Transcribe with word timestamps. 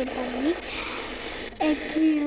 Et 0.00 0.04
puis. 0.04 0.54
Et 1.60 1.74
puis. 1.74 2.24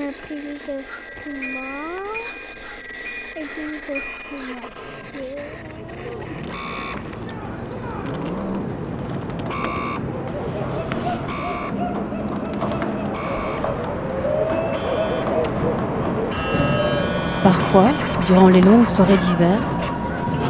Parfois, 17.41 17.89
durant 18.25 18.49
les 18.49 18.59
longues 18.59 18.89
soirées 18.89 19.17
d'hiver, 19.17 19.57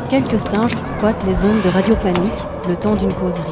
quelques 0.10 0.40
singes 0.40 0.76
squattent 0.78 1.24
les 1.28 1.40
ondes 1.46 1.62
de 1.62 1.70
Radio 1.70 1.96
Panique 1.96 2.48
le 2.68 2.76
temps 2.76 2.96
d'une 2.96 3.14
causerie. 3.14 3.44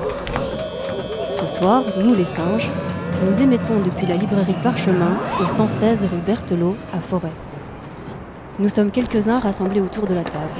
Ce 1.39 1.45
soir, 1.45 1.83
nous 1.97 2.15
les 2.15 2.25
singes, 2.25 2.71
nous 3.25 3.41
émettons 3.41 3.81
depuis 3.81 4.05
la 4.07 4.15
librairie 4.15 4.55
Parchemin 4.63 5.17
au 5.41 5.47
116 5.47 6.05
rue 6.05 6.21
Berthelot 6.25 6.75
à 6.93 7.01
Forêt. 7.01 7.31
Nous 8.59 8.69
sommes 8.69 8.91
quelques-uns 8.91 9.39
rassemblés 9.39 9.81
autour 9.81 10.07
de 10.07 10.13
la 10.13 10.23
table. 10.23 10.53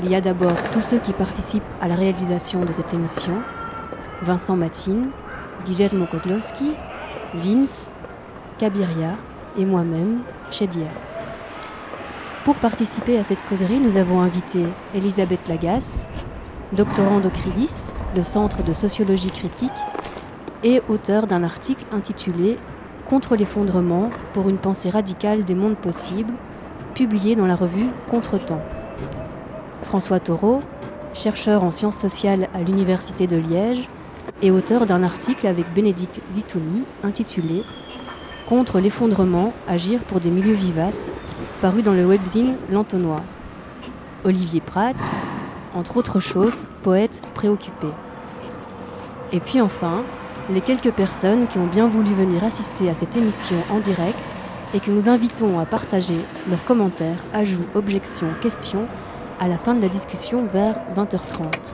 Il 0.00 0.10
y 0.10 0.14
a 0.14 0.20
d'abord 0.20 0.54
tous 0.72 0.80
ceux 0.80 0.98
qui 0.98 1.12
participent 1.12 1.62
à 1.80 1.88
la 1.88 1.94
réalisation 1.94 2.64
de 2.64 2.72
cette 2.72 2.92
émission 2.94 3.42
Vincent 4.22 4.56
Matine, 4.56 5.10
Guillermo 5.66 6.06
Kozlowski, 6.06 6.72
Vince, 7.34 7.86
Kabiria 8.58 9.16
et 9.56 9.64
moi-même, 9.64 10.20
Chedia. 10.50 10.88
Pour 12.44 12.56
participer 12.56 13.18
à 13.18 13.24
cette 13.24 13.44
causerie, 13.48 13.78
nous 13.78 13.96
avons 13.96 14.20
invité 14.20 14.64
Elisabeth 14.94 15.48
Lagasse, 15.48 16.06
doctorant 16.72 17.20
d'Ocridis, 17.20 17.92
le 18.16 18.22
Centre 18.22 18.62
de 18.64 18.72
sociologie 18.72 19.30
critique, 19.30 19.70
et 20.64 20.82
auteur 20.88 21.26
d'un 21.28 21.44
article 21.44 21.84
intitulé 21.92 22.58
Contre 23.06 23.36
l'effondrement 23.36 24.08
pour 24.32 24.48
une 24.48 24.56
pensée 24.56 24.88
radicale 24.88 25.44
des 25.44 25.54
mondes 25.54 25.76
possibles, 25.76 26.32
publié 26.94 27.36
dans 27.36 27.46
la 27.46 27.54
revue 27.54 27.90
Contretemps. 28.08 28.62
François 29.82 30.20
Taureau, 30.20 30.62
chercheur 31.12 31.64
en 31.64 31.70
sciences 31.70 31.98
sociales 31.98 32.48
à 32.54 32.62
l'Université 32.62 33.26
de 33.26 33.36
Liège, 33.36 33.90
et 34.40 34.50
auteur 34.50 34.86
d'un 34.86 35.02
article 35.02 35.46
avec 35.46 35.70
Bénédicte 35.74 36.20
Zitouni 36.32 36.84
intitulé 37.02 37.62
Contre 38.48 38.80
l'effondrement, 38.80 39.52
agir 39.68 40.00
pour 40.00 40.20
des 40.20 40.30
milieux 40.30 40.54
vivaces, 40.54 41.10
paru 41.60 41.82
dans 41.82 41.94
le 41.94 42.06
webzine 42.06 42.56
L'Entonnoir. 42.70 43.22
Olivier 44.24 44.62
Pratt, 44.62 44.96
entre 45.74 45.98
autres 45.98 46.20
choses, 46.20 46.64
poète 46.82 47.20
préoccupé. 47.34 47.88
Et 49.30 49.40
puis 49.40 49.60
enfin, 49.60 50.04
les 50.50 50.60
quelques 50.60 50.92
personnes 50.92 51.46
qui 51.46 51.58
ont 51.58 51.66
bien 51.66 51.86
voulu 51.86 52.12
venir 52.12 52.44
assister 52.44 52.90
à 52.90 52.94
cette 52.94 53.16
émission 53.16 53.56
en 53.70 53.80
direct 53.80 54.32
et 54.74 54.80
que 54.80 54.90
nous 54.90 55.08
invitons 55.08 55.58
à 55.58 55.64
partager 55.64 56.16
leurs 56.48 56.64
commentaires, 56.64 57.16
ajouts, 57.32 57.64
objections, 57.74 58.28
questions 58.40 58.86
à 59.40 59.48
la 59.48 59.56
fin 59.56 59.74
de 59.74 59.80
la 59.80 59.88
discussion 59.88 60.46
vers 60.46 60.76
20h30. 60.96 61.72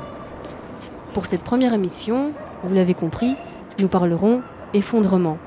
Pour 1.14 1.26
cette 1.26 1.42
première 1.42 1.74
émission, 1.74 2.32
vous 2.62 2.74
l'avez 2.74 2.94
compris, 2.94 3.36
nous 3.78 3.88
parlerons 3.88 4.42
effondrement. 4.74 5.38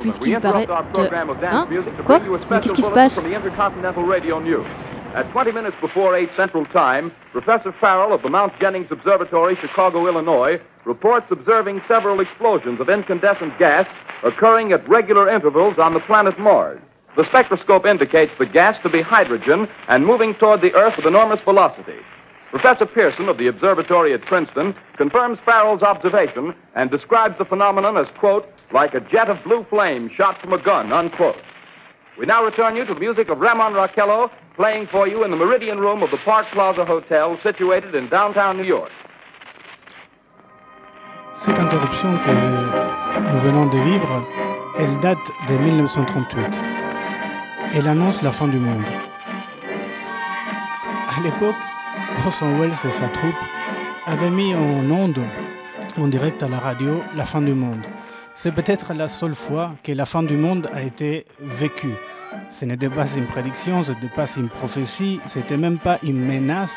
Puisqu'il 0.00 0.38
paraît 0.40 0.66
que... 0.66 0.72
Hein 1.50 1.66
Quoi 2.04 2.20
Mais 2.50 2.60
qu'est-ce 2.60 2.74
qui 2.74 2.82
se 2.82 2.90
passe 2.90 3.26
At 5.16 5.30
20 5.32 5.52
minutes 5.52 5.78
before 5.80 6.14
8 6.14 6.28
Central 6.36 6.66
Time, 6.66 7.10
Professor 7.32 7.72
Farrell 7.80 8.12
of 8.12 8.20
the 8.20 8.28
Mount 8.28 8.52
Jennings 8.60 8.88
Observatory, 8.90 9.56
Chicago, 9.56 10.06
Illinois, 10.06 10.60
reports 10.84 11.24
observing 11.30 11.80
several 11.88 12.20
explosions 12.20 12.82
of 12.82 12.90
incandescent 12.90 13.58
gas 13.58 13.86
occurring 14.24 14.72
at 14.72 14.86
regular 14.86 15.30
intervals 15.30 15.78
on 15.78 15.94
the 15.94 16.00
planet 16.00 16.38
Mars. 16.38 16.82
The 17.16 17.24
spectroscope 17.30 17.86
indicates 17.86 18.32
the 18.38 18.44
gas 18.44 18.76
to 18.82 18.90
be 18.90 19.00
hydrogen 19.00 19.66
and 19.88 20.04
moving 20.04 20.34
toward 20.34 20.60
the 20.60 20.74
Earth 20.74 20.98
with 20.98 21.06
enormous 21.06 21.40
velocity. 21.46 22.00
Professor 22.50 22.84
Pearson 22.84 23.30
of 23.30 23.38
the 23.38 23.46
observatory 23.46 24.12
at 24.12 24.26
Princeton 24.26 24.74
confirms 24.98 25.38
Farrell's 25.46 25.82
observation 25.82 26.54
and 26.74 26.90
describes 26.90 27.38
the 27.38 27.46
phenomenon 27.46 27.96
as, 27.96 28.06
quote, 28.18 28.46
like 28.70 28.92
a 28.92 29.00
jet 29.00 29.30
of 29.30 29.42
blue 29.44 29.64
flame 29.70 30.10
shot 30.14 30.38
from 30.42 30.52
a 30.52 30.62
gun, 30.62 30.92
unquote. 30.92 31.36
We 32.18 32.24
now 32.24 32.42
return 32.42 32.76
you 32.76 32.86
to 32.86 32.94
music 32.94 33.28
of 33.28 33.40
Ramon 33.40 33.74
Raquello 33.74 34.30
playing 34.56 34.86
for 34.90 35.06
you 35.06 35.22
in 35.24 35.30
the 35.30 35.36
Meridian 35.36 35.78
Room 35.78 36.02
of 36.02 36.10
the 36.10 36.16
Park 36.24 36.46
Plaza 36.50 36.82
Hotel 36.86 37.38
situated 37.42 37.94
in 37.94 38.08
downtown 38.08 38.56
New 38.56 38.64
York. 38.64 38.90
Cette 41.34 41.58
interruption 41.58 42.16
que 42.18 42.30
nous 42.30 43.38
venons 43.40 43.66
de 43.66 43.76
vivre, 43.76 44.24
elle 44.78 44.98
date 45.00 45.30
de 45.46 45.58
1938. 45.58 46.62
Elle 47.74 47.86
annonce 47.86 48.22
la 48.22 48.32
fin 48.32 48.48
du 48.48 48.58
monde. 48.58 48.86
À 51.18 51.20
l'époque, 51.22 51.54
Orson 52.24 52.58
Welles 52.58 52.72
et 52.72 52.90
sa 52.90 53.08
troupe 53.08 53.36
avaient 54.06 54.30
mis 54.30 54.54
en 54.54 54.90
onde, 54.90 55.22
en 55.98 56.08
direct 56.08 56.42
à 56.42 56.48
la 56.48 56.58
radio, 56.60 57.02
la 57.14 57.26
fin 57.26 57.42
du 57.42 57.52
monde. 57.52 57.86
C'est 58.38 58.52
peut-être 58.52 58.92
la 58.92 59.08
seule 59.08 59.34
fois 59.34 59.74
que 59.82 59.92
la 59.92 60.04
fin 60.04 60.22
du 60.22 60.36
monde 60.36 60.68
a 60.74 60.82
été 60.82 61.24
vécue. 61.40 61.94
Ce 62.50 62.66
n'était 62.66 62.90
pas 62.90 63.10
une 63.16 63.26
prédiction, 63.26 63.82
ce 63.82 63.92
n'était 63.92 64.10
pas 64.14 64.26
une 64.36 64.50
prophétie, 64.50 65.20
c'était 65.26 65.56
même 65.56 65.78
pas 65.78 65.98
une 66.02 66.22
menace. 66.22 66.76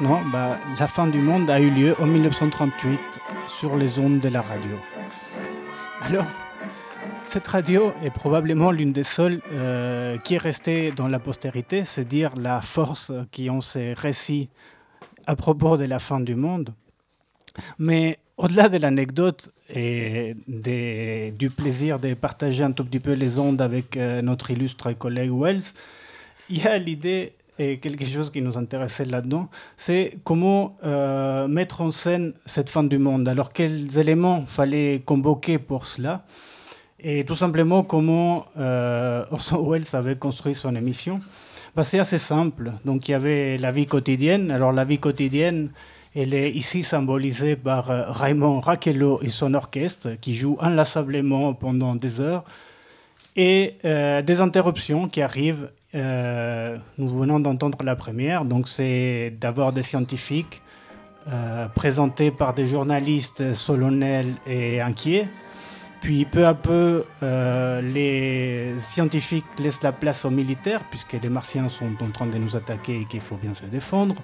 Non, 0.00 0.20
bah, 0.30 0.58
la 0.78 0.86
fin 0.88 1.06
du 1.06 1.18
monde 1.18 1.48
a 1.48 1.58
eu 1.58 1.70
lieu 1.70 1.94
en 2.02 2.06
1938 2.06 3.00
sur 3.46 3.76
les 3.76 3.98
ondes 3.98 4.20
de 4.20 4.28
la 4.28 4.42
radio. 4.42 4.78
Alors, 6.02 6.26
cette 7.24 7.48
radio 7.48 7.94
est 8.02 8.10
probablement 8.10 8.70
l'une 8.70 8.92
des 8.92 9.04
seules 9.04 9.40
euh, 9.52 10.18
qui 10.18 10.34
est 10.34 10.38
restée 10.38 10.92
dans 10.92 11.08
la 11.08 11.18
postérité, 11.18 11.86
c'est 11.86 12.04
dire 12.04 12.28
la 12.36 12.60
force 12.60 13.10
qui 13.30 13.48
ont 13.48 13.62
ces 13.62 13.94
récits 13.94 14.50
à 15.26 15.34
propos 15.34 15.78
de 15.78 15.86
la 15.86 15.98
fin 15.98 16.20
du 16.20 16.34
monde. 16.34 16.74
Mais 17.78 18.18
au-delà 18.36 18.68
de 18.68 18.78
l'anecdote 18.78 19.50
et 19.68 20.34
du 20.46 21.50
plaisir 21.50 21.98
de 21.98 22.14
partager 22.14 22.64
un 22.64 22.72
tout 22.72 22.84
petit 22.84 23.00
peu 23.00 23.12
les 23.12 23.38
ondes 23.38 23.60
avec 23.60 23.96
euh, 23.96 24.22
notre 24.22 24.50
illustre 24.50 24.92
collègue 24.92 25.30
Wells, 25.32 25.62
il 26.48 26.62
y 26.62 26.66
a 26.66 26.78
l'idée 26.78 27.34
et 27.58 27.78
quelque 27.78 28.06
chose 28.06 28.30
qui 28.30 28.40
nous 28.40 28.56
intéressait 28.56 29.04
là-dedans, 29.04 29.48
c'est 29.76 30.16
comment 30.24 30.78
euh, 30.82 31.46
mettre 31.46 31.82
en 31.82 31.90
scène 31.90 32.32
cette 32.46 32.70
fin 32.70 32.82
du 32.82 32.98
monde. 32.98 33.28
Alors 33.28 33.52
quels 33.52 33.98
éléments 33.98 34.46
fallait 34.46 35.02
convoquer 35.04 35.58
pour 35.58 35.86
cela? 35.86 36.24
Et 36.98 37.24
tout 37.24 37.36
simplement 37.36 37.82
comment 37.82 38.46
euh, 38.58 39.24
Orson 39.30 39.62
Welles 39.68 39.84
avait 39.92 40.16
construit 40.16 40.54
son 40.54 40.74
émission? 40.74 41.20
Bah, 41.76 41.84
c'est 41.84 41.98
assez 41.98 42.18
simple. 42.18 42.72
Donc 42.84 43.08
il 43.08 43.12
y 43.12 43.14
avait 43.14 43.58
la 43.58 43.72
vie 43.72 43.86
quotidienne. 43.86 44.50
Alors 44.50 44.72
la 44.72 44.84
vie 44.84 44.98
quotidienne, 44.98 45.70
elle 46.14 46.34
est 46.34 46.50
ici 46.50 46.82
symbolisée 46.82 47.56
par 47.56 47.90
euh, 47.90 48.04
Raymond 48.08 48.60
Raquello 48.60 49.20
et 49.22 49.28
son 49.28 49.54
orchestre 49.54 50.10
qui 50.20 50.34
joue 50.34 50.56
inlassablement 50.60 51.54
pendant 51.54 51.94
des 51.94 52.20
heures 52.20 52.44
et 53.36 53.76
euh, 53.84 54.22
des 54.22 54.40
interruptions 54.40 55.08
qui 55.08 55.22
arrivent. 55.22 55.70
nous 55.94 57.08
venons 57.08 57.40
d'entendre 57.40 57.78
la 57.82 57.96
première, 57.96 58.44
donc 58.44 58.68
c'est 58.68 59.36
d'abord 59.40 59.72
des 59.72 59.82
scientifiques 59.82 60.62
présentés 61.74 62.30
par 62.30 62.54
des 62.54 62.66
journalistes 62.66 63.54
solennels 63.54 64.34
et 64.46 64.80
inquiets. 64.80 65.28
Puis 66.00 66.24
peu 66.24 66.46
à 66.46 66.54
peu, 66.54 67.04
euh, 67.22 67.82
les 67.82 68.78
scientifiques 68.78 69.44
laissent 69.58 69.82
la 69.82 69.92
place 69.92 70.24
aux 70.24 70.30
militaires, 70.30 70.82
puisque 70.88 71.12
les 71.12 71.28
Martiens 71.28 71.68
sont 71.68 71.92
en 72.02 72.10
train 72.10 72.26
de 72.26 72.38
nous 72.38 72.56
attaquer 72.56 73.02
et 73.02 73.04
qu'il 73.04 73.20
faut 73.20 73.36
bien 73.36 73.54
se 73.54 73.66
défendre. 73.66 74.14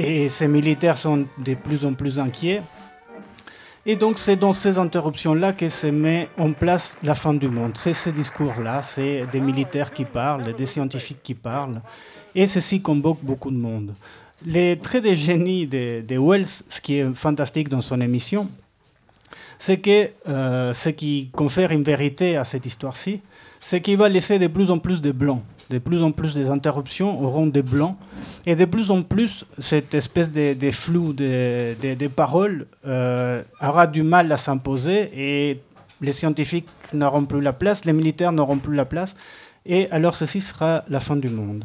Et 0.00 0.28
ces 0.28 0.46
militaires 0.46 0.96
sont 0.96 1.26
de 1.38 1.54
plus 1.54 1.84
en 1.84 1.92
plus 1.92 2.20
inquiets. 2.20 2.62
Et 3.84 3.96
donc 3.96 4.20
c'est 4.20 4.36
dans 4.36 4.52
ces 4.52 4.78
interruptions-là 4.78 5.52
que 5.52 5.68
se 5.68 5.88
met 5.88 6.28
en 6.38 6.52
place 6.52 6.96
la 7.02 7.16
fin 7.16 7.34
du 7.34 7.48
monde. 7.48 7.72
C'est 7.74 7.94
ces 7.94 8.12
discours-là, 8.12 8.84
c'est 8.84 9.26
des 9.32 9.40
militaires 9.40 9.92
qui 9.92 10.04
parlent, 10.04 10.54
des 10.54 10.66
scientifiques 10.66 11.22
qui 11.22 11.34
parlent. 11.34 11.80
Et 12.34 12.46
ceci 12.46 12.80
convoque 12.80 13.18
beaucoup 13.22 13.50
de 13.50 13.56
monde. 13.56 13.92
Les 14.46 14.78
traits 14.78 15.02
de 15.02 15.14
génie 15.14 15.66
de, 15.66 16.04
Wells, 16.16 16.46
ce 16.46 16.80
qui 16.80 16.98
est 16.98 17.12
fantastique 17.12 17.68
dans 17.68 17.80
son 17.80 18.00
émission, 18.00 18.48
c'est 19.58 19.78
que 19.78 20.10
euh, 20.28 20.72
ce 20.74 20.90
qui 20.90 21.30
confère 21.32 21.72
une 21.72 21.82
vérité 21.82 22.36
à 22.36 22.44
cette 22.44 22.66
histoire-ci, 22.66 23.20
c'est 23.58 23.80
qu'il 23.80 23.96
va 23.96 24.08
laisser 24.08 24.38
de 24.38 24.46
plus 24.46 24.70
en 24.70 24.78
plus 24.78 25.00
de 25.00 25.10
blancs. 25.10 25.42
De 25.70 25.78
plus 25.78 26.02
en 26.02 26.12
plus 26.12 26.34
des 26.34 26.48
interruptions 26.48 27.22
auront 27.22 27.46
des 27.46 27.62
blancs, 27.62 27.96
et 28.46 28.56
de 28.56 28.64
plus 28.64 28.90
en 28.90 29.02
plus 29.02 29.44
cette 29.58 29.94
espèce 29.94 30.32
de, 30.32 30.70
flou 30.70 31.12
des 31.12 32.10
paroles 32.14 32.66
euh, 32.86 33.42
aura 33.60 33.86
du 33.86 34.02
mal 34.02 34.30
à 34.32 34.36
s'imposer, 34.36 35.10
et 35.14 35.60
les 36.00 36.12
scientifiques 36.12 36.68
n'auront 36.92 37.24
plus 37.24 37.40
la 37.40 37.52
place, 37.52 37.84
les 37.84 37.92
militaires 37.92 38.32
n'auront 38.32 38.58
plus 38.58 38.74
la 38.74 38.84
place, 38.84 39.14
et 39.66 39.90
alors 39.90 40.16
ceci 40.16 40.40
sera 40.40 40.84
la 40.88 41.00
fin 41.00 41.16
du 41.16 41.28
monde. 41.28 41.64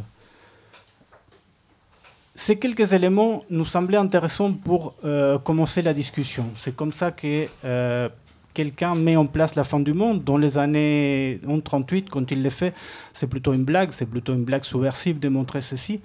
Ces 2.35 2.57
quelques 2.57 2.93
éléments 2.93 3.43
nous 3.49 3.63
semblaient 3.63 3.97
intéressants 3.97 4.53
pour 4.53 4.95
euh, 5.05 5.37
commencer 5.37 5.83
la 5.83 5.93
discussion. 5.93 6.45
C'est 6.57 6.75
comme 6.75 6.91
ça 6.91 7.11
que 7.11 7.45
euh, 7.63 8.09
quelqu'un 8.53 8.95
met 8.95 9.15
en 9.15 9.25
place 9.25 9.55
la 9.55 9.63
fin 9.63 9.79
du 9.79 9.93
monde. 9.93 10.23
Dans 10.23 10.37
les 10.37 10.57
années 10.57 11.39
38, 11.63 12.09
quand 12.09 12.31
il 12.31 12.43
le 12.43 12.49
fait, 12.49 12.73
c'est 13.13 13.27
plutôt 13.27 13.53
une 13.53 13.63
blague, 13.63 13.91
c'est 13.91 14.05
plutôt 14.05 14.33
une 14.33 14.43
blague 14.43 14.63
subversive 14.63 15.19
de 15.19 15.29
montrer 15.29 15.61
ceci. 15.61 15.99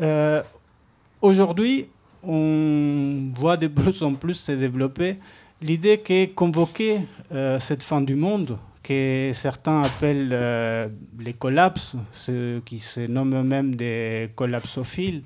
Euh, 0.00 0.42
aujourd'hui, 1.20 1.86
on 2.22 3.32
voit 3.36 3.56
de 3.56 3.66
plus 3.66 4.02
en 4.02 4.14
plus 4.14 4.34
se 4.34 4.52
développer 4.52 5.16
l'idée 5.62 5.98
que 5.98 6.26
convoquer 6.26 7.00
cette 7.58 7.82
fin 7.82 8.00
du 8.00 8.14
monde, 8.14 8.58
que 8.82 9.32
certains 9.34 9.82
appellent 9.82 10.90
les 11.18 11.32
collapses, 11.32 11.96
ceux 12.12 12.62
qui 12.64 12.78
se 12.78 13.00
nomment 13.00 13.40
eux-mêmes 13.40 13.74
des 13.74 14.30
collapsophiles, 14.34 15.22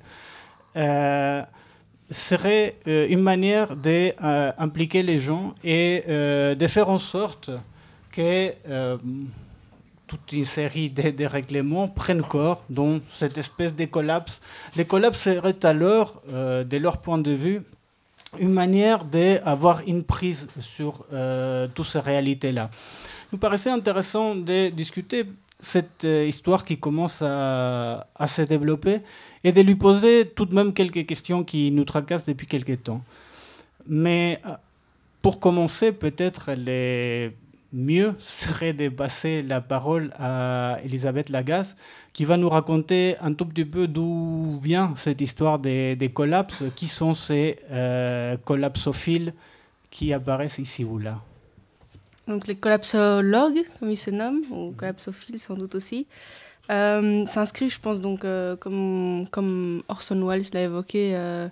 euh, 0.75 1.41
serait 2.11 2.75
euh, 2.87 3.07
une 3.09 3.21
manière 3.21 3.75
d'impliquer 3.75 5.03
les 5.03 5.19
gens 5.19 5.55
et 5.63 6.03
euh, 6.07 6.55
de 6.55 6.67
faire 6.67 6.89
en 6.89 6.99
sorte 6.99 7.51
que 8.11 8.53
toute 10.07 10.31
une 10.31 10.45
série 10.45 10.89
de, 10.89 11.25
règlements 11.25 11.87
prennent 11.87 12.21
corps 12.21 12.63
dans 12.69 12.99
cette 13.11 13.37
espèce 13.37 13.75
de 13.75 13.85
collapse. 13.85 14.39
Les 14.77 14.85
collapses 14.85 15.19
seraient 15.19 15.65
alors, 15.65 16.21
de 16.31 16.77
leur 16.77 16.99
point 16.99 17.17
de 17.17 17.31
vue, 17.31 17.61
une 18.39 18.53
manière 18.53 19.03
d'avoir 19.03 19.81
une 19.85 20.03
prise 20.03 20.47
sur 20.61 21.03
toutes 21.73 21.87
ces 21.87 21.99
réalités-là. 21.99 22.69
Il 22.71 23.27
nous 23.33 23.39
paraissait 23.39 23.71
intéressant 23.71 24.35
de 24.35 24.69
discuter 24.69 25.25
cette 25.59 26.03
histoire 26.05 26.63
qui 26.63 26.77
commence 26.77 27.21
à 27.21 28.27
se 28.27 28.43
développer 28.43 29.01
et 29.45 29.51
de 29.51 29.61
lui 29.61 29.75
poser 29.75 30.25
tout 30.25 30.47
de 30.47 30.55
même 30.55 30.73
quelques 30.73 31.05
questions 31.05 31.43
qui 31.43 31.69
nous 31.69 31.85
tracassent 31.85 32.25
depuis 32.25 32.47
quelques 32.47 32.81
temps. 32.81 33.03
Mais 33.87 34.41
euh, 34.43 34.55
pour 35.21 35.39
commencer, 35.39 35.91
peut-être 35.91 36.49
le 36.57 37.29
mieux 37.71 38.15
serait 38.19 38.73
de 38.73 38.89
passer 38.89 39.43
la 39.43 39.61
parole 39.61 40.11
à 40.17 40.79
Elisabeth 40.83 41.29
Lagasse, 41.29 41.75
qui 42.11 42.25
va 42.25 42.37
nous 42.37 42.49
raconter 42.49 43.17
un 43.21 43.33
tout 43.33 43.45
petit 43.45 43.65
peu 43.65 43.87
d'où 43.87 44.59
vient 44.63 44.95
cette 44.97 45.21
histoire 45.21 45.59
des, 45.59 46.11
collapses, 46.11 46.63
qui 46.75 46.87
sont 46.87 47.13
ces 47.13 47.59
euh, 47.69 48.37
collapsophiles 48.45 49.31
qui 49.91 50.11
apparaissent 50.11 50.57
ici 50.57 50.83
ou 50.83 50.97
là? 50.97 51.21
Donc 52.27 52.47
les 52.47 52.55
collapsologues, 52.55 53.63
comme 53.79 53.91
ils 53.91 53.97
se 53.97 54.09
nomment, 54.09 54.41
ou 54.49 54.71
collapsophiles 54.71 55.37
sans 55.37 55.53
doute 55.53 55.75
aussi, 55.75 56.07
euh, 56.71 57.25
s'inscrit, 57.25 57.69
je 57.69 57.79
pense, 57.79 58.01
donc, 58.01 58.25
euh, 58.25 58.55
comme, 58.55 59.27
comme 59.31 59.83
Orson 59.87 60.25
Welles 60.25 60.45
l'a 60.53 60.63
évoqué, 60.63 61.11
euh, 61.15 61.47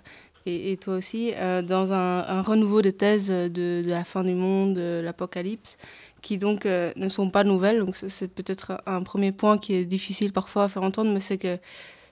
et, 0.46 0.76
toi 0.76 0.96
aussi, 0.96 1.32
dans 1.66 1.92
un, 1.94 2.42
renouveau 2.42 2.82
des 2.82 2.92
thèses 2.92 3.28
de, 3.28 3.82
la 3.86 4.04
fin 4.04 4.24
du 4.24 4.34
monde, 4.34 4.74
de 4.74 5.00
l'apocalypse, 5.02 5.78
qui 6.20 6.36
donc 6.36 6.66
ne 6.66 7.08
sont 7.08 7.30
pas 7.30 7.44
nouvelles. 7.44 7.78
Donc 7.78 7.96
c'est 7.96 8.28
peut-être 8.28 8.82
un 8.84 9.02
premier 9.02 9.32
point 9.32 9.56
qui 9.56 9.72
est 9.72 9.86
difficile 9.86 10.34
parfois 10.34 10.64
à 10.64 10.68
faire 10.68 10.82
entendre, 10.82 11.10
mais 11.14 11.20
c'est 11.20 11.38
que 11.38 11.56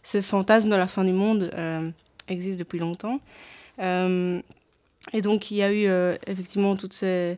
ce 0.03 0.23
fantasme 0.23 0.71
de 0.71 0.77
la 0.77 0.87
fin 0.87 1.05
du 1.05 1.13
monde 1.13 1.51
existe 2.27 2.59
depuis 2.59 2.79
longtemps. 2.79 3.21
et 3.79 5.23
donc 5.23 5.51
il 5.51 5.57
y 5.59 5.63
a 5.63 5.71
eu 5.71 6.17
effectivement 6.27 6.75
toutes 6.75 6.95
ces, 6.95 7.37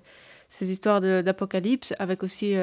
ces 0.49 0.71
histoires 0.71 1.01
d'apocalypse, 1.01 1.93
avec 1.99 2.23
aussi 2.23 2.55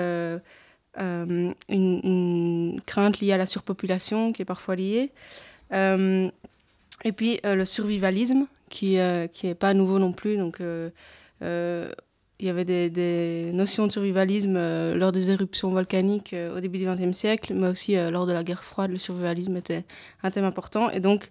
euh, 1.00 1.54
une, 1.70 2.82
crainte 2.86 3.22
liée 3.22 3.32
à 3.32 3.38
la 3.38 3.46
surpopulation 3.46 4.34
qui 4.34 4.42
est 4.42 4.46
parfois 4.46 4.76
liée. 4.76 5.12
Euh, 5.74 6.30
et 7.06 7.12
puis 7.14 7.40
euh, 7.46 7.56
le 7.56 7.66
survivalisme 7.66 8.46
qui 8.70 8.98
qui 9.32 9.48
est 9.48 9.56
pas 9.56 9.74
nouveau 9.74 10.00
non 10.00 10.12
plus. 10.12 10.38
Donc 10.38 10.60
il 10.62 12.48
y 12.48 12.50
avait 12.50 12.66
des, 12.66 12.90
des, 12.90 13.52
notions 13.54 13.86
de 13.86 13.92
survivalisme 13.92 14.58
lors 14.96 15.12
des 15.12 15.30
éruptions 15.30 15.70
volcaniques 15.70 16.36
au 16.56 16.60
début 16.60 16.80
du 16.80 16.86
XXe 16.86 17.16
siècle, 17.16 17.54
mais 17.54 17.68
aussi 17.68 17.96
lors 17.96 18.26
de 18.26 18.34
la 18.34 18.44
guerre 18.44 18.64
froide, 18.64 18.92
le 18.92 18.98
survivalisme 18.98 19.56
était 19.58 19.84
un 20.24 20.32
thème 20.32 20.46
important. 20.46 20.90
Et 20.90 21.00
donc, 21.00 21.30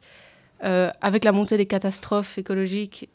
avec 0.60 1.24
la 1.24 1.32
montée 1.32 1.56
des 1.56 1.66
catastrophes 1.66 2.36
écologiques, 2.38 3.08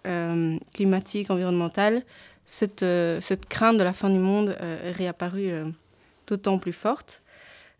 climatiques, 0.73 1.29
environnementales, 1.29 2.03
cette, 2.47 2.85
cette 3.21 3.45
crainte 3.47 3.77
de 3.77 3.83
la 3.83 3.93
fin 3.93 4.09
du 4.09 4.19
monde 4.19 4.57
est 4.83 4.91
réapparue 4.91 5.51
d'autant 6.27 6.59
plus 6.59 6.73
forte. 6.73 7.21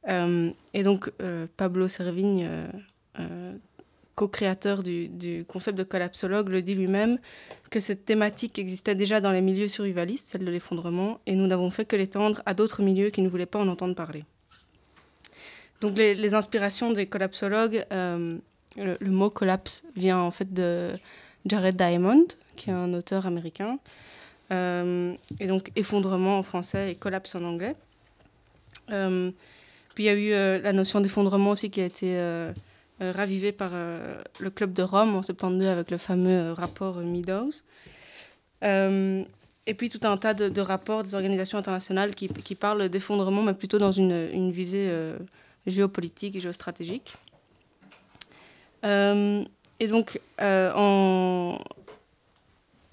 Euh, 0.08 0.52
et 0.74 0.84
donc, 0.84 1.12
euh, 1.22 1.48
Pablo 1.58 1.88
Servigne, 1.88 2.48
euh, 3.20 3.54
co-créateur 4.16 4.84
du, 4.84 5.46
concept 5.48 5.78
de 5.78 5.84
collapsologue, 5.84 6.50
le 6.50 6.62
dit 6.62 6.76
lui-même 6.76 7.18
que 7.70 7.80
cette 7.80 8.06
thématique 8.06 8.60
existait 8.60 8.96
déjà 8.96 9.20
dans 9.20 9.32
les 9.32 9.42
milieux 9.42 9.68
survivalistes, 9.68 10.30
celle 10.30 10.46
de 10.46 10.52
l'effondrement, 10.52 11.20
et 11.26 11.36
nous 11.36 11.48
n'avons 11.48 11.70
fait 11.70 11.86
que 11.86 11.96
l'étendre 11.96 12.42
à 12.46 12.54
d'autres 12.54 12.82
milieux 12.82 13.10
qui 13.10 13.22
ne 13.22 13.30
voulaient 13.30 13.46
pas 13.46 13.60
en 13.60 13.68
entendre 13.68 13.96
parler. 13.96 14.24
Donc, 15.82 15.98
les, 15.98 16.34
inspirations 16.34 16.94
des 16.94 17.08
collapsologues, 17.08 17.86
le, 17.92 18.98
mot 19.02 19.30
collapse 19.30 19.84
vient 19.96 20.20
en 20.20 20.32
fait 20.32 20.54
de 20.54 20.92
Jared 21.46 21.76
Diamond, 21.76 22.26
qui 22.56 22.70
est 22.70 22.74
un 22.74 22.94
auteur 22.94 23.28
américain, 23.28 23.78
et 24.52 25.48
donc 25.48 25.72
effondrement 25.76 26.40
en 26.40 26.44
français 26.44 26.92
et 26.92 26.96
collapse 26.96 27.36
en 27.36 27.44
anglais. 27.44 27.76
Euh, 28.92 29.32
puis 29.94 30.04
il 30.04 30.08
y 30.08 30.10
a 30.10 30.14
eu 30.14 30.32
euh, 30.34 30.62
la 30.62 30.74
notion 30.74 31.02
d'effondrement 31.02 31.52
aussi 31.52 31.70
qui 31.70 31.82
a 31.82 31.86
été 31.86 32.18
euh, 32.18 32.52
ravivée 33.00 33.52
par 33.52 33.72
le 34.40 34.50
Club 34.50 34.74
de 34.74 34.84
Rome 34.84 35.16
en 35.16 35.24
72 35.24 35.68
avec 35.68 35.92
le 35.92 35.98
fameux 35.98 36.52
rapport 36.54 36.98
Meadows. 36.98 37.52
et 38.62 39.74
puis 39.74 39.90
tout 39.90 40.00
un 40.04 40.18
tas 40.18 40.34
de, 40.34 40.62
rapports 40.62 41.04
des 41.04 41.16
organisations 41.16 41.58
internationales 41.58 42.16
qui, 42.16 42.56
parlent 42.56 42.88
d'effondrement, 42.90 43.42
mais 43.42 43.54
plutôt 43.54 43.78
dans 43.80 43.92
une, 43.92 44.30
une 44.34 44.52
visée 44.52 44.90
géopolitique 45.68 46.38
et 46.38 46.40
géostratégique. 46.40 47.14
et 48.84 49.88
donc, 49.88 50.20
en, 50.40 51.60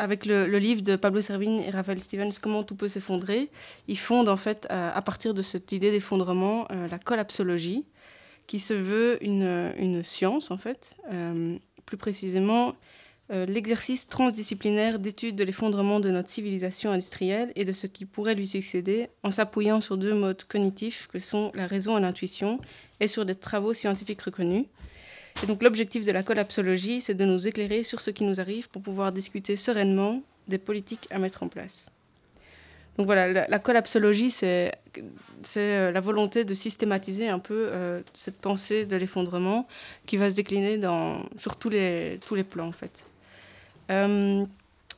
avec 0.03 0.27
le, 0.27 0.59
livre 0.59 0.83
de 0.83 0.97
Pablo 0.97 1.21
Servigne 1.21 1.61
et 1.61 1.71
Raphaël 1.71 2.01
Stevens, 2.01 2.33
Comment 2.43 2.65
tout 2.65 2.75
peut 2.75 2.89
s'effondrer, 2.89 3.51
ils 3.87 3.99
fondent 3.99 4.29
en 4.29 4.37
fait, 4.37 4.67
euh, 4.73 4.91
à 4.93 5.01
partir 5.01 5.33
de 5.33 5.43
cette 5.43 5.71
idée 5.71 5.93
d'effondrement, 5.93 6.67
euh, 6.73 6.89
la 6.89 6.99
collapsologie, 6.99 7.85
qui 8.49 8.59
se 8.59 8.75
veut 8.75 9.25
une, 9.25 10.03
science 10.03 10.51
en 10.51 10.59
fait, 10.59 10.97
euh, 11.13 11.57
plus 11.87 11.97
précisément 11.97 12.75
l'exercice 13.31 14.09
transdisciplinaire 14.09 14.99
d'étude 14.99 15.37
de 15.37 15.45
l'effondrement 15.45 16.01
de 16.01 16.11
notre 16.11 16.29
civilisation 16.29 16.91
industrielle 16.91 17.51
et 17.57 17.65
de 17.65 17.73
ce 17.73 17.87
qui 17.87 18.05
pourrait 18.05 18.35
lui 18.35 18.47
succéder 18.47 19.09
en 19.23 19.31
s'appuyant 19.31 19.81
sur 19.81 19.97
deux 19.97 20.13
modes 20.13 20.45
cognitifs 20.45 21.09
que 21.11 21.19
sont 21.19 21.51
la 21.55 21.67
raison 21.67 21.97
et 21.97 22.03
l'intuition 22.03 22.61
et 23.01 23.07
sur 23.07 23.25
des 23.25 23.35
travaux 23.35 23.73
scientifiques 23.73 24.21
reconnus. 24.21 24.67
Et 25.43 25.47
donc 25.47 25.63
l'objectif 25.63 26.05
de 26.05 26.13
la 26.13 26.23
collapsologie, 26.23 27.01
c'est 27.01 27.15
de 27.15 27.25
nous 27.25 27.47
éclairer 27.49 27.85
sur 27.85 28.01
ce 28.01 28.11
qui 28.11 28.25
nous 28.25 28.41
arrive 28.41 28.69
pour 28.69 28.83
pouvoir 28.83 29.13
discuter 29.13 29.57
sereinement 29.57 30.23
des 30.49 30.59
politiques 30.59 31.09
à 31.11 31.19
mettre 31.19 31.43
en 31.43 31.49
place. 31.49 31.87
Donc 32.99 33.07
voilà, 33.07 33.49
la, 33.49 33.59
collapsologie, 33.59 34.31
c'est 34.31 34.71
euh, 35.57 35.93
la 35.93 36.01
volonté 36.01 36.45
de 36.45 36.53
systématiser 36.53 37.29
un 37.29 37.39
peu 37.39 37.69
euh, 37.71 38.03
cette 38.13 38.39
pensée 38.39 38.85
de 38.85 38.97
l'effondrement 38.97 39.67
qui 40.05 40.19
va 40.19 40.29
se 40.29 40.35
décliner 40.35 40.77
dans, 40.77 41.23
sur 41.39 41.57
tous 41.57 41.71
les, 41.71 42.21
tous 42.27 42.35
les 42.35 42.45
plans 42.45 42.69
en 42.69 42.73
fait. 42.73 43.07
Euh, 43.91 44.45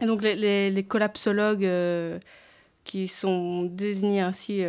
et 0.01 0.07
donc 0.07 0.23
les, 0.23 0.71
les, 0.71 0.83
collapsologues 0.83 1.69
qui 2.83 3.07
sont 3.07 3.63
désignés 3.63 4.21
ainsi, 4.21 4.65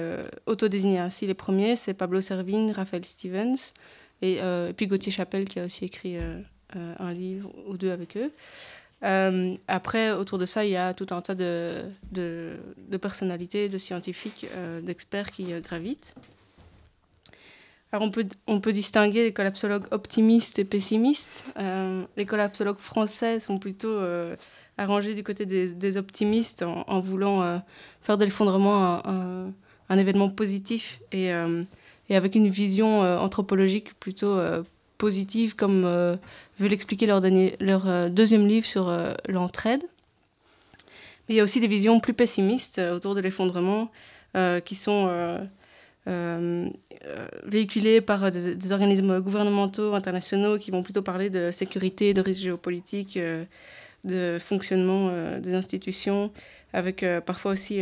autodésignés 0.45 0.99
ainsi 0.99 1.25
les 1.25 1.33
premiers, 1.33 1.75
c'est 1.75 1.95
Pablo 1.95 2.21
Servigne, 2.21 2.71
Raphaël 2.71 3.03
Stevens, 3.03 3.73
euh, 4.25 4.69
et, 4.69 4.73
puis 4.73 4.87
Gauthier 4.87 5.11
Chapelle 5.11 5.45
qui 5.45 5.59
a 5.59 5.65
aussi 5.65 5.85
écrit 5.85 6.17
euh, 6.17 6.39
euh, 6.75 6.95
un 6.99 7.13
livre 7.13 7.51
ou 7.67 7.77
deux 7.77 7.91
avec 7.91 8.17
eux. 8.17 8.31
après, 9.67 10.11
autour 10.11 10.37
de 10.37 10.45
ça, 10.45 10.65
il 10.65 10.71
y 10.71 10.77
a 10.77 10.93
tout 10.93 11.07
un 11.11 11.21
tas 11.21 11.35
de, 11.35 11.83
de, 12.11 12.97
personnalités, 12.97 13.69
de 13.69 13.77
scientifiques, 13.77 14.47
d'experts 14.81 15.31
qui 15.31 15.45
gravitent. 15.61 16.15
Alors 17.91 18.03
on 18.03 18.11
peut, 18.11 18.25
on 18.47 18.59
peut 18.59 18.73
distinguer 18.73 19.23
les 19.23 19.31
collapsologues 19.31 19.85
optimistes 19.91 20.57
et 20.57 20.65
pessimistes. 20.65 21.45
les 22.17 22.25
collapsologues 22.25 22.79
français 22.79 23.39
sont 23.39 23.59
plutôt 23.59 23.99
arrangés 24.77 25.13
du 25.13 25.23
côté 25.23 25.45
des, 25.45 25.97
optimistes 25.97 26.63
en, 26.63 26.99
voulant 26.99 27.61
faire 28.01 28.17
de 28.17 28.25
l'effondrement 28.25 29.05
un, 29.07 29.53
un, 29.89 29.97
événement 29.99 30.29
positif 30.29 30.99
et 31.11 31.31
et 32.09 32.15
avec 32.15 32.35
une 32.35 32.49
vision 32.49 33.01
anthropologique 33.01 33.93
plutôt 33.99 34.37
positive, 34.97 35.55
comme 35.55 35.83
veut 35.83 36.67
l'expliquer 36.67 37.07
leur, 37.07 38.09
deuxième 38.11 38.47
livre 38.47 38.65
sur 38.65 38.95
l'entraide. 39.27 39.83
Mais 41.27 41.35
il 41.35 41.37
y 41.37 41.39
a 41.39 41.43
aussi 41.43 41.59
des 41.59 41.67
visions 41.67 41.99
plus 41.99 42.13
pessimistes 42.13 42.79
autour 42.79 43.15
de 43.15 43.21
l'effondrement 43.21 43.89
qui 44.63 44.75
sont 44.75 45.09
euh, 46.07 46.69
euh, 47.07 47.29
véhiculés 47.45 47.99
par 47.99 48.29
des, 48.29 48.71
organismes 48.71 49.19
gouvernementaux 49.21 49.95
internationaux 49.95 50.59
qui 50.59 50.69
vont 50.69 50.83
plutôt 50.83 51.01
parler 51.01 51.31
de 51.31 51.49
sécurité, 51.51 52.13
de 52.13 52.21
risques 52.21 52.43
géopolitiques, 52.43 53.17
euh, 53.17 53.43
de 54.03 54.37
fonctionnement 54.39 55.09
des 55.39 55.55
institutions, 55.55 56.31
avec 56.73 57.03
parfois 57.25 57.53
aussi 57.53 57.81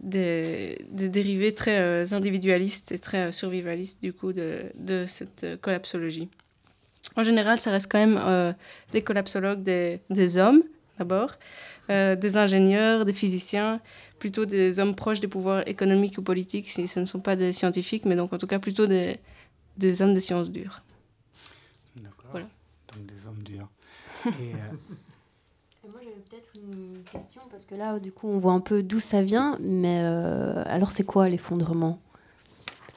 des, 0.00 0.78
des, 0.90 1.08
dérivés 1.08 1.54
très 1.54 2.12
individualistes 2.12 2.92
et 2.92 2.98
très 2.98 3.32
survivalistes 3.32 4.02
du 4.02 4.12
coup 4.12 4.32
de, 4.32 4.64
de, 4.74 5.06
cette 5.06 5.60
collapsologie. 5.60 6.28
En 7.16 7.22
général, 7.22 7.58
ça 7.58 7.70
reste 7.70 7.90
quand 7.90 7.98
même 7.98 8.54
les 8.92 9.02
collapsologues 9.02 9.62
des, 9.62 10.00
des 10.10 10.36
hommes, 10.36 10.62
d'abord, 10.98 11.38
des 11.88 12.36
ingénieurs, 12.36 13.04
des 13.06 13.14
physiciens, 13.14 13.80
plutôt 14.18 14.44
des 14.44 14.80
hommes 14.80 14.94
proches 14.94 15.20
des 15.20 15.28
pouvoirs 15.28 15.66
économiques 15.66 16.18
ou 16.18 16.22
politiques, 16.22 16.68
si 16.68 16.88
ce 16.88 17.00
ne 17.00 17.04
sont 17.04 17.20
pas 17.20 17.36
des 17.36 17.52
scientifiques, 17.52 18.04
mais 18.04 18.16
donc 18.16 18.32
en 18.32 18.38
tout 18.38 18.46
cas 18.46 18.58
plutôt 18.58 18.86
des, 18.86 19.16
des 19.76 20.02
hommes 20.02 20.14
des 20.14 20.20
sciences 20.20 20.50
dures. 20.50 20.82
D'accord. 21.96 22.30
Voilà. 22.30 22.48
Donc 22.92 23.06
des 23.06 23.26
hommes 23.26 23.42
durs. 23.42 23.68
Et, 24.26 24.52
euh, 24.52 24.87
une 26.72 27.02
question, 27.10 27.40
parce 27.50 27.64
que 27.64 27.74
là 27.74 27.98
du 27.98 28.12
coup 28.12 28.28
on 28.28 28.38
voit 28.38 28.52
un 28.52 28.60
peu 28.60 28.82
d'où 28.82 29.00
ça 29.00 29.22
vient, 29.22 29.58
mais 29.60 30.00
euh, 30.02 30.62
alors 30.66 30.92
c'est 30.92 31.04
quoi 31.04 31.28
l'effondrement? 31.28 31.98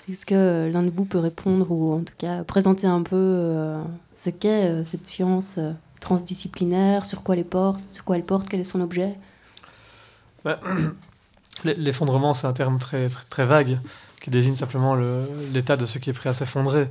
Est-ce 0.09 0.25
que 0.25 0.69
l'un 0.71 0.83
de 0.83 0.89
vous 0.89 1.05
peut 1.05 1.19
répondre, 1.19 1.71
ou 1.71 1.93
en 1.93 2.01
tout 2.01 2.15
cas 2.17 2.43
présenter 2.43 2.87
un 2.87 3.03
peu 3.03 3.15
euh, 3.15 3.81
ce 4.15 4.29
qu'est 4.29 4.83
cette 4.83 5.07
science 5.07 5.59
transdisciplinaire, 5.99 7.05
sur 7.05 7.23
quoi, 7.23 7.37
elle 7.37 7.45
porte, 7.45 7.81
sur 7.91 8.03
quoi 8.03 8.17
elle 8.17 8.25
porte, 8.25 8.49
quel 8.49 8.59
est 8.59 8.65
son 8.65 8.81
objet? 8.81 9.15
Bah, 10.43 10.59
L'effondrement, 11.63 12.33
c'est 12.33 12.47
un 12.47 12.53
terme 12.53 12.79
très, 12.79 13.07
très, 13.29 13.45
vague 13.45 13.77
qui 14.21 14.29
désigne 14.29 14.55
simplement 14.55 14.95
l'état 15.53 15.77
de 15.77 15.85
ce 15.85 15.99
qui 15.99 16.09
est 16.09 16.13
prêt 16.13 16.29
à 16.29 16.33
s'effondrer. 16.33 16.89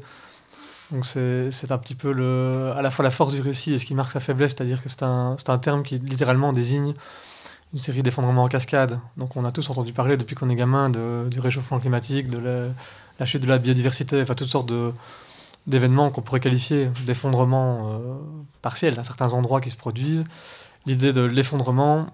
Donc 0.92 1.04
c'est 1.04 1.70
un 1.70 1.78
petit 1.78 1.94
peu 1.94 2.12
le, 2.12 2.72
à 2.76 2.82
la 2.82 2.90
fois 2.90 3.02
la 3.02 3.10
force 3.10 3.32
du 3.32 3.40
récit 3.40 3.72
et 3.74 3.78
ce 3.78 3.84
qui 3.84 3.94
marque 3.94 4.10
sa 4.10 4.20
faiblesse, 4.20 4.54
c'est-à-dire 4.56 4.82
que 4.82 4.88
c'est 4.88 5.02
un, 5.02 5.36
un, 5.46 5.58
terme 5.58 5.82
qui 5.82 5.98
littéralement 5.98 6.52
désigne 6.52 6.94
une 7.72 7.78
série 7.78 8.02
d'effondrements 8.02 8.44
en 8.44 8.48
cascade. 8.48 8.98
Donc 9.16 9.36
on 9.36 9.44
a 9.44 9.52
tous 9.52 9.70
entendu 9.70 9.92
parler 9.92 10.16
depuis 10.16 10.34
qu'on 10.34 10.48
est 10.50 10.56
gamin 10.56 10.90
de, 10.90 11.28
du 11.30 11.38
réchauffement 11.38 11.78
climatique, 11.78 12.28
de 12.28 12.38
la, 13.18 13.26
chute 13.26 13.42
de 13.42 13.48
la 13.48 13.58
biodiversité, 13.58 14.20
enfin 14.22 14.34
toutes 14.34 14.48
sortes 14.48 14.72
d'événements 15.66 16.10
qu'on 16.10 16.22
pourrait 16.22 16.40
qualifier 16.40 16.90
d'effondrements 17.06 17.92
euh, 17.92 17.98
partiels 18.62 18.98
à 18.98 19.04
certains 19.04 19.32
endroits 19.32 19.60
qui 19.60 19.70
se 19.70 19.76
produisent. 19.76 20.24
L'idée 20.86 21.12
de 21.12 21.22
l'effondrement, 21.22 22.08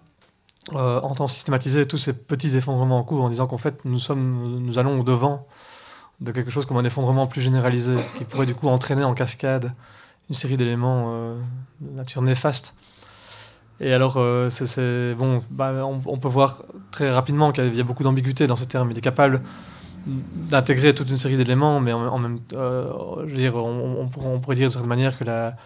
euh, 0.74 1.00
entend 1.02 1.28
systématiser 1.28 1.86
tous 1.86 1.96
ces 1.96 2.12
petits 2.12 2.56
effondrements 2.56 2.96
en 2.96 3.04
cours 3.04 3.24
en 3.24 3.28
disant 3.28 3.46
qu'en 3.46 3.56
fait 3.56 3.84
nous, 3.84 4.00
sommes, 4.00 4.58
nous 4.60 4.78
allons 4.80 4.96
au 4.96 5.04
devant 5.04 5.46
de 6.20 6.32
quelque 6.32 6.50
chose 6.50 6.66
comme 6.66 6.78
un 6.78 6.84
effondrement 6.84 7.26
plus 7.26 7.40
généralisé 7.40 7.96
qui 8.16 8.24
pourrait 8.24 8.46
du 8.46 8.54
coup 8.54 8.68
entraîner 8.68 9.04
en 9.04 9.14
cascade 9.14 9.72
une 10.28 10.34
série 10.34 10.56
d'éléments 10.56 11.06
euh, 11.08 11.38
de 11.80 11.96
nature 11.96 12.22
néfaste. 12.22 12.74
Et 13.78 13.92
alors, 13.92 14.14
euh, 14.16 14.48
c'est 14.48 15.14
bon, 15.14 15.40
bah, 15.50 15.72
on, 15.84 16.18
peut 16.18 16.28
voir 16.28 16.62
très 16.90 17.10
rapidement 17.10 17.52
qu'il 17.52 17.76
y 17.76 17.80
a 17.80 17.84
beaucoup 17.84 18.02
d'ambiguïté 18.02 18.46
dans 18.46 18.56
ce 18.56 18.64
terme. 18.64 18.90
Il 18.90 18.96
est 18.96 19.02
capable 19.02 19.42
d'intégrer 20.06 20.94
toute 20.94 21.10
une 21.10 21.18
série 21.18 21.36
d'éléments, 21.36 21.80
mais 21.80 21.92
en, 21.92 22.18
même 22.18 22.38
dire, 23.26 23.56
on, 23.56 24.08
pourrait 24.40 24.56
dire 24.56 24.68
de 24.68 24.72
certaine 24.72 24.88
manière 24.88 25.18
que 25.18 25.24
la, 25.24 25.56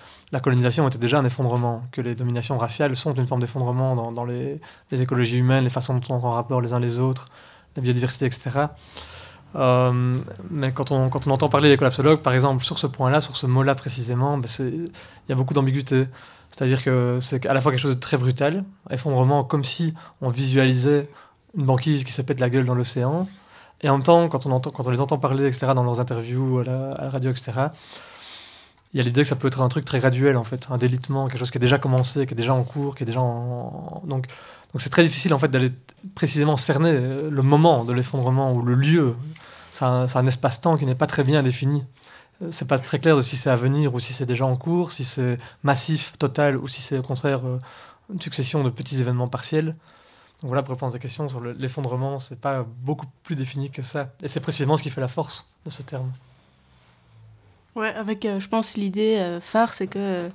colonisation 0.42 0.88
était 0.88 0.98
déjà 0.98 1.18
un 1.18 1.24
effondrement, 1.24 1.84
que 1.92 2.00
les 2.00 2.14
dominations 2.14 2.56
raciales 2.56 2.96
sont 2.96 3.14
une 3.14 3.28
forme 3.28 3.42
d'effondrement 3.42 4.10
dans, 4.10 4.24
les, 4.24 4.60
écologies 4.90 5.36
humaines, 5.36 5.64
les 5.64 5.70
façons 5.70 5.98
dont 5.98 6.14
on 6.16 6.26
en 6.26 6.32
rapport 6.32 6.60
les 6.62 6.72
uns 6.72 6.80
les 6.80 6.98
autres, 6.98 7.28
la 7.76 7.82
biodiversité, 7.82 8.26
etc. 8.26 8.50
Euh, 9.56 10.16
mais 10.50 10.72
quand 10.72 10.92
on, 10.92 11.08
quand 11.08 11.26
on 11.26 11.30
entend 11.30 11.48
parler 11.48 11.68
des 11.68 11.76
collapsologues, 11.76 12.20
par 12.20 12.34
exemple, 12.34 12.64
sur 12.64 12.78
ce 12.78 12.86
point-là, 12.86 13.20
sur 13.20 13.36
ce 13.36 13.46
mot-là 13.46 13.74
précisément, 13.74 14.38
ben 14.38 14.48
il 14.60 14.90
y 15.28 15.32
a 15.32 15.34
beaucoup 15.34 15.54
d'ambiguïté. 15.54 16.06
C'est-à-dire 16.50 16.82
que 16.82 17.18
c'est 17.20 17.46
à 17.46 17.54
la 17.54 17.60
fois 17.60 17.72
quelque 17.72 17.80
chose 17.80 17.94
de 17.94 18.00
très 18.00 18.16
brutal, 18.16 18.64
effondrement, 18.90 19.44
comme 19.44 19.64
si 19.64 19.94
on 20.20 20.30
visualisait 20.30 21.08
une 21.56 21.64
banquise 21.64 22.04
qui 22.04 22.12
se 22.12 22.22
pète 22.22 22.40
la 22.40 22.50
gueule 22.50 22.64
dans 22.64 22.74
l'océan, 22.74 23.28
et 23.82 23.88
en 23.88 23.94
même 23.94 24.02
temps, 24.02 24.28
quand 24.28 24.46
on, 24.46 24.52
entend, 24.52 24.70
quand 24.70 24.86
on 24.86 24.90
les 24.90 25.00
entend 25.00 25.18
parler, 25.18 25.46
etc., 25.46 25.72
dans 25.74 25.84
leurs 25.84 26.00
interviews 26.00 26.58
à 26.58 26.64
la, 26.64 27.10
radio, 27.10 27.30
etc., 27.30 27.52
il 28.92 28.98
y 28.98 29.00
a 29.00 29.04
l'idée 29.04 29.22
que 29.22 29.28
ça 29.28 29.36
peut 29.36 29.46
être 29.46 29.62
un 29.62 29.68
truc 29.68 29.84
très 29.84 30.00
graduel 30.00 30.36
en 30.36 30.42
fait, 30.42 30.66
un 30.68 30.76
délitement, 30.76 31.28
quelque 31.28 31.38
chose 31.38 31.52
qui 31.52 31.58
est 31.58 31.60
déjà 31.60 31.78
commencé, 31.78 32.26
qui 32.26 32.34
est 32.34 32.36
déjà 32.36 32.54
en 32.54 32.64
cours, 32.64 32.96
qui 32.96 33.04
est 33.04 33.06
déjà 33.06 33.20
en... 33.20 34.02
donc 34.04 34.26
donc 34.72 34.80
c'est 34.80 34.90
très 34.90 35.02
difficile 35.02 35.34
en 35.34 35.38
fait 35.38 35.48
d'aller 35.48 35.70
précisément 36.14 36.56
cerner 36.56 36.92
le 36.92 37.42
moment 37.42 37.84
de 37.84 37.92
l'effondrement 37.92 38.52
ou 38.52 38.62
le 38.62 38.74
lieu. 38.74 39.16
C'est 39.70 39.84
un, 39.84 40.26
espace-temps 40.26 40.76
qui 40.76 40.86
n'est 40.86 40.94
pas 40.94 41.06
très 41.06 41.24
bien 41.24 41.42
défini. 41.42 41.84
C'est 42.50 42.66
pas 42.66 42.78
très 42.78 42.98
clair 42.98 43.16
de 43.16 43.20
si 43.20 43.36
c'est 43.36 43.50
à 43.50 43.56
venir 43.56 43.94
ou 43.94 44.00
si 44.00 44.12
c'est 44.12 44.26
déjà 44.26 44.46
en 44.46 44.56
cours, 44.56 44.92
si 44.92 45.04
c'est 45.04 45.38
massif, 45.62 46.12
total 46.18 46.56
ou 46.56 46.68
si 46.68 46.80
c'est 46.80 46.98
au 46.98 47.02
contraire 47.02 47.46
euh, 47.46 47.58
une 48.12 48.20
succession 48.20 48.64
de 48.64 48.70
petits 48.70 48.98
événements 48.98 49.28
partiels. 49.28 49.66
Donc 50.40 50.48
voilà, 50.48 50.62
pour 50.62 50.72
répondre 50.72 50.90
à 50.90 50.98
ta 50.98 50.98
question 50.98 51.28
sur 51.28 51.42
l'effondrement, 51.42 52.18
c'est 52.18 52.40
pas 52.40 52.66
beaucoup 52.82 53.06
plus 53.22 53.36
défini 53.36 53.70
que 53.70 53.82
ça. 53.82 54.08
Et 54.22 54.28
c'est 54.28 54.40
précisément 54.40 54.78
ce 54.78 54.82
qui 54.82 54.90
fait 54.90 55.02
la 55.02 55.08
force 55.08 55.50
de 55.66 55.70
ce 55.70 55.82
terme. 55.82 56.10
Ouais, 57.76 57.94
avec, 57.94 58.24
euh, 58.24 58.40
je 58.40 58.48
pense, 58.48 58.76
l'idée 58.76 59.16
euh, 59.18 59.40
phare, 59.40 59.74
c'est 59.74 59.86
que 59.86 59.98
euh, 59.98 60.28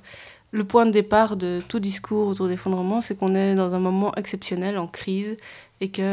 le 0.52 0.64
point 0.64 0.86
de 0.86 0.90
départ 0.90 1.36
de 1.36 1.60
tout 1.68 1.80
discours 1.80 2.28
autour 2.28 2.46
de 2.46 2.50
l'effondrement, 2.50 3.00
c'est 3.00 3.16
qu'on 3.16 3.34
est 3.34 3.54
dans 3.54 3.74
un 3.74 3.78
moment 3.78 4.14
exceptionnel, 4.14 4.78
en 4.78 4.86
crise, 4.86 5.36
et 5.80 5.90
qu'il 5.90 6.04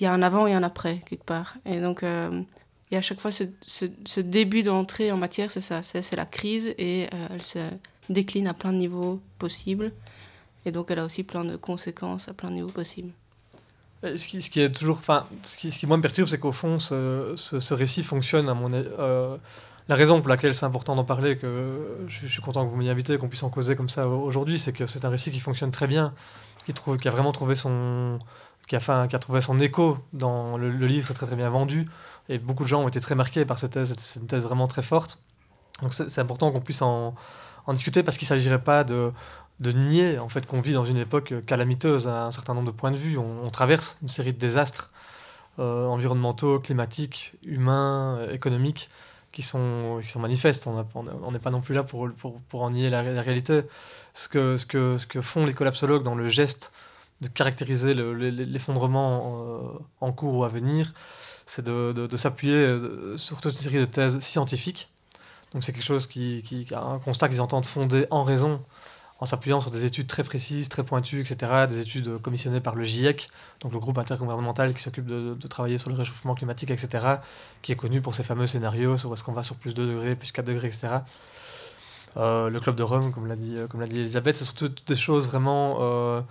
il 0.00 0.04
y 0.04 0.06
a 0.06 0.12
un 0.12 0.22
avant 0.22 0.46
et 0.46 0.54
un 0.54 0.62
après, 0.62 1.00
quelque 1.06 1.24
part. 1.24 1.56
Et 1.66 1.80
donc, 1.80 2.02
y 2.02 2.96
a 2.96 2.98
à 2.98 3.02
chaque 3.02 3.20
fois 3.20 3.30
ce, 3.30 3.44
ce, 3.66 4.20
début 4.20 4.62
d'entrée 4.62 5.12
en 5.12 5.16
matière, 5.16 5.50
c'est 5.50 5.60
ça, 5.60 5.82
c'est 5.82 6.16
la 6.16 6.26
crise, 6.26 6.74
et 6.78 7.08
elle 7.30 7.42
se 7.42 7.58
décline 8.08 8.46
à 8.46 8.54
plein 8.54 8.72
de 8.72 8.78
niveaux 8.78 9.20
possibles. 9.38 9.92
Et 10.66 10.72
donc, 10.72 10.90
elle 10.90 10.98
a 10.98 11.04
aussi 11.04 11.24
plein 11.24 11.44
de 11.44 11.56
conséquences 11.56 12.28
à 12.28 12.34
plein 12.34 12.48
de 12.48 12.54
niveaux 12.54 12.68
possibles. 12.68 13.12
Ce 14.02 14.26
qui, 14.26 14.42
ce 14.42 14.50
qui, 14.50 14.60
est 14.60 14.70
toujours, 14.70 14.98
enfin, 14.98 15.26
ce 15.42 15.56
qui, 15.56 15.70
ce 15.70 15.78
qui 15.78 15.86
moi 15.86 15.96
me 15.96 16.02
perturbe, 16.02 16.28
c'est 16.28 16.38
qu'au 16.38 16.52
fond, 16.52 16.78
ce, 16.78 17.34
ce, 17.36 17.74
récit 17.74 18.02
fonctionne 18.02 18.48
à 18.50 18.54
mon, 18.54 18.68
la 19.88 19.94
raison 19.94 20.20
pour 20.20 20.28
laquelle 20.28 20.54
c'est 20.54 20.66
important 20.66 20.94
d'en 20.94 21.04
parler, 21.04 21.36
que 21.36 22.06
je, 22.08 22.26
suis 22.26 22.40
content 22.40 22.64
que 22.64 22.70
vous 22.70 22.76
m'ayez 22.76 22.90
invité, 22.90 23.18
qu'on 23.18 23.28
puisse 23.28 23.42
en 23.42 23.50
causer 23.50 23.76
comme 23.76 23.88
ça 23.88 24.08
aujourd'hui, 24.08 24.58
c'est 24.58 24.72
que 24.72 24.86
c'est 24.86 25.04
un 25.04 25.10
récit 25.10 25.30
qui 25.30 25.40
fonctionne 25.40 25.70
très 25.70 25.86
bien, 25.86 26.14
qui, 26.64 26.72
trouve, 26.72 26.96
qui 26.96 27.08
a 27.08 27.10
vraiment 27.10 27.32
trouvé 27.32 27.54
son, 27.54 28.18
qui 28.66 28.76
a, 28.76 29.18
trouvé 29.18 29.40
son 29.40 29.58
écho 29.58 29.98
dans 30.12 30.56
le, 30.56 30.68
livre, 30.86 31.12
très 31.12 31.26
très 31.26 31.36
bien 31.36 31.50
vendu, 31.50 31.86
et 32.28 32.38
beaucoup 32.38 32.64
de 32.64 32.68
gens 32.68 32.82
ont 32.82 32.88
été 32.88 33.00
très 33.00 33.14
marqués 33.14 33.44
par 33.44 33.58
cette 33.58 33.72
thèse, 33.72 33.94
c'est 33.98 34.20
une 34.20 34.26
thèse 34.26 34.44
vraiment 34.44 34.66
très 34.66 34.82
forte. 34.82 35.22
Donc 35.82 35.92
c'est 35.92 36.20
important 36.20 36.50
qu'on 36.50 36.60
puisse 36.60 36.82
en, 36.82 37.14
discuter 37.72 38.02
parce 38.02 38.16
qu'il 38.16 38.26
ne 38.26 38.28
s'agirait 38.30 38.62
pas 38.62 38.84
de, 38.84 39.12
nier 39.60 40.18
en 40.18 40.28
fait 40.28 40.46
qu'on 40.46 40.60
vit 40.60 40.72
dans 40.72 40.84
une 40.84 40.96
époque 40.96 41.34
calamiteuse 41.46 42.08
à 42.08 42.26
un 42.26 42.30
certain 42.30 42.54
nombre 42.54 42.66
de 42.66 42.76
points 42.76 42.90
de 42.90 42.96
vue. 42.96 43.18
On, 43.18 43.50
traverse 43.50 43.98
une 44.02 44.08
série 44.08 44.32
de 44.32 44.38
désastres 44.38 44.90
euh, 45.58 45.86
environnementaux, 45.86 46.58
climatiques, 46.60 47.34
humains, 47.44 48.26
économiques 48.30 48.88
qui 49.32 49.42
sont, 49.42 49.98
qui 50.00 50.08
sont 50.08 50.20
manifestes. 50.20 50.66
On 50.66 51.32
n'est 51.32 51.38
pas 51.38 51.50
non 51.50 51.60
plus 51.60 51.74
là 51.74 51.82
pour, 51.82 52.08
pour, 52.12 52.40
pour 52.40 52.62
en 52.62 52.70
nier 52.70 52.88
la, 52.88 53.02
réalité. 53.02 53.62
Ce 54.14 54.28
que, 54.28 54.56
ce, 54.56 54.64
que, 54.64 54.96
ce 54.96 55.06
que 55.06 55.20
font 55.20 55.44
les 55.44 55.54
collapsologues 55.54 56.04
dans 56.04 56.14
le 56.14 56.28
geste 56.28 56.72
de 57.28 57.34
caractériser 57.34 57.94
l'effondrement 57.94 59.44
euh, 59.46 59.78
en 60.00 60.12
cours 60.12 60.36
ou 60.36 60.44
à 60.44 60.48
venir, 60.48 60.94
c'est 61.46 61.64
de, 61.64 62.16
s'appuyer 62.16 62.54
euh, 62.54 63.16
sur 63.16 63.40
toute 63.40 63.54
une 63.54 63.60
série 63.60 63.80
de 63.80 63.84
thèses 63.84 64.20
scientifiques. 64.20 64.88
Donc 65.52 65.62
c'est 65.62 65.72
quelque 65.72 65.84
chose 65.84 66.06
qui, 66.06 66.42
qui, 66.42 66.66
un 66.74 66.98
constat 66.98 67.28
qu'ils 67.28 67.40
entendent 67.40 67.66
fonder 67.66 68.06
en 68.10 68.24
raison 68.24 68.60
en 69.20 69.26
s'appuyant 69.26 69.60
sur 69.60 69.70
des 69.70 69.84
études 69.84 70.06
très 70.06 70.24
précises, 70.24 70.68
très 70.68 70.82
pointues, 70.82 71.20
etc., 71.20 71.66
des 71.68 71.78
études 71.80 72.18
commissionnées 72.18 72.60
par 72.60 72.74
le 72.74 72.84
GIEC, 72.84 73.30
donc 73.60 73.72
le 73.72 73.78
groupe 73.78 73.96
intergouvernemental 73.98 74.74
qui 74.74 74.82
s'occupe 74.82 75.06
de, 75.06 75.34
travailler 75.48 75.78
sur 75.78 75.88
le 75.88 75.96
réchauffement 75.96 76.34
climatique, 76.34 76.70
etc., 76.70 77.06
qui 77.62 77.72
est 77.72 77.76
connu 77.76 78.00
pour 78.00 78.14
ses 78.14 78.24
fameux 78.24 78.46
scénarios 78.46 78.96
sur 78.96 79.12
est-ce 79.12 79.22
qu'on 79.22 79.32
va 79.32 79.42
sur 79.42 79.56
plus 79.56 79.72
2 79.72 79.86
degrés, 79.86 80.16
plus 80.16 80.32
4 80.32 80.44
degrés, 80.44 80.66
etc. 80.66 80.88
Euh, 82.16 82.50
le 82.50 82.60
club 82.60 82.74
de 82.74 82.82
Rome, 82.82 83.12
comme 83.12 83.26
l'a 83.26 83.36
dit, 83.36 83.56
comme 83.70 83.84
dit 83.86 84.00
Elisabeth, 84.00 84.36
c'est 84.36 84.44
surtout 84.44 84.68
des 84.86 84.96
choses 84.96 85.28
vraiment 85.28 86.24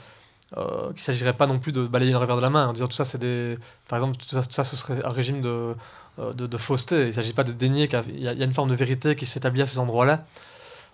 euh, 0.57 0.87
qu'il 0.87 0.95
ne 0.95 1.01
s'agirait 1.01 1.33
pas 1.33 1.47
non 1.47 1.59
plus 1.59 1.71
de 1.71 1.85
balayer 1.87 2.11
d'un 2.11 2.19
revers 2.19 2.35
de 2.35 2.41
la 2.41 2.49
main 2.49 2.67
en 2.67 2.73
disant 2.73 2.87
tout 2.87 2.95
ça, 2.95 3.05
c'est 3.05 3.17
des. 3.17 3.57
Par 3.87 3.99
exemple, 3.99 4.17
tout 4.17 4.27
ça, 4.27 4.43
tout 4.43 4.51
ça, 4.51 4.63
ce 4.63 4.75
serait 4.75 5.03
un 5.03 5.09
régime 5.09 5.41
de, 5.41 5.75
de, 6.17 6.47
de 6.47 6.57
fausseté. 6.57 7.01
Il 7.01 7.07
ne 7.07 7.11
s'agit 7.11 7.33
pas 7.33 7.43
de 7.43 7.51
dénier 7.51 7.87
qu'il 7.87 8.19
y, 8.19 8.27
a 8.27 8.33
une 8.33 8.53
forme 8.53 8.69
de 8.69 8.75
vérité 8.75 9.15
qui 9.15 9.25
s'établit 9.25 9.61
à 9.61 9.65
ces 9.65 9.79
endroits-là. 9.79 10.25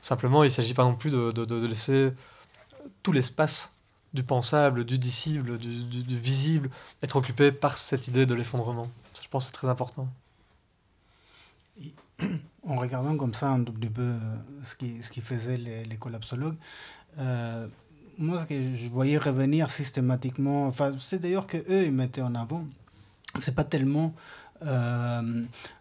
Simplement, 0.02 0.44
il 0.44 0.48
ne 0.48 0.52
s'agit 0.52 0.74
pas 0.74 0.84
non 0.84 0.96
plus 0.96 1.12
de, 1.12 1.32
de, 1.32 1.46
de 1.46 1.68
laisser 1.68 2.14
tout 3.04 3.12
l'espace 3.12 3.74
du 4.14 4.24
pensable, 4.24 4.86
du 4.86 4.98
dissible, 4.98 5.58
du, 5.58 5.84
du, 5.84 6.18
visible, 6.18 6.70
être 7.04 7.16
occupé 7.16 7.52
par 7.52 7.78
cette 7.78 8.08
idée 8.08 8.26
de 8.26 8.34
l'effondrement. 8.34 8.88
Je 9.22 9.28
pense 9.30 9.44
que 9.44 9.48
c'est 9.48 9.54
très 9.54 9.70
important. 9.70 10.08
En 12.68 12.76
regardant 12.76 13.16
comme 13.18 13.34
ça 13.34 13.50
un 13.50 13.64
petit 13.64 13.90
peu 13.90 14.02
euh, 14.02 14.20
ce 14.64 14.76
qui, 14.76 15.02
ce 15.02 15.12
qui 15.12 15.22
faisaient 15.22 15.58
les, 15.58 15.86
les 15.86 15.98
collapsologues, 15.98 16.58
euh, 17.18 17.68
moi, 18.20 18.38
ce 18.40 18.46
que 18.46 18.76
je 18.76 18.90
voyais 18.90 19.18
revenir 19.18 19.70
systématiquement, 19.72 20.68
enfin, 20.68 20.94
c'est 21.00 21.20
d'ailleurs 21.20 21.48
que 21.48 21.58
eux 21.58 21.86
ils 21.86 21.92
mettaient 21.92 22.22
en 22.22 22.36
avant, 22.36 22.66
c'est 23.40 23.56
pas 23.56 23.64
tellement 23.64 24.14
euh, 24.66 25.22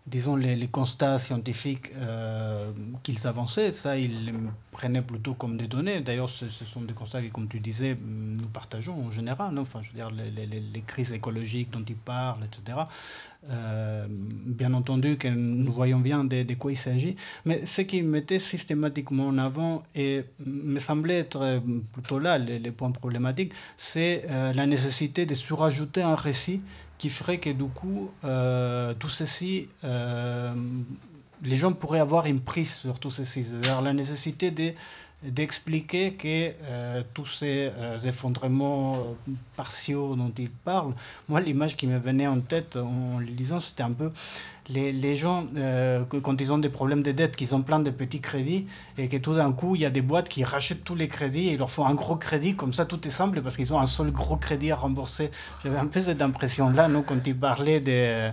disons, 0.06 0.36
les, 0.36 0.54
les, 0.54 0.68
constats 0.68 1.18
scientifiques 1.18 1.92
euh, 1.96 2.70
qu'ils 3.02 3.26
avançaient, 3.26 3.72
ça, 3.72 3.98
ils 3.98 4.26
les 4.26 4.32
prenaient 4.70 5.02
plutôt 5.02 5.34
comme 5.34 5.56
des 5.56 5.66
données. 5.66 6.00
D'ailleurs, 6.00 6.28
ce, 6.28 6.48
ce, 6.48 6.64
sont 6.64 6.82
des 6.82 6.94
constats 6.94 7.20
que, 7.20 7.28
comme 7.28 7.48
tu 7.48 7.58
disais, 7.58 7.96
nous 8.00 8.46
partageons 8.46 9.06
en 9.06 9.10
général. 9.10 9.58
Enfin, 9.58 9.80
je 9.82 9.88
veux 9.88 9.94
dire, 9.94 10.10
les, 10.12 10.30
les, 10.30 10.46
les, 10.46 10.80
crises 10.82 11.12
écologiques 11.12 11.70
dont 11.70 11.84
ils 11.88 11.96
parlent, 11.96 12.44
etc. 12.44 12.78
Euh, 13.50 14.06
bien 14.08 14.72
entendu 14.74 15.16
que 15.16 15.28
nous 15.28 15.72
voyons 15.72 15.98
bien 15.98 16.24
de, 16.24 16.44
de 16.44 16.54
quoi 16.54 16.70
il 16.70 16.76
s'agit. 16.76 17.16
Mais 17.44 17.66
ce 17.66 17.82
qu'ils 17.82 18.04
mettaient 18.04 18.38
systématiquement 18.38 19.26
en 19.26 19.38
avant, 19.38 19.82
et 19.96 20.24
me 20.46 20.78
semblait 20.78 21.18
être 21.18 21.60
plutôt 21.92 22.20
là 22.20 22.38
les, 22.38 22.70
points 22.70 22.92
problématiques, 22.92 23.52
c'est 23.76 24.24
la 24.28 24.66
nécessité 24.66 25.26
de 25.26 25.34
surajouter 25.34 26.02
un 26.02 26.14
récit 26.14 26.60
qui 26.98 27.10
ferait 27.10 27.38
que 27.38 27.50
du 27.50 27.64
coup, 27.64 28.10
euh, 28.24 28.92
tout 28.98 29.08
ceci, 29.08 29.68
euh, 29.84 30.52
les 31.42 31.56
gens 31.56 31.72
pourraient 31.72 32.00
avoir 32.00 32.26
une 32.26 32.40
prise 32.40 32.74
sur 32.74 32.98
tout 32.98 33.10
ceci. 33.10 33.44
C'est-à-dire 33.44 33.80
la 33.80 33.92
nécessité 33.92 34.50
de 34.50 34.72
d'expliquer 35.20 36.12
que 36.12 36.52
euh, 36.62 37.02
tous 37.12 37.26
ces 37.26 37.72
effondrements 38.04 39.16
partiaux 39.56 40.14
dont 40.14 40.32
ils 40.38 40.48
parlent, 40.48 40.94
moi 41.28 41.40
l'image 41.40 41.76
qui 41.76 41.88
me 41.88 41.98
venait 41.98 42.28
en 42.28 42.38
tête 42.38 42.76
en 42.76 43.18
le 43.18 43.26
lisant, 43.26 43.58
c'était 43.58 43.82
un 43.82 43.90
peu 43.90 44.10
les, 44.70 44.92
les 44.92 45.16
gens, 45.16 45.46
euh, 45.56 46.04
quand 46.22 46.40
ils 46.40 46.52
ont 46.52 46.58
des 46.58 46.68
problèmes 46.68 47.02
de 47.02 47.12
dette, 47.12 47.36
qu'ils 47.36 47.54
ont 47.54 47.62
plein 47.62 47.80
de 47.80 47.90
petits 47.90 48.20
crédits, 48.20 48.66
et 48.96 49.08
que 49.08 49.16
tout 49.16 49.34
d'un 49.34 49.52
coup, 49.52 49.74
il 49.74 49.80
y 49.80 49.86
a 49.86 49.90
des 49.90 50.02
boîtes 50.02 50.28
qui 50.28 50.44
rachètent 50.44 50.84
tous 50.84 50.94
les 50.94 51.08
crédits 51.08 51.48
et 51.48 51.52
ils 51.52 51.58
leur 51.58 51.70
font 51.70 51.86
un 51.86 51.94
gros 51.94 52.16
crédit, 52.16 52.54
comme 52.54 52.72
ça 52.72 52.84
tout 52.84 53.06
est 53.06 53.10
simple, 53.10 53.40
parce 53.40 53.56
qu'ils 53.56 53.72
ont 53.72 53.80
un 53.80 53.86
seul 53.86 54.10
gros 54.10 54.36
crédit 54.36 54.70
à 54.70 54.76
rembourser. 54.76 55.30
J'avais 55.64 55.78
un 55.78 55.86
peu 55.86 56.00
cette 56.00 56.22
impression-là, 56.22 56.88
non, 56.88 57.02
quand 57.02 57.26
ils 57.26 57.36
parlaient 57.36 57.80
des, 57.80 58.30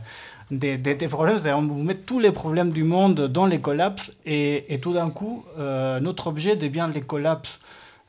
des, 0.52 0.78
des, 0.78 1.08
problèmes, 1.08 1.40
on 1.56 1.62
vous 1.62 1.84
met 1.84 1.96
tous 1.96 2.20
les 2.20 2.32
problèmes 2.32 2.72
du 2.72 2.84
monde 2.84 3.28
dans 3.28 3.46
les 3.46 3.58
collapses, 3.58 4.14
et, 4.26 4.74
et 4.74 4.80
tout 4.80 4.94
d'un 4.94 5.10
coup, 5.10 5.46
euh, 5.58 6.00
notre 6.00 6.28
objet 6.28 6.56
devient 6.56 6.90
les 6.94 7.02
collapses. 7.02 7.60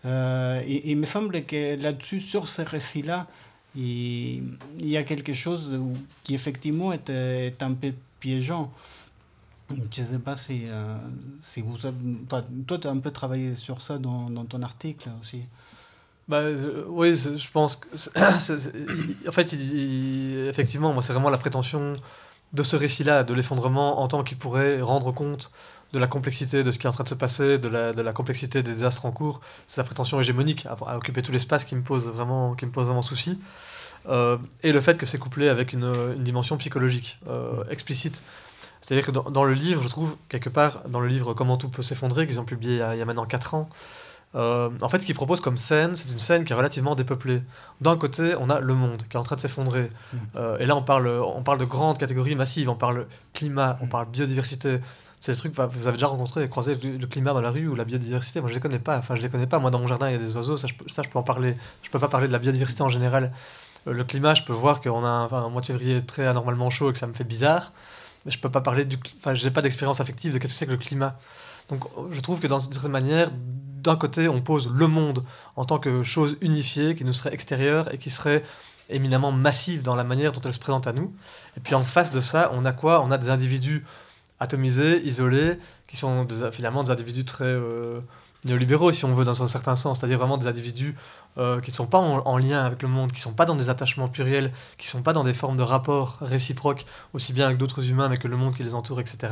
Euh, 0.04 0.62
il, 0.66 0.97
me 0.99 1.04
semble 1.04 1.45
que 1.45 1.80
là-dessus, 1.80 2.21
sur 2.21 2.49
ces 2.49 2.62
récits-là, 2.62 3.26
il, 3.75 4.56
y 4.80 4.97
a 4.97 5.02
quelque 5.02 5.33
chose 5.33 5.78
qui 6.23 6.35
effectivement 6.35 6.92
est, 6.92 7.11
est 7.11 7.62
un 7.62 7.73
peu 7.73 7.92
piégeant. 8.20 8.73
Je 9.70 10.02
ne 10.02 10.06
sais 10.06 10.18
pas 10.20 10.37
si, 10.37 10.64
euh, 10.68 10.96
si 11.42 11.61
vous 11.61 11.87
avez, 11.87 11.96
enfin, 12.26 12.44
toi, 12.66 12.78
tu 12.78 12.87
as 12.87 12.90
un 12.90 12.99
peu 12.99 13.11
travaillé 13.11 13.54
sur 13.56 13.80
ça 13.82 13.99
dans, 13.99 14.30
dans 14.30 14.44
ton 14.44 14.62
article 14.62 15.08
aussi. 15.20 15.42
Bah, 16.28 16.38
euh, 16.38 16.85
oui, 16.88 17.16
je 17.16 17.50
pense 17.50 17.76
que. 17.76 17.88
en 19.28 19.32
fait, 19.32 19.52
il- 19.52 20.47
effectivement, 20.49 20.93
moi, 20.93 21.02
c'est 21.02 21.12
vraiment 21.12 21.30
la 21.30 21.38
prétention 21.38 21.95
de 22.52 22.62
ce 22.62 22.76
récit-là, 22.76 23.25
de 23.25 23.34
l'effondrement, 23.34 24.00
en 24.00 24.08
tant 24.08 24.23
qu'il 24.25 24.38
pourrait 24.38 24.80
rendre 24.80 25.12
compte 25.12 25.50
de 25.93 25.99
la 25.99 26.06
complexité 26.08 26.62
de 26.64 26.71
ce 26.71 26.78
qui 26.78 26.86
est 26.86 26.91
en 26.91 26.93
train 26.93 27.04
de 27.04 27.08
se 27.08 27.14
passer, 27.14 27.58
de 27.58 27.69
la, 27.69 27.93
de 27.93 28.02
la 28.02 28.12
complexité 28.12 28.62
des 28.62 28.73
désastres 28.73 29.06
en 29.06 29.12
cours. 29.12 29.41
C'est 29.67 29.78
la 29.80 29.84
prétention 29.84 30.21
hégémonique 30.21 30.67
à, 30.67 30.76
à 30.86 30.97
occuper 30.97 31.23
tout 31.23 31.32
l'espace 31.32 31.64
qui 31.64 31.75
qui 32.56 32.67
me 32.67 32.73
pose 32.73 32.86
vraiment 32.86 33.02
souci. 33.02 33.41
Euh, 34.08 34.36
et 34.62 34.73
le 34.73 34.80
fait 34.80 34.97
que 34.97 35.06
c'est 35.06 35.19
couplé 35.19 35.49
avec 35.49 35.73
une, 35.73 35.90
une 36.16 36.23
dimension 36.25 36.56
psychologique 36.56 37.19
euh, 37.28 37.64
explicite. 37.71 38.23
C'est-à-dire 38.80 39.04
que 39.06 39.10
dans, 39.10 39.25
dans 39.30 39.45
le 39.45 39.54
livre, 39.54 39.82
je 39.82 39.88
trouve, 39.88 40.16
quelque 40.28 40.49
part, 40.49 40.82
dans 40.88 41.00
le 41.00 41.08
livre 41.08 41.34
Comment 41.34 41.56
tout 41.56 41.69
peut 41.69 41.82
s'effondrer, 41.82 42.26
qu'ils 42.26 42.40
ont 42.40 42.45
publié 42.45 42.75
il 42.75 42.78
y 42.78 42.82
a, 42.82 42.95
il 42.95 42.99
y 42.99 43.02
a 43.02 43.04
maintenant 43.04 43.26
4 43.26 43.54
ans, 43.54 43.69
euh, 44.34 44.69
en 44.82 44.88
fait, 44.88 45.00
ce 45.00 45.06
qu'ils 45.06 45.14
proposent 45.14 45.40
comme 45.40 45.56
scène, 45.56 45.95
c'est 45.95 46.12
une 46.12 46.19
scène 46.19 46.45
qui 46.45 46.52
est 46.52 46.56
relativement 46.56 46.95
dépeuplée. 46.95 47.42
D'un 47.80 47.97
côté, 47.97 48.34
on 48.38 48.50
a 48.50 48.60
le 48.60 48.75
monde 48.75 49.02
qui 49.08 49.16
est 49.16 49.21
en 49.21 49.23
train 49.23 49.36
de 49.36 49.40
s'effondrer. 49.40 49.88
Mm. 50.12 50.19
Et 50.60 50.66
là, 50.66 50.76
on 50.76 50.82
parle, 50.82 51.08
on 51.08 51.42
parle 51.42 51.58
de 51.58 51.64
grandes 51.64 51.97
catégories 51.99 52.34
massives. 52.36 52.69
On 52.69 52.75
parle 52.75 53.06
climat, 53.32 53.78
on 53.80 53.86
Mm. 53.86 53.88
parle 53.88 54.06
biodiversité. 54.10 54.78
C'est 55.21 55.32
des 55.32 55.38
trucs, 55.38 55.54
bah, 55.54 55.66
vous 55.73 55.86
avez 55.88 55.97
déjà 55.97 56.08
rencontré 56.08 56.45
et 56.45 56.49
croisé 56.49 56.76
le, 56.80 56.99
le 56.99 57.06
climat 57.06 57.32
dans 57.32 57.40
la 57.40 57.50
rue 57.50 57.66
ou 57.69 57.75
la 57.75 57.84
biodiversité. 57.84 58.40
Moi, 58.40 58.50
je 58.50 58.54
les 58.54 58.60
connais 58.60 58.78
pas. 58.78 58.99
Enfin, 58.99 59.16
je 59.16 59.23
les 59.23 59.30
connais 59.30 59.47
pas. 59.47 59.58
Moi, 59.58 59.71
dans 59.71 59.78
mon 59.78 59.86
jardin, 59.86 60.08
il 60.10 60.12
y 60.12 60.16
a 60.16 60.19
des 60.19 60.36
oiseaux. 60.36 60.58
Ça, 60.58 60.66
je, 60.66 60.75
peux- 60.75 60.88
ça, 60.88 61.02
je 61.02 61.08
peux 61.08 61.19
en 61.19 61.23
parler. 61.23 61.56
Je 61.82 61.88
peux 61.90 61.99
pas 61.99 62.08
parler 62.08 62.26
de 62.28 62.32
la 62.32 62.38
biodiversité 62.38 62.82
en 62.82 62.90
général. 62.90 63.30
Le 63.86 64.04
climat, 64.04 64.34
je 64.34 64.42
peux 64.42 64.52
voir 64.52 64.80
qu'on 64.80 65.04
a 65.04 65.08
un, 65.08 65.28
un 65.30 65.49
mois 65.49 65.60
de 65.60 65.66
février 65.66 66.04
très 66.04 66.26
anormalement 66.26 66.70
chaud 66.70 66.90
et 66.90 66.92
que 66.92 66.99
ça 66.99 67.06
me 67.06 67.14
fait 67.14 67.25
bizarre. 67.25 67.72
Mais 68.25 68.32
je 68.32 68.38
peux 68.40 68.50
pas 68.50 68.60
parler 68.60 68.84
du. 68.84 68.99
Enfin, 69.18 69.34
j'ai 69.34 69.50
pas 69.52 69.62
d'expérience 69.62 70.00
affective 70.00 70.32
de 70.32 70.38
qu'est-ce 70.38 70.52
que 70.54 70.58
c'est 70.58 70.66
que 70.66 70.72
le 70.72 70.76
climat. 70.76 71.18
Donc, 71.68 71.84
je 72.10 72.20
trouve 72.20 72.40
que 72.40 72.49
dans 72.49 72.58
certaine 72.58 72.90
manière, 72.90 73.30
d'un 73.32 73.96
côté, 73.96 74.28
on 74.28 74.42
pose 74.42 74.68
le 74.72 74.88
monde 74.88 75.25
en 75.54 75.64
tant 75.64 75.78
que 75.78 76.02
chose 76.02 76.36
unifiée 76.40 76.96
qui 76.96 77.04
nous 77.04 77.12
serait 77.12 77.32
extérieure 77.32 77.92
et 77.94 77.99
qui 77.99 78.10
serait 78.10 78.42
éminemment 78.88 79.32
massive 79.32 79.82
dans 79.82 79.94
la 79.94 80.04
manière 80.04 80.32
dont 80.32 80.40
elle 80.44 80.52
se 80.52 80.58
présente 80.58 80.86
à 80.86 80.92
nous. 80.92 81.14
Et 81.56 81.60
puis 81.60 81.75
en 81.75 81.84
face 81.84 82.10
de 82.12 82.20
ça, 82.20 82.50
on 82.54 82.64
a 82.64 82.72
quoi? 82.72 83.02
On 83.02 83.10
a 83.10 83.18
des 83.18 83.30
individus 83.30 83.84
atomisés, 84.40 85.00
isolés, 85.06 85.58
qui 85.88 85.96
sont 85.96 86.25
des- 86.25 86.50
finalement 86.52 86.82
des 86.82 86.90
individus 86.90 87.25
très 87.25 87.44
euh, 87.44 88.00
néolibéraux, 88.47 88.93
si 88.93 89.04
on 89.04 89.15
veut, 89.15 89.25
dans 89.25 89.43
un 89.43 89.49
certain 89.49 89.76
sens, 89.76 90.00
c'est-à-dire 90.00 90.19
vraiment 90.19 90.39
des 90.39 90.47
individus 90.47 90.97
euh, 91.39 91.61
qui 91.61 91.71
ne 91.71 91.76
sont 91.76 91.87
pas 91.87 91.99
en, 91.99 92.19
en 92.19 92.39
lien 92.39 92.65
avec 92.65 92.82
le 92.82 92.89
monde, 92.89 93.13
qui 93.13 93.19
ne 93.19 93.23
sont 93.23 93.35
pas 93.35 93.45
dans 93.45 93.56
des 93.56 93.69
attachements 93.69 94.09
pluriels, 94.09 94.52
qui 94.78 94.87
ne 94.87 94.91
sont 94.91 95.02
pas 95.02 95.13
dans 95.13 95.25
des 95.25 95.35
formes 95.35 95.56
de 95.56 95.63
rapports 95.63 96.19
réciproques, 96.21 96.87
aussi 97.13 97.32
bien 97.32 97.47
avec 97.47 97.59
d'autres 97.59 97.89
humains, 97.89 98.09
mais 98.09 98.17
que 98.17 98.28
le 98.28 98.37
monde 98.37 98.54
qui 98.54 98.63
les 98.63 98.75
entoure, 98.75 99.00
etc. 99.00 99.28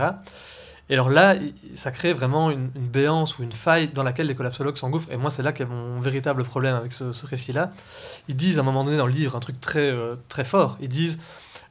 Et 0.91 0.95
alors 0.95 1.09
là, 1.09 1.35
ça 1.75 1.91
crée 1.91 2.13
vraiment 2.13 2.51
une, 2.51 2.69
béance 2.69 3.39
ou 3.39 3.43
une 3.43 3.53
faille 3.53 3.89
dans 3.89 4.03
laquelle 4.03 4.27
les 4.27 4.35
collapsologues 4.35 4.77
s'engouffrent. 4.77 5.11
Et 5.11 5.17
moi, 5.17 5.31
c'est 5.31 5.43
là 5.43 5.53
qu'est 5.53 5.65
mon 5.65 5.99
véritable 5.99 6.45
problème 6.45 6.75
avec 6.75 6.93
ce, 6.93 7.13
ce 7.13 7.27
récit-là. 7.27 7.73
Ils 8.29 8.37
disent 8.37 8.59
à 8.59 8.61
un 8.61 8.65
moment 8.65 8.85
donné 8.85 8.99
dans 8.99 9.07
le 9.07 9.13
livre 9.13 9.35
un 9.35 9.41
truc 9.41 9.61
très, 9.61 9.91
euh, 9.91 10.17
très 10.29 10.45
fort. 10.45 10.77
Ils 10.81 10.89
disent 10.89 11.19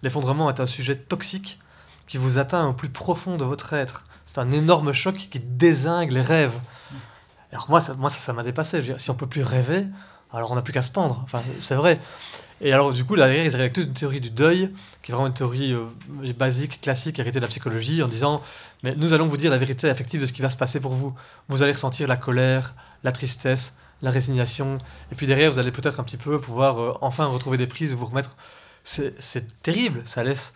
l'effondrement 0.01 0.49
est 0.49 0.60
un 0.60 0.65
sujet 0.65 0.95
toxique 0.95 1.60
qui 2.08 2.17
vous 2.17 2.39
atteint 2.39 2.67
au 2.67 2.73
plus 2.73 2.89
profond 2.89 3.38
de 3.38 3.45
votre 3.45 3.73
être. 3.73 4.06
C'est 4.25 4.39
un 4.39 4.51
énorme 4.51 4.93
choc 4.93 5.15
qui 5.15 5.39
désingue 5.39 6.12
les 6.12 6.21
rêves. 6.21 6.58
Alors 7.53 7.69
moi, 7.69 7.81
ça, 7.81 7.93
moi, 7.93 8.09
ça, 8.09 8.33
m'a 8.33 8.43
dépassé. 8.43 8.81
Si 8.97 9.09
on 9.11 9.15
peut 9.15 9.27
plus 9.27 9.43
rêver, 9.43 9.85
alors 10.33 10.51
on 10.51 10.55
n'a 10.55 10.61
plus 10.61 10.73
qu'à 10.73 10.81
se 10.81 10.89
pendre. 10.89 11.21
Enfin, 11.23 11.41
c'est 11.59 11.75
vrai. 11.75 11.99
Et 12.61 12.73
alors, 12.73 12.91
du 12.91 13.03
coup, 13.03 13.15
derrière, 13.15 13.43
ils 13.43 13.49
arrivent 13.49 13.61
avec 13.61 13.73
toute 13.73 13.87
une 13.87 13.93
théorie 13.93 14.21
du 14.21 14.29
deuil, 14.29 14.71
qui 15.01 15.11
est 15.11 15.13
vraiment 15.13 15.27
une 15.27 15.33
théorie 15.33 15.73
euh, 15.73 16.33
basique, 16.33 16.81
classique, 16.81 17.19
héritée 17.19 17.39
de 17.39 17.43
la 17.43 17.49
psychologie, 17.49 18.01
en 18.01 18.07
disant 18.07 18.41
Mais 18.83 18.95
nous 18.95 19.13
allons 19.13 19.27
vous 19.27 19.37
dire 19.37 19.51
la 19.51 19.57
vérité 19.57 19.89
affective 19.89 20.21
de 20.21 20.25
ce 20.25 20.33
qui 20.33 20.41
va 20.41 20.49
se 20.49 20.57
passer 20.57 20.79
pour 20.79 20.93
vous. 20.93 21.13
Vous 21.49 21.61
allez 21.61 21.73
ressentir 21.73 22.07
la 22.07 22.15
colère, 22.15 22.73
la 23.03 23.11
tristesse, 23.11 23.77
la 24.01 24.11
résignation, 24.11 24.77
et 25.11 25.15
puis 25.15 25.27
derrière, 25.27 25.51
vous 25.51 25.59
allez 25.59 25.71
peut-être 25.71 25.99
un 25.99 26.03
petit 26.03 26.17
peu 26.17 26.39
pouvoir 26.41 26.79
euh, 26.79 26.97
enfin 27.01 27.25
retrouver 27.25 27.57
des 27.57 27.67
prises, 27.67 27.93
vous 27.93 28.05
remettre. 28.05 28.35
C'est 28.83 29.61
terrible, 29.61 30.01
ça 30.03 30.23
laisse 30.25 30.55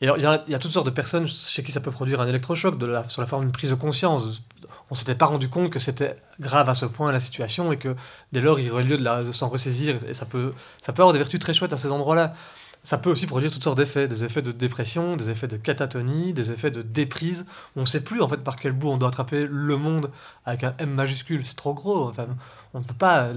Et 0.00 0.04
alors, 0.04 0.16
il 0.16 0.50
y, 0.50 0.54
a- 0.54 0.58
toutes 0.58 0.70
sortes 0.70 0.86
de 0.86 0.90
personnes 0.90 1.26
chez 1.26 1.62
qui 1.62 1.72
ça 1.72 1.80
peut 1.80 1.90
produire 1.90 2.20
un 2.20 2.26
électrochoc 2.26 2.76
sur 3.08 3.20
la 3.20 3.26
forme 3.26 3.42
d'une 3.42 3.52
prise 3.52 3.70
de 3.70 3.74
conscience. 3.74 4.42
On 4.90 4.94
s'était 4.94 5.14
pas 5.14 5.26
rendu 5.26 5.48
compte 5.48 5.70
que 5.70 5.78
c'était 5.78 6.16
grave 6.40 6.68
à 6.68 6.74
ce 6.74 6.86
point 6.86 7.12
la 7.12 7.20
situation 7.20 7.72
et 7.72 7.76
que 7.76 7.94
dès 8.32 8.40
lors 8.40 8.58
il 8.58 8.66
y 8.66 8.70
aurait 8.70 8.82
lieu 8.82 8.96
de, 8.96 9.32
s'en 9.32 9.48
ressaisir. 9.48 9.96
Et 10.08 10.14
ça 10.14 10.26
peut, 10.26 10.52
ça 10.80 10.92
peut 10.92 11.02
avoir 11.02 11.12
des 11.12 11.18
vertus 11.18 11.38
très 11.40 11.54
chouettes 11.54 11.72
à 11.72 11.76
ces 11.76 11.90
endroits-là. 11.90 12.34
Ça 12.82 12.96
peut 12.96 13.10
aussi 13.10 13.26
produire 13.26 13.50
toutes 13.50 13.62
sortes 13.62 13.76
d'effets, 13.76 14.08
des 14.08 14.24
effets 14.24 14.40
de 14.40 14.52
dépression, 14.52 15.16
des 15.16 15.28
effets 15.28 15.48
de 15.48 15.58
catatonie, 15.58 16.32
des 16.32 16.50
effets 16.50 16.70
de 16.70 16.80
déprise. 16.80 17.44
On 17.76 17.82
ne 17.82 17.86
sait 17.86 18.02
plus 18.02 18.22
en 18.22 18.28
fait 18.28 18.38
par 18.42 18.56
quel 18.56 18.72
bout 18.72 18.88
on 18.88 18.96
doit 18.96 19.10
attraper 19.10 19.46
le 19.46 19.76
monde 19.76 20.10
avec 20.46 20.64
un 20.64 20.74
M 20.78 20.90
majuscule. 20.90 21.44
C'est 21.44 21.56
trop 21.56 21.74
gros. 21.74 22.12
On 22.72 22.78
ne 22.78 22.84
peut 22.84 22.94
pas, 22.94 23.28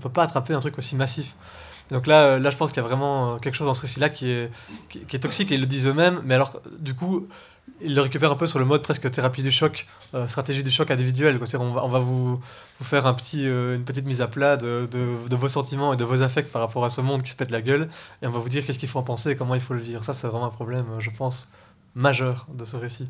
peut 0.00 0.08
pas 0.08 0.22
attraper 0.22 0.54
un 0.54 0.60
truc 0.60 0.78
aussi 0.78 0.94
massif. 0.94 1.34
Donc 1.90 2.06
là, 2.06 2.24
euh, 2.24 2.38
là, 2.38 2.50
je 2.50 2.56
pense 2.56 2.70
qu'il 2.72 2.82
y 2.82 2.84
a 2.84 2.88
vraiment 2.88 3.34
euh, 3.34 3.38
quelque 3.38 3.54
chose 3.54 3.66
dans 3.66 3.74
ce 3.74 3.82
récit-là 3.82 4.08
qui 4.08 4.30
est, 4.30 4.50
qui, 4.88 4.98
est 5.16 5.18
toxique 5.20 5.52
et 5.52 5.54
ils 5.54 5.60
le 5.60 5.66
disent 5.66 5.86
eux-mêmes. 5.86 6.20
Mais 6.24 6.34
alors, 6.34 6.60
du 6.78 6.94
coup, 6.94 7.28
ils 7.80 7.94
le 7.94 8.00
récupèrent 8.00 8.32
un 8.32 8.36
peu 8.36 8.46
sur 8.46 8.58
le 8.58 8.64
mode 8.64 8.82
presque 8.82 9.08
thérapie 9.10 9.42
du 9.42 9.50
choc, 9.50 9.86
euh, 10.14 10.26
stratégie 10.26 10.64
du 10.64 10.70
choc 10.70 10.90
individuel. 10.90 11.38
quoi. 11.38 11.46
On 11.60 11.72
va, 11.72 11.84
on 11.84 11.88
va 11.88 11.98
vous, 12.00 12.40
vous 12.80 12.84
faire 12.84 13.06
un 13.06 13.14
petit, 13.14 13.44
une 13.44 13.84
petite 13.84 14.06
mise 14.06 14.20
à 14.20 14.26
plat 14.26 14.56
de, 14.56 14.88
de- 14.90 15.28
de 15.28 15.36
vos 15.36 15.48
sentiments 15.48 15.92
et 15.92 15.96
de 15.96 16.04
vos 16.04 16.22
affects 16.22 16.50
par 16.50 16.62
rapport 16.62 16.84
à 16.84 16.90
ce 16.90 17.00
monde 17.00 17.22
qui 17.22 17.30
se 17.30 17.36
pète 17.36 17.50
la 17.50 17.62
gueule. 17.62 17.88
Et 18.22 18.26
on 18.26 18.30
va 18.30 18.38
vous 18.40 18.48
dire 18.48 18.64
qu'est-ce 18.66 18.78
qu'il 18.78 18.88
faut 18.88 18.98
en 18.98 19.02
penser 19.04 19.30
et 19.30 19.36
comment 19.36 19.54
il 19.54 19.60
faut 19.60 19.74
le 19.74 19.80
vivre. 19.80 20.02
Ça, 20.04 20.12
c'est 20.12 20.26
vraiment 20.26 20.46
un 20.46 20.50
problème, 20.50 20.86
je 20.98 21.10
pense, 21.10 21.52
majeur 21.94 22.46
de 22.52 22.64
ce 22.64 22.76
récit. 22.76 23.08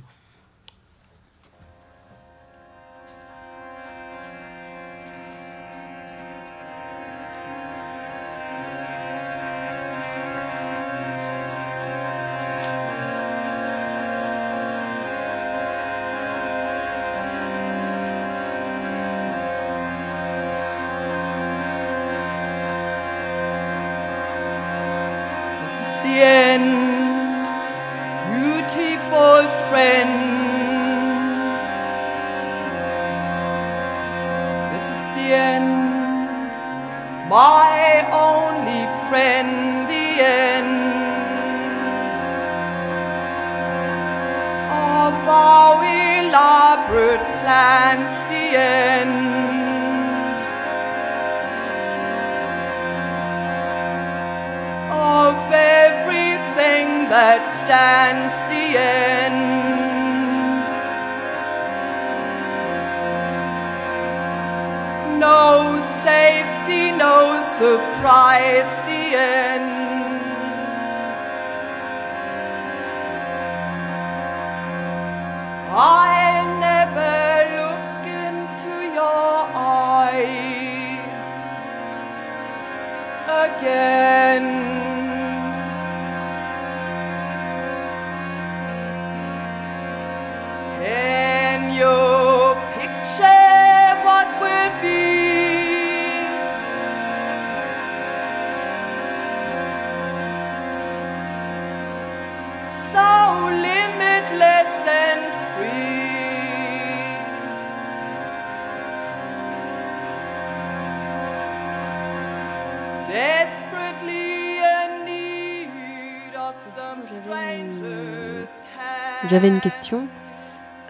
J'avais 119.29 119.49
une 119.49 119.59
question. 119.59 120.07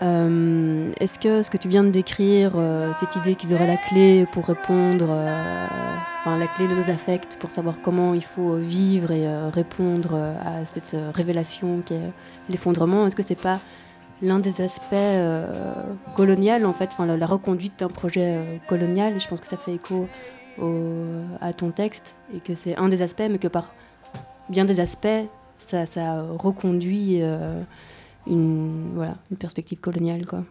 Euh, 0.03 0.93
Est-ce 1.01 1.19
que 1.19 1.43
ce 1.43 1.51
que 1.51 1.57
tu 1.57 1.69
viens 1.69 1.85
de 1.85 1.89
décrire, 1.89 2.53
euh, 2.57 2.93
cette 2.99 3.17
idée 3.17 3.35
qu'ils 3.35 3.55
auraient 3.55 3.67
la 3.67 3.79
clé 3.79 4.27
pour 4.31 4.47
répondre, 4.47 5.07
euh, 5.09 5.67
la 6.27 6.47
clé 6.49 6.69
de 6.69 6.75
nos 6.75 6.91
affects 6.91 7.37
pour 7.39 7.51
savoir 7.51 7.77
comment 7.83 8.13
il 8.13 8.25
faut 8.25 8.57
vivre 8.57 9.11
et 9.13 9.27
répondre 9.51 10.15
à 10.45 10.65
cette 10.65 10.97
révélation 11.15 11.83
qui 11.87 11.95
est 11.95 12.11
l'effondrement, 12.51 13.07
est-ce 13.07 13.15
que 13.15 13.23
c'est 13.23 13.41
pas 13.41 13.61
l'un 14.21 14.41
des 14.41 14.61
aspects 14.61 14.97
colonial 16.17 16.67
en 16.67 16.73
fait, 16.73 16.91
la, 16.99 17.27
reconduite 17.27 17.79
d'un 17.79 17.89
projet 17.89 18.61
colonial? 18.67 19.21
Je 19.21 19.29
pense 19.29 19.41
que 19.41 19.47
ça 19.47 19.57
fait 19.57 19.75
écho 19.75 20.09
à 21.41 21.53
ton 21.53 21.71
texte 21.71 22.17
et 22.35 22.41
que 22.41 22.55
c'est 22.55 22.77
un 22.77 22.89
des 22.89 23.03
aspects, 23.03 23.29
mais 23.31 23.39
que 23.39 23.49
par 23.49 23.73
bien 24.49 24.65
des 24.65 24.81
aspects, 24.81 25.07
ça, 25.59 25.85
reconduit 26.37 27.23
une, 28.27 28.93
voilà, 28.95 29.17
une 29.31 29.37
perspective 29.37 29.79
coloniale. 29.79 30.27
Quoi. 30.27 30.45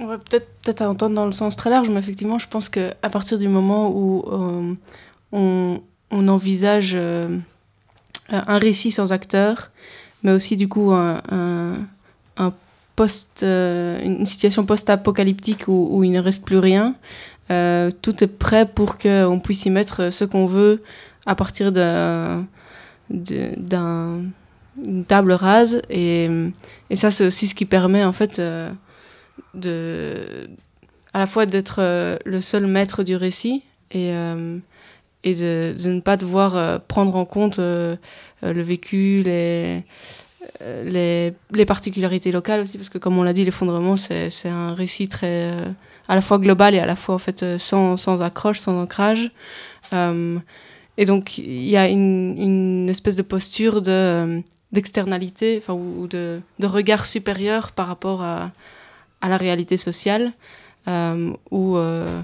On 0.00 0.06
va 0.06 0.18
peut-être 0.18 0.82
à 0.82 0.88
entendre 0.88 1.16
dans 1.16 1.26
le 1.26 1.32
sens 1.32 1.56
très 1.56 1.70
large, 1.70 1.88
mais 1.88 1.98
effectivement, 1.98 2.38
je 2.38 2.46
pense 2.46 2.68
que 2.68 2.92
à 3.02 3.10
partir 3.10 3.36
du 3.36 3.48
moment 3.48 3.90
où 3.90 4.24
euh, 4.28 4.74
on, 5.32 6.28
envisage 6.28 6.92
euh, 6.94 7.36
un 8.30 8.58
récit 8.58 8.92
sans 8.92 9.12
acteur, 9.12 9.70
mais 10.22 10.30
aussi 10.32 10.56
du 10.56 10.68
coup 10.68 10.92
un, 10.92 11.20
un, 11.30 12.52
euh, 13.42 14.00
une 14.04 14.24
situation 14.24 14.64
post-apocalyptique 14.64 15.66
où, 15.66 15.88
où 15.90 16.04
il 16.04 16.12
ne 16.12 16.20
reste 16.20 16.44
plus 16.44 16.58
rien, 16.58 16.94
tout 17.48 18.22
est 18.22 18.38
prêt 18.38 18.66
pour 18.66 18.98
qu'on 18.98 19.40
puisse 19.42 19.64
y 19.64 19.70
mettre 19.70 20.12
ce 20.12 20.24
qu'on 20.24 20.46
veut 20.46 20.82
à 21.26 21.34
partir 21.34 21.72
d'un 21.72 22.46
d'une 24.84 25.04
table 25.04 25.32
rase 25.32 25.82
et, 25.90 26.28
et 26.90 26.96
ça 26.96 27.10
c'est 27.10 27.26
aussi 27.26 27.46
ce 27.46 27.54
qui 27.54 27.64
permet 27.64 28.04
en 28.04 28.12
fait 28.12 28.38
euh, 28.38 28.70
de 29.54 30.48
à 31.14 31.18
la 31.18 31.26
fois 31.26 31.46
d'être 31.46 31.76
euh, 31.80 32.16
le 32.24 32.40
seul 32.40 32.66
maître 32.66 33.02
du 33.02 33.16
récit 33.16 33.62
et, 33.90 34.12
euh, 34.12 34.58
et 35.24 35.34
de, 35.34 35.74
de 35.82 35.90
ne 35.90 36.00
pas 36.00 36.16
devoir 36.16 36.80
prendre 36.82 37.16
en 37.16 37.24
compte 37.24 37.58
le 37.58 37.98
vécu, 38.42 39.22
les, 39.24 39.82
les, 40.62 41.66
particularités 41.66 42.30
locales 42.30 42.60
aussi, 42.60 42.78
parce 42.78 42.88
que 42.88 42.98
comme 42.98 43.18
on 43.18 43.24
l'a 43.24 43.32
dit, 43.32 43.44
l'effondrement, 43.44 43.96
c'est 43.96 44.30
un 44.48 44.74
récit 44.74 45.08
très 45.08 45.50
à 46.06 46.14
la 46.14 46.20
fois 46.20 46.38
global 46.38 46.74
et 46.74 46.78
à 46.78 46.86
la 46.86 46.94
fois 46.94 47.16
en 47.16 47.18
fait, 47.18 47.58
sans, 47.58 47.96
sans 47.96 48.22
accroche, 48.22 48.60
sans 48.60 48.80
ancrage. 48.80 49.32
Et 49.92 51.04
donc, 51.04 51.38
il 51.38 51.68
y 51.68 51.76
a 51.76 51.88
une, 51.88 52.36
une 52.38 52.88
espèce 52.88 53.16
de 53.16 53.22
posture 53.22 53.82
de, 53.82 54.42
d'externalité, 54.72 55.58
enfin, 55.62 55.72
ou, 55.74 56.06
de, 56.06 56.40
de 56.58 56.66
regard 56.66 57.06
supérieur 57.06 57.72
par 57.72 57.86
rapport 57.86 58.22
à, 58.22 58.50
à 59.20 59.28
la 59.28 59.36
réalité 59.36 59.76
sociale, 59.76 60.32
euh, 60.88 61.32
où 61.50 61.76
euh, 61.76 62.20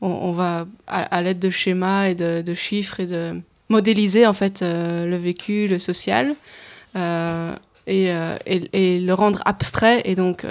on, 0.00 0.32
va, 0.32 0.66
à, 0.86 1.22
l'aide 1.22 1.38
de 1.38 1.50
schémas 1.50 2.08
et 2.08 2.14
de, 2.14 2.54
chiffres 2.54 3.00
et 3.00 3.06
de 3.06 3.40
modéliser 3.68 4.26
en 4.26 4.34
fait 4.34 4.62
euh, 4.62 5.06
le 5.06 5.16
vécu, 5.16 5.66
le 5.68 5.78
social, 5.78 6.34
et, 7.88 8.10
et, 8.72 9.00
le 9.00 9.14
rendre 9.14 9.42
abstrait. 9.44 10.02
Et 10.04 10.14
donc, 10.14 10.44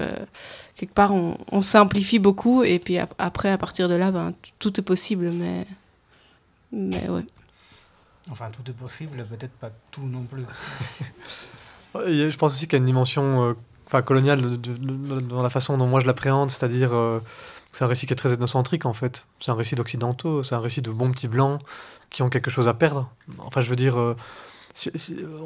quelque 0.75 0.93
part, 0.93 1.13
on, 1.13 1.38
on 1.51 1.62
simplifie 1.62 2.19
beaucoup, 2.19 2.63
et 2.63 2.79
puis 2.79 2.97
ap- 2.97 3.13
après, 3.17 3.49
à 3.49 3.58
partir 3.58 3.89
de 3.89 3.95
là, 3.95 4.12
ben, 4.12 4.34
tout 4.60 4.79
est 4.79 4.84
possible, 4.84 5.31
mais, 5.31 5.65
mais 6.71 7.10
ouais. 7.10 7.23
Enfin, 8.31 8.49
tout 8.49 8.69
est 8.69 8.73
possible, 8.73 9.23
peut-être 9.25 9.53
pas 9.53 9.71
tout 9.91 10.05
non 10.05 10.23
plus. 10.23 10.43
Je 11.95 12.35
pense 12.38 12.53
aussi 12.53 12.65
qu'il 12.65 12.73
y 12.73 12.75
a 12.75 12.79
une 12.79 12.85
dimension 12.85 13.49
euh, 13.49 13.53
enfin, 13.88 14.01
coloniale 14.01 14.41
dans 14.41 15.41
la 15.41 15.49
façon 15.49 15.77
dont 15.77 15.88
moi 15.88 16.01
je 16.01 16.07
l'appréhende, 16.07 16.49
c'est-à-dire 16.49 16.93
euh, 16.93 17.19
c'est 17.71 17.83
un 17.83 17.88
récit 17.88 18.07
qui 18.07 18.13
est 18.13 18.17
très 18.17 18.33
ethnocentrique 18.33 18.85
en 18.85 18.93
fait. 18.93 19.27
C'est 19.39 19.51
un 19.51 19.55
récit 19.55 19.75
d'occidentaux, 19.75 20.43
c'est 20.43 20.55
un 20.55 20.59
récit 20.59 20.81
de 20.81 20.91
bons 20.91 21.11
petits 21.11 21.27
blancs 21.27 21.61
qui 22.09 22.21
ont 22.21 22.29
quelque 22.29 22.49
chose 22.49 22.67
à 22.67 22.73
perdre. 22.73 23.09
Enfin, 23.39 23.61
je 23.61 23.69
veux 23.69 23.75
dire, 23.75 23.99
euh, 23.99 24.15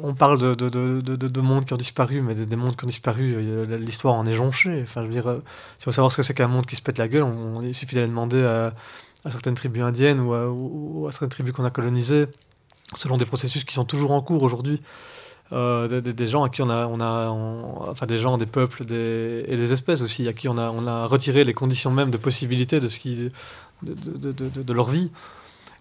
on 0.02 0.14
parle 0.14 0.38
de, 0.38 0.54
de, 0.54 0.68
de, 0.68 1.00
de, 1.00 1.28
de 1.28 1.40
mondes 1.40 1.66
qui 1.66 1.74
ont 1.74 1.78
disparu, 1.78 2.20
mais 2.22 2.34
des, 2.34 2.46
des 2.46 2.56
mondes 2.56 2.76
qui 2.76 2.84
ont 2.84 2.88
disparu, 2.88 3.34
euh, 3.36 3.76
l'histoire 3.78 4.14
en 4.14 4.26
est 4.26 4.34
jonchée. 4.34 4.80
Enfin, 4.82 5.02
je 5.02 5.06
veux 5.06 5.12
dire, 5.12 5.40
si 5.78 5.86
on 5.86 5.90
veut 5.90 5.94
savoir 5.94 6.12
ce 6.12 6.16
que 6.16 6.22
c'est 6.22 6.34
qu'un 6.34 6.48
monde 6.48 6.66
qui 6.66 6.76
se 6.76 6.82
pète 6.82 6.98
la 6.98 7.08
gueule, 7.08 7.26
il 7.62 7.74
suffit 7.74 7.94
d'aller 7.94 8.08
demander 8.08 8.42
à, 8.42 8.74
à 9.24 9.30
certaines 9.30 9.54
tribus 9.54 9.82
indiennes 9.82 10.20
ou 10.20 10.32
à, 10.32 10.48
ou 10.48 11.06
à 11.08 11.12
certaines 11.12 11.28
tribus 11.28 11.52
qu'on 11.52 11.64
a 11.64 11.70
colonisées, 11.70 12.26
selon 12.94 13.16
des 13.16 13.24
processus 13.24 13.64
qui 13.64 13.74
sont 13.74 13.84
toujours 13.84 14.12
en 14.12 14.20
cours 14.20 14.42
aujourd'hui. 14.42 14.80
Euh, 15.52 16.00
des, 16.00 16.26
gens 16.28 16.44
à 16.44 16.48
qui 16.48 16.62
on 16.62 16.70
a, 16.70 16.86
on 16.86 17.00
a 17.00 17.28
enfin 17.28 18.06
des 18.06 18.18
gens, 18.18 18.38
des 18.38 18.46
peuples 18.46 18.82
et 18.82 19.56
des 19.56 19.72
espèces 19.72 20.00
aussi, 20.00 20.28
à 20.28 20.32
qui 20.32 20.48
on 20.48 20.56
a, 20.56 20.70
on 20.70 20.86
a 20.86 21.06
retiré 21.06 21.42
les 21.42 21.54
conditions 21.54 21.90
même 21.90 22.12
de 22.12 22.16
possibilité 22.16 22.78
de, 22.78 22.88
ce 22.88 23.00
qui, 23.00 23.32
de, 23.82 23.94
de, 23.94 24.30
de, 24.30 24.62
de- 24.62 24.72
leur 24.72 24.88
vie. 24.90 25.10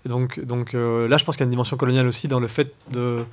Et 0.06 0.10
donc, 0.10 0.40
donc 0.40 0.74
euh, 0.74 1.08
là, 1.08 1.18
je 1.18 1.26
pense 1.26 1.36
qu'il 1.36 1.42
y 1.42 1.44
a 1.44 1.46
une 1.46 1.52
dimension 1.52 1.78
coloniale 1.78 2.08
aussi 2.08 2.28
dans 2.28 2.40
le 2.40 2.48
fait 2.48 2.74
de, 2.90 3.26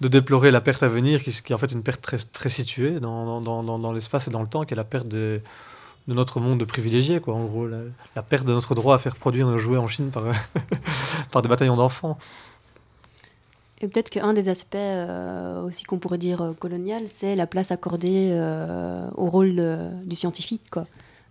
déplorer 0.00 0.52
la 0.52 0.60
perte 0.60 0.84
à 0.84 0.88
venir, 0.88 1.24
qui, 1.24 1.32
qui 1.32 1.52
est 1.52 1.54
en 1.56 1.58
fait 1.58 1.72
une 1.72 1.82
perte 1.82 2.02
très, 2.02 2.18
très 2.18 2.50
située 2.50 3.00
dans, 3.00 3.40
dans, 3.40 3.62
dans, 3.64 3.78
dans 3.78 3.92
l'espace 3.92 4.28
et 4.28 4.30
dans 4.30 4.42
le 4.42 4.48
temps, 4.48 4.64
qui 4.64 4.74
est 4.74 4.76
la 4.76 4.84
perte 4.84 5.08
des, 5.08 5.42
de 6.06 6.14
notre 6.14 6.38
monde 6.38 6.60
de 6.60 6.64
privilégiés, 6.64 7.20
quoi, 7.20 7.34
en 7.34 7.44
gros, 7.44 7.66
la, 7.66 7.78
la 8.14 8.22
perte 8.22 8.46
de 8.46 8.52
notre 8.52 8.76
droit 8.76 8.94
à 8.94 8.98
faire 8.98 9.16
produire 9.16 9.48
nos 9.48 9.58
jouets 9.58 9.78
en 9.78 9.88
Chine 9.88 10.10
par, 10.10 10.22
par 11.32 11.42
des 11.42 11.48
bataillons 11.48 11.76
d'enfants. 11.76 12.16
Et 13.82 13.88
peut-être 13.88 14.10
qu'un 14.10 14.34
des 14.34 14.48
aspects 14.48 14.74
euh, 14.76 15.62
aussi 15.62 15.84
qu'on 15.84 15.98
pourrait 15.98 16.18
dire 16.18 16.42
euh, 16.42 16.52
colonial, 16.52 17.02
c'est 17.06 17.34
la 17.34 17.46
place 17.46 17.70
accordée 17.70 18.28
euh, 18.32 19.08
au 19.16 19.26
rôle 19.26 19.62
du 20.04 20.14
scientifique, 20.14 20.64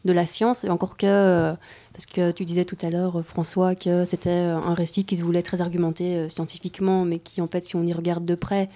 de 0.04 0.12
la 0.12 0.26
science. 0.26 0.64
Et 0.64 0.70
encore 0.70 0.98
que, 0.98 1.54
parce 1.94 2.08
que 2.08 2.32
tu 2.32 2.46
disais 2.46 2.66
tout 2.66 2.78
à 2.82 2.90
l'heure, 2.90 3.24
François, 3.24 3.76
que 3.76 4.04
c'était 4.04 4.32
un 4.32 4.74
récit 4.74 5.06
qui 5.06 5.16
se 5.16 5.24
voulait 5.24 5.44
très 5.44 5.62
argumenté 5.62 6.28
scientifiquement, 6.30 7.06
mais 7.06 7.20
qui, 7.20 7.42
en 7.42 7.48
fait, 7.48 7.64
si 7.64 7.76
on 7.76 7.84
y 7.84 7.94
regarde 7.94 8.26
de 8.26 8.36
près, 8.36 8.70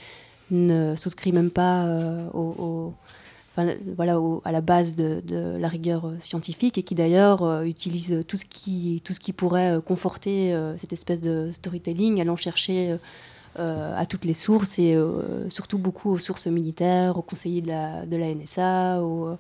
ne 0.52 0.96
souscrit 0.96 1.32
même 1.32 1.50
pas 1.50 1.88
à 3.56 4.52
la 4.52 4.62
base 4.62 4.96
de, 4.96 5.58
la 5.58 5.68
rigueur 5.68 6.12
scientifique 6.20 6.78
et 6.78 6.84
qui 6.84 6.94
d'ailleurs 6.94 7.64
utilise 7.64 8.24
tout 8.28 8.38
ce 8.38 8.46
qui, 8.46 9.34
pourrait 9.36 9.80
conforter 9.84 10.56
cette 10.78 10.94
espèce 10.94 11.22
de 11.22 11.50
storytelling, 11.52 12.22
allant 12.22 12.36
chercher 12.36 13.00
euh, 13.60 13.94
à 13.96 14.08
toutes 14.08 14.26
les 14.26 14.34
sources 14.34 14.80
et 14.80 14.96
euh, 14.96 15.48
surtout 15.50 15.78
beaucoup 15.78 16.10
aux 16.10 16.18
sources 16.18 16.48
militaires, 16.48 17.18
aux 17.20 17.22
conseillers 17.22 17.62
de 17.62 17.68
la, 18.18 18.34
NSA. 18.34 19.00
euh, 19.28 19.36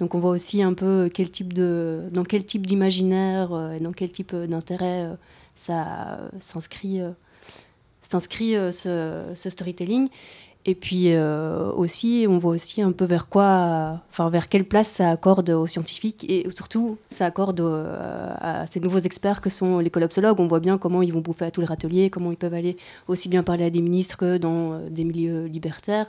donc 0.00 0.14
on 0.14 0.20
voit 0.20 0.32
aussi 0.32 0.62
un 0.62 0.74
peu 0.74 1.08
dans 1.54 2.24
quel 2.24 2.44
type 2.44 2.66
d'imaginaire 2.66 3.72
et 3.74 3.80
dans 3.80 3.92
quel 3.92 4.10
type 4.10 4.34
d'intérêt 4.34 5.08
ça 5.56 6.18
s'inscrit 6.40 7.00
ce, 8.72 9.34
storytelling. 9.34 10.08
Et 10.66 10.74
puis 10.74 11.08
euh, 11.08 11.70
aussi, 11.72 12.24
on 12.26 12.38
voit 12.38 12.52
aussi 12.52 12.80
un 12.80 12.92
peu 12.92 13.04
vers 13.04 13.28
quoi, 13.28 14.00
enfin 14.10 14.30
vers 14.30 14.48
quelle 14.48 14.64
place 14.64 14.88
ça 14.88 15.10
accorde 15.10 15.50
aux 15.50 15.66
scientifiques 15.66 16.24
et 16.30 16.46
surtout 16.54 16.96
ça 17.10 17.26
accorde 17.26 17.60
euh, 17.60 18.34
à 18.40 18.66
ces 18.66 18.80
nouveaux 18.80 19.00
experts 19.00 19.42
que 19.42 19.50
sont 19.50 19.78
les 19.78 19.90
collapsologues. 19.90 20.40
On 20.40 20.46
voit 20.46 20.60
bien 20.60 20.78
comment 20.78 21.02
ils 21.02 21.12
vont 21.12 21.20
bouffer 21.20 21.44
à 21.44 21.50
tous 21.50 21.60
les 21.60 21.66
râteliers, 21.66 22.08
comment 22.08 22.30
ils 22.30 22.38
peuvent 22.38 22.54
aller 22.54 22.78
aussi 23.08 23.28
bien 23.28 23.42
parler 23.42 23.64
à 23.64 23.70
des 23.70 23.82
ministres 23.82 24.16
que 24.16 24.38
dans 24.38 24.72
euh, 24.72 24.88
des 24.88 25.04
milieux 25.04 25.44
libertaires. 25.44 26.06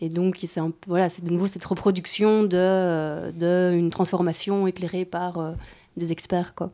Et 0.00 0.08
donc 0.08 0.38
c'est 0.46 0.60
de 0.60 1.30
nouveau 1.30 1.46
cette 1.46 1.64
reproduction 1.64 2.44
de, 2.44 3.30
de 3.32 3.74
une 3.74 3.90
transformation 3.90 4.66
éclairée 4.66 5.04
par 5.04 5.54
des 5.98 6.10
experts 6.10 6.54
quoi. 6.54 6.70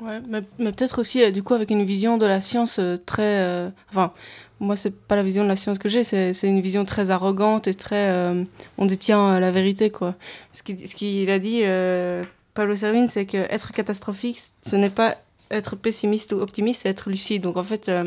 Ouais, 0.00 0.20
mais, 0.28 0.42
mais 0.60 0.70
peut-être 0.70 1.00
aussi 1.00 1.32
du 1.32 1.42
coup 1.42 1.52
avec 1.52 1.68
une 1.70 1.82
vision 1.82 2.16
de 2.16 2.26
la 2.26 2.40
science 2.40 2.78
très, 3.06 3.72
enfin 3.90 4.12
moi, 4.60 4.76
c'est 4.76 4.94
pas 4.94 5.16
la 5.16 5.22
vision 5.22 5.42
de 5.42 5.48
la 5.48 5.56
science 5.56 5.78
que 5.78 5.88
j'ai, 5.88 6.04
c'est 6.04 6.34
une 6.42 6.60
vision 6.60 6.84
très 6.84 7.10
arrogante 7.10 7.66
et 7.66 7.74
très. 7.74 8.10
Euh, 8.10 8.44
on 8.76 8.84
détient 8.84 9.40
la 9.40 9.50
vérité, 9.50 9.90
quoi. 9.90 10.14
Ce 10.52 10.62
qu'il 10.62 10.86
ce 10.86 10.94
qu'il 10.94 11.30
a 11.30 11.38
dit, 11.38 11.60
euh, 11.62 12.24
Pablo 12.52 12.74
Servine, 12.74 13.06
c'est 13.06 13.24
que 13.24 13.38
être 13.38 13.72
catastrophique, 13.72 14.38
ce 14.62 14.76
n'est 14.76 14.90
pas 14.90 15.16
être 15.50 15.76
pessimiste 15.76 16.32
ou 16.32 16.40
optimiste, 16.40 16.82
c'est 16.82 16.90
être 16.90 17.08
lucide. 17.08 17.42
Donc, 17.42 17.56
en 17.56 17.62
fait, 17.62 17.88
euh, 17.88 18.04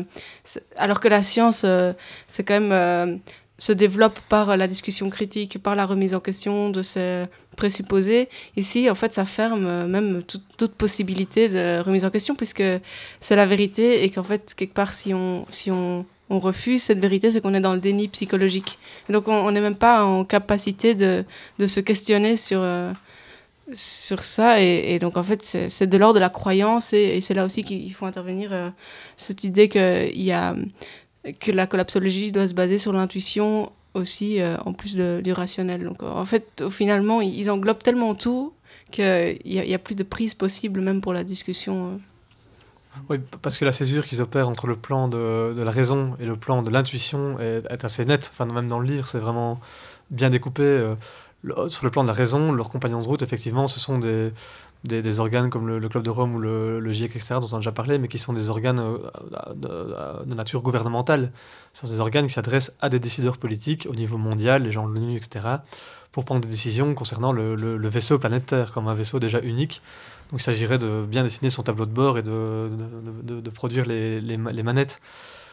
alors 0.76 1.00
que 1.00 1.08
la 1.08 1.22
science, 1.22 1.66
c'est 2.28 2.44
quand 2.44 2.60
même. 2.60 3.20
se 3.56 3.72
développe 3.72 4.18
par 4.28 4.56
la 4.56 4.66
discussion 4.66 5.08
critique, 5.10 5.62
par 5.62 5.76
la 5.76 5.86
remise 5.86 6.14
en 6.14 6.20
question 6.20 6.70
de 6.70 6.82
ces 6.82 7.24
présupposés. 7.56 8.28
Ici, 8.56 8.90
en 8.90 8.96
fait, 8.96 9.12
ça 9.12 9.24
ferme 9.24 9.86
même 9.86 10.24
toute, 10.24 10.44
toute 10.58 10.74
possibilité 10.74 11.48
de 11.48 11.80
remise 11.80 12.04
en 12.04 12.10
question, 12.10 12.34
puisque 12.34 12.64
c'est 13.20 13.36
la 13.36 13.46
vérité 13.46 14.04
et 14.04 14.10
qu'en 14.10 14.24
fait, 14.24 14.54
quelque 14.56 14.74
part, 14.74 14.92
si 14.92 15.14
on, 15.14 15.46
si 15.50 15.70
on 15.70 16.04
on 16.30 16.38
refuse 16.38 16.82
cette 16.82 16.98
vérité, 16.98 17.30
c'est 17.30 17.40
qu'on 17.40 17.54
est 17.54 17.60
dans 17.60 17.74
le 17.74 17.80
déni 17.80 18.08
psychologique. 18.08 18.78
donc 19.10 19.28
on 19.28 19.50
n'est 19.50 19.60
même 19.60 19.76
pas 19.76 20.04
en 20.04 20.24
capacité 20.24 20.94
de, 20.94 21.24
se 21.66 21.80
questionner 21.80 22.36
sur, 22.36 22.60
euh, 22.62 22.92
sur 23.72 24.22
ça. 24.24 24.60
Et, 24.60 24.98
donc 24.98 25.16
en 25.16 25.22
fait, 25.22 25.42
c'est 25.42 25.86
de 25.86 25.98
l'ordre 25.98 26.14
de 26.14 26.20
la 26.20 26.30
croyance 26.30 26.92
et, 26.92 27.20
c'est 27.20 27.34
là 27.34 27.44
aussi 27.44 27.64
qu'il 27.64 27.92
faut 27.92 28.06
intervenir 28.06 28.52
euh, 28.52 28.70
cette 29.16 29.44
idée 29.44 29.68
que, 29.68 30.12
y 30.14 30.32
a, 30.32 30.56
que 31.40 31.50
la 31.50 31.66
collapsologie 31.66 32.32
doit 32.32 32.46
se 32.46 32.54
baser 32.54 32.78
sur 32.78 32.92
l'intuition 32.92 33.70
aussi, 33.92 34.40
euh, 34.40 34.56
en 34.64 34.72
plus 34.72 34.96
du 34.96 35.32
rationnel. 35.32 35.84
Donc 35.84 36.02
en 36.02 36.24
fait, 36.24 36.64
finalement, 36.70 37.20
ils 37.20 37.50
englobent 37.50 37.82
tellement 37.82 38.14
tout 38.14 38.52
qu'il 38.90 39.38
n'y 39.44 39.74
a, 39.74 39.78
plus 39.78 39.94
de 39.94 40.02
prise 40.04 40.34
possible 40.34 40.80
même 40.80 41.00
pour 41.00 41.12
la 41.12 41.24
discussion. 41.24 42.00
Oui, 43.08 43.18
parce 43.42 43.58
que 43.58 43.64
la 43.64 43.72
césure 43.72 44.06
qu'ils 44.06 44.22
opèrent 44.22 44.48
entre 44.48 44.66
le 44.66 44.76
plan 44.76 45.08
de, 45.08 45.54
la 45.56 45.70
raison 45.70 46.16
et 46.20 46.24
le 46.24 46.36
plan 46.36 46.62
de 46.62 46.70
l'intuition 46.70 47.38
est, 47.38 47.84
assez 47.84 48.04
nette. 48.04 48.30
Enfin, 48.32 48.46
même 48.46 48.68
dans 48.68 48.78
le 48.78 48.86
livre, 48.86 49.08
c'est 49.08 49.18
vraiment 49.18 49.60
bien 50.10 50.30
découpé. 50.30 50.62
Euh, 50.62 50.94
sur 51.68 51.84
le 51.84 51.90
plan 51.90 52.02
de 52.02 52.08
la 52.08 52.14
raison, 52.14 52.52
leurs 52.52 52.70
compagnons 52.70 53.02
de 53.02 53.06
route, 53.06 53.20
effectivement, 53.20 53.66
ce 53.66 53.78
sont 53.78 53.98
des, 53.98 54.32
des, 54.84 55.20
organes 55.20 55.50
comme 55.50 55.68
le, 55.68 55.88
Club 55.88 56.02
de 56.02 56.08
Rome 56.08 56.36
ou 56.36 56.38
le, 56.38 56.92
GIEC, 56.92 57.16
etc., 57.16 57.34
dont 57.40 57.48
on 57.52 57.56
a 57.56 57.58
déjà 57.58 57.72
parlé, 57.72 57.98
mais 57.98 58.08
qui 58.08 58.18
sont 58.18 58.32
des 58.32 58.48
organes 58.48 58.80
euh, 58.80 60.24
de, 60.24 60.34
nature 60.34 60.62
gouvernementale. 60.62 61.32
Ce 61.74 61.86
sont 61.86 61.92
des 61.92 62.00
organes 62.00 62.26
qui 62.26 62.32
s'adressent 62.32 62.76
à 62.80 62.88
des 62.88 62.98
décideurs 62.98 63.36
politiques 63.36 63.86
au 63.90 63.94
niveau 63.94 64.16
mondial, 64.16 64.62
les 64.62 64.72
gens 64.72 64.88
de 64.88 64.94
l'ONU, 64.94 65.16
etc., 65.16 65.44
pour 66.12 66.24
prendre 66.24 66.40
des 66.40 66.48
décisions 66.48 66.94
concernant 66.94 67.32
le 67.32 67.88
vaisseau 67.88 68.20
planétaire, 68.20 68.72
comme 68.72 68.86
un 68.86 68.94
vaisseau 68.94 69.18
déjà 69.18 69.40
unique 69.40 69.82
donc 70.34 70.40
il 70.40 70.44
s'agirait 70.46 70.78
de 70.78 71.06
bien 71.06 71.22
dessiner 71.22 71.48
son 71.48 71.62
tableau 71.62 71.86
de 71.86 71.92
bord 71.92 72.18
et 72.18 72.22
de, 72.24 72.68
de, 73.22 73.40
de, 73.40 73.50
produire 73.50 73.86
les, 73.86 74.20
les, 74.20 74.36
les, 74.36 74.62
manettes. 74.64 75.00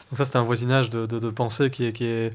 Donc 0.09 0.17
ça, 0.17 0.25
c'est 0.25 0.37
un 0.37 0.41
voisinage 0.41 0.89
de, 0.89 1.29
pensée 1.29 1.69
qui 1.69 1.85
est, 1.85 1.93
qui 1.93 2.05
est, 2.05 2.33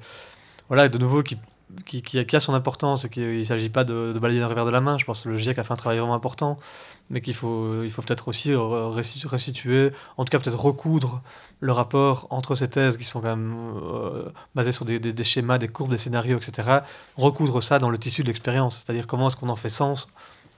voilà, 0.69 0.89
de 0.89 0.97
nouveau, 0.97 1.25
qui, 1.25 1.39
qui, 1.87 2.03
qui, 2.03 2.37
a, 2.37 2.39
son 2.39 2.55
importance 2.55 3.05
et 3.05 3.11
qu'il 3.11 3.37
ne 3.37 3.43
s'agit 3.43 3.69
pas 3.69 3.83
de, 3.83 4.17
balayer 4.21 4.39
d'un 4.39 4.47
revers 4.47 4.65
de 4.65 4.71
la 4.71 4.81
main. 4.81 4.97
Je 4.97 5.05
pense 5.05 5.25
que 5.25 5.29
le 5.31 5.37
GIEC 5.37 5.59
a 5.59 5.65
fait 5.65 5.73
un 5.73 5.77
travail 5.77 5.99
vraiment 5.99 6.15
important, 6.15 6.57
mais 7.11 7.21
qu'il 7.21 7.35
faut, 7.35 7.83
il 7.83 7.91
faut 7.91 8.01
peut-être 8.03 8.29
aussi 8.29 8.55
restituer, 8.55 9.91
en 10.17 10.25
tout 10.25 10.31
cas 10.31 10.39
peut-être 10.39 10.61
recoudre 10.61 11.23
le 11.59 11.73
rapport 11.73 12.29
entre 12.31 12.55
ces 12.55 12.69
thèses 12.71 12.97
qui 12.97 13.03
sont 13.03 13.23
quand 13.23 13.35
même 13.37 13.57
euh, 13.83 14.23
basées 14.55 14.71
sur 14.71 14.85
des, 14.85 15.01
des, 15.01 15.13
des, 15.13 15.25
schémas, 15.25 15.59
des 15.59 15.67
courbes, 15.67 15.91
des 15.91 15.99
scénarios, 15.99 16.39
etc. 16.39 16.79
Recoudre 17.17 17.61
ça 17.61 17.81
dans 17.81 17.91
le 17.91 17.99
tissu 17.99 18.23
de 18.23 18.29
l'expérience, 18.29 18.85
c'est-à-dire 18.87 19.09
comment 19.09 19.27
est-ce 19.27 19.37
qu'on 19.37 19.49
en 19.49 19.57
fait 19.57 19.69
sens 19.69 20.07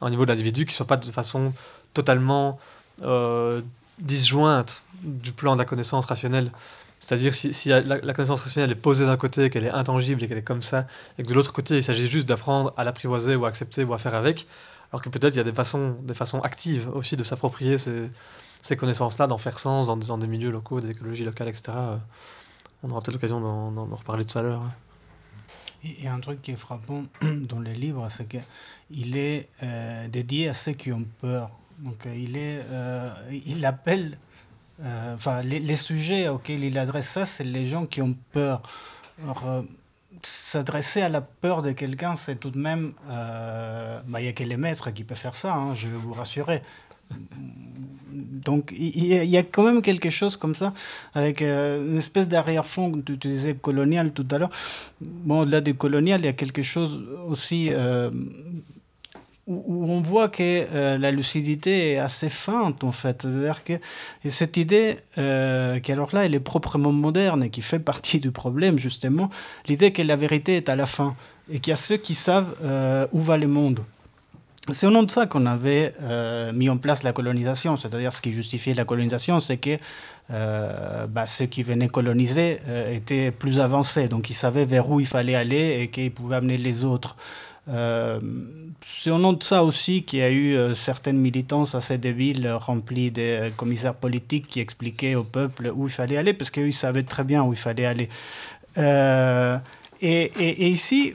au 0.00 0.10
niveau 0.10 0.24
de 0.24 0.30
l'individu 0.30 0.64
qui 0.64 0.72
ne 0.72 0.76
soit 0.76 0.86
pas 0.86 0.96
de 0.96 1.10
façon 1.10 1.52
totalement 1.94 2.58
euh, 3.02 3.62
disjointe 3.98 4.82
du 5.02 5.32
plan 5.32 5.54
de 5.54 5.58
la 5.58 5.64
connaissance 5.64 6.06
rationnelle. 6.06 6.50
C'est-à-dire 6.98 7.34
si, 7.34 7.54
si 7.54 7.68
la, 7.68 7.98
connaissance 8.12 8.40
rationnelle 8.40 8.72
est 8.72 8.80
posée 8.80 9.06
d'un 9.06 9.16
côté, 9.16 9.50
qu'elle 9.50 9.64
est 9.64 9.70
intangible 9.70 10.22
et 10.22 10.28
qu'elle 10.28 10.38
est 10.38 10.42
comme 10.42 10.62
ça, 10.62 10.86
et 11.16 11.22
que 11.22 11.28
de 11.28 11.34
l'autre 11.34 11.52
côté, 11.52 11.76
il 11.76 11.82
s'agit 11.82 12.08
juste 12.08 12.26
d'apprendre 12.26 12.72
à 12.76 12.84
l'apprivoiser 12.84 13.36
ou 13.36 13.44
à 13.44 13.48
accepter 13.48 13.84
ou 13.84 13.94
à 13.94 13.98
faire 13.98 14.14
avec, 14.14 14.46
alors 14.90 15.02
que 15.02 15.08
peut-être 15.08 15.34
il 15.34 15.38
y 15.38 15.40
a 15.40 15.44
des 15.44 15.52
façons, 15.52 15.96
des 16.02 16.14
façons 16.14 16.40
actives 16.40 16.88
aussi 16.92 17.16
de 17.16 17.22
s'approprier 17.22 17.78
ces, 17.78 18.10
ces 18.60 18.76
connaissances-là, 18.76 19.28
d'en 19.28 19.38
faire 19.38 19.58
sens 19.58 19.86
dans, 19.86 19.96
dans, 19.96 20.18
des 20.18 20.26
milieux 20.26 20.50
locaux, 20.50 20.80
des 20.80 20.90
écologies 20.90 21.24
locales, 21.24 21.48
etc. 21.48 21.72
On 22.82 22.90
aura 22.90 23.00
peut-être 23.00 23.14
l'occasion 23.14 23.40
d'en 23.40 23.84
reparler 23.96 24.24
tout 24.24 24.38
à 24.38 24.42
l'heure. 24.42 24.62
Et 25.84 26.08
un 26.08 26.18
truc 26.18 26.42
qui 26.42 26.52
est 26.52 26.56
frappant 26.56 27.04
dans 27.22 27.60
les 27.60 27.74
livres, 27.74 28.08
c'est 28.10 28.26
qu'il 28.26 29.16
est 29.16 29.48
euh, 29.62 30.08
dédié 30.08 30.48
à 30.48 30.54
ceux 30.54 30.72
qui 30.72 30.92
ont 30.92 31.06
peur. 31.20 31.50
Donc 31.78 32.06
euh, 32.06 32.14
il, 32.16 32.36
est, 32.36 32.60
euh, 32.70 33.10
il 33.46 33.64
appelle, 33.64 34.18
enfin 34.82 35.42
les, 35.42 35.60
les, 35.60 35.76
sujets 35.76 36.28
auxquels 36.28 36.64
il 36.64 36.78
adresse 36.78 37.08
ça, 37.08 37.26
c'est 37.26 37.44
les 37.44 37.66
gens 37.66 37.86
qui 37.86 38.02
ont 38.02 38.16
peur. 38.32 38.62
Alors, 39.22 39.64
s'adresser 40.22 41.02
à 41.02 41.08
la 41.08 41.20
peur 41.20 41.62
de 41.62 41.72
quelqu'un, 41.72 42.16
c'est 42.16 42.36
tout 42.36 42.50
de 42.50 42.58
même, 42.58 42.92
bah, 43.06 44.20
il 44.20 44.22
n'y 44.22 44.28
a 44.28 44.32
que 44.32 44.44
les 44.44 44.56
maîtres 44.56 44.90
qui 44.90 45.04
peuvent 45.04 45.18
faire 45.18 45.36
ça, 45.36 45.54
hein, 45.54 45.74
je 45.74 45.88
vais 45.88 45.96
vous 45.96 46.12
rassurer 46.12 46.62
donc 48.10 48.74
il 48.76 49.06
y, 49.06 49.36
a 49.36 49.42
quand 49.42 49.64
même 49.64 49.82
quelque 49.82 50.10
chose 50.10 50.36
comme 50.36 50.54
ça, 50.54 50.72
avec 51.14 51.42
euh, 51.42 51.84
une 51.84 51.98
espèce 51.98 52.28
d'arrière-fond, 52.28 53.02
tu, 53.04 53.16
disais 53.16 53.54
colonial 53.54 54.12
tout 54.12 54.26
à 54.30 54.38
l'heure. 54.38 54.50
Bon, 55.00 55.40
au-delà 55.40 55.60
du 55.60 55.74
colonial, 55.74 56.20
il 56.20 56.26
y 56.26 56.28
a 56.28 56.32
quelque 56.32 56.62
chose 56.62 57.00
aussi 57.26 57.68
euh, 57.70 58.10
où, 59.48 59.90
on 59.90 60.00
voit 60.00 60.28
que 60.28 60.42
euh, 60.42 60.98
la 60.98 61.10
lucidité 61.10 61.92
est 61.92 61.98
assez 61.98 62.30
feinte, 62.30 62.84
en 62.84 62.92
fait. 62.92 63.22
C'est-à-dire 63.22 63.64
que 63.64 63.72
cette 64.28 64.56
idée, 64.56 64.98
qui 65.14 65.92
alors 65.92 66.10
là, 66.14 66.26
elle 66.26 66.34
est 66.34 66.40
proprement 66.40 66.92
moderne 66.92 67.42
et 67.42 67.50
qui 67.50 67.62
fait 67.62 67.80
partie 67.80 68.20
du 68.20 68.30
problème, 68.30 68.78
justement, 68.78 69.30
l'idée 69.66 69.92
que 69.92 70.02
la 70.02 70.16
vérité 70.16 70.56
est 70.56 70.68
à 70.68 70.76
la 70.76 70.86
fin 70.86 71.16
et 71.50 71.60
qu'il 71.60 71.70
y 71.70 71.74
a 71.74 71.76
ceux 71.76 71.96
qui 71.96 72.14
savent 72.14 72.54
où 73.12 73.20
va 73.20 73.36
le 73.36 73.48
monde. 73.48 73.80
C'est 74.72 74.86
au 74.86 74.90
nom 74.90 75.02
de 75.02 75.10
ça 75.10 75.26
qu'on 75.26 75.46
avait 75.46 75.94
euh, 76.02 76.52
mis 76.52 76.68
en 76.68 76.76
place 76.76 77.02
la 77.02 77.12
colonisation, 77.12 77.76
c'est-à-dire 77.78 78.12
ce 78.12 78.20
qui 78.20 78.32
justifiait 78.32 78.74
la 78.74 78.84
colonisation, 78.84 79.40
c'est 79.40 79.56
que 79.56 79.78
euh, 80.30 81.06
bah, 81.06 81.26
ceux 81.26 81.46
qui 81.46 81.62
venaient 81.62 81.88
coloniser 81.88 82.58
euh, 82.68 82.94
étaient 82.94 83.30
plus 83.30 83.60
avancés, 83.60 84.08
donc 84.08 84.28
ils 84.28 84.34
savaient 84.34 84.66
vers 84.66 84.90
où 84.90 85.00
il 85.00 85.06
fallait 85.06 85.34
aller 85.34 85.78
et 85.80 85.88
qu'ils 85.88 86.12
pouvaient 86.12 86.36
amener 86.36 86.58
les 86.58 86.84
autres. 86.84 87.16
C'est 87.68 89.10
au 89.10 89.18
nom 89.18 89.32
de 89.34 89.42
ça 89.42 89.62
aussi 89.62 90.02
qu'il 90.02 90.20
y 90.20 90.22
a 90.22 90.30
eu 90.30 90.74
certaines 90.74 91.18
militances 91.18 91.74
assez 91.74 91.98
débiles 91.98 92.50
remplies 92.50 93.10
de 93.10 93.50
commissaires 93.56 93.94
politiques 93.94 94.46
qui 94.46 94.60
expliquaient 94.60 95.14
au 95.14 95.24
peuple 95.24 95.70
où 95.74 95.86
il 95.86 95.90
fallait 95.90 96.16
aller, 96.16 96.32
parce 96.32 96.50
qu'eux, 96.50 96.68
ils 96.68 96.72
savaient 96.72 97.02
très 97.02 97.24
bien 97.24 97.42
où 97.42 97.52
il 97.52 97.58
fallait 97.58 97.86
aller. 97.86 98.08
Et, 100.00 100.30
et, 100.38 100.68
ici, 100.68 101.14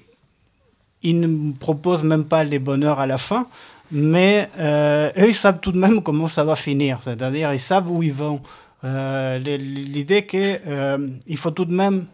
ils 1.02 1.20
ne 1.20 1.52
proposent 1.54 2.04
même 2.04 2.26
pas 2.26 2.44
les 2.44 2.60
bonheurs 2.60 3.00
à 3.00 3.08
la 3.08 3.18
fin, 3.18 3.48
mais 3.92 4.50
euh, 4.60 5.12
eux, 5.18 5.30
ils 5.30 5.36
savent 5.36 5.60
tout 5.60 5.72
de 5.72 5.78
même 5.78 6.02
comment 6.02 6.28
ça 6.28 6.44
va 6.44 6.56
finir. 6.56 7.00
C'est-à-dire, 7.02 7.54
ils 7.54 7.60
savent 7.60 7.90
où 7.90 8.04
ils 8.04 8.14
vont. 8.14 8.42
Euh, 8.84 9.38
l'idée 9.40 10.26
qu'il 10.26 10.60
euh, 10.68 11.08
faut 11.38 11.52
tout 11.52 11.64
de 11.66 11.74
même 11.74 12.06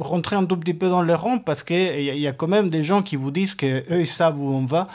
rentrer 0.00 0.36
un 0.36 0.44
tout 0.44 0.56
petit 0.56 0.74
peu 0.74 0.88
dans 0.88 1.02
le 1.02 1.14
rang 1.14 1.38
parce 1.38 1.62
qu'il 1.62 2.00
y, 2.00 2.20
y, 2.20 2.26
a 2.26 2.32
quand 2.32 2.48
même 2.48 2.70
des 2.70 2.82
gens 2.82 3.02
qui 3.02 3.16
vous 3.16 3.30
disent 3.30 3.54
qu'eux, 3.54 3.84
ils 3.90 4.06
savent 4.06 4.40
où 4.40 4.48
on 4.52 4.64
va 4.64 4.86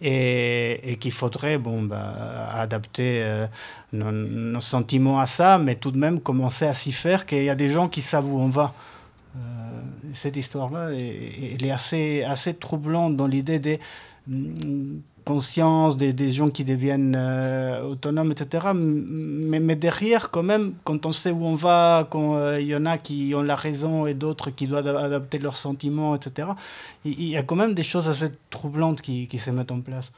et, 0.00 0.96
qu'il 1.00 1.12
faudrait 1.12 1.58
bon, 1.58 1.82
bah, 1.82 2.50
adapter 2.54 3.46
nos, 3.92 4.10
nos, 4.10 4.60
sentiments 4.60 5.20
à 5.20 5.26
ça, 5.26 5.58
mais 5.58 5.74
tout 5.74 5.90
de 5.90 5.98
même 5.98 6.20
commencer 6.20 6.66
à 6.66 6.74
s'y 6.74 6.92
faire 6.92 7.26
qu'il 7.26 7.44
y 7.44 7.50
a 7.50 7.54
des 7.54 7.68
gens 7.68 7.88
qui 7.88 8.00
savent 8.00 8.32
où 8.32 8.38
on 8.38 8.48
va. 8.48 8.72
Euh, 9.36 9.38
cette 10.14 10.36
histoire-là, 10.36 10.90
elle 10.90 11.64
est 11.64 11.70
assez, 11.70 12.24
assez 12.24 12.54
troublante 12.54 13.16
dans 13.16 13.26
l'idée 13.26 13.58
des 13.58 13.78
consciences, 15.24 15.96
des, 15.96 16.12
des, 16.12 16.32
gens 16.32 16.48
qui 16.48 16.64
deviennent 16.64 17.14
euh, 17.16 17.82
autonomes, 17.82 18.32
etc. 18.32 18.68
Mais, 18.74 19.60
mais, 19.60 19.76
derrière, 19.76 20.30
quand 20.30 20.42
même, 20.42 20.74
quand 20.84 21.06
on 21.06 21.12
sait 21.12 21.30
où 21.30 21.44
on 21.44 21.54
va, 21.54 22.06
quand 22.10 22.36
euh, 22.36 22.60
il 22.60 22.66
y 22.66 22.76
en 22.76 22.86
a 22.86 22.98
qui 22.98 23.32
ont 23.36 23.42
la 23.42 23.56
raison 23.56 24.06
et 24.06 24.14
d'autres 24.14 24.50
qui 24.50 24.66
doivent 24.66 24.88
adapter 24.88 25.38
leurs 25.38 25.56
sentiments, 25.56 26.14
etc., 26.14 26.48
il 27.04 27.28
y 27.28 27.36
a 27.36 27.42
quand 27.42 27.56
même 27.56 27.74
des 27.74 27.82
choses 27.82 28.08
assez 28.08 28.30
troublantes 28.50 29.00
qui, 29.00 29.26
qui 29.28 29.38
se 29.38 29.50
mettent 29.50 29.72
en 29.72 29.80
place. 29.80 30.12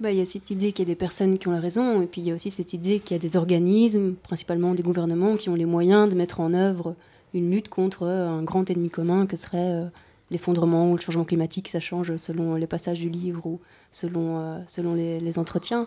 bah, 0.00 0.10
il 0.10 0.18
y 0.18 0.22
a 0.22 0.26
cette 0.26 0.50
idée 0.50 0.72
qu'il 0.72 0.86
y 0.86 0.90
a 0.90 0.92
des 0.92 0.96
personnes 0.96 1.38
qui 1.38 1.48
ont 1.48 1.52
la 1.52 1.60
raison, 1.60 2.02
et 2.02 2.06
puis 2.06 2.20
il 2.20 2.28
y 2.28 2.30
a 2.32 2.34
aussi 2.34 2.50
cette 2.50 2.72
idée 2.72 2.98
qu'il 2.98 3.14
y 3.16 3.20
a 3.20 3.22
des 3.22 3.36
organismes, 3.36 4.14
principalement 4.14 4.74
des 4.74 4.82
gouvernements, 4.82 5.36
qui 5.36 5.48
ont 5.48 5.54
les 5.54 5.66
moyens 5.66 6.08
de 6.08 6.14
mettre 6.14 6.40
en 6.40 6.54
œuvre 6.54 6.94
une 7.34 7.50
lutte 7.50 7.68
contre 7.68 8.06
un 8.06 8.42
grand 8.42 8.68
ennemi 8.70 8.90
commun 8.90 9.26
que 9.26 9.36
serait 9.36 9.58
euh, 9.58 9.86
l'effondrement 10.30 10.90
ou 10.90 10.96
le 10.96 11.00
changement 11.00 11.24
climatique. 11.24 11.68
Ça 11.68 11.80
change 11.80 12.16
selon 12.16 12.56
les 12.56 12.66
passages 12.66 12.98
du 12.98 13.08
livre 13.08 13.46
selon, 13.92 14.38
euh, 14.38 14.58
selon 14.66 14.94
les, 14.94 15.38
entretiens. 15.38 15.86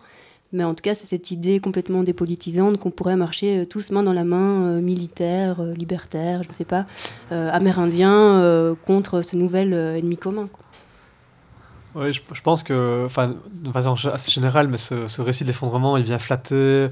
Mais 0.54 0.64
en 0.64 0.74
tout 0.74 0.82
cas, 0.82 0.96
c'est 0.96 1.08
cette 1.08 1.32
idée 1.32 1.60
complètement 1.60 2.04
dépolitisante 2.04 2.80
qu'on 2.80 2.92
pourrait 2.92 3.16
marcher 3.18 3.60
euh, 3.60 3.66
tous 3.66 3.92
main 3.92 4.04
dans 4.04 4.14
la 4.14 4.24
main, 4.24 4.80
militaire, 4.80 5.62
libertaire, 5.62 6.44
je 6.44 6.50
ne 6.50 6.54
sais 6.54 6.66
pas, 6.66 6.86
amérindien, 7.32 8.76
contre 8.86 9.22
ce 9.22 9.36
nouvel 9.36 9.74
ennemi 9.74 10.18
commun. 10.18 10.48
Oui, 11.96 12.12
je, 12.12 12.42
pense 12.42 12.62
que, 12.64 13.08
de 13.52 13.72
façon 13.72 13.96
assez 14.10 14.30
générale, 14.32 14.68
mais 14.68 14.78
ce, 14.78 15.22
récit 15.22 15.46
d'effondrement, 15.46 15.98
il 15.98 16.04
vient 16.04 16.20
flatter 16.20 16.90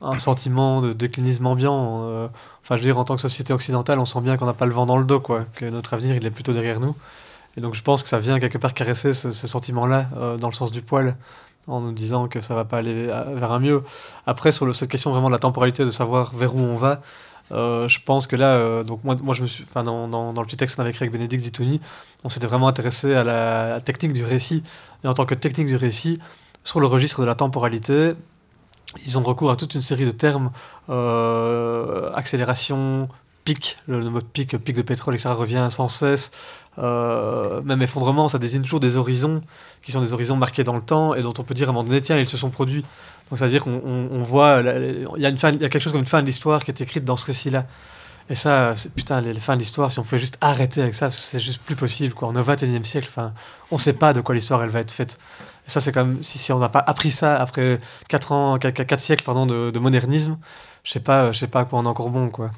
un 0.00 0.18
sentiment 0.18 0.80
de 0.80 0.92
déclinisme 0.92 1.46
ambiant. 1.46 2.04
Euh, 2.04 2.28
enfin, 2.62 2.76
je 2.76 2.80
veux 2.80 2.86
dire, 2.86 2.98
en 2.98 3.04
tant 3.04 3.16
que 3.16 3.20
société 3.20 3.52
occidentale, 3.52 3.98
on 3.98 4.04
sent 4.04 4.20
bien 4.20 4.36
qu'on 4.36 4.46
n'a 4.46 4.54
pas 4.54 4.66
le 4.66 4.72
vent 4.72 4.86
dans 4.86 4.96
le 4.96 5.04
dos, 5.04 5.20
quoi, 5.20 5.44
que 5.54 5.64
notre 5.66 5.94
avenir, 5.94 6.16
il 6.16 6.24
est 6.24 6.30
plutôt 6.30 6.52
derrière 6.52 6.80
nous. 6.80 6.94
Et 7.56 7.60
donc, 7.60 7.74
je 7.74 7.82
pense 7.82 8.02
que 8.02 8.08
ça 8.08 8.18
vient 8.18 8.38
quelque 8.38 8.58
part 8.58 8.74
caresser 8.74 9.12
ce, 9.12 9.30
sentiment-là, 9.32 10.08
euh, 10.16 10.36
dans 10.36 10.48
le 10.48 10.54
sens 10.54 10.70
du 10.70 10.82
poil, 10.82 11.16
en 11.66 11.80
nous 11.80 11.92
disant 11.92 12.28
que 12.28 12.40
ça 12.40 12.54
va 12.54 12.64
pas 12.64 12.78
aller 12.78 13.06
vers 13.06 13.52
un 13.52 13.60
mieux. 13.60 13.82
Après, 14.26 14.52
sur 14.52 14.74
cette 14.74 14.90
question 14.90 15.10
vraiment 15.10 15.28
de 15.28 15.32
la 15.32 15.38
temporalité, 15.38 15.84
de 15.84 15.90
savoir 15.90 16.34
vers 16.34 16.54
où 16.54 16.60
on 16.60 16.76
va, 16.76 17.00
euh, 17.52 17.88
je 17.88 17.98
pense 18.04 18.26
que 18.26 18.36
là, 18.36 18.54
euh, 18.54 18.84
donc 18.84 19.02
moi, 19.02 19.16
moi 19.22 19.34
je 19.34 19.42
me 19.42 19.46
suis, 19.46 19.64
enfin 19.64 19.82
dans, 19.82 20.06
dans, 20.06 20.32
le 20.32 20.46
petit 20.46 20.56
texte 20.56 20.76
qu'on 20.76 20.82
avait 20.82 20.90
écrit 20.90 21.04
avec 21.04 21.12
Bénédicte 21.12 21.42
Zitouni, 21.42 21.80
on 22.22 22.28
s'était 22.28 22.46
vraiment 22.46 22.68
intéressé 22.68 23.14
à 23.14 23.24
la, 23.24 23.64
à 23.64 23.68
la, 23.70 23.80
technique 23.80 24.12
du 24.12 24.24
récit. 24.24 24.62
Et 25.04 25.08
en 25.08 25.14
tant 25.14 25.26
que 25.26 25.34
technique 25.34 25.66
du 25.66 25.76
récit, 25.76 26.18
sur 26.62 26.80
le 26.80 26.86
registre 26.86 27.20
de 27.20 27.26
la 27.26 27.34
temporalité, 27.34 28.12
ils 29.06 29.18
ont 29.18 29.22
recours 29.22 29.50
à 29.50 29.56
toute 29.56 29.74
une 29.74 29.82
série 29.82 30.06
de 30.06 30.10
termes, 30.10 30.50
euh, 30.88 32.12
accélération, 32.14 33.08
pic, 33.44 33.78
le, 33.86 34.10
mot 34.10 34.20
pic, 34.20 34.56
pic 34.58 34.76
de 34.76 34.82
pétrole, 34.82 35.14
etc. 35.14 35.30
revient 35.30 35.68
sans 35.70 35.88
cesse. 35.88 36.30
Euh, 36.78 37.60
même 37.62 37.82
effondrement, 37.82 38.28
ça 38.28 38.38
désigne 38.38 38.62
toujours 38.62 38.80
des 38.80 38.96
horizons 38.96 39.42
qui 39.82 39.92
sont 39.92 40.00
des 40.00 40.12
horizons 40.12 40.36
marqués 40.36 40.64
dans 40.64 40.76
le 40.76 40.82
temps 40.82 41.14
et 41.14 41.22
dont 41.22 41.34
on 41.38 41.42
peut 41.42 41.54
dire 41.54 41.68
à 41.68 41.70
un 41.70 41.74
moment 41.74 41.88
donné, 41.88 42.00
tiens, 42.00 42.18
ils 42.18 42.28
se 42.28 42.36
sont 42.36 42.50
produits. 42.50 42.84
Donc 43.28 43.38
c'est-à-dire 43.38 43.64
qu'on 43.64 43.80
on, 43.84 44.08
on 44.12 44.22
voit, 44.22 44.60
il 44.60 45.06
y, 45.16 45.22
y 45.22 45.26
a 45.26 45.32
quelque 45.32 45.80
chose 45.80 45.92
comme 45.92 46.00
une 46.00 46.06
fin 46.06 46.22
de 46.22 46.26
l'histoire 46.26 46.64
qui 46.64 46.70
est 46.70 46.80
écrite 46.80 47.04
dans 47.04 47.16
ce 47.16 47.26
récit-là. 47.26 47.66
Et 48.30 48.36
ça, 48.36 48.74
putain, 48.94 49.20
les, 49.20 49.34
fins 49.34 49.56
de 49.56 49.58
l'histoire, 49.58 49.90
si 49.90 49.98
on 49.98 50.04
pouvait 50.04 50.20
juste 50.20 50.38
arrêter 50.40 50.80
avec 50.80 50.94
ça, 50.94 51.10
c'est 51.10 51.40
juste 51.40 51.60
plus 51.62 51.74
possible. 51.74 52.14
Quoi. 52.14 52.28
On 52.28 52.36
est 52.36 52.38
au 52.38 52.44
21e 52.44 52.84
siècle, 52.84 53.08
enfin, 53.10 53.34
on 53.72 53.74
ne 53.74 53.80
sait 53.80 53.92
pas 53.92 54.12
de 54.12 54.20
quoi 54.20 54.36
l'histoire 54.36 54.62
elle 54.62 54.70
va 54.70 54.78
être 54.78 54.92
faite. 54.92 55.18
Et 55.66 55.70
ça, 55.70 55.80
c'est 55.80 55.90
comme 55.90 56.22
si, 56.22 56.38
si 56.38 56.52
on 56.52 56.60
n'a 56.60 56.68
pas 56.68 56.78
appris 56.86 57.10
ça 57.10 57.40
après 57.40 57.80
4 58.08 58.32
ans, 58.32 58.58
4, 58.58 58.84
4 58.84 59.00
siècles 59.00 59.24
pardon, 59.24 59.46
de, 59.46 59.72
de 59.72 59.78
modernisme, 59.80 60.38
je 60.84 60.92
sais 60.92 61.00
pas, 61.00 61.32
sais 61.32 61.48
pas 61.48 61.60
à 61.60 61.64
quoi 61.64 61.80
on 61.80 61.84
est 61.84 61.88
encore 61.88 62.10
bon, 62.10 62.30
quoi. 62.30 62.52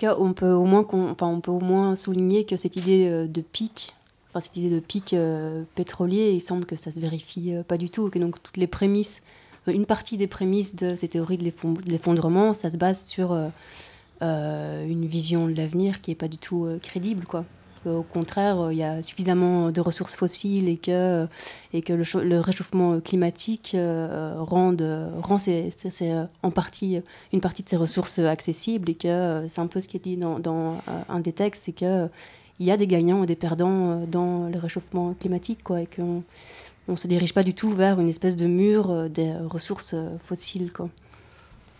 Cas, 0.00 0.16
on 0.18 0.32
peut 0.32 0.52
au 0.52 0.64
moins, 0.64 0.86
on 0.92 1.40
peut 1.40 1.50
au 1.50 1.60
moins 1.60 1.94
souligner 1.94 2.44
que 2.44 2.56
cette 2.56 2.76
idée 2.76 3.28
de 3.28 3.40
pic, 3.40 3.94
cette 4.38 4.56
idée 4.56 4.70
de 4.70 4.78
pic 4.78 5.12
euh, 5.12 5.64
pétrolier, 5.74 6.30
il 6.30 6.40
semble 6.40 6.64
que 6.64 6.76
ça 6.76 6.92
se 6.92 7.00
vérifie 7.00 7.54
euh, 7.54 7.64
pas 7.64 7.76
du 7.76 7.90
tout, 7.90 8.08
donc 8.10 8.40
toutes 8.40 8.58
les 8.58 8.68
prémices, 8.68 9.22
euh, 9.66 9.72
une 9.72 9.86
partie 9.86 10.16
des 10.16 10.28
prémices 10.28 10.76
de 10.76 10.94
ces 10.94 11.08
théories 11.08 11.38
de 11.38 11.52
l'effondrement, 11.90 12.54
ça 12.54 12.70
se 12.70 12.76
base 12.76 13.04
sur 13.06 13.32
euh, 13.32 13.48
euh, 14.22 14.86
une 14.86 15.06
vision 15.06 15.48
de 15.48 15.54
l'avenir 15.54 16.00
qui 16.00 16.12
est 16.12 16.16
pas 16.16 16.28
du 16.28 16.38
tout 16.38 16.66
euh, 16.66 16.78
crédible, 16.78 17.24
quoi. 17.24 17.44
Au 17.86 18.02
contraire, 18.02 18.70
il 18.70 18.76
y 18.76 18.82
a 18.82 19.02
suffisamment 19.02 19.70
de 19.70 19.80
ressources 19.80 20.14
fossiles 20.14 20.68
et 20.68 20.76
que, 20.76 21.26
et 21.72 21.80
que 21.80 21.94
le, 21.94 22.04
le 22.22 22.40
réchauffement 22.40 23.00
climatique 23.00 23.72
euh, 23.74 24.34
rend 24.38 25.38
ces, 25.38 25.70
en 26.42 26.50
partie, 26.50 27.00
une 27.32 27.40
partie 27.40 27.62
de 27.62 27.68
ces 27.70 27.76
ressources 27.76 28.18
accessibles 28.18 28.90
et 28.90 28.94
que 28.94 29.46
c'est 29.48 29.60
un 29.60 29.66
peu 29.66 29.80
ce 29.80 29.88
qui 29.88 29.96
est 29.96 30.00
dit 30.00 30.16
dans, 30.18 30.38
dans 30.38 30.76
un 31.08 31.20
des 31.20 31.32
textes, 31.32 31.62
c'est 31.64 31.72
que 31.72 32.08
il 32.58 32.66
y 32.66 32.70
a 32.70 32.76
des 32.76 32.86
gagnants 32.86 33.22
et 33.22 33.26
des 33.26 33.36
perdants 33.36 34.04
dans 34.06 34.50
le 34.50 34.58
réchauffement 34.58 35.14
climatique, 35.14 35.64
quoi, 35.64 35.80
et 35.80 35.86
qu'on 35.86 36.22
on 36.88 36.96
se 36.96 37.08
dirige 37.08 37.32
pas 37.32 37.42
du 37.42 37.54
tout 37.54 37.70
vers 37.70 37.98
une 37.98 38.08
espèce 38.10 38.36
de 38.36 38.46
mur 38.46 39.08
des 39.08 39.32
ressources 39.48 39.94
fossiles, 40.22 40.70
quoi. 40.70 40.90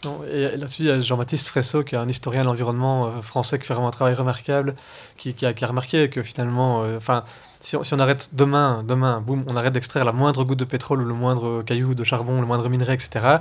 Non, 0.05 0.21
et 0.25 0.57
là-dessus, 0.57 0.83
il 0.83 0.89
y 0.89 0.91
a 0.91 0.99
Jean-Baptiste 0.99 1.49
Fresso, 1.49 1.85
qui 1.85 1.95
est 1.95 1.99
un 1.99 2.09
historien 2.09 2.41
de 2.41 2.47
l'environnement 2.47 3.07
euh, 3.07 3.21
français, 3.21 3.59
qui 3.59 3.67
fait 3.67 3.75
vraiment 3.75 3.89
un 3.89 3.93
travail 3.93 4.15
remarquable, 4.15 4.75
qui, 5.19 5.35
qui, 5.35 5.45
a, 5.45 5.53
qui 5.53 5.63
a, 5.63 5.69
remarqué 5.69 6.09
que 6.09 6.23
finalement, 6.23 6.85
enfin, 6.97 7.19
euh, 7.19 7.31
si, 7.61 7.77
on, 7.77 7.85
si, 7.85 7.93
on 7.93 7.99
arrête 7.99 8.31
demain, 8.33 8.83
demain, 8.83 9.21
boum, 9.21 9.45
on 9.47 9.57
arrête 9.57 9.75
d'extraire 9.75 10.07
la 10.07 10.13
moindre 10.13 10.45
goutte 10.45 10.59
de 10.59 10.65
pétrole 10.65 11.03
ou 11.03 11.05
le 11.05 11.13
moindre 11.13 11.63
caillou 11.63 11.95
de 11.95 12.03
charbon, 12.03 12.41
le 12.41 12.47
moindre 12.47 12.67
minerai, 12.71 12.95
etc. 12.95 13.41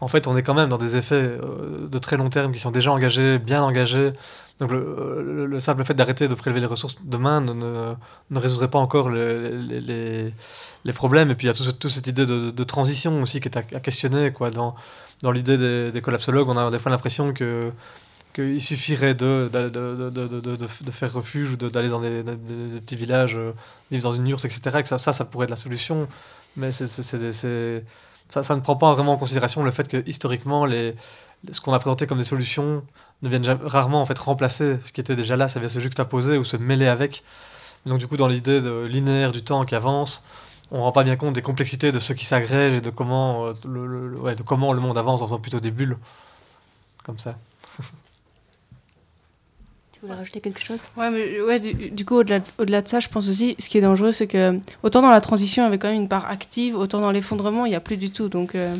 En 0.00 0.08
fait, 0.08 0.26
on 0.26 0.36
est 0.36 0.42
quand 0.42 0.54
même 0.54 0.68
dans 0.70 0.78
des 0.78 0.96
effets 0.96 1.14
euh, 1.14 1.86
de 1.86 1.98
très 1.98 2.16
long 2.16 2.28
terme 2.28 2.52
qui 2.52 2.58
sont 2.58 2.70
déjà 2.72 2.90
engagés, 2.90 3.38
bien 3.38 3.62
engagés. 3.62 4.12
Donc, 4.58 4.72
le, 4.72 5.22
le, 5.24 5.46
le 5.46 5.60
simple 5.60 5.84
fait 5.84 5.94
d'arrêter 5.94 6.26
de 6.26 6.34
prélever 6.34 6.60
les 6.60 6.66
ressources 6.66 6.96
demain 7.04 7.40
ne, 7.40 7.52
ne, 7.52 8.38
résoudrait 8.38 8.68
pas 8.68 8.78
encore 8.78 9.10
les, 9.10 9.50
les, 9.80 10.34
les, 10.84 10.92
problèmes. 10.92 11.30
Et 11.30 11.34
puis, 11.34 11.46
il 11.46 11.50
y 11.50 11.50
a 11.50 11.54
toute 11.54 11.78
tout 11.78 11.88
cette 11.88 12.06
idée 12.06 12.26
de, 12.26 12.50
de, 12.50 12.64
transition 12.64 13.22
aussi 13.22 13.40
qui 13.40 13.48
est 13.48 13.56
à, 13.56 13.60
à 13.60 13.80
questionner, 13.80 14.32
quoi, 14.32 14.50
dans 14.50 14.74
dans 15.22 15.32
l'idée 15.32 15.58
des, 15.58 15.92
des, 15.92 16.00
collapsologues, 16.00 16.48
on 16.48 16.56
a 16.56 16.70
des 16.70 16.78
fois 16.78 16.90
l'impression 16.90 17.32
que 17.32 17.72
qu'il 18.32 18.60
suffirait 18.60 19.14
de, 19.14 19.50
de, 19.52 19.68
de, 19.68 20.10
de, 20.10 20.56
de, 20.56 20.90
faire 20.90 21.12
refuge 21.12 21.50
ou 21.50 21.56
d'aller 21.56 21.88
dans 21.88 22.00
des, 22.00 22.22
petits 22.80 22.94
villages, 22.94 23.36
euh, 23.36 23.52
vivre 23.90 24.04
dans 24.04 24.12
une 24.12 24.26
yourte, 24.26 24.44
etc. 24.44 24.82
Que 24.82 24.88
ça, 24.88 24.98
ça, 24.98 25.12
ça 25.12 25.24
pourrait 25.24 25.44
être 25.44 25.50
la 25.50 25.56
solution. 25.56 26.06
Mais 26.56 26.70
ça, 26.70 26.86
ça 26.86 28.56
ne 28.56 28.60
prend 28.60 28.76
pas 28.76 28.92
vraiment 28.92 29.14
en 29.14 29.16
considération 29.16 29.64
le 29.64 29.70
fait 29.72 29.88
que 29.88 30.02
historiquement, 30.08 30.64
les, 30.64 30.94
ce 31.50 31.60
qu'on 31.60 31.72
a 31.72 31.78
présenté 31.80 32.06
comme 32.06 32.18
des 32.18 32.24
solutions 32.24 32.84
ne 33.22 33.28
viennent 33.28 33.44
jamais, 33.44 33.62
rarement 33.64 34.00
en 34.00 34.06
fait 34.06 34.18
remplacer 34.18 34.78
ce 34.80 34.92
qui 34.92 35.00
était 35.00 35.16
déjà 35.16 35.36
là, 35.36 35.48
ça 35.48 35.58
vient 35.58 35.68
se 35.68 35.80
juxtaposer 35.80 36.38
ou 36.38 36.44
se 36.44 36.56
mêler 36.56 36.86
avec. 36.86 37.24
Donc 37.84 37.98
du 37.98 38.06
coup, 38.06 38.16
dans 38.16 38.28
l'idée 38.28 38.60
linéaire 38.88 39.32
du 39.32 39.42
temps 39.42 39.64
qui 39.64 39.74
avance, 39.74 40.24
on 40.70 40.82
rend 40.82 40.92
pas 40.92 41.02
bien 41.02 41.16
compte 41.16 41.34
des 41.34 41.42
complexités 41.42 41.92
de 41.92 41.98
ce 41.98 42.12
qui 42.12 42.24
s'agrège 42.24 42.74
et 42.74 42.80
de 42.80 42.90
comment, 42.90 43.46
euh, 43.46 43.52
le, 43.66 43.86
le, 43.86 44.18
ouais, 44.18 44.34
de 44.34 44.42
comment 44.42 44.72
le 44.72 44.80
monde 44.80 44.96
avance 44.96 45.22
en 45.22 45.26
faisant 45.26 45.38
plutôt 45.38 45.60
des 45.60 45.70
bulles. 45.70 45.98
Comme 47.04 47.18
ça. 47.18 47.36
tu 49.92 50.00
voulais 50.02 50.14
rajouter 50.14 50.40
quelque 50.40 50.62
chose? 50.62 50.80
Ouais, 50.96 51.10
mais 51.10 51.40
ouais, 51.40 51.58
du, 51.58 51.90
du 51.90 52.04
coup, 52.04 52.16
au-delà 52.16 52.40
au 52.58 52.64
-delà 52.64 52.82
de 52.82 52.88
ça, 52.88 53.00
je 53.00 53.08
pense 53.08 53.28
aussi, 53.28 53.56
ce 53.58 53.68
qui 53.68 53.78
est 53.78 53.80
dangereux, 53.80 54.12
c'est 54.12 54.26
que 54.26 54.60
autant 54.82 55.02
dans 55.02 55.10
la 55.10 55.20
transition, 55.20 55.62
il 55.62 55.66
y 55.66 55.68
avait 55.68 55.78
quand 55.78 55.88
même 55.88 56.02
une 56.02 56.08
part 56.08 56.26
active, 56.26 56.76
autant 56.76 57.00
dans 57.00 57.10
l'effondrement, 57.10 57.66
il 57.66 57.70
n'y 57.70 57.74
a 57.76 57.80
plus 57.80 57.96
du 57.96 58.10
tout. 58.10 58.28
Donc, 58.28 58.54
euh, 58.54 58.74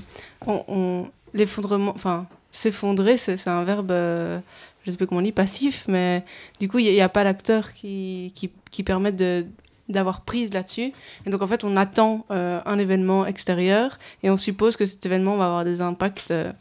on, 0.46 0.64
on 0.68 1.10
l'effondrement, 1.34 1.92
enfin, 1.94 2.26
s'effondrer, 2.50 3.16
c'est 3.16 3.48
un 3.48 3.64
verbe. 3.64 3.90
Euh, 3.90 4.38
je 4.84 4.90
sais 4.90 4.96
pas 4.96 5.06
comment 5.06 5.20
on 5.20 5.24
dit, 5.24 5.32
passif, 5.32 5.84
mais 5.88 6.24
du 6.58 6.68
coup, 6.68 6.78
il 6.78 6.90
n'y 6.90 7.00
a, 7.00 7.04
a, 7.04 7.08
pas 7.08 7.22
l'acteur 7.24 7.72
qui, 7.74 8.32
qui, 8.34 8.50
qui 8.70 8.82
permet 8.82 9.12
de, 9.12 9.44
d'avoir 9.90 10.22
prise 10.22 10.52
là-dessus. 10.52 10.92
Et 11.26 11.30
donc, 11.30 11.42
en 11.42 11.46
fait, 11.46 11.64
on 11.64 11.76
attend 11.76 12.24
euh, 12.30 12.60
un 12.64 12.78
événement 12.78 13.26
extérieur 13.26 13.98
et 14.22 14.30
on 14.30 14.36
suppose 14.36 14.76
que 14.76 14.84
cet 14.84 15.04
événement 15.04 15.36
va 15.36 15.46
avoir 15.46 15.64
des 15.64 15.80
impacts 15.80 16.30
euh, 16.30 16.52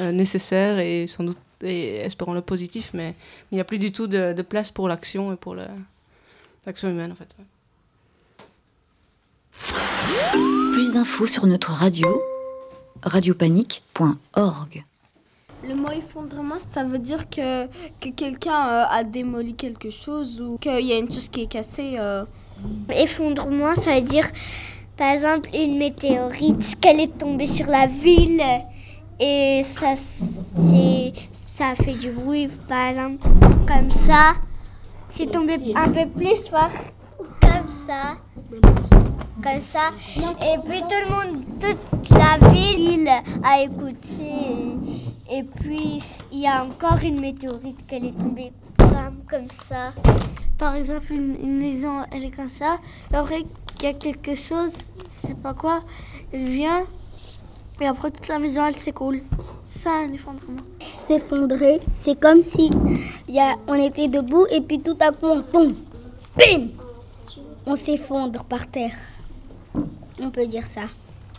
euh, 0.00 0.12
nécessaires 0.12 0.78
et 0.78 1.06
sans 1.06 1.24
doute, 1.24 1.38
et 1.62 1.96
espérons-le, 1.96 2.40
positifs, 2.40 2.90
mais 2.94 3.14
il 3.50 3.56
n'y 3.56 3.60
a 3.60 3.64
plus 3.64 3.78
du 3.78 3.92
tout 3.92 4.06
de, 4.06 4.32
de 4.32 4.42
place 4.42 4.70
pour 4.70 4.88
l'action 4.88 5.32
et 5.32 5.36
pour 5.36 5.56
l'action 6.66 6.88
humaine, 6.88 7.12
en 7.12 7.16
fait. 7.16 7.34
Ouais. 7.38 7.44
Plus 10.72 10.94
d'infos 10.94 11.26
sur 11.26 11.46
notre 11.46 11.72
radio, 11.72 12.22
radiopanique.org. 13.02 14.84
Le 15.68 15.74
mot 15.74 15.90
effondrement, 15.90 16.58
ça 16.58 16.84
veut 16.84 16.98
dire 16.98 17.28
que, 17.28 17.66
que 18.00 18.08
quelqu'un 18.08 18.66
euh, 18.66 18.84
a 18.88 19.04
démoli 19.04 19.54
quelque 19.54 19.90
chose 19.90 20.40
ou 20.40 20.56
qu'il 20.56 20.86
y 20.86 20.92
a 20.92 20.96
une 20.96 21.12
chose 21.12 21.28
qui 21.28 21.42
est 21.42 21.46
cassée. 21.46 21.96
Euh. 21.98 22.24
Effondrement, 22.94 23.74
ça 23.74 23.94
veut 23.94 24.02
dire, 24.02 24.26
par 24.96 25.12
exemple, 25.12 25.50
une 25.54 25.78
météorite, 25.78 26.78
qu'elle 26.80 27.00
est 27.00 27.18
tombée 27.18 27.46
sur 27.46 27.66
la 27.66 27.86
ville 27.86 28.42
et 29.18 29.62
ça, 29.64 29.94
ça 31.32 31.74
fait 31.74 31.94
du 31.94 32.10
bruit, 32.10 32.48
par 32.68 32.88
exemple, 32.88 33.28
comme 33.66 33.90
ça. 33.90 34.34
C'est 35.10 35.30
tombé 35.30 35.54
un 35.74 35.88
peu 35.88 36.06
plus 36.06 36.48
fort, 36.48 36.70
comme 37.40 37.68
ça. 37.68 38.16
Comme 39.42 39.60
ça. 39.60 39.90
Et 40.16 40.58
puis 40.68 40.80
tout 40.80 41.00
le 41.04 41.10
monde, 41.10 41.44
toute 41.60 42.10
la 42.10 42.48
ville 42.50 43.10
a 43.42 43.62
écouté. 43.62 44.76
Et 45.30 45.42
puis 45.42 46.02
il 46.32 46.40
y 46.40 46.46
a 46.46 46.64
encore 46.64 46.98
une 47.02 47.20
météorite 47.20 47.86
qu'elle 47.86 48.06
est 48.06 48.18
tombée 48.18 48.52
comme, 48.90 49.24
comme 49.28 49.48
ça 49.48 49.92
par 50.60 50.74
exemple, 50.74 51.14
une, 51.14 51.36
une, 51.42 51.58
maison, 51.58 52.04
elle 52.12 52.22
est 52.22 52.30
comme 52.30 52.50
ça. 52.50 52.78
Et 53.10 53.16
après, 53.16 53.46
il 53.78 53.82
y 53.82 53.86
a 53.86 53.94
quelque 53.94 54.34
chose, 54.34 54.72
je 55.02 55.08
sais 55.08 55.34
pas 55.34 55.54
quoi, 55.54 55.80
elle 56.32 56.44
vient. 56.50 56.84
Et 57.80 57.86
après, 57.86 58.10
toute 58.10 58.28
la 58.28 58.38
maison, 58.38 58.66
elle 58.66 58.76
s'écoule. 58.76 59.22
Ça, 59.68 59.90
un 60.04 60.12
effondrement. 60.12 60.60
S'effondrer, 61.06 61.80
c'est 61.94 62.20
comme 62.20 62.44
si 62.44 62.70
y 63.26 63.40
a, 63.40 63.56
on 63.66 63.74
était 63.74 64.08
debout 64.08 64.44
et 64.50 64.60
puis 64.60 64.80
tout 64.80 64.98
à 65.00 65.12
coup, 65.12 65.26
on 65.26 65.40
tombe. 65.40 65.72
Bim 66.36 66.68
On 67.64 67.74
s'effondre 67.74 68.44
par 68.44 68.66
terre. 68.66 68.96
On 70.20 70.28
peut 70.28 70.46
dire 70.46 70.66
ça. 70.66 70.82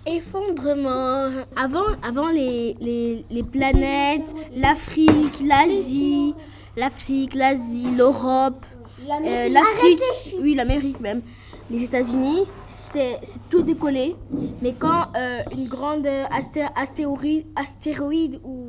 Effondrement. 0.08 1.30
Avant, 1.56 1.86
avant 2.02 2.30
les, 2.30 2.76
les, 2.82 3.24
les 3.30 3.44
planètes, 3.44 4.34
l'Afrique, 4.56 5.40
l'Asie, 5.46 6.34
l'Afrique, 6.78 7.34
l'Asie, 7.36 7.88
l'Europe, 7.96 8.66
euh, 9.10 9.50
l'Afrique, 9.50 10.02
oui, 10.42 10.56
l'Amérique 10.56 11.00
même, 11.00 11.22
les 11.70 11.84
États-Unis, 11.84 12.44
c'est 12.70 13.20
tout 13.50 13.62
décollé. 13.62 14.16
Mais 14.62 14.74
quand 14.78 15.08
euh, 15.16 15.40
une 15.54 15.68
grande 15.68 16.06
asté- 16.06 16.70
astéroïde, 16.76 17.46
astéroïde 17.56 18.40
ou 18.44 18.68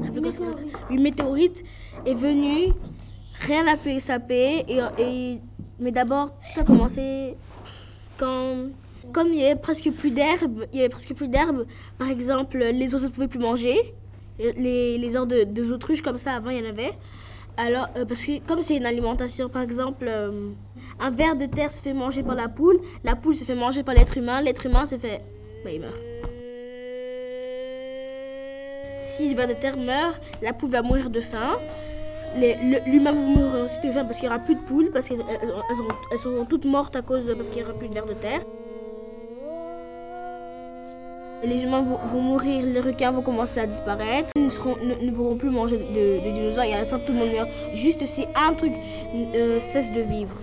je 0.00 0.06
sais 0.06 0.12
comment 0.14 0.30
ça 0.30 0.38
s'appelle, 0.38 0.66
une 0.90 1.02
météorite 1.02 1.64
est 2.06 2.14
venue, 2.14 2.72
rien 3.40 3.64
n'a 3.64 3.76
pu 3.76 3.90
échapper. 3.90 4.64
Et, 4.68 4.80
et- 4.98 5.38
mais 5.80 5.90
d'abord, 5.92 6.30
tout 6.54 6.60
a 6.60 6.64
commencé 6.64 7.34
quand, 8.18 8.56
comme 9.12 9.28
il 9.28 9.40
y 9.40 9.44
avait 9.44 9.56
presque 9.60 9.90
plus 9.92 10.10
d'herbe, 10.10 10.66
il 10.72 10.78
y 10.78 10.80
avait 10.80 10.88
presque 10.88 11.14
plus 11.14 11.28
d'herbe. 11.28 11.66
Par 11.98 12.08
exemple, 12.10 12.58
les 12.58 12.92
oiseaux 12.94 13.06
ne 13.08 13.12
pouvaient 13.12 13.28
plus 13.28 13.38
manger. 13.38 13.94
Les, 14.38 14.98
les 14.98 15.16
heures 15.16 15.26
de, 15.26 15.42
de 15.44 15.72
autruches 15.72 16.00
comme 16.02 16.16
ça, 16.16 16.32
avant, 16.34 16.50
il 16.50 16.58
y 16.58 16.66
en 16.66 16.68
avait. 16.68 16.92
Alors, 17.60 17.88
euh, 17.96 18.04
parce 18.04 18.22
que 18.22 18.38
comme 18.46 18.62
c'est 18.62 18.76
une 18.76 18.86
alimentation, 18.86 19.48
par 19.48 19.62
exemple, 19.62 20.06
euh, 20.08 20.50
un 21.00 21.10
ver 21.10 21.34
de 21.34 21.46
terre 21.46 21.72
se 21.72 21.82
fait 21.82 21.92
manger 21.92 22.22
par 22.22 22.36
la 22.36 22.48
poule, 22.48 22.78
la 23.02 23.16
poule 23.16 23.34
se 23.34 23.42
fait 23.42 23.56
manger 23.56 23.82
par 23.82 23.96
l'être 23.96 24.16
humain, 24.16 24.40
l'être 24.40 24.64
humain 24.64 24.86
se 24.86 24.96
fait... 24.96 25.22
bah, 25.64 25.70
il 25.72 25.80
meurt. 25.80 26.00
Si 29.00 29.28
le 29.28 29.34
ver 29.34 29.48
de 29.48 29.54
terre 29.54 29.76
meurt, 29.76 30.22
la 30.40 30.52
poule 30.52 30.70
va 30.70 30.82
mourir 30.82 31.10
de 31.10 31.20
faim. 31.20 31.58
L'humain 32.36 33.10
va 33.10 33.18
mourir 33.18 33.64
aussi 33.64 33.80
de 33.80 33.90
faim 33.90 34.04
parce 34.04 34.20
qu'il 34.20 34.28
n'y 34.28 34.34
aura 34.34 34.44
plus 34.44 34.54
de 34.54 34.60
poules, 34.60 34.90
parce 34.92 35.08
qu'elles 35.08 35.18
elles 35.20 36.46
toutes 36.48 36.64
mortes 36.64 36.94
à 36.94 37.02
cause 37.02 37.32
parce 37.34 37.48
qu'il 37.48 37.58
n'y 37.58 37.68
aura 37.68 37.76
plus 37.76 37.88
de 37.88 37.94
ver 37.94 38.06
de 38.06 38.14
terre. 38.14 38.42
Les 41.44 41.62
humains 41.62 41.82
vont, 41.82 42.20
mourir, 42.20 42.64
les 42.66 42.80
requins 42.80 43.12
vont 43.12 43.22
commencer 43.22 43.60
à 43.60 43.66
disparaître, 43.66 44.30
ils 44.34 44.42
ne, 45.06 45.10
pourront 45.12 45.36
plus 45.36 45.50
manger 45.50 45.76
de, 45.76 46.24
de 46.24 46.32
dinosaures 46.32 46.64
et 46.64 46.74
à 46.74 46.78
la 46.78 46.84
fin 46.84 46.98
tout 46.98 47.12
le 47.12 47.18
monde 47.18 47.32
meurt. 47.32 47.48
Juste 47.72 48.04
si 48.06 48.24
un 48.34 48.54
truc 48.54 48.72
euh, 49.34 49.60
cesse 49.60 49.92
de 49.92 50.00
vivre. 50.00 50.34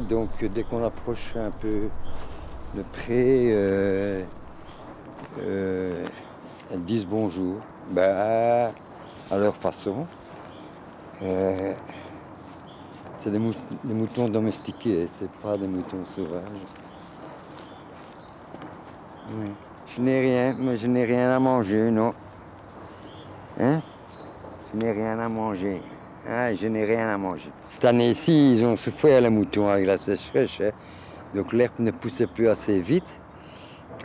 Donc 0.00 0.30
euh, 0.42 0.48
dès 0.48 0.62
qu'on 0.62 0.84
approche 0.84 1.34
un 1.36 1.50
peu 1.50 1.88
le 2.76 2.82
pré, 2.82 3.48
euh, 3.52 4.24
euh, 5.40 6.04
elles 6.72 6.84
disent 6.84 7.06
bonjour. 7.06 7.56
Bah, 7.90 8.72
à 9.30 9.38
leur 9.38 9.54
façon. 9.56 10.06
C'est 13.18 13.30
des, 13.30 13.38
mou- 13.38 13.52
des 13.84 13.94
moutons 13.94 14.28
domestiqués, 14.28 15.06
c'est 15.12 15.30
pas 15.42 15.56
des 15.56 15.66
moutons 15.66 16.04
sauvages. 16.04 16.42
Je 19.88 20.00
n'ai 20.00 20.20
rien, 20.20 20.54
mais 20.58 20.76
je 20.76 20.86
n'ai 20.86 21.04
rien 21.04 21.30
à 21.30 21.38
manger, 21.40 21.90
non. 21.90 22.12
Hein? 23.58 23.80
Je 24.72 24.78
n'ai 24.78 24.92
rien 24.92 25.18
à 25.18 25.28
manger. 25.28 25.82
Ah, 26.28 26.54
je 26.54 26.66
n'ai 26.66 26.84
rien 26.84 27.08
à 27.08 27.16
manger. 27.18 27.50
Cette 27.68 27.84
année-ci, 27.84 28.52
ils 28.52 28.64
ont 28.64 28.76
souffert 28.76 29.20
les 29.20 29.30
moutons 29.30 29.68
avec 29.68 29.86
la 29.86 29.96
sécheresse. 29.96 30.60
hein. 30.60 30.70
Donc 31.34 31.52
l'herbe 31.52 31.78
ne 31.78 31.90
poussait 31.90 32.26
plus 32.26 32.48
assez 32.48 32.80
vite. 32.80 33.06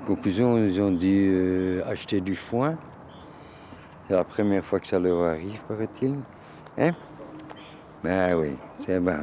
En 0.02 0.06
conclusion, 0.06 0.58
ils 0.58 0.80
ont 0.82 0.92
dû 0.92 1.30
euh, 1.34 1.82
acheter 1.86 2.22
du 2.22 2.36
foin. 2.36 2.78
C'est 4.08 4.14
la 4.14 4.24
première 4.24 4.64
fois 4.64 4.80
que 4.80 4.88
ça 4.88 5.00
leur 5.00 5.22
arrive, 5.24 5.62
paraît-il. 5.68 6.18
Hein? 6.78 6.92
Ben 8.04 8.36
oui, 8.36 8.52
c'est. 8.78 8.98
Ouais, 9.00 9.14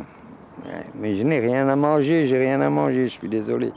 Mais 0.94 1.14
je 1.14 1.22
n'ai 1.22 1.38
rien 1.38 1.68
à 1.68 1.76
manger, 1.76 2.26
j'ai 2.26 2.38
rien 2.38 2.60
à 2.60 2.70
manger, 2.70 3.04
je 3.08 3.12
suis 3.12 3.28
désolé. 3.28 3.72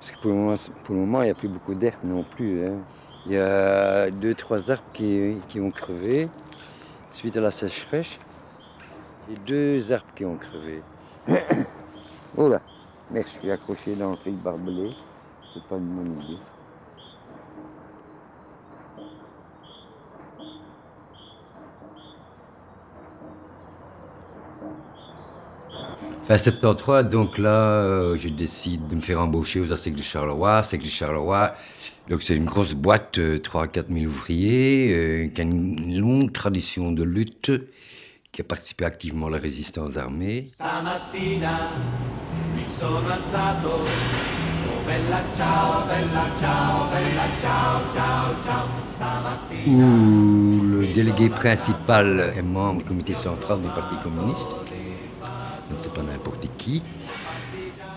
Parce 0.00 0.10
que 0.12 0.20
pour 0.20 0.30
le 0.30 0.36
moment, 0.36 0.54
pour 0.84 0.94
le 0.94 1.00
moment, 1.02 1.22
il 1.22 1.26
n'y 1.26 1.30
a 1.30 1.34
plus 1.34 1.48
beaucoup 1.48 1.74
d'herbes 1.74 2.04
non 2.04 2.24
plus. 2.24 2.64
hein. 2.66 2.84
Il 3.26 3.32
y 3.32 3.38
a 3.38 4.10
deux, 4.10 4.34
trois 4.34 4.70
arbres 4.70 4.84
qui, 4.92 5.36
qui 5.48 5.60
ont 5.60 5.70
crevé 5.70 6.28
suite 7.10 7.36
à 7.36 7.40
la 7.40 7.50
sécheresse. 7.50 8.18
A 9.28 9.34
deux 9.44 9.90
arbres 9.90 10.06
qui 10.16 10.24
ont 10.24 10.38
crevé. 10.38 10.82
oh 12.36 12.48
là, 12.48 12.60
merde, 13.10 13.26
je 13.26 13.40
suis 13.40 13.50
accroché 13.50 13.96
dans 13.96 14.12
le 14.12 14.16
fil 14.18 14.36
barbelé. 14.36 14.92
C'est 15.52 15.64
pas 15.64 15.76
une 15.76 15.96
bonne 15.96 16.22
idée. 16.22 16.38
Fin 26.26 26.38
73, 26.38 27.04
donc 27.08 27.38
là, 27.38 27.82
euh, 27.82 28.16
je 28.16 28.28
décide 28.28 28.88
de 28.88 28.96
me 28.96 29.00
faire 29.00 29.20
embaucher 29.20 29.60
aux 29.60 29.72
ASEC 29.72 29.94
de 29.94 30.02
Charleroi. 30.02 30.58
ASEC 30.58 30.82
de 30.82 30.88
Charleroi, 30.88 31.54
donc 32.08 32.22
c'est 32.22 32.36
une 32.36 32.46
grosse 32.46 32.74
boîte, 32.74 33.18
euh, 33.18 33.38
3 33.38 33.64
à 33.64 33.68
4 33.68 33.92
000 33.92 34.06
ouvriers, 34.06 34.92
euh, 34.92 35.28
qui 35.28 35.40
a 35.40 35.44
une 35.44 36.00
longue 36.00 36.32
tradition 36.32 36.90
de 36.90 37.04
lutte, 37.04 37.52
qui 38.36 38.42
a 38.42 38.44
participé 38.44 38.84
activement 38.84 39.28
à 39.28 39.30
la 39.30 39.38
résistance 39.38 39.96
armée. 39.96 40.50
Stamattina 40.52 41.70
mi 42.54 42.64
sono 42.78 43.08
alzato. 43.08 43.80
Oh 43.80 44.84
bella 44.84 45.22
ciao, 45.34 45.86
bella 45.86 46.26
ciao, 46.38 46.90
bella 46.90 47.26
ciao, 47.40 47.80
ciao, 47.94 48.34
ciao. 48.44 48.66
Stamattina. 48.94 49.86
où 49.86 50.60
le 50.62 50.86
délégué 50.92 51.30
principal 51.30 52.34
est 52.36 52.42
membre 52.42 52.80
du 52.80 52.84
comité 52.84 53.14
central 53.14 53.62
du 53.62 53.68
Parti 53.68 53.96
communiste, 54.02 54.50
donc 55.70 55.78
c'est 55.78 55.92
pas 55.92 56.02
n'importe 56.02 56.46
qui, 56.58 56.82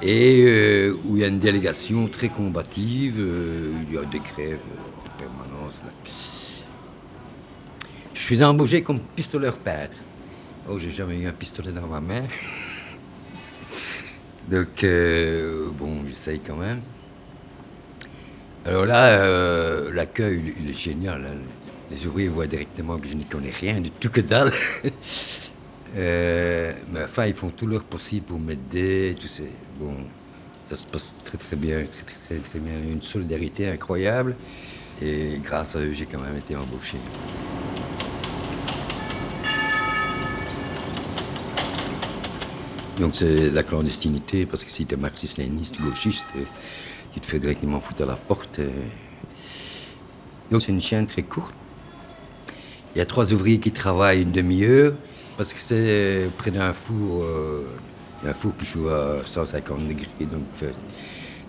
et 0.01 0.43
euh, 0.45 0.97
où 1.05 1.17
il 1.17 1.21
y 1.21 1.25
a 1.25 1.27
une 1.27 1.39
délégation 1.39 2.07
très 2.07 2.29
combative, 2.29 3.15
euh, 3.19 3.73
il 3.83 3.93
y 3.93 3.97
a 3.97 4.05
des 4.05 4.19
grèves 4.19 4.67
en 5.05 5.17
permanence. 5.17 5.81
là. 5.85 5.91
Je 8.13 8.19
suis 8.21 8.41
embauché 8.41 8.81
comme 8.81 8.99
pistoleur 8.99 9.57
peintre. 9.57 9.97
Oh, 10.69 10.77
j'ai 10.79 10.91
jamais 10.91 11.17
eu 11.17 11.27
un 11.27 11.31
pistolet 11.31 11.71
dans 11.71 11.87
ma 11.87 11.99
main. 11.99 12.23
Donc, 14.49 14.83
euh, 14.83 15.69
bon, 15.73 16.03
j'essaye 16.07 16.39
quand 16.39 16.55
même. 16.57 16.81
Alors 18.65 18.85
là, 18.85 19.19
euh, 19.19 19.91
l'accueil, 19.93 20.53
il- 20.59 20.69
est 20.69 20.73
génial. 20.73 21.25
hein. 21.25 21.37
Les 21.91 22.05
ouvriers 22.05 22.27
voient 22.27 22.45
directement 22.47 22.97
que 22.99 23.07
je 23.07 23.15
n'y 23.15 23.25
connais 23.25 23.49
rien 23.51 23.81
du 23.81 23.89
tout 23.91 24.09
que 24.09 24.21
dalle. 24.21 24.51
Euh, 25.97 26.71
mais 26.91 27.03
enfin, 27.03 27.25
ils 27.25 27.33
font 27.33 27.49
tout 27.49 27.65
leur 27.65 27.83
possible 27.83 28.27
pour 28.27 28.39
m'aider. 28.39 29.15
Tout 29.19 29.27
c'est 29.27 29.49
bon, 29.79 30.05
ça 30.67 30.75
se 30.75 30.85
passe 30.85 31.15
très 31.25 31.39
très 31.39 31.55
bien, 31.55 31.77
très 31.79 32.03
très 32.03 32.15
très, 32.27 32.47
très 32.47 32.59
bien. 32.59 32.75
Une 32.91 33.01
solidarité 33.01 33.67
incroyable. 33.69 34.35
Et 35.01 35.39
grâce 35.43 35.75
à 35.75 35.79
eux, 35.79 35.93
j'ai 35.93 36.05
quand 36.05 36.19
même 36.19 36.37
été 36.37 36.55
embauché. 36.55 36.97
Donc 42.99 43.15
c'est 43.15 43.49
la 43.49 43.63
clandestinité, 43.63 44.45
parce 44.45 44.65
que 44.65 44.69
si 44.69 44.85
tu 44.85 44.93
es 44.93 44.97
marxiste-léniniste, 44.97 45.79
gauchiste, 45.81 46.27
euh, 46.35 46.43
tu 47.13 47.21
te 47.21 47.25
fais 47.25 47.39
directement 47.39 47.79
foutre 47.79 48.03
à 48.03 48.05
la 48.05 48.17
porte. 48.17 48.59
euh. 48.59 48.69
Donc 50.51 50.61
c'est 50.61 50.73
une 50.73 50.81
chaîne 50.81 51.07
très 51.07 51.23
courte. 51.23 51.53
Il 52.93 52.97
y 52.97 53.01
a 53.01 53.05
trois 53.05 53.31
ouvriers 53.33 53.59
qui 53.59 53.71
travaillent 53.71 54.23
une 54.23 54.31
demi-heure, 54.31 54.93
parce 55.37 55.53
que 55.53 55.59
c'est 55.59 56.29
près 56.37 56.51
d'un 56.51 56.73
four, 56.73 57.23
euh, 57.23 57.63
un 58.25 58.33
four 58.33 58.57
qui 58.57 58.65
chaud 58.65 58.89
à 58.89 59.21
150 59.23 59.87
degrés, 59.87 60.07
donc 60.19 60.43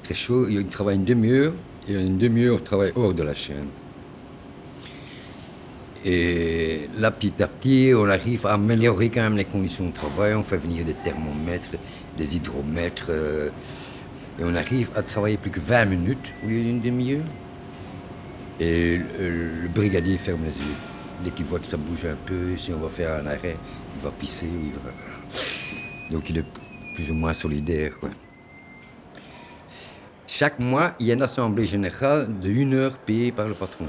très 0.05 0.15
chaud. 0.15 0.47
Il 0.49 0.65
travaille 0.67 0.97
une 0.97 1.05
demi-heure, 1.05 1.53
et 1.89 1.95
une 1.95 2.19
demi-heure, 2.19 2.57
on 2.61 2.65
travaille 2.65 2.93
hors 2.95 3.13
de 3.13 3.25
la 3.25 3.35
chaîne. 3.35 3.67
Et 6.05 6.89
là, 6.97 7.11
petit 7.11 7.43
à 7.43 7.47
petit, 7.49 7.93
on 7.95 8.09
arrive 8.09 8.47
à 8.47 8.55
améliorer 8.55 9.11
quand 9.11 9.21
même 9.23 9.37
les 9.37 9.45
conditions 9.45 9.87
de 9.89 9.93
travail. 9.93 10.35
On 10.35 10.43
fait 10.43 10.57
venir 10.57 10.85
des 10.85 10.95
thermomètres, 10.95 11.69
des 12.17 12.37
hydromètres. 12.37 13.07
euh, 13.11 13.51
et 14.39 14.45
on 14.45 14.55
arrive 14.55 14.89
à 14.97 15.03
travailler 15.03 15.37
plus 15.37 15.51
que 15.51 15.61
20 15.61 15.85
minutes 15.87 16.33
au 16.43 16.49
lieu 16.49 16.63
d'une 16.63 16.81
demi-heure. 16.81 17.25
Et 18.59 18.97
le, 18.99 19.69
brigadier 19.69 20.17
ferme 20.17 20.45
les 20.45 20.57
yeux. 20.59 20.75
Dès 21.23 21.31
qu'il 21.31 21.45
voit 21.45 21.59
que 21.59 21.67
ça 21.67 21.77
bouge 21.77 22.07
un 22.07 22.17
peu, 22.25 22.57
si 22.57 22.73
on 22.73 22.81
va 22.81 22.89
faire 22.89 23.13
un 23.23 23.27
arrêt, 23.27 23.57
il 23.97 24.03
va 24.03 24.11
pisser. 24.11 24.47
il 24.47 24.73
va- 24.73 26.11
Donc 26.11 26.31
il 26.31 26.39
est 26.39 26.47
plus 26.95 27.11
ou 27.11 27.15
moins 27.15 27.35
solidaire. 27.35 27.93
Chaque 30.27 30.59
mois, 30.59 30.95
il 30.99 31.07
y 31.09 31.11
a 31.11 31.15
une 31.15 31.23
assemblée 31.23 31.65
générale 31.67 32.39
de 32.41 32.49
une 32.49 32.73
heure 32.75 32.97
payée 32.97 33.33
par 33.33 33.49
le 33.49 33.55
patron. 33.55 33.89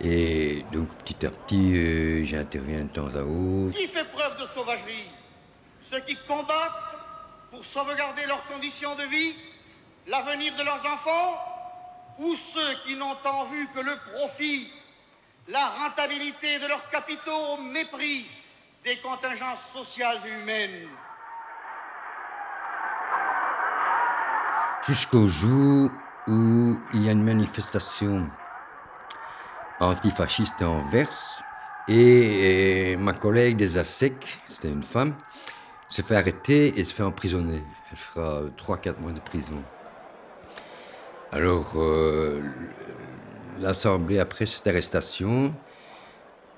Et 0.00 0.64
donc 0.72 0.88
petit 0.98 1.24
à 1.24 1.30
petit, 1.30 1.74
euh, 1.76 2.24
j'interviens 2.24 2.82
de 2.82 2.88
temps 2.88 3.14
à 3.14 3.22
autre. 3.22 3.76
Qui 3.76 3.88
fait 3.88 4.04
preuve 4.04 4.38
de 4.40 4.46
sauvagerie? 4.54 5.08
Ceux 5.90 6.00
qui 6.00 6.16
combattent 6.26 6.72
pour 7.50 7.64
sauvegarder 7.64 8.26
leurs 8.26 8.44
conditions 8.46 8.96
de 8.96 9.04
vie, 9.04 9.34
l'avenir 10.08 10.54
de 10.56 10.64
leurs 10.64 10.84
enfants, 10.84 11.38
ou 12.18 12.34
ceux 12.52 12.74
qui 12.84 12.96
n'ont 12.96 13.16
en 13.24 13.44
vue 13.46 13.68
que 13.74 13.80
le 13.80 13.96
profit, 14.12 14.70
la 15.48 15.68
rentabilité 15.68 16.58
de 16.58 16.66
leurs 16.66 16.88
capitaux 16.90 17.54
au 17.54 17.56
mépris 17.58 18.26
des 18.84 18.98
contingences 18.98 19.64
sociales 19.72 20.20
et 20.26 20.30
humaines? 20.30 20.88
Jusqu'au 24.86 25.26
jour 25.26 25.90
où 26.26 26.78
il 26.92 27.04
y 27.04 27.08
a 27.08 27.12
une 27.12 27.22
manifestation 27.24 28.28
antifasciste 29.88 30.62
en 30.62 30.80
Anvers 30.80 31.42
et, 31.88 32.96
ma 32.98 33.12
collègue 33.12 33.56
des 33.56 33.76
ASEC, 33.76 34.14
c'était 34.48 34.70
une 34.70 34.82
femme, 34.82 35.14
se 35.88 36.02
fait 36.02 36.16
arrêter 36.16 36.78
et 36.78 36.84
se 36.84 36.94
fait 36.94 37.02
emprisonner. 37.02 37.62
Elle 37.90 37.96
fera 37.96 38.42
3-4 38.56 39.00
mois 39.00 39.12
de 39.12 39.20
prison. 39.20 39.62
Alors, 41.30 41.72
euh, 41.76 42.40
l'Assemblée, 43.60 44.18
après 44.18 44.46
cette 44.46 44.66
arrestation, 44.66 45.54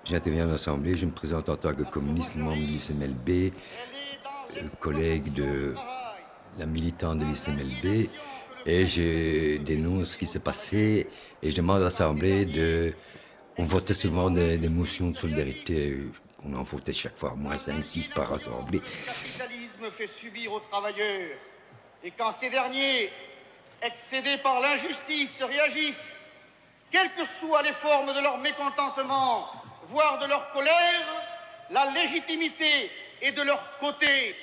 j'interviens 0.04 0.44
à 0.46 0.52
l'Assemblée, 0.52 0.94
je 0.94 1.06
me 1.06 1.12
présente 1.12 1.48
en 1.48 1.56
tant 1.56 1.74
que 1.74 1.82
communiste, 1.82 2.36
membre 2.36 2.56
de 2.56 2.72
l'UCMLB, 2.72 3.52
euh, 4.56 4.68
collègue 4.78 5.32
de 5.32 5.74
la 6.58 6.66
militante 6.66 7.18
de 7.18 7.24
l'UCMLB, 7.24 8.08
et 8.66 8.86
je 8.86 9.58
dénonce 9.58 10.10
ce 10.10 10.18
qui 10.18 10.26
s'est 10.26 10.38
passé, 10.38 11.08
et 11.42 11.50
je 11.50 11.56
demande 11.56 11.80
à 11.80 11.84
l'Assemblée 11.84 12.44
de... 12.44 12.92
On 13.58 13.64
votait 13.64 13.94
souvent 13.94 14.30
des, 14.30 14.58
des 14.58 14.68
motions 14.68 15.10
de 15.10 15.16
solidarité, 15.16 15.96
on 16.44 16.54
en 16.54 16.62
votait 16.62 16.92
chaque 16.92 17.16
fois, 17.16 17.34
moins 17.34 17.56
5-6 17.56 18.12
par 18.12 18.32
Assemblée. 18.32 18.80
Le 18.80 19.06
capitalisme 19.06 19.96
fait 19.96 20.10
subir 20.20 20.52
aux 20.52 20.60
travailleurs. 20.60 21.38
Et 22.04 22.12
quand 22.16 22.34
ces 22.40 22.50
derniers, 22.50 23.10
excédés 23.82 24.36
par 24.42 24.60
l'injustice, 24.60 25.30
réagissent, 25.40 26.16
quelles 26.92 27.10
que 27.16 27.24
soient 27.40 27.62
les 27.62 27.72
formes 27.82 28.14
de 28.14 28.20
leur 28.20 28.38
mécontentement, 28.38 29.46
voire 29.90 30.18
de 30.20 30.28
leur 30.28 30.52
colère, 30.52 31.06
la 31.70 31.90
légitimité 31.92 32.90
est 33.22 33.32
de 33.32 33.42
leur 33.42 33.78
côté. 33.80 34.34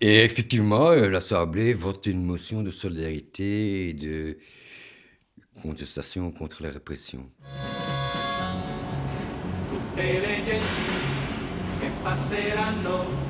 Et 0.00 0.24
effectivement, 0.24 0.90
euh, 0.90 1.08
l'Assemblée 1.08 1.74
vote 1.74 2.06
une 2.06 2.24
motion 2.24 2.62
de 2.62 2.70
solidarité 2.70 3.88
et 3.88 3.92
de 3.92 4.38
contestation 5.62 6.30
contre 6.30 6.62
la 6.62 6.70
répression. 6.70 7.30
Tutte 10.00 10.20
le 10.20 10.42
genti 10.44 10.64
che 11.78 11.90
passeranno. 12.02 13.28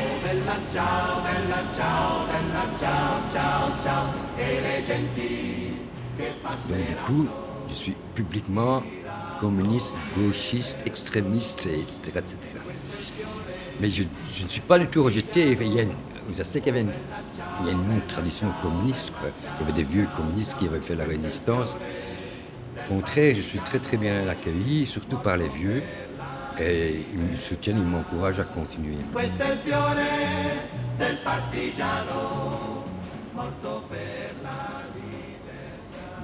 Oh 0.00 0.20
bella 0.22 0.58
ciao, 0.70 1.22
bella 1.22 1.62
ciao, 1.74 2.26
bella 2.26 2.78
ciao, 2.78 3.30
ciao, 3.30 3.82
ciao. 3.82 4.12
E 4.36 4.60
le 4.60 4.82
genti 4.84 5.88
che 6.16 6.24
Donc 6.24 6.34
du 6.34 6.40
passeranno. 6.42 7.06
coup, 7.06 7.28
je 7.68 7.74
suis 7.74 7.96
publiquement 8.14 8.82
communiste, 9.38 9.96
gauchiste, 10.16 10.84
extrémiste, 10.86 11.66
etc. 11.66 12.16
etc. 12.16 12.36
Mais 13.80 13.88
je, 13.88 14.04
je 14.32 14.44
ne 14.44 14.48
suis 14.48 14.60
pas 14.60 14.78
du 14.78 14.86
tout 14.88 15.04
rejeté. 15.04 15.52
Il 15.60 15.74
y 15.74 15.78
a 15.80 15.82
une, 15.82 15.94
vous 16.28 16.34
savez 16.34 16.60
qu'il 16.60 16.66
y 16.66 16.70
avait 16.70 16.80
une, 16.82 16.92
il 17.60 17.66
y 17.66 17.68
a 17.70 17.72
une 17.72 17.88
longue 17.88 18.06
tradition 18.06 18.52
communiste. 18.60 19.12
quoi. 19.12 19.30
Il 19.56 19.60
y 19.60 19.64
avait 19.64 19.72
des 19.72 19.82
vieux 19.82 20.08
communistes 20.14 20.56
qui 20.58 20.66
avaient 20.66 20.80
fait 20.80 20.94
la 20.94 21.04
résistance. 21.04 21.76
Au 22.84 22.88
contraire, 22.88 23.34
je 23.36 23.42
suis 23.42 23.58
très 23.60 23.78
très 23.78 23.96
bien 23.96 24.26
accueilli, 24.28 24.86
surtout 24.86 25.18
par 25.18 25.36
les 25.36 25.48
vieux. 25.48 25.82
Et 26.60 27.04
ils 27.12 27.18
me 27.18 27.36
soutiennent, 27.36 27.78
ils 27.78 27.84
m'encouragent 27.84 28.40
à 28.40 28.44
continuer. 28.44 28.96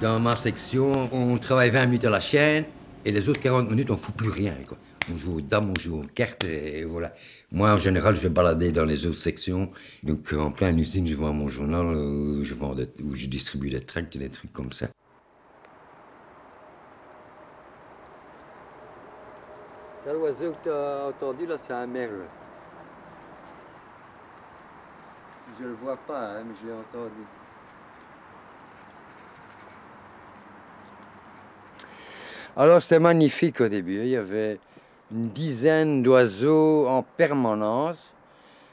Dans 0.01 0.19
ma 0.19 0.35
section, 0.35 1.09
on 1.11 1.37
travaille 1.37 1.71
20 1.71 1.85
minutes 1.87 2.05
à 2.05 2.09
la 2.09 2.19
chaîne 2.19 2.65
et 3.03 3.11
les 3.11 3.27
autres 3.27 3.41
40 3.41 3.69
minutes, 3.69 3.89
on 3.89 3.93
ne 3.93 3.97
fout 3.99 4.15
plus 4.15 4.29
rien. 4.29 4.53
Quoi. 4.67 4.77
On 5.11 5.17
joue 5.17 5.37
aux 5.37 5.41
dames, 5.41 5.73
on 5.75 5.79
joue 5.79 5.99
aux 6.01 6.05
cartes 6.13 6.43
et 6.45 6.83
voilà. 6.85 7.11
Moi, 7.51 7.71
en 7.73 7.77
général, 7.77 8.15
je 8.15 8.21
vais 8.21 8.29
balader 8.29 8.71
dans 8.71 8.85
les 8.85 9.05
autres 9.07 9.17
sections. 9.17 9.71
Donc, 10.03 10.31
en 10.33 10.51
plein 10.51 10.75
usine, 10.77 11.07
je 11.07 11.15
vends 11.15 11.33
mon 11.33 11.49
journal 11.49 11.85
où 11.87 12.43
je, 12.43 12.53
vends 12.53 12.75
des- 12.75 12.87
où 13.03 13.15
je 13.15 13.25
distribue 13.25 13.69
des 13.71 13.81
tracts 13.81 14.15
et 14.15 14.19
des 14.19 14.29
trucs 14.29 14.53
comme 14.53 14.71
ça. 14.71 14.87
L'oiseau 20.11 20.53
que 20.53 20.63
tu 20.63 20.69
as 20.71 21.07
entendu, 21.07 21.45
là, 21.45 21.55
c'est 21.59 21.73
un 21.73 21.85
merle. 21.85 22.23
Je 25.59 25.65
le 25.65 25.73
vois 25.73 25.97
pas, 25.97 26.31
hein, 26.31 26.43
mais 26.47 26.55
je 26.59 26.67
l'ai 26.67 26.73
entendu. 26.73 27.25
Alors 32.57 32.81
c'était 32.81 32.99
magnifique 32.99 33.61
au 33.61 33.67
début. 33.67 33.99
Il 33.99 34.09
y 34.09 34.15
avait 34.15 34.59
une 35.11 35.29
dizaine 35.29 36.01
d'oiseaux 36.01 36.87
en 36.87 37.03
permanence. 37.03 38.11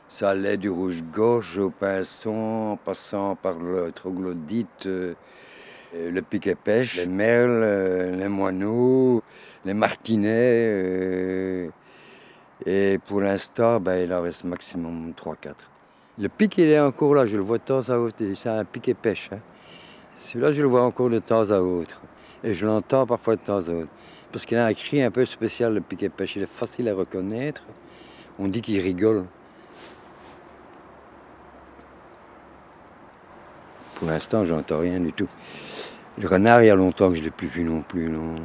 Ça 0.08 0.30
allait 0.30 0.56
du 0.56 0.70
rouge-gorge 0.70 1.58
au 1.58 1.70
pinson, 1.70 2.72
en 2.72 2.76
passant 2.76 3.36
par 3.36 3.58
le 3.58 3.92
troglodyte, 3.92 4.86
euh, 4.86 5.14
le 5.94 6.22
piquet-pêche, 6.22 6.96
les 6.96 7.06
merles, 7.06 7.62
euh, 7.62 8.16
les 8.16 8.28
moineaux, 8.28 9.22
les 9.66 9.74
martinets. 9.74 10.70
euh, 10.72 11.68
et 12.64 12.98
pour 13.06 13.20
l'instant, 13.20 13.78
ben, 13.80 14.02
il 14.04 14.12
en 14.14 14.22
reste 14.22 14.44
maximum 14.44 15.12
3-4. 15.12 15.54
Le 16.18 16.28
pic, 16.30 16.56
il 16.56 16.68
est 16.70 16.80
encore 16.80 17.14
là, 17.14 17.26
je 17.26 17.36
le 17.36 17.42
vois 17.42 17.58
de 17.58 17.62
temps 17.64 17.82
à 17.90 17.98
autre. 17.98 18.22
et 18.22 18.34
C'est 18.34 18.48
un 18.48 18.64
piquet-pêche. 18.64 19.30
hein. 19.32 19.40
Celui-là, 20.14 20.52
je 20.52 20.62
le 20.62 20.68
vois 20.68 20.82
encore 20.82 21.10
de 21.10 21.18
temps 21.18 21.50
à 21.50 21.58
autre. 21.60 22.00
Et 22.42 22.54
je 22.54 22.64
l'entends 22.64 23.06
parfois 23.06 23.36
de 23.36 23.40
temps 23.42 23.58
à 23.68 23.70
autre. 23.70 23.90
Parce 24.32 24.46
qu'il 24.46 24.56
a 24.56 24.64
un 24.66 24.72
cri 24.72 25.02
un 25.02 25.10
peu 25.10 25.24
spécial, 25.26 25.74
le 25.74 25.80
piquet-pêche. 25.82 26.36
Il 26.36 26.42
est 26.42 26.46
facile 26.50 26.88
à 26.88 26.94
reconnaître. 26.94 27.62
On 28.38 28.48
dit 28.48 28.62
qu'il 28.62 28.80
rigole. 28.80 29.26
Pour 33.96 34.08
l'instant, 34.08 34.44
j'entends 34.44 34.78
rien 34.78 35.00
du 35.00 35.12
tout. 35.12 35.28
Le 36.18 36.26
renard, 36.28 36.62
il 36.62 36.66
y 36.66 36.70
a 36.70 36.74
longtemps 36.74 37.10
que 37.10 37.14
je 37.16 37.20
ne 37.20 37.26
l'ai 37.26 37.30
plus 37.30 37.46
vu 37.48 37.62
non 37.64 37.82
plus. 37.82 38.08
Non. 38.08 38.36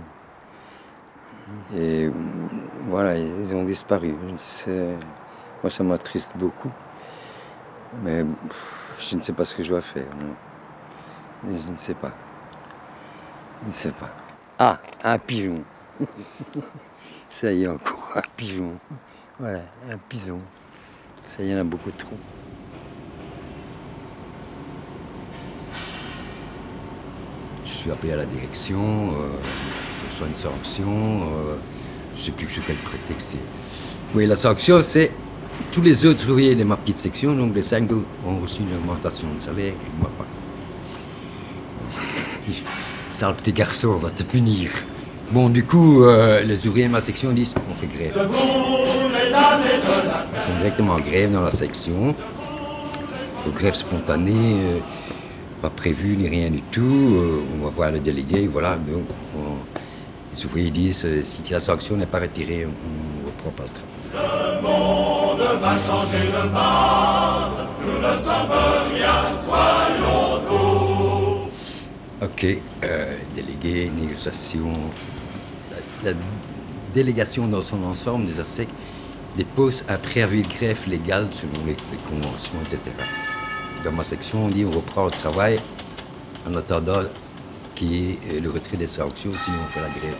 Et 1.75 2.07
mm, 2.07 2.13
voilà, 2.87 3.17
ils 3.17 3.53
ont 3.53 3.63
disparu. 3.63 4.13
Moi, 5.61 5.69
ça 5.69 5.83
m'attriste 5.83 6.35
beaucoup. 6.37 6.71
Mais 8.03 8.25
je 8.99 9.15
ne 9.15 9.21
sais 9.21 9.33
pas 9.33 9.45
ce 9.45 9.55
que 9.55 9.63
je 9.63 9.69
dois 9.69 9.81
faire. 9.81 10.07
Je 11.43 11.71
ne 11.71 11.77
sais 11.77 11.93
pas. 11.93 12.11
Je 13.63 13.67
ne 13.67 13.71
sais 13.71 13.91
pas. 13.91 14.09
Ah, 14.59 14.79
un 15.03 15.17
pigeon. 15.17 15.63
Ça 17.29 17.51
y 17.51 17.63
est, 17.63 17.67
encore 17.67 18.11
un 18.15 18.21
pigeon. 18.35 18.77
Voilà, 19.39 19.61
un 19.89 19.97
pigeon. 19.97 20.39
Ça 21.25 21.43
y 21.43 21.53
en 21.53 21.57
a 21.57 21.63
beaucoup 21.63 21.91
trop. 21.91 22.17
Je 27.63 27.69
suis 27.69 27.91
appelé 27.91 28.13
à 28.13 28.17
la 28.17 28.25
direction, 28.25 29.13
euh, 29.13 29.39
je 30.11 30.15
reçois 30.15 30.27
une 30.27 30.35
sanction, 30.35 31.23
euh, 31.23 31.55
je 32.15 32.19
ne 32.19 32.25
sais 32.25 32.31
plus 32.31 32.49
sous 32.49 32.61
quel 32.65 32.75
prétexte 32.77 33.29
c'est. 33.31 33.37
Oui, 34.15 34.25
la 34.27 34.35
sanction, 34.35 34.81
c'est 34.81 35.11
tous 35.71 35.81
les 35.81 36.05
autres 36.05 36.29
ouvriers 36.29 36.55
de 36.55 36.63
ma 36.63 36.75
petite 36.77 36.97
section, 36.97 37.33
donc 37.35 37.55
les 37.55 37.61
cinq 37.61 37.89
ont 37.91 38.37
reçu 38.39 38.61
une 38.63 38.75
augmentation 38.77 39.27
de 39.33 39.39
salaire 39.39 39.73
et 39.73 39.99
moi 39.99 40.09
pas. 40.17 40.25
Sale 43.09 43.35
petit 43.35 43.53
garçon, 43.53 43.89
on 43.89 43.97
va 43.97 44.09
te 44.09 44.23
punir. 44.23 44.71
Bon, 45.31 45.49
du 45.49 45.63
coup, 45.65 46.03
euh, 46.03 46.41
les 46.41 46.67
ouvriers 46.67 46.87
de 46.87 46.91
ma 46.91 46.99
section 47.01 47.31
disent 47.31 47.53
on 47.69 47.73
fait 47.73 47.87
grève. 47.87 48.13
Ils 48.29 48.33
font 50.39 50.57
directement 50.59 50.99
grève 50.99 51.31
dans 51.31 51.41
la 51.43 51.51
section. 51.51 52.13
Grève 53.55 53.73
spontanée, 53.73 54.33
euh, 54.35 54.77
pas 55.61 55.69
prévue 55.69 56.15
ni 56.17 56.27
rien 56.29 56.49
du 56.51 56.61
tout. 56.61 56.81
Euh, 57.15 57.41
on 57.55 57.63
va 57.63 57.69
voir 57.69 57.91
le 57.91 57.99
délégué, 57.99 58.47
voilà. 58.47 58.75
Donc, 58.75 59.05
on- 59.37 59.57
les 60.33 60.45
ouvriers 60.45 60.71
disent 60.71 61.05
euh, 61.05 61.21
si 61.23 61.41
la 61.51 61.59
sanction 61.59 61.97
n'est 61.97 62.05
pas 62.05 62.19
retirée, 62.19 62.65
on 62.65 62.69
ne 62.69 63.25
reprend 63.25 63.51
pas 63.51 63.63
le 63.63 63.69
travail. 63.69 63.91
Le 64.13 64.61
monde 64.61 65.59
va 65.61 65.77
changer 65.77 66.27
de 66.27 66.49
base. 66.49 67.67
Nous 67.85 67.97
ne 67.97 68.17
sommes 68.17 68.51
rien, 68.93 69.33
soyons 69.33 70.41
tous. 70.47 71.85
Ok, 72.23 72.45
euh, 72.83 73.17
délégué, 73.35 73.89
négociation. 73.89 74.73
La, 76.03 76.11
la 76.11 76.17
délégation 76.93 77.47
dans 77.47 77.61
son 77.61 77.83
ensemble 77.83 78.25
des 78.25 78.39
ASEC 78.39 78.69
dépose 79.37 79.83
un 79.87 79.97
préavis 79.97 80.43
de 80.43 80.47
greffe 80.47 80.85
légal 80.87 81.27
selon 81.31 81.65
les, 81.65 81.77
les 81.91 81.97
conventions, 82.09 82.53
etc. 82.63 82.79
Dans 83.83 83.91
ma 83.91 84.03
section, 84.03 84.45
on 84.45 84.49
dit 84.49 84.65
on 84.65 84.71
reprend 84.71 85.05
le 85.05 85.11
travail 85.11 85.59
en 86.47 86.53
attendant 86.55 87.01
ait 87.81 88.19
euh, 88.29 88.39
le 88.41 88.49
retrait 88.49 88.77
des 88.77 88.87
sanctions, 88.87 89.31
sinon 89.43 89.57
on 89.65 89.67
fait 89.67 89.81
la 89.81 89.89
grève. 89.89 90.15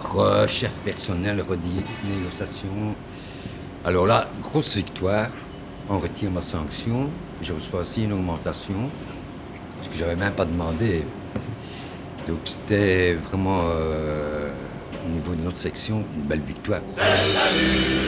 Rechef 0.00 0.80
personnel, 0.84 1.40
redit 1.40 1.84
négociation. 2.04 2.94
Alors 3.84 4.06
là, 4.06 4.28
grosse 4.40 4.76
victoire. 4.76 5.28
On 5.88 5.98
retire 5.98 6.30
ma 6.30 6.42
sanction. 6.42 7.10
Je 7.40 7.52
reçois 7.52 7.80
aussi 7.80 8.04
une 8.04 8.12
augmentation, 8.12 8.90
ce 9.80 9.88
que 9.88 9.94
j'avais 9.94 10.16
même 10.16 10.34
pas 10.34 10.44
demandé. 10.44 11.04
Donc 12.26 12.40
c'était 12.44 13.14
vraiment, 13.14 13.62
euh, 13.64 14.50
au 15.06 15.10
niveau 15.10 15.34
de 15.34 15.40
notre 15.40 15.56
section, 15.56 16.04
une 16.14 16.24
belle 16.24 16.42
victoire. 16.42 16.80
C'est 16.82 17.00
la 17.00 17.52
lutte. 17.52 17.98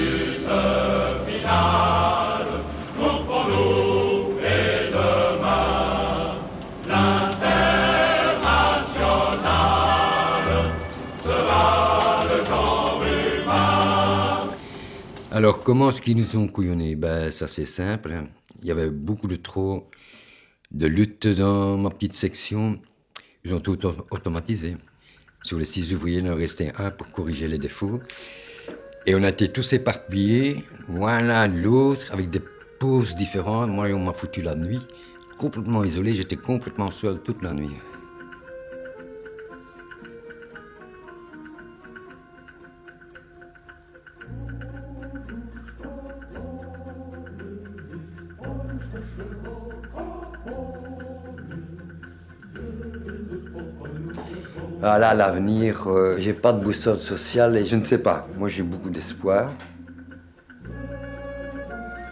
Alors 15.40 15.62
comment 15.62 15.88
est-ce 15.88 16.02
qu'ils 16.02 16.18
nous 16.18 16.36
ont 16.36 16.48
couillonnés? 16.48 16.96
Ben, 16.96 17.30
Ça 17.30 17.48
c'est 17.48 17.64
simple. 17.64 18.12
hein. 18.12 18.26
Il 18.60 18.68
y 18.68 18.70
avait 18.70 18.90
beaucoup 18.90 19.26
de 19.26 19.36
trop 19.36 19.88
de 20.70 20.86
lutte 20.86 21.26
dans 21.28 21.78
ma 21.78 21.88
petite 21.88 22.12
section. 22.12 22.78
Ils 23.44 23.54
ont 23.54 23.60
tout 23.60 23.70
auto- 23.72 24.06
automatisé. 24.10 24.76
Sur 25.42 25.56
les 25.58 25.64
six 25.64 25.94
ouvriers, 25.94 26.18
il 26.18 26.30
en 26.30 26.34
restait 26.34 26.72
un 26.76 26.90
pour 26.90 27.10
corriger 27.10 27.48
les 27.48 27.56
défauts. 27.56 28.00
Et 29.06 29.14
on 29.14 29.22
a 29.22 29.30
été 29.30 29.48
tous 29.48 29.72
éparpillés, 29.72 30.62
l'un 30.90 31.48
l'autre, 31.48 32.12
avec 32.12 32.28
des 32.28 32.42
pauses 32.78 33.14
différentes. 33.16 33.70
Moi, 33.70 33.86
on 33.94 34.04
m'a 34.04 34.12
foutu 34.12 34.42
la 34.42 34.54
nuit, 34.54 34.80
complètement 35.38 35.84
isolé. 35.84 36.12
J'étais 36.12 36.36
complètement 36.36 36.90
seul 36.90 37.22
toute 37.22 37.42
la 37.42 37.54
nuit. 37.54 37.76
Ah 54.82 54.98
là, 54.98 55.12
l'avenir, 55.12 55.86
euh, 55.88 56.16
j'ai 56.18 56.32
pas 56.32 56.52
de 56.52 56.64
boussole 56.64 56.98
sociale 56.98 57.56
et 57.56 57.64
je 57.66 57.76
ne 57.76 57.82
sais 57.82 57.98
pas. 57.98 58.26
Moi, 58.38 58.48
j'ai 58.48 58.62
beaucoup 58.62 58.88
d'espoir. 58.88 59.50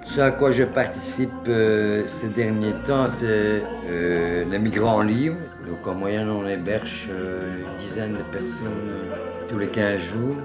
Ce 0.05 0.21
à 0.21 0.31
quoi 0.31 0.53
je 0.53 0.65
participe 0.65 1.31
euh, 1.49 2.05
ces 2.07 2.29
derniers 2.29 2.73
temps, 2.87 3.09
c'est 3.11 3.63
euh, 3.87 4.45
les 4.51 4.59
migrants 4.59 5.03
libres. 5.03 5.37
Donc 5.67 5.87
en 5.87 5.95
moyenne, 5.95 6.31
on 6.31 6.47
héberge 6.49 7.09
euh, 7.11 7.71
une 7.71 7.77
dizaine 7.77 8.17
de 8.17 8.23
personnes 8.23 8.91
tous 9.49 9.59
les 9.59 9.69
15 9.69 10.01
jours. 10.01 10.37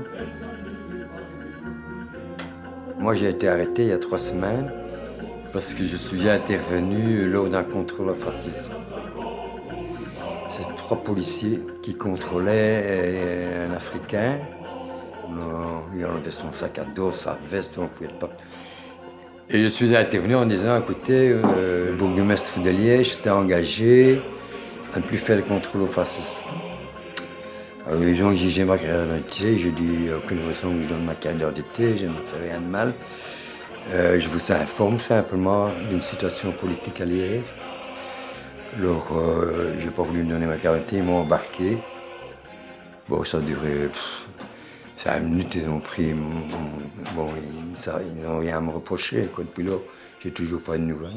Moi, 3.00 3.16
j'ai 3.16 3.30
été 3.30 3.48
arrêté 3.48 3.84
il 3.84 3.88
y 3.90 3.94
a 3.94 3.98
trois 3.98 4.18
semaines 4.18 4.70
parce 5.54 5.74
que 5.74 5.86
je 5.86 5.96
suis 5.96 6.28
intervenu 6.30 7.30
lors 7.30 7.48
d'un 7.50 7.64
contrôle 7.64 8.10
au 8.10 8.16
fascisme. 8.16 8.74
C'est 10.56 10.76
trois 10.76 10.98
policiers 10.98 11.60
qui 11.82 11.96
contrôlaient 11.96 12.84
euh, 12.86 13.70
un 13.72 13.74
Africain. 13.74 14.38
Il 15.98 16.06
enlevait 16.06 16.30
son 16.30 16.54
sac 16.54 16.78
à 16.78 16.84
dos, 16.84 17.12
sa 17.12 17.40
veste, 17.50 17.80
on 17.80 17.84
ne 17.84 17.88
pouvait 17.88 18.20
pas. 18.20 18.30
Et 19.50 19.64
je 19.64 19.68
suis 19.68 19.96
intervenu 19.96 20.36
en 20.36 20.46
disant, 20.46 20.80
écoutez, 20.80 21.32
euh, 21.32 21.88
le 21.90 21.94
bourgmestre 21.94 22.60
de 22.60 22.70
Liège 22.70 23.14
s'était 23.14 23.32
engagé 23.32 24.22
à 24.94 25.00
ne 25.00 25.04
plus 25.04 25.18
faire 25.18 25.38
le 25.38 25.42
contrôle 25.42 25.82
au 25.82 25.88
fascisme. 25.88 26.46
Alors 27.88 28.02
les 28.02 28.16
gens 28.16 28.32
exigeaient 28.32 28.66
ma 28.66 28.78
carte 28.78 29.08
d'identité, 29.08 29.58
j'ai 29.58 29.72
dit, 29.72 30.12
aucune 30.16 30.46
raison 30.46 30.76
que 30.76 30.84
je 30.84 30.88
donne 30.88 31.04
ma 31.04 31.16
carte 31.16 31.38
d'identité, 31.38 31.98
je 31.98 32.06
ne 32.06 32.14
fais 32.26 32.48
rien 32.48 32.62
de 32.62 32.68
mal. 32.68 32.94
Euh, 33.90 34.20
je 34.20 34.30
vous 34.30 34.52
informe 34.52 35.00
simplement 35.00 35.70
d'une 35.90 36.02
situation 36.02 36.52
politique 36.52 37.02
à 37.02 37.06
Liège. 37.06 37.42
Alors, 38.80 39.08
euh, 39.16 39.76
j'ai 39.80 39.90
pas 39.90 40.02
voulu 40.02 40.24
me 40.24 40.32
donner 40.32 40.46
ma 40.48 40.58
carte 40.58 40.92
ils 40.92 41.04
m'ont 41.04 41.22
embarqué. 41.22 41.78
Bon, 43.08 43.24
ça 43.24 43.38
a 43.38 43.42
duré 43.42 43.90
cinq 44.98 45.20
minutes, 45.20 45.56
ils 45.56 45.70
ont 45.70 45.80
pris. 45.80 46.14
Bon, 47.16 47.28
ils, 47.38 48.24
n'ont 48.24 48.40
rien 48.40 48.58
à 48.58 48.62
me 48.62 48.72
reprocher. 48.72 49.30
Depuis 49.38 49.64
là, 49.64 49.74
j'ai 50.24 50.32
toujours 50.32 50.62
pas 50.62 50.78
de 50.78 50.84
nouvelles. 50.84 51.12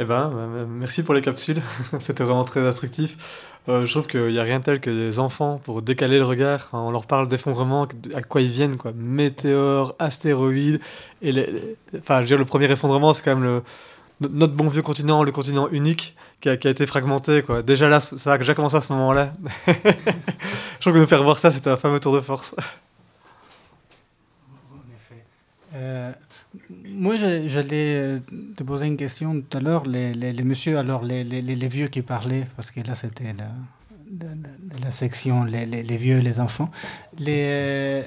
Eh 0.00 0.04
ben, 0.04 0.32
euh, 0.34 0.64
merci 0.66 1.02
pour 1.02 1.12
les 1.12 1.20
capsules. 1.20 1.60
C'était 2.00 2.24
vraiment 2.24 2.44
très 2.44 2.66
instructif. 2.66 3.18
Euh, 3.68 3.84
je 3.84 3.90
trouve 3.92 4.06
qu'il 4.06 4.28
n'y 4.28 4.38
a 4.38 4.42
rien 4.42 4.60
de 4.60 4.64
tel 4.64 4.80
que 4.80 4.88
des 4.88 5.18
enfants 5.18 5.60
pour 5.62 5.82
décaler 5.82 6.16
le 6.16 6.24
regard. 6.24 6.70
hein, 6.72 6.78
on 6.78 6.90
leur 6.90 7.04
parle 7.04 7.28
d'effondrement, 7.28 7.86
à 8.14 8.22
quoi 8.22 8.40
ils 8.40 8.48
viennent, 8.48 8.78
quoi. 8.78 8.92
Météores, 8.96 9.94
astéroïdes. 9.98 10.80
Et 11.20 11.32
enfin, 11.98 12.16
je 12.16 12.20
veux 12.20 12.26
dire, 12.28 12.38
le 12.38 12.46
premier 12.46 12.70
effondrement, 12.70 13.12
c'est 13.12 13.22
quand 13.22 13.36
même 13.36 13.60
notre 14.22 14.54
bon 14.54 14.68
vieux 14.68 14.80
continent, 14.80 15.22
le 15.22 15.32
continent 15.32 15.68
unique 15.68 16.16
qui 16.40 16.48
a, 16.48 16.54
été 16.54 16.86
fragmenté, 16.86 17.42
quoi. 17.42 17.60
Déjà 17.60 17.90
là, 17.90 18.00
ça 18.00 18.32
a 18.32 18.38
déjà 18.38 18.54
commencé 18.54 18.76
à 18.76 18.80
ce 18.80 18.94
moment-là. 18.94 19.34
je 19.66 20.80
trouve 20.80 20.94
que 20.94 20.98
nous 20.98 21.06
faire 21.06 21.22
voir 21.22 21.38
ça, 21.38 21.50
c'était 21.50 21.68
un 21.68 21.76
fameux 21.76 22.00
tour 22.00 22.14
de 22.14 22.22
force. 22.22 22.56
Euh, 25.74 26.12
moi, 27.00 27.16
j'allais 27.16 27.96
euh, 27.96 28.18
te 28.54 28.62
poser 28.62 28.86
une 28.86 28.98
question 28.98 29.40
tout 29.40 29.56
à 29.56 29.60
l'heure. 29.60 29.86
Les, 29.86 30.12
les, 30.12 30.34
les 30.34 30.44
messieurs, 30.44 30.76
alors 30.76 31.02
les, 31.02 31.24
les, 31.24 31.68
vieux 31.68 31.88
qui 31.88 32.02
parlaient, 32.02 32.46
parce 32.56 32.70
que 32.70 32.80
là 32.80 32.94
c'était 32.94 33.32
la, 33.38 33.48
la, 34.20 34.78
la 34.84 34.92
section 34.92 35.44
les, 35.44 35.96
vieux 35.96 36.18
et 36.18 36.20
les 36.20 36.40
enfants. 36.40 36.70
Les, 37.18 37.44
euh, 37.46 38.02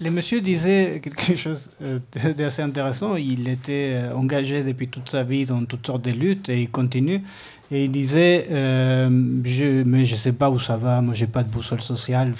les 0.00 0.10
messieurs 0.10 0.40
disaient 0.40 1.00
quelque 1.00 1.36
chose 1.44 1.70
euh, 1.82 2.00
d'assez 2.36 2.62
intéressant. 2.62 3.14
Il 3.14 3.46
était 3.46 3.96
engagé 4.12 4.64
depuis 4.64 4.88
toute 4.88 5.08
sa 5.08 5.22
vie 5.22 5.46
dans 5.46 5.64
toutes 5.64 5.86
sortes 5.86 6.04
de 6.04 6.10
luttes 6.10 6.48
et 6.48 6.62
il 6.62 6.70
continue. 6.70 7.22
Et 7.70 7.84
il 7.84 7.92
disait, 7.92 8.46
je, 8.50 9.82
mais 9.84 10.04
je 10.04 10.16
sais 10.16 10.32
pas 10.32 10.50
où 10.50 10.58
ça 10.58 10.76
va, 10.76 11.00
moi 11.00 11.14
j'ai 11.14 11.28
pas 11.28 11.44
de 11.44 11.48
boussole 11.48 11.80
sociale. 11.80 12.34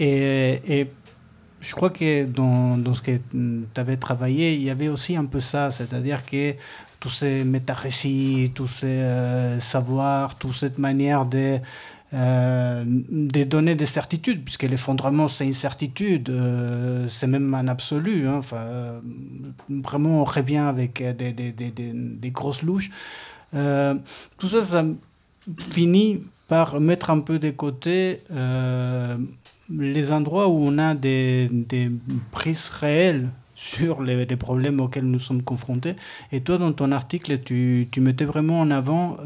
Et 0.00 0.88
je 1.60 1.74
crois 1.74 1.90
que 1.90 2.24
dans, 2.24 2.76
dans 2.76 2.94
ce 2.94 3.02
que 3.02 3.18
tu 3.32 3.80
avais 3.80 3.96
travaillé, 3.96 4.54
il 4.54 4.62
y 4.62 4.70
avait 4.70 4.88
aussi 4.88 5.16
un 5.16 5.24
peu 5.24 5.40
ça, 5.40 5.70
c'est-à-dire 5.70 6.24
que 6.24 6.54
tous 7.00 7.08
ces 7.08 7.44
métarécits, 7.44 8.52
tous 8.54 8.66
ces 8.66 8.86
euh, 8.86 9.60
savoirs, 9.60 10.36
toute 10.36 10.52
cette 10.52 10.78
manière 10.78 11.26
de, 11.26 11.58
euh, 12.14 12.84
de 12.86 13.44
donner 13.44 13.74
des 13.74 13.86
certitudes, 13.86 14.42
puisque 14.44 14.62
l'effondrement, 14.64 15.28
c'est 15.28 15.46
une 15.46 15.52
certitude, 15.52 16.30
euh, 16.30 17.06
c'est 17.08 17.26
même 17.26 17.52
un 17.54 17.68
absolu. 17.68 18.28
hein, 18.28 18.40
vraiment, 19.68 20.22
on 20.22 20.24
revient 20.24 20.56
avec 20.58 21.02
des, 21.16 21.32
des, 21.32 21.52
des, 21.52 21.70
des, 21.70 22.30
grosses 22.30 22.62
louches. 22.62 22.90
Tout 23.52 24.48
ça, 24.48 24.62
ça 24.62 24.84
finit 25.70 26.22
par 26.48 26.80
mettre 26.80 27.10
un 27.10 27.20
peu 27.20 27.38
de 27.38 27.50
côté 27.50 28.20
les 29.70 30.12
endroits 30.12 30.48
où 30.48 30.58
on 30.60 30.78
a 30.78 30.94
des, 30.94 31.48
des 31.50 31.90
prises 32.30 32.68
réelles 32.68 33.28
sur 33.54 34.02
les, 34.02 34.26
problèmes 34.36 34.80
auxquels 34.80 35.06
nous 35.06 35.18
sommes 35.18 35.42
confrontés. 35.42 35.96
Et 36.30 36.42
toi, 36.42 36.58
dans 36.58 36.72
ton 36.72 36.92
article, 36.92 37.40
tu, 37.40 37.88
tu 37.90 38.00
mettais 38.00 38.26
vraiment 38.26 38.60
en 38.60 38.70
avant 38.70 39.16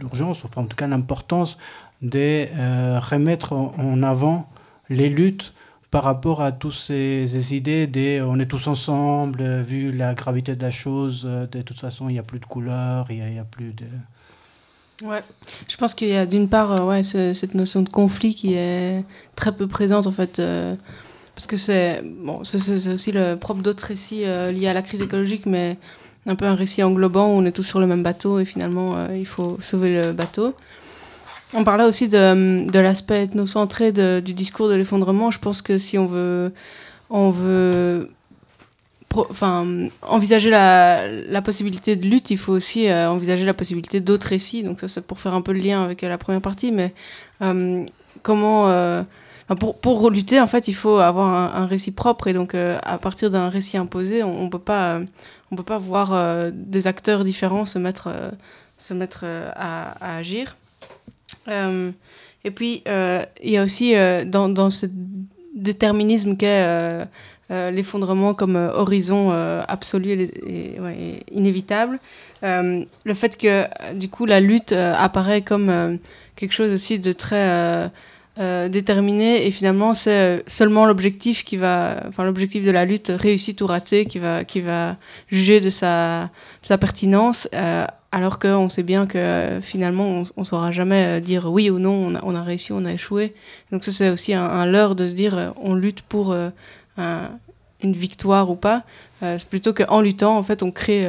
l'urgence, 0.00 0.44
enfin 0.44 0.62
en 0.62 0.66
tout 0.66 0.76
cas 0.76 0.86
l'importance 0.86 1.58
de 2.00 2.46
euh, 2.54 3.00
remettre 3.00 3.52
en 3.52 4.02
avant 4.02 4.48
les 4.88 5.08
luttes 5.08 5.54
par 5.94 6.02
rapport 6.02 6.42
à 6.42 6.50
toutes 6.50 6.72
ces, 6.72 7.54
idées 7.54 7.86
de 7.86 8.20
on 8.20 8.40
est 8.40 8.46
tous 8.46 8.66
ensemble, 8.66 9.40
euh, 9.42 9.62
vu 9.62 9.92
la 9.92 10.12
gravité 10.14 10.56
de 10.56 10.62
la 10.62 10.72
chose, 10.72 11.22
euh, 11.24 11.46
de 11.46 11.62
toute 11.62 11.78
façon, 11.78 12.08
il 12.08 12.14
n'y 12.14 12.18
a 12.18 12.24
plus 12.24 12.40
de 12.40 12.46
couleurs, 12.46 13.06
il 13.10 13.22
n'y 13.22 13.38
a, 13.38 13.44
plus 13.44 13.72
de... 13.72 13.84
Ouais, 15.02 15.20
je 15.68 15.76
pense 15.76 15.92
qu'il 15.94 16.08
y 16.08 16.16
a 16.16 16.24
d'une 16.24 16.48
part 16.48 16.72
euh, 16.72 16.86
ouais, 16.86 17.02
cette 17.02 17.54
notion 17.54 17.82
de 17.82 17.88
conflit 17.88 18.34
qui 18.34 18.54
est 18.54 19.04
très 19.34 19.54
peu 19.54 19.66
présente 19.66 20.06
en 20.06 20.12
fait, 20.12 20.40
parce 21.34 21.46
que 21.48 21.56
c'est 21.56 22.02
bon, 22.04 22.40
aussi 22.40 23.12
le 23.12 23.34
propre 23.34 23.60
d'autres 23.60 23.86
récits 23.86 24.24
liés 24.52 24.68
à 24.68 24.72
la 24.72 24.82
crise 24.82 25.02
écologique, 25.02 25.46
mais 25.46 25.78
un 26.26 26.36
peu 26.36 26.46
un 26.46 26.54
récit 26.54 26.82
englobant 26.82 27.26
où 27.26 27.32
on 27.32 27.44
est 27.44 27.52
tous 27.52 27.64
sur 27.64 27.80
le 27.80 27.86
même 27.86 28.02
bateau 28.04 28.38
et 28.38 28.44
finalement 28.44 29.08
il 29.12 29.26
faut 29.26 29.58
sauver 29.60 29.90
le 29.90 30.12
bateau. 30.12 30.54
On 31.54 31.64
parlait 31.64 31.84
aussi 31.84 32.08
de, 32.08 32.68
de 32.68 32.78
l'aspect 32.78 33.24
ethnocentré 33.24 33.92
du 33.92 34.32
discours 34.32 34.68
de 34.68 34.74
l'effondrement. 34.74 35.30
Je 35.30 35.38
pense 35.38 35.60
que 35.60 35.76
si 35.76 35.98
on 35.98 36.06
veut, 36.06 36.52
on 37.10 37.30
veut 37.30 38.10
enfin, 39.16 39.66
envisager 40.02 40.50
la, 40.50 41.42
possibilité 41.42 41.96
de 41.96 42.06
lutte, 42.06 42.30
il 42.30 42.38
faut 42.38 42.52
aussi 42.52 42.88
euh, 42.88 43.10
envisager 43.10 43.44
la 43.44 43.54
possibilité 43.54 44.00
d'autres 44.00 44.28
récits. 44.28 44.62
Donc 44.62 44.80
ça, 44.80 44.88
c'est 44.88 45.06
pour 45.06 45.18
faire 45.18 45.34
un 45.34 45.42
peu 45.42 45.52
le 45.52 45.60
lien 45.60 45.82
avec 45.82 46.02
la 46.02 46.18
première 46.18 46.40
partie. 46.40 46.72
Mais 46.72 46.92
euh, 47.42 47.84
comment... 48.22 48.68
Euh, 48.68 49.02
pour, 49.60 49.78
pour, 49.78 50.10
lutter, 50.10 50.40
en 50.40 50.46
fait, 50.46 50.68
il 50.68 50.74
faut 50.74 50.96
avoir 50.96 51.54
un, 51.54 51.66
récit 51.66 51.92
propre. 51.92 52.28
Et 52.28 52.32
donc, 52.32 52.54
à 52.54 52.96
partir 52.96 53.30
d'un 53.30 53.50
récit 53.50 53.76
imposé, 53.76 54.22
on 54.22 54.44
ne 54.44 54.48
peut, 54.48 54.58
pas, 54.58 55.00
on 55.50 55.56
peut 55.56 55.62
pas 55.62 55.76
voir 55.76 56.50
des 56.50 56.86
acteurs 56.86 57.24
différents 57.24 57.66
se 57.66 57.78
mettre, 57.78 58.08
se 58.78 58.94
mettre 58.94 59.26
à, 59.54 60.16
agir. 60.16 60.56
Euh, 61.48 61.90
et 62.44 62.50
puis, 62.50 62.82
euh, 62.88 63.24
il 63.42 63.50
y 63.50 63.56
a 63.56 63.64
aussi 63.64 63.96
euh, 63.96 64.24
dans, 64.24 64.48
dans, 64.48 64.70
ce 64.70 64.86
déterminisme 65.54 66.36
qu'est 66.36 67.06
l'effondrement 67.50 68.34
comme 68.34 68.56
horizon 68.56 69.30
absolu 69.68 70.10
et, 70.10 71.20
inévitable, 71.30 71.98
le 72.42 73.14
fait 73.14 73.36
que 73.36 73.64
du 73.94 74.08
coup 74.08 74.26
la 74.26 74.40
lutte 74.40 74.72
apparaît 74.72 75.42
comme 75.42 75.98
quelque 76.36 76.52
chose 76.52 76.72
aussi 76.72 76.98
de 76.98 77.12
très 77.12 77.90
déterminé 78.68 79.46
et 79.46 79.50
finalement 79.50 79.94
c'est 79.94 80.42
seulement 80.46 80.86
l'objectif 80.86 81.44
qui 81.44 81.56
va 81.56 82.02
enfin 82.08 82.24
l'objectif 82.24 82.64
de 82.64 82.70
la 82.70 82.84
lutte 82.84 83.12
réussit 83.14 83.60
ou 83.60 83.66
raté 83.66 84.06
qui 84.06 84.18
va 84.18 84.44
qui 84.44 84.60
va 84.60 84.96
juger 85.28 85.60
de 85.60 85.70
sa, 85.70 86.30
pertinence 86.80 87.48
alors 88.14 88.38
qu'on 88.38 88.68
sait 88.68 88.84
bien 88.84 89.06
que 89.06 89.18
euh, 89.18 89.60
finalement, 89.60 90.22
on 90.36 90.40
ne 90.40 90.44
saura 90.44 90.70
jamais 90.70 91.04
euh, 91.04 91.20
dire 91.20 91.50
oui 91.50 91.68
ou 91.68 91.80
non, 91.80 92.12
on 92.22 92.34
a, 92.36 92.42
réussi, 92.44 92.72
on 92.72 92.84
a 92.84 92.92
échoué. 92.92 93.34
Donc 93.72 93.84
ça, 93.84 93.90
c'est 93.90 94.10
aussi 94.10 94.32
un, 94.34 94.66
leurre 94.66 94.94
de 94.94 95.08
se 95.08 95.14
dire 95.14 95.36
euh, 95.36 95.50
on 95.60 95.74
lutte 95.74 96.02
pour 96.02 96.34
une 96.96 97.92
victoire 97.92 98.50
ou 98.50 98.56
pas. 98.56 98.84
c'est 99.20 99.48
plutôt 99.48 99.72
qu'en 99.72 100.00
luttant, 100.00 100.36
en 100.36 100.42
fait, 100.42 100.62
on 100.62 100.70
crée 100.70 101.06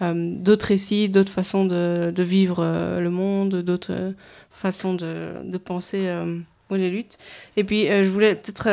d'autres 0.00 0.66
récits, 0.66 1.08
d'autres 1.08 1.32
façons 1.32 1.64
de, 1.64 2.22
vivre 2.22 2.64
le 3.00 3.10
monde, 3.10 3.62
d'autres 3.62 4.14
façons 4.50 4.94
de, 4.94 5.56
penser 5.58 6.08
les 6.70 6.90
luttes. 6.90 7.18
Et 7.56 7.64
puis, 7.64 7.86
je 7.86 8.08
voulais 8.08 8.34
peut-être 8.34 8.64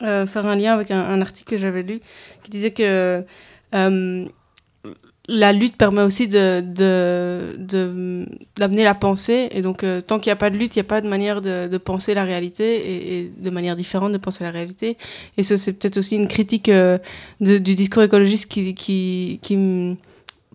faire 0.00 0.46
un 0.46 0.56
lien 0.56 0.74
avec 0.74 0.90
un 0.90 1.20
article 1.20 1.50
que 1.50 1.56
j'avais 1.56 1.82
lu 1.82 2.00
qui 2.42 2.50
disait 2.50 2.70
que 2.72 3.24
la 5.28 5.52
lutte 5.52 5.76
permet 5.76 6.02
aussi 6.02 6.28
de, 6.28 6.60
d'amener 8.56 8.84
la 8.84 8.94
pensée. 8.94 9.48
Et 9.50 9.60
donc, 9.60 9.82
euh, 9.82 10.00
tant 10.00 10.18
qu'il 10.18 10.30
n'y 10.30 10.34
a 10.34 10.36
pas 10.36 10.50
de 10.50 10.56
lutte, 10.56 10.76
il 10.76 10.78
n'y 10.78 10.86
a 10.86 10.88
pas 10.88 11.00
de 11.00 11.08
manière 11.08 11.40
de, 11.40 11.78
penser 11.78 12.14
la 12.14 12.24
réalité 12.24 13.18
et, 13.18 13.32
de 13.36 13.50
manière 13.50 13.76
différente 13.76 14.12
de 14.12 14.18
penser 14.18 14.44
la 14.44 14.50
réalité. 14.50 14.96
Et 15.36 15.42
ça, 15.42 15.56
c'est 15.56 15.74
peut-être 15.78 15.98
aussi 15.98 16.16
une 16.16 16.28
critique 16.28 16.68
euh, 16.68 16.98
du 17.40 17.60
discours 17.60 18.02
écologiste 18.02 18.48
qui, 18.48 18.74
qui, 18.74 19.40
qui 19.42 19.96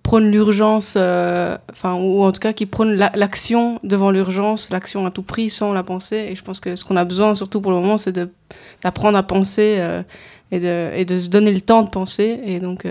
prône 0.03 0.32
l'urgence, 0.32 0.95
euh, 0.97 1.57
enfin, 1.72 1.95
ou 1.95 2.24
en 2.24 2.32
tout 2.32 2.39
cas 2.39 2.53
qui 2.53 2.65
prône 2.65 2.95
l'action 2.95 3.80
devant 3.84 4.09
l'urgence, 4.09 4.69
l'action 4.72 5.05
à 5.05 5.11
tout 5.11 5.22
prix 5.22 5.49
sans 5.49 5.74
la 5.74 5.84
pensée. 5.84 6.30
Et 6.32 6.36
je 6.36 6.43
pense 6.43 6.59
que 6.59 6.76
ce 6.76 6.86
qu'on 6.86 6.95
a 6.95 7.05
besoin, 7.05 7.36
surtout 7.36 7.61
pour 7.61 7.72
le 7.72 7.78
moment, 7.78 7.97
c'est 7.97 8.17
d'apprendre 8.84 9.17
à 9.17 9.24
penser 9.24 9.80
et, 10.51 10.59
de, 10.59 10.91
et 10.95 11.05
de 11.05 11.17
se 11.17 11.28
donner 11.28 11.51
le 11.51 11.61
temps 11.61 11.84
de 11.84 11.89
penser. 11.89 12.39
Et 12.45 12.59
donc, 12.59 12.86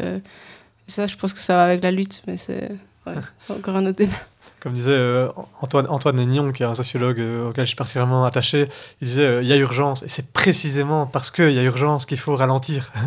ça, 0.90 1.06
je 1.06 1.16
pense 1.16 1.32
que 1.32 1.40
ça 1.40 1.56
va 1.56 1.64
avec 1.64 1.82
la 1.82 1.90
lutte, 1.90 2.22
mais 2.26 2.36
c'est 2.36 2.70
encore 3.48 3.76
un 3.76 3.86
autre 3.86 3.98
débat. 3.98 4.12
Comme 4.60 4.74
disait 4.74 4.90
euh, 4.92 5.28
Antoine, 5.62 5.86
Antoine 5.88 6.16
Nénion, 6.16 6.52
qui 6.52 6.62
est 6.62 6.66
un 6.66 6.74
sociologue 6.74 7.18
euh, 7.18 7.48
auquel 7.48 7.64
je 7.64 7.68
suis 7.68 7.76
particulièrement 7.76 8.26
attaché, 8.26 8.68
il 9.00 9.08
disait 9.08 9.24
euh, 9.24 9.42
il 9.42 9.48
y 9.48 9.54
a 9.54 9.56
urgence. 9.56 10.02
Et 10.02 10.08
c'est 10.08 10.32
précisément 10.32 11.06
parce 11.06 11.30
qu'il 11.30 11.52
y 11.52 11.58
a 11.58 11.62
urgence 11.62 12.04
qu'il 12.04 12.18
faut 12.18 12.36
ralentir. 12.36 12.92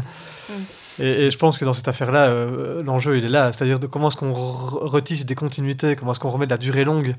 Mm. 0.50 1.02
Et, 1.04 1.32
je 1.32 1.38
pense 1.38 1.58
que 1.58 1.64
dans 1.64 1.72
cette 1.72 1.88
affaire-là, 1.88 2.30
l'enjeu, 2.84 3.18
il 3.18 3.24
est 3.24 3.30
là. 3.30 3.54
C'est-à-dire 3.54 3.80
de 3.80 3.88
comment 3.88 4.10
est-ce 4.10 4.18
qu'on 4.18 4.34
retisse 4.34 5.26
des 5.26 5.36
continuités, 5.36 5.96
comment 5.96 6.12
est-ce 6.12 6.20
qu'on 6.20 6.30
remet 6.30 6.48
de 6.48 6.52
la 6.52 6.58
durée 6.58 6.84
longue, 6.84 7.16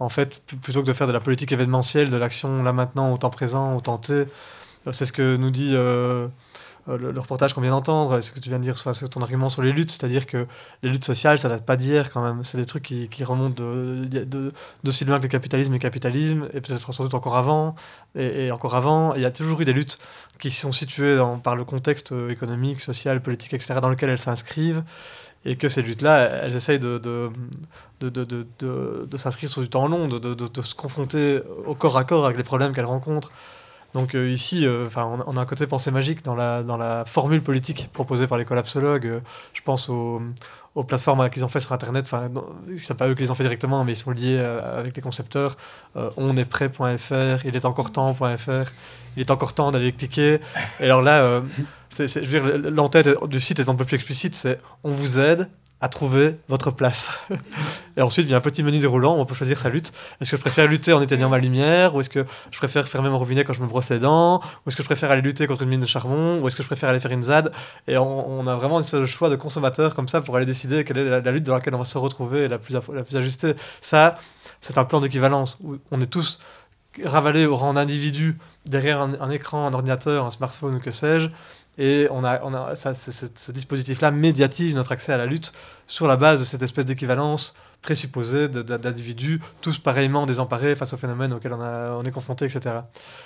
en 0.00 0.08
fait, 0.08 0.42
plutôt 0.60 0.82
que 0.82 0.86
de 0.88 0.92
faire 0.92 1.06
de 1.06 1.12
la 1.12 1.20
politique 1.20 1.52
événementielle, 1.52 2.10
de 2.10 2.16
l'action 2.16 2.64
là 2.64 2.72
maintenant, 2.72 3.12
au 3.12 3.16
temps 3.16 3.30
présent, 3.30 3.76
au 3.76 3.80
temps 3.80 3.98
T. 3.98 4.24
C'est 4.90 5.06
ce 5.06 5.12
que 5.12 5.36
nous 5.36 5.50
dit 5.50 5.76
euh, 6.88 6.98
le, 6.98 7.18
reportage 7.18 7.54
qu'on 7.54 7.62
vient 7.62 7.70
d'entendre, 7.70 8.20
ce 8.20 8.30
que 8.30 8.40
tu 8.40 8.50
viens 8.50 8.58
de 8.58 8.64
dire 8.64 8.76
sur, 8.76 9.08
ton 9.08 9.22
argument 9.22 9.48
sur 9.48 9.62
les 9.62 9.72
luttes, 9.72 9.90
c'est-à-dire 9.90 10.26
que 10.26 10.46
les 10.82 10.90
luttes 10.90 11.04
sociales, 11.04 11.38
ça 11.38 11.48
date 11.48 11.64
pas 11.64 11.76
d'hier 11.76 12.10
quand 12.12 12.22
même. 12.22 12.44
C'est 12.44 12.58
des 12.58 12.66
trucs 12.66 12.82
qui, 12.82 13.24
remontent 13.24 13.62
de, 13.62 14.04
de, 14.04 14.52
loin 15.06 15.18
que 15.18 15.22
le 15.22 15.28
capitalisme 15.28 15.72
et 15.72 15.76
le 15.76 15.82
capitalisme, 15.82 16.48
et 16.52 16.60
peut-être 16.60 16.92
sans 16.92 17.04
doute 17.04 17.14
encore 17.14 17.36
avant, 17.36 17.74
et, 18.14 18.50
encore 18.50 18.74
avant. 18.74 19.14
Il 19.14 19.22
y 19.22 19.24
a 19.24 19.30
toujours 19.30 19.60
eu 19.62 19.64
des 19.64 19.72
luttes 19.72 19.98
qui 20.38 20.50
sont 20.50 20.72
situées 20.72 21.18
par 21.42 21.56
le 21.56 21.64
contexte 21.64 22.12
euh, 22.12 22.28
économique, 22.28 22.80
social, 22.80 23.22
politique, 23.22 23.54
etc., 23.54 23.76
dans 23.80 23.88
lequel 23.88 24.10
elles 24.10 24.18
s'inscrivent 24.18 24.82
et 25.44 25.56
que 25.56 25.68
ces 25.68 25.82
luttes-là, 25.82 26.44
elles 26.44 26.56
essayent 26.56 26.78
de, 26.78 26.98
de, 26.98 27.30
de, 28.00 29.06
de 29.06 29.16
s'inscrire 29.16 29.50
sur 29.50 29.60
du 29.60 29.68
temps 29.68 29.86
long, 29.88 30.08
de, 30.08 30.62
se 30.62 30.74
confronter 30.74 31.40
au 31.66 31.74
corps 31.74 31.98
à 31.98 32.04
corps 32.04 32.24
avec 32.24 32.36
les 32.36 32.44
problèmes 32.44 32.72
qu'elles 32.72 32.84
rencontrent. 32.84 33.30
Donc 33.94 34.16
euh, 34.16 34.28
ici, 34.28 34.66
euh, 34.66 34.88
on, 34.96 35.36
a 35.36 35.40
un 35.40 35.46
côté 35.46 35.68
pensée 35.68 35.92
magique 35.92 36.24
dans 36.24 36.34
la, 36.34 37.04
formule 37.06 37.42
politique 37.42 37.88
proposée 37.92 38.26
par 38.26 38.38
les 38.38 38.44
collapsologues. 38.44 39.06
Euh, 39.06 39.20
je 39.52 39.62
pense 39.62 39.88
aux, 39.88 40.20
aux 40.74 40.82
plateformes 40.82 41.30
qu'ils 41.30 41.44
ont 41.44 41.48
fait 41.48 41.60
sur 41.60 41.72
Internet. 41.72 42.04
Enfin, 42.04 42.28
c'est 42.76 42.96
pas 42.96 43.08
eux 43.08 43.14
qui 43.14 43.22
les 43.22 43.30
ont 43.30 43.36
fait 43.36 43.44
directement, 43.44 43.84
mais 43.84 43.92
ils 43.92 43.96
sont 43.96 44.10
liés 44.10 44.38
avec 44.38 44.96
les 44.96 45.02
concepteurs. 45.02 45.56
on 45.94 46.36
est 46.36 46.44
prêt.fr, 46.44 47.46
il 47.46 47.54
est 47.54 47.64
encore 47.64 47.92
temps.fr, 47.92 48.72
il 49.16 49.20
est 49.20 49.30
encore 49.30 49.52
temps 49.54 49.70
d'aller 49.70 49.92
cliquer. 49.92 50.40
Et 50.80 50.84
alors 50.84 51.00
là, 51.00 51.40
l'entête 52.64 53.08
du 53.28 53.38
site 53.38 53.60
est 53.60 53.68
un 53.68 53.76
peu 53.76 53.84
plus 53.84 53.94
explicite. 53.94 54.34
C'est 54.34 54.58
on 54.82 54.90
vous 54.90 55.20
aide, 55.20 55.48
à 55.84 55.88
trouver 55.90 56.36
votre 56.48 56.70
place. 56.70 57.10
et 57.98 58.00
ensuite, 58.00 58.26
il 58.26 58.30
y 58.30 58.34
a 58.34 58.38
un 58.38 58.40
petit 58.40 58.62
menu 58.62 58.78
déroulant 58.78 59.18
où 59.18 59.20
on 59.20 59.26
peut 59.26 59.34
choisir 59.34 59.60
sa 59.60 59.68
lutte. 59.68 59.92
Est-ce 60.18 60.30
que 60.30 60.38
je 60.38 60.40
préfère 60.40 60.66
lutter 60.66 60.94
en 60.94 61.02
éteignant 61.02 61.28
ma 61.28 61.36
lumière 61.36 61.94
Ou 61.94 62.00
est-ce 62.00 62.08
que 62.08 62.24
je 62.50 62.56
préfère 62.56 62.88
fermer 62.88 63.10
mon 63.10 63.18
robinet 63.18 63.44
quand 63.44 63.52
je 63.52 63.60
me 63.60 63.66
brosse 63.66 63.90
les 63.90 63.98
dents 63.98 64.40
Ou 64.64 64.70
est-ce 64.70 64.76
que 64.76 64.82
je 64.82 64.88
préfère 64.88 65.10
aller 65.10 65.20
lutter 65.20 65.46
contre 65.46 65.60
une 65.60 65.68
mine 65.68 65.80
de 65.80 65.86
charbon 65.86 66.40
Ou 66.40 66.48
est-ce 66.48 66.56
que 66.56 66.62
je 66.62 66.68
préfère 66.68 66.88
aller 66.88 67.00
faire 67.00 67.10
une 67.10 67.20
ZAD 67.20 67.52
Et 67.86 67.98
on, 67.98 68.46
a 68.46 68.56
vraiment 68.56 68.76
une 68.78 68.84
espèce 68.84 69.02
de 69.02 69.04
choix 69.04 69.28
de 69.28 69.36
consommateur 69.36 69.94
comme 69.94 70.08
ça 70.08 70.22
pour 70.22 70.36
aller 70.36 70.46
décider 70.46 70.84
quelle 70.84 70.96
est 70.96 71.20
la, 71.20 71.32
lutte 71.32 71.44
dans 71.44 71.52
laquelle 71.52 71.74
on 71.74 71.78
va 71.80 71.84
se 71.84 71.98
retrouver 71.98 72.48
la 72.48 72.56
plus, 72.56 72.74
ajustée. 73.14 73.52
Ça, 73.82 74.16
c'est 74.62 74.78
un 74.78 74.86
plan 74.86 75.00
d'équivalence 75.00 75.58
où 75.62 75.76
on 75.90 76.00
est 76.00 76.06
tous 76.06 76.38
ravalés 77.04 77.44
au 77.44 77.56
rang 77.56 77.74
d'individus 77.74 78.38
derrière 78.64 79.02
un, 79.02 79.20
un 79.20 79.28
écran, 79.28 79.66
un 79.66 79.74
ordinateur, 79.74 80.24
un 80.24 80.30
smartphone 80.30 80.76
ou 80.76 80.80
que 80.80 80.90
sais-je 80.90 81.28
et 81.78 82.06
on 82.10 82.24
a, 82.24 82.42
on 82.44 82.54
a 82.54 82.76
ça, 82.76 82.94
ce 82.94 83.52
dispositif-là 83.52 84.10
médiatise 84.10 84.76
notre 84.76 84.92
accès 84.92 85.12
à 85.12 85.16
la 85.16 85.26
lutte 85.26 85.52
sur 85.86 86.06
la 86.06 86.16
base 86.16 86.40
de 86.40 86.44
cette 86.44 86.62
espèce 86.62 86.86
d'équivalence 86.86 87.56
présupposée 87.84 88.48
d'individus 88.48 89.40
tous 89.60 89.78
pareillement 89.78 90.24
désemparés 90.24 90.74
face 90.74 90.94
aux 90.94 90.96
phénomènes 90.96 91.34
auxquels 91.34 91.52
on, 91.52 91.60
a, 91.60 91.92
on 91.92 92.02
est 92.02 92.10
confronté, 92.10 92.46
etc. 92.46 92.76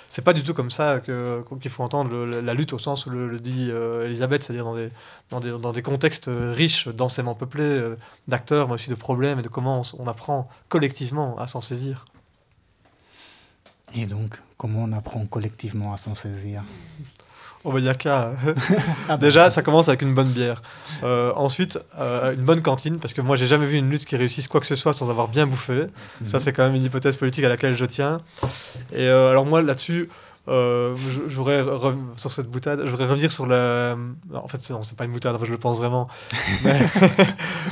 C'est 0.09 0.21
pas 0.21 0.33
du 0.33 0.43
tout 0.43 0.53
comme 0.53 0.69
ça 0.69 0.99
qu'il 0.99 1.71
faut 1.71 1.83
entendre 1.83 2.25
la 2.25 2.53
lutte 2.53 2.73
au 2.73 2.79
sens 2.79 3.05
où 3.05 3.09
le, 3.09 3.39
dit 3.39 3.69
euh, 3.71 4.05
Elisabeth, 4.05 4.43
c'est-à-dire 4.43 4.65
dans 4.65 4.75
des, 4.75 4.89
dans, 5.29 5.39
des, 5.39 5.57
dans 5.57 5.71
des, 5.71 5.81
contextes 5.81 6.29
riches, 6.29 6.89
densément 6.89 7.35
peuplés 7.35 7.63
euh, 7.63 7.95
d'acteurs, 8.27 8.67
mais 8.67 8.73
aussi 8.73 8.89
de 8.89 8.95
problèmes 8.95 9.39
et 9.39 9.43
de 9.43 9.47
comment 9.47 9.81
on, 9.81 10.03
on 10.03 10.07
apprend 10.07 10.49
collectivement 10.67 11.39
à 11.39 11.47
s'en 11.47 11.61
saisir. 11.61 12.03
Et 13.95 14.05
donc, 14.05 14.41
comment 14.57 14.83
on 14.83 14.91
apprend 14.91 15.25
collectivement 15.25 15.93
à 15.93 15.97
s'en 15.97 16.15
saisir? 16.15 16.63
Bah, 17.65 17.93
qu'à. 17.93 18.31
Ah, 19.09 19.17
Déjà, 19.17 19.49
ça 19.49 19.61
commence 19.61 19.89
avec 19.89 20.01
une 20.01 20.13
bonne 20.13 20.29
bière. 20.29 20.61
Euh, 21.03 21.31
ensuite, 21.35 21.77
euh, 21.99 22.33
une 22.33 22.41
bonne 22.41 22.61
cantine, 22.61 22.99
parce 22.99 23.13
que 23.13 23.21
moi, 23.21 23.35
j'ai 23.35 23.47
jamais 23.47 23.65
vu 23.65 23.77
une 23.77 23.89
lutte 23.89 24.05
qui 24.05 24.15
réussisse 24.15 24.47
quoi 24.47 24.59
que 24.61 24.67
ce 24.67 24.75
soit 24.75 24.93
sans 24.93 25.09
avoir 25.09 25.27
bien 25.27 25.45
bouffé. 25.45 25.87
Ça, 26.27 26.37
mhm. 26.37 26.43
c'est 26.43 26.53
quand 26.53 26.63
même 26.65 26.75
une 26.75 26.85
hypothèse 26.85 27.15
politique 27.17 27.43
à 27.43 27.49
laquelle 27.49 27.75
je 27.75 27.85
tiens. 27.85 28.19
Et 28.93 29.07
euh, 29.07 29.29
alors, 29.31 29.45
moi, 29.45 29.61
là-dessus, 29.61 30.09
Euh, 30.47 30.95
je, 30.95 31.29
je 31.29 31.35
voudrais 31.35 31.63
sur 32.15 32.31
cette 32.31 32.49
boutade, 32.49 32.81
je 32.83 32.89
voudrais 32.89 33.05
revenir 33.05 33.31
sur 33.31 33.45
le. 33.45 33.95
En 34.33 34.47
fait, 34.47 34.67
non, 34.71 34.81
c'est 34.81 34.97
pas 34.97 35.05
une 35.05 35.11
boutade, 35.11 35.37
je 35.43 35.51
le 35.51 35.59
pense 35.59 35.77
vraiment. 35.77 36.07
Mais 36.63 36.79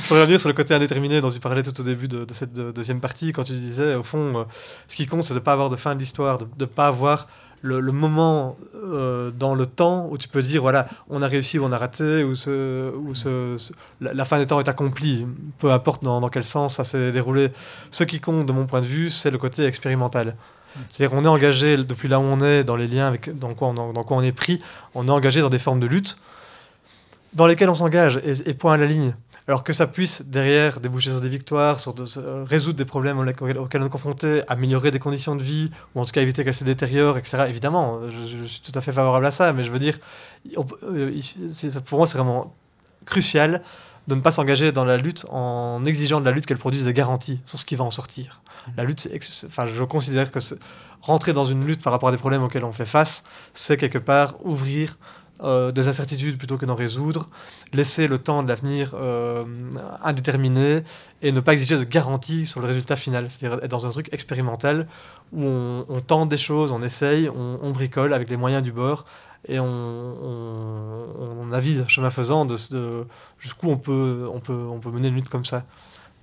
je 0.00 0.08
voudrais 0.08 0.20
revenir 0.20 0.38
sur 0.38 0.48
le 0.48 0.54
côté 0.54 0.74
indéterminé 0.74 1.20
dont 1.20 1.30
tu 1.30 1.40
parlais 1.40 1.64
tout 1.64 1.78
au 1.80 1.82
début 1.82 2.06
de, 2.06 2.24
de 2.24 2.34
cette 2.34 2.52
de- 2.52 2.70
deuxième 2.70 3.00
partie, 3.00 3.32
quand 3.32 3.42
tu 3.42 3.54
disais, 3.54 3.96
au 3.96 4.04
fond, 4.04 4.32
euh, 4.36 4.44
ce 4.86 4.94
qui 4.94 5.06
compte, 5.06 5.24
c'est 5.24 5.34
de 5.34 5.40
ne 5.40 5.44
pas 5.44 5.54
avoir 5.54 5.70
de 5.70 5.76
fin 5.76 5.94
de 5.96 6.00
l'histoire, 6.00 6.38
de 6.38 6.46
ne 6.60 6.66
pas 6.66 6.86
avoir 6.86 7.26
le, 7.62 7.80
moment 7.92 8.56
euh, 8.74 9.30
dans 9.30 9.54
le 9.54 9.66
temps 9.66 10.08
où 10.10 10.18
tu 10.18 10.28
peux 10.28 10.42
dire, 10.42 10.62
voilà, 10.62 10.88
on 11.08 11.22
a 11.22 11.26
réussi 11.26 11.58
ou 11.58 11.64
on 11.64 11.72
a 11.72 11.78
raté, 11.78 12.24
ou, 12.24 12.34
ce, 12.34 12.94
ou 12.94 13.14
ce, 13.14 13.72
la, 14.00 14.24
fin 14.24 14.38
des 14.38 14.46
temps 14.46 14.60
est 14.60 14.68
accomplie, 14.68 15.26
peu 15.58 15.72
importe 15.72 16.04
dans, 16.04 16.20
dans 16.20 16.28
quel 16.28 16.44
sens 16.44 16.76
ça 16.76 16.84
s'est 16.84 17.12
déroulé. 17.12 17.50
Ce 17.90 18.04
qui 18.04 18.20
compte, 18.20 18.46
de 18.46 18.52
mon 18.52 18.66
point 18.66 18.80
de 18.80 18.86
vue, 18.86 19.10
c'est 19.10 19.30
le 19.30 19.38
côté 19.38 19.64
expérimental. 19.64 20.36
C'est-à-dire 20.88 21.18
on 21.18 21.24
est 21.24 21.28
engagé 21.28 21.76
depuis 21.76 22.08
là 22.08 22.20
où 22.20 22.22
on 22.22 22.40
est, 22.40 22.62
dans 22.62 22.76
les 22.76 22.86
liens 22.86 23.08
avec 23.08 23.36
dans 23.36 23.54
quoi 23.54 23.68
on, 23.68 23.92
dans 23.92 24.04
quoi 24.04 24.16
on 24.16 24.22
est 24.22 24.32
pris, 24.32 24.60
on 24.94 25.08
est 25.08 25.10
engagé 25.10 25.40
dans 25.40 25.48
des 25.48 25.58
formes 25.58 25.80
de 25.80 25.86
lutte 25.86 26.18
dans 27.34 27.46
lesquelles 27.46 27.68
on 27.68 27.74
s'engage 27.74 28.20
et 28.24 28.54
point 28.54 28.74
à 28.74 28.76
la 28.76 28.86
ligne. 28.86 29.14
Alors 29.48 29.64
que 29.64 29.72
ça 29.72 29.86
puisse 29.86 30.20
derrière 30.26 30.78
déboucher 30.78 31.08
sur 31.08 31.22
des 31.22 31.28
victoires, 31.30 31.80
sur 31.80 31.94
de, 31.94 32.04
euh, 32.18 32.44
résoudre 32.44 32.76
des 32.76 32.84
problèmes 32.84 33.18
auxquels 33.18 33.82
on 33.82 33.86
est 33.86 33.88
confronté, 33.88 34.42
améliorer 34.46 34.90
des 34.90 34.98
conditions 34.98 35.36
de 35.36 35.42
vie, 35.42 35.70
ou 35.94 36.00
en 36.02 36.04
tout 36.04 36.12
cas 36.12 36.20
éviter 36.20 36.44
qu'elles 36.44 36.54
se 36.54 36.64
détériorent, 36.64 37.16
etc. 37.16 37.46
Évidemment, 37.48 37.98
je, 38.10 38.36
je 38.42 38.44
suis 38.44 38.60
tout 38.60 38.72
à 38.74 38.82
fait 38.82 38.92
favorable 38.92 39.24
à 39.24 39.30
ça, 39.30 39.54
mais 39.54 39.64
je 39.64 39.72
veux 39.72 39.78
dire, 39.78 39.98
euh, 40.58 41.20
pour 41.86 41.98
moi 41.98 42.06
c'est 42.06 42.18
vraiment 42.18 42.54
crucial 43.06 43.62
de 44.06 44.14
ne 44.14 44.20
pas 44.20 44.32
s'engager 44.32 44.70
dans 44.70 44.84
la 44.84 44.98
lutte 44.98 45.24
en 45.30 45.82
exigeant 45.86 46.20
de 46.20 46.26
la 46.26 46.32
lutte 46.32 46.44
qu'elle 46.44 46.58
produise 46.58 46.84
des 46.84 46.94
garanties 46.94 47.40
sur 47.46 47.58
ce 47.58 47.64
qui 47.64 47.74
va 47.74 47.84
en 47.84 47.90
sortir. 47.90 48.42
La 48.76 48.84
lutte, 48.84 49.08
enfin, 49.46 49.66
je 49.66 49.82
considère 49.84 50.30
que 50.30 50.40
rentrer 51.00 51.32
dans 51.32 51.46
une 51.46 51.64
lutte 51.66 51.82
par 51.82 51.92
rapport 51.92 52.10
à 52.10 52.12
des 52.12 52.18
problèmes 52.18 52.42
auxquels 52.42 52.64
on 52.64 52.72
fait 52.72 52.86
face, 52.86 53.24
c'est 53.54 53.76
quelque 53.76 53.98
part 53.98 54.34
ouvrir 54.44 54.98
euh, 55.42 55.70
des 55.70 55.86
incertitudes 55.86 56.36
plutôt 56.36 56.58
que 56.58 56.66
d'en 56.66 56.74
résoudre, 56.74 57.28
laisser 57.72 58.08
le 58.08 58.18
temps 58.18 58.42
de 58.42 58.48
l'avenir 58.48 58.92
euh, 58.94 59.44
indéterminé 60.02 60.82
et 61.22 61.30
ne 61.30 61.40
pas 61.40 61.52
exiger 61.52 61.78
de 61.78 61.84
garantie 61.84 62.46
sur 62.46 62.60
le 62.60 62.66
résultat 62.66 62.96
final. 62.96 63.30
C'est-à-dire 63.30 63.62
être 63.62 63.70
dans 63.70 63.86
un 63.86 63.90
truc 63.90 64.12
expérimental 64.12 64.88
où 65.32 65.44
on, 65.44 66.00
tente 66.06 66.28
des 66.28 66.38
choses, 66.38 66.72
on 66.72 66.82
essaye, 66.82 67.28
on, 67.28 67.70
bricole 67.70 68.14
avec 68.14 68.30
les 68.30 68.36
moyens 68.36 68.62
du 68.62 68.72
bord 68.72 69.04
et 69.46 69.60
on, 69.60 69.66
on, 69.66 71.06
on 71.40 71.52
avise 71.52 71.86
chemin 71.86 72.10
faisant 72.10 72.44
de, 72.44 72.56
de 72.72 73.06
jusqu'où 73.38 73.70
on 73.70 73.76
peut, 73.76 74.28
on, 74.32 74.40
peut, 74.40 74.66
on 74.70 74.80
peut 74.80 74.90
mener 74.90 75.08
une 75.08 75.14
lutte 75.14 75.28
comme 75.28 75.44
ça. 75.44 75.64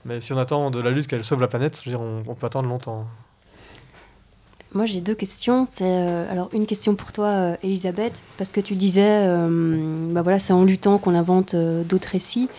Mais 0.03 0.19
si 0.19 0.33
on 0.33 0.37
attend 0.37 0.71
de 0.71 0.81
la 0.81 0.91
lutte 0.91 1.07
qu'elle 1.07 1.23
sauve 1.23 1.39
la 1.39 1.47
planète, 1.47 1.81
dire, 1.87 2.01
on 2.01 2.35
peut 2.35 2.45
attendre 2.45 2.67
longtemps. 2.67 3.07
Moi, 4.75 4.85
j'ai 4.85 4.99
deux 4.99 5.15
questions. 5.15 5.65
C'est 5.65 5.85
euh, 5.85 6.29
alors 6.29 6.49
une 6.51 6.65
question 6.65 6.95
pour 6.95 7.13
toi, 7.13 7.27
euh, 7.27 7.55
Elisabeth, 7.63 8.21
parce 8.37 8.49
que 8.49 8.59
tu 8.59 8.75
disais, 8.75 9.23
euh, 9.23 10.11
bah 10.11 10.21
voilà, 10.21 10.37
c'est 10.37 10.51
en 10.51 10.65
luttant 10.65 10.97
qu'on 10.97 11.15
invente 11.15 11.55
d'autres 11.55 12.09
récits. 12.09 12.49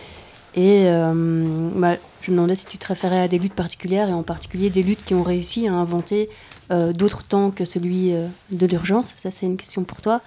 Et 0.55 0.85
bah, 0.85 1.95
je 2.23 2.31
me 2.31 2.35
demandais 2.35 2.55
si 2.55 2.65
tu 2.65 2.79
te 2.79 2.87
référais 2.87 3.19
à 3.19 3.27
des 3.27 3.37
luttes 3.37 3.53
particulières, 3.53 4.09
et 4.09 4.13
en 4.13 4.23
particulier 4.23 4.71
des 4.71 4.81
luttes 4.81 5.05
qui 5.05 5.13
ont 5.13 5.21
réussi 5.21 5.67
à 5.67 5.73
inventer 5.73 6.31
d'autres 6.71 7.23
temps 7.23 7.51
que 7.51 7.63
celui 7.63 8.11
de 8.49 8.65
l'urgence. 8.65 9.13
Ça, 9.19 9.29
c'est 9.29 9.45
une 9.45 9.55
question 9.55 9.83
pour 9.83 10.01
toi. 10.01 10.21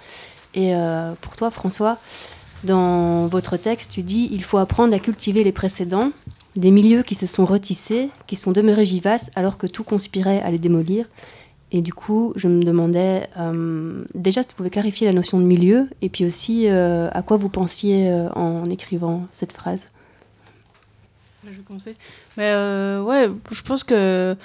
Et 0.54 0.72
pour 1.20 1.34
toi, 1.34 1.50
François, 1.50 1.98
dans 2.62 3.26
votre 3.26 3.56
texte, 3.56 3.90
tu 3.90 4.02
dis 4.02 4.28
il 4.30 4.44
faut 4.44 4.58
apprendre 4.58 4.94
à 4.94 5.00
cultiver 5.00 5.42
les 5.42 5.50
précédents, 5.50 6.12
des 6.54 6.70
milieux 6.70 7.02
qui 7.02 7.16
se 7.16 7.26
sont 7.26 7.44
retissés, 7.44 8.10
qui 8.28 8.36
sont 8.36 8.52
demeurés 8.52 8.84
vivaces 8.84 9.32
alors 9.34 9.58
que 9.58 9.66
tout 9.66 9.82
conspirait 9.82 10.42
à 10.42 10.52
les 10.52 10.58
démolir. 10.58 11.06
Et 11.72 11.82
du 11.82 11.92
coup, 11.92 12.32
je 12.36 12.48
me 12.48 12.62
demandais 12.62 13.28
euh, 13.38 14.04
déjà 14.14 14.42
si 14.42 14.48
tu 14.48 14.54
pouvais 14.56 14.70
clarifier 14.70 15.06
la 15.06 15.12
notion 15.12 15.38
de 15.38 15.44
milieu 15.44 15.88
et 16.02 16.08
puis 16.08 16.24
aussi 16.24 16.68
euh, 16.68 17.08
à 17.12 17.22
quoi 17.22 17.36
vous 17.36 17.48
pensiez 17.48 18.10
euh, 18.10 18.28
en 18.30 18.64
écrivant 18.64 19.26
cette 19.30 19.52
phrase? 19.52 19.88
Je 21.44 21.50
vais 21.50 21.62
commencer. 21.66 21.96
Mais 22.36 22.52
ouais, 22.52 23.30
je 23.50 23.62
pense 23.62 23.84
que 23.84 24.36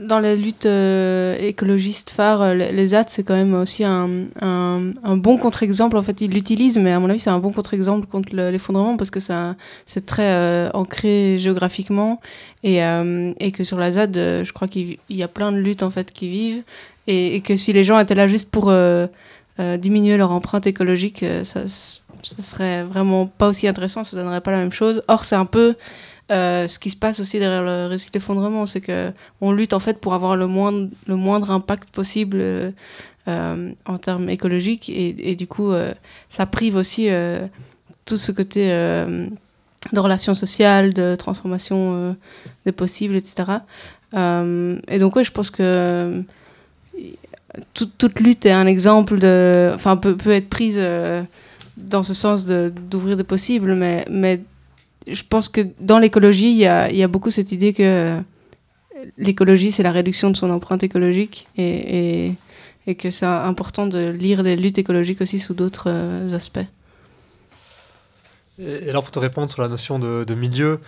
dans 0.00 0.18
les 0.18 0.36
luttes 0.36 0.66
euh, 0.66 1.36
écologistes 1.38 2.10
phares, 2.10 2.42
euh, 2.42 2.54
les, 2.54 2.86
ZAD, 2.86 3.08
c'est 3.08 3.22
quand 3.22 3.34
même 3.34 3.54
aussi 3.54 3.84
un, 3.84 4.26
un, 4.40 5.16
bon 5.16 5.38
contre-exemple. 5.38 5.96
En 5.96 6.02
fait, 6.02 6.20
ils 6.20 6.30
l'utilisent, 6.30 6.78
mais 6.78 6.90
à 6.90 6.98
mon 6.98 7.08
avis, 7.08 7.20
c'est 7.20 7.30
un 7.30 7.38
bon 7.38 7.52
contre-exemple 7.52 8.08
contre 8.08 8.34
le- 8.34 8.50
l'effondrement 8.50 8.96
parce 8.96 9.10
que 9.10 9.20
c'est 9.20 10.06
très 10.06 10.32
euh, 10.32 10.70
ancré 10.74 11.38
géographiquement 11.38 12.20
et, 12.64 12.82
euh, 12.82 13.32
et 13.38 13.52
que 13.52 13.62
sur 13.62 13.78
la 13.78 13.92
ZAD, 13.92 14.14
je 14.16 14.52
crois 14.52 14.66
qu'il 14.66 14.96
il 15.08 15.16
y 15.16 15.22
a 15.22 15.28
plein 15.28 15.52
de 15.52 15.58
luttes 15.58 15.84
en 15.84 15.90
fait 15.90 16.12
qui 16.12 16.28
vivent 16.28 16.62
et, 17.06 17.40
que 17.40 17.54
si 17.56 17.72
les 17.72 17.84
gens 17.84 17.98
étaient 17.98 18.14
là 18.14 18.26
juste 18.26 18.50
pour 18.50 18.72
diminuer 19.78 20.16
leur 20.16 20.30
empreinte 20.32 20.66
écologique, 20.66 21.24
ça, 21.44 21.62
ça 21.66 22.42
serait 22.42 22.82
vraiment 22.82 23.26
pas 23.26 23.48
aussi 23.48 23.68
intéressant, 23.68 24.04
ça 24.04 24.16
donnerait 24.16 24.40
pas 24.40 24.50
la 24.52 24.58
même 24.58 24.72
chose. 24.72 25.02
Or, 25.08 25.24
c'est 25.24 25.36
un 25.36 25.44
peu 25.46 25.74
euh, 26.30 26.68
ce 26.68 26.78
qui 26.78 26.90
se 26.90 26.96
passe 26.96 27.18
aussi 27.18 27.40
derrière 27.40 27.64
le 27.64 27.86
récit 27.86 28.10
d'effondrement, 28.12 28.64
c'est 28.64 28.80
que 28.80 29.12
on 29.40 29.50
lutte 29.50 29.72
en 29.72 29.80
fait 29.80 30.00
pour 30.00 30.14
avoir 30.14 30.36
le 30.36 30.46
moindre, 30.46 30.88
le 31.08 31.16
moindre 31.16 31.50
impact 31.50 31.90
possible 31.90 32.38
euh, 32.40 32.70
euh, 33.26 33.72
en 33.84 33.98
termes 33.98 34.28
écologiques 34.28 34.88
et, 34.90 35.34
du 35.34 35.46
coup, 35.46 35.72
ça 36.28 36.46
prive 36.46 36.76
aussi 36.76 37.08
tout 38.06 38.16
ce 38.16 38.32
côté 38.32 38.68
de 38.68 39.98
relations 39.98 40.34
sociales, 40.34 40.94
de 40.94 41.16
transformation 41.16 42.16
des 42.64 42.72
possibles, 42.72 43.16
etc. 43.16 43.44
Et 44.14 44.98
donc, 44.98 45.16
oui, 45.16 45.24
je 45.24 45.30
pense 45.30 45.50
que 45.50 46.22
toute, 47.74 48.18
lutte 48.20 48.46
est 48.46 48.52
un 48.52 48.66
exemple 48.66 49.18
de. 49.18 49.70
Enfin, 49.74 49.96
peut, 49.96 50.16
être 50.30 50.48
prise 50.48 50.80
dans 51.76 52.02
ce 52.02 52.14
sens 52.14 52.46
d'ouvrir 52.46 53.16
des 53.16 53.24
possibles, 53.24 53.74
mais 53.74 54.40
je 55.12 55.22
pense 55.28 55.48
que 55.48 55.60
dans 55.80 55.98
l'écologie, 55.98 56.50
il 56.50 56.56
y 56.56 56.66
a, 56.66 57.08
beaucoup 57.08 57.30
cette 57.30 57.52
idée 57.52 57.72
que 57.72 58.20
l'écologie, 59.18 59.72
c'est 59.72 59.82
la 59.82 59.92
réduction 59.92 60.30
de 60.30 60.36
son 60.36 60.50
empreinte 60.50 60.82
écologique 60.82 61.48
et, 61.56 62.34
que 62.98 63.12
c'est 63.12 63.26
important 63.26 63.86
de 63.86 64.08
lire 64.08 64.42
les 64.42 64.56
luttes 64.56 64.78
écologiques 64.78 65.20
aussi 65.20 65.38
sous 65.38 65.54
d'autres 65.54 65.84
euh, 65.86 66.34
aspects. 66.34 66.58
Et, 68.58 68.88
alors 68.88 69.04
pour 69.04 69.12
te 69.12 69.20
répondre 69.20 69.48
sur 69.48 69.62
la 69.62 69.68
notion 69.68 70.00
de, 70.00 70.34
milieu, 70.34 70.80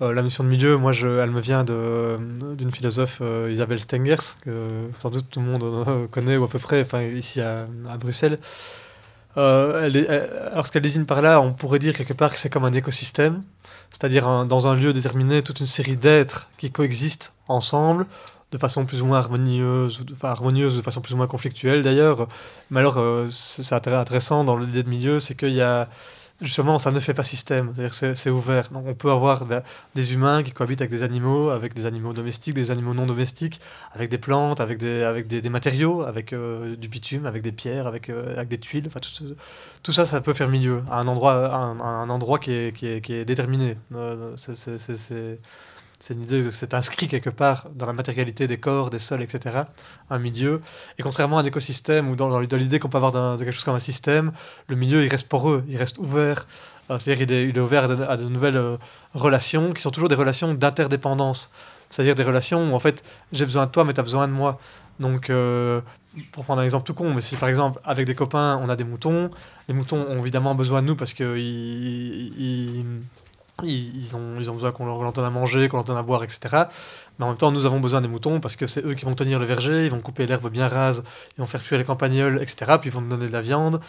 euh, 0.00 0.14
la 0.14 0.22
notion 0.22 0.44
de 0.44 0.48
milieu, 0.48 0.78
moi, 0.78 0.94
elle 0.94 1.30
me 1.30 1.42
vient 1.42 1.62
d'une 1.62 2.72
philosophe, 2.72 3.18
euh, 3.20 3.50
Isabelle 3.52 3.80
Stengers, 3.80 4.38
que 4.40 4.66
sans 4.98 5.10
doute 5.10 5.26
tout 5.28 5.40
le 5.40 5.46
monde 5.46 6.08
connaît 6.10 6.38
ou 6.38 6.44
à 6.44 6.48
peu 6.48 6.58
près, 6.58 6.80
enfin 6.80 7.02
ici 7.02 7.42
à, 7.42 7.66
Bruxelles. 8.00 8.38
Alors 9.36 10.66
ce 10.66 10.72
qu'elle 10.72 10.80
désigne 10.80 11.04
par 11.04 11.20
là, 11.20 11.42
on 11.42 11.52
pourrait 11.52 11.80
dire 11.80 11.92
quelque 11.92 12.14
part 12.14 12.32
que 12.32 12.38
c'est 12.38 12.48
comme 12.48 12.64
un 12.64 12.72
écosystème, 12.72 13.42
c'est-à-dire 13.92 14.46
dans 14.46 14.66
un 14.66 14.74
lieu 14.74 14.92
déterminé, 14.92 15.42
toute 15.42 15.60
une 15.60 15.66
série 15.66 15.96
d'êtres 15.96 16.48
qui 16.58 16.70
coexistent 16.70 17.32
ensemble 17.48 18.06
de 18.52 18.58
façon 18.58 18.84
plus 18.84 19.00
ou 19.00 19.06
moins 19.06 19.18
harmonieuse, 19.18 20.00
ou 20.00 20.04
de, 20.04 20.14
façon 20.14 21.00
plus 21.00 21.14
ou 21.14 21.16
moins 21.16 21.26
conflictuelle 21.26 21.82
d'ailleurs. 21.82 22.28
Mais 22.70 22.80
alors, 22.80 22.98
euh, 22.98 23.28
c'est 23.30 23.62
c'est 23.62 23.74
intér- 23.74 23.98
intéressant 23.98 24.44
dans 24.44 24.56
l'idée 24.56 24.82
de 24.82 24.88
milieu, 24.88 25.20
c'est 25.20 25.34
qu'il 25.34 25.54
y 25.54 25.62
a 25.62 25.88
justement, 26.42 26.78
ça 26.78 26.90
ne 26.90 27.00
fait 27.00 27.14
pas 27.14 27.24
système, 27.24 27.72
c'est 27.92 28.14
c'est 28.14 28.30
ouvert. 28.30 28.68
On 28.74 28.94
peut 28.94 29.10
avoir 29.10 29.46
de- 29.46 29.60
des 29.94 30.12
humains 30.14 30.42
qui 30.42 30.52
cohabitent 30.52 30.80
avec 30.82 30.90
des 30.90 31.02
animaux, 31.02 31.50
avec 31.50 31.74
des 31.74 31.86
animaux 31.86 32.12
domestiques, 32.12 32.54
des 32.54 32.70
animaux 32.70 32.94
non 32.94 33.06
domestiques, 33.06 33.60
avec 33.92 34.10
des 34.10 34.18
plantes, 34.18 34.60
avec 34.60 34.78
des, 34.78 35.02
avec 35.04 35.26
des, 35.28 35.40
matériaux, 35.50 36.02
avec 36.02 36.32
euh, 36.32 36.76
du 36.76 36.88
bitume, 36.88 37.26
avec 37.26 37.42
des 37.42 37.52
pierres, 37.52 37.86
avec, 37.86 38.10
euh, 38.10 38.34
avec 38.36 38.48
des 38.48 38.58
tuiles. 38.58 38.84
Enfin, 38.88 39.00
tout, 39.00 39.34
tout 39.82 39.92
ça, 39.92 40.04
ça 40.06 40.20
peut 40.20 40.34
faire 40.34 40.48
milieu, 40.48 40.82
à 40.90 40.98
un 41.00 41.08
endroit, 41.08 41.54
un, 41.54 41.80
un 41.80 42.10
endroit 42.10 42.38
qui, 42.38 42.52
est, 42.52 42.76
qui, 42.76 42.86
est, 42.86 43.00
qui 43.00 43.14
est 43.14 43.24
déterminé. 43.24 43.76
Euh, 43.94 44.34
c'est- 44.36 45.38
c'est- 46.02 46.14
une 46.14 46.22
idée, 46.22 46.50
c'est 46.50 46.74
inscrit 46.74 47.06
quelque 47.08 47.30
part 47.30 47.68
dans 47.74 47.86
la 47.86 47.92
matérialité 47.92 48.46
des 48.48 48.58
corps, 48.58 48.90
des 48.90 48.98
sols, 48.98 49.22
etc. 49.22 49.64
Un 50.10 50.18
milieu. 50.18 50.60
Et 50.98 51.02
contrairement 51.02 51.38
à 51.38 51.42
un 51.42 51.44
écosystème 51.44 52.08
ou 52.10 52.16
dans, 52.16 52.28
dans 52.28 52.56
l'idée 52.56 52.78
qu'on 52.80 52.88
peut 52.88 52.96
avoir 52.98 53.12
de 53.12 53.44
quelque 53.44 53.52
chose 53.52 53.64
comme 53.64 53.76
un 53.76 53.78
système, 53.92 54.32
le 54.68 54.76
milieu, 54.76 55.04
il 55.04 55.08
reste 55.08 55.28
poreux, 55.28 55.64
il 55.68 55.76
reste 55.76 55.98
ouvert. 55.98 56.46
Euh, 56.90 56.98
C'est-à-dire 56.98 57.22
il 57.30 57.56
est 57.56 57.60
ouvert 57.60 57.84
à 57.84 57.88
de, 57.88 58.02
à 58.02 58.16
de 58.16 58.24
nouvelles 58.24 58.56
euh, 58.56 58.76
relations 59.14 59.72
qui 59.72 59.80
sont 59.82 59.90
toujours 59.92 60.08
des 60.08 60.16
relations 60.16 60.52
d'interdépendance. 60.54 61.52
C'est-à-dire 61.88 62.14
des 62.16 62.24
relations 62.24 62.72
où, 62.72 62.74
en 62.74 62.80
fait, 62.80 63.04
j'ai 63.32 63.44
besoin 63.44 63.66
de 63.66 63.70
toi, 63.70 63.84
mais 63.84 63.92
tu 63.94 64.00
as 64.00 64.02
besoin 64.02 64.26
de 64.26 64.32
moi. 64.32 64.58
Donc, 64.98 65.30
euh, 65.30 65.80
pour 66.32 66.44
prendre 66.44 66.60
un 66.62 66.64
exemple 66.64 66.84
tout 66.84 66.94
con, 66.94 67.14
mais 67.14 67.20
si 67.20 67.36
par 67.36 67.48
exemple, 67.48 67.80
avec 67.84 68.06
des 68.06 68.14
copains, 68.14 68.58
on 68.62 68.68
a 68.68 68.76
des 68.76 68.84
moutons, 68.84 69.30
les 69.68 69.74
moutons 69.74 70.04
ont 70.08 70.18
évidemment 70.20 70.54
besoin 70.54 70.82
de 70.82 70.86
nous 70.88 70.96
parce 70.96 71.12
qu'ils 71.12 72.84
ils, 73.62 74.16
ont, 74.16 74.34
besoin 74.34 74.72
qu'on 74.72 74.86
leur 74.86 75.12
donne 75.12 75.24
à 75.24 75.30
manger, 75.30 75.68
qu'on 75.68 75.76
leur 75.76 75.84
donne 75.84 75.96
à 75.96 76.02
boire, 76.02 76.24
etc. 76.24 76.40
Mais 77.18 77.24
en 77.24 77.28
même 77.28 77.36
temps, 77.36 77.52
nous 77.52 77.66
avons 77.66 77.80
besoin 77.80 78.00
des 78.00 78.08
moutons 78.08 78.40
parce 78.40 78.56
que 78.56 78.66
c'est 78.66 78.84
eux 78.84 78.94
qui 78.94 79.04
vont 79.04 79.14
tenir 79.14 79.38
le 79.38 79.44
verger, 79.44 79.84
ils 79.84 79.90
vont 79.90 80.00
couper 80.00 80.26
l'herbe 80.26 80.50
bien 80.50 80.68
rase, 80.68 81.04
ils 81.36 81.40
vont 81.40 81.46
faire 81.46 81.62
fuir 81.62 81.78
les 81.78 81.84
campagnols, 81.84 82.40
etc. 82.42 82.78
Puis 82.80 82.90
ils 82.90 82.92
vont 82.92 83.02
nous 83.02 83.10
donner 83.10 83.28
de 83.28 83.32
la 83.32 83.42
viande. 83.42 83.80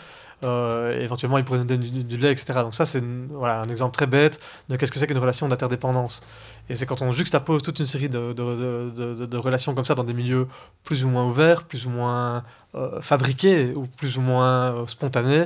Euh, 0.43 0.99
éventuellement, 0.99 1.37
ils 1.37 1.45
pourraient 1.45 1.59
nous 1.59 1.65
donner 1.65 1.87
du, 1.87 2.17
lait, 2.17 2.31
etc. 2.31 2.59
Donc 2.61 2.73
ça, 2.75 2.85
c'est 2.85 3.01
un 3.01 3.69
exemple 3.69 3.95
très 3.95 4.07
bête 4.07 4.39
de 4.67 4.75
qu'est-ce 4.75 4.91
que 4.91 4.99
c'est 4.99 5.07
qu'une 5.07 5.17
relation 5.17 5.47
d'interdépendance. 5.47 6.21
Et 6.69 6.75
c'est 6.75 6.85
quand 6.85 7.01
on 7.01 7.11
juxtapose 7.11 7.61
toute 7.61 7.79
une 7.79 7.85
série 7.85 8.09
de, 8.09 9.37
relations 9.37 9.73
comme 9.73 9.85
ça 9.85 9.95
dans 9.95 10.03
des 10.03 10.13
milieux 10.13 10.47
plus 10.83 11.05
ou 11.05 11.09
moins 11.09 11.25
ouverts, 11.25 11.63
plus 11.63 11.85
ou 11.85 11.89
moins 11.89 12.43
euh, 12.75 13.01
fabriqués 13.01 13.73
ou 13.75 13.87
plus 13.87 14.17
ou 14.17 14.21
moins 14.21 14.75
euh, 14.75 14.87
spontanés, 14.87 15.45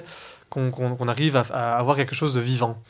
qu'on 0.50 1.08
arrive 1.08 1.36
à, 1.36 1.78
avoir 1.78 1.96
quelque 1.96 2.16
chose 2.16 2.34
de 2.34 2.42
vivant. 2.42 2.82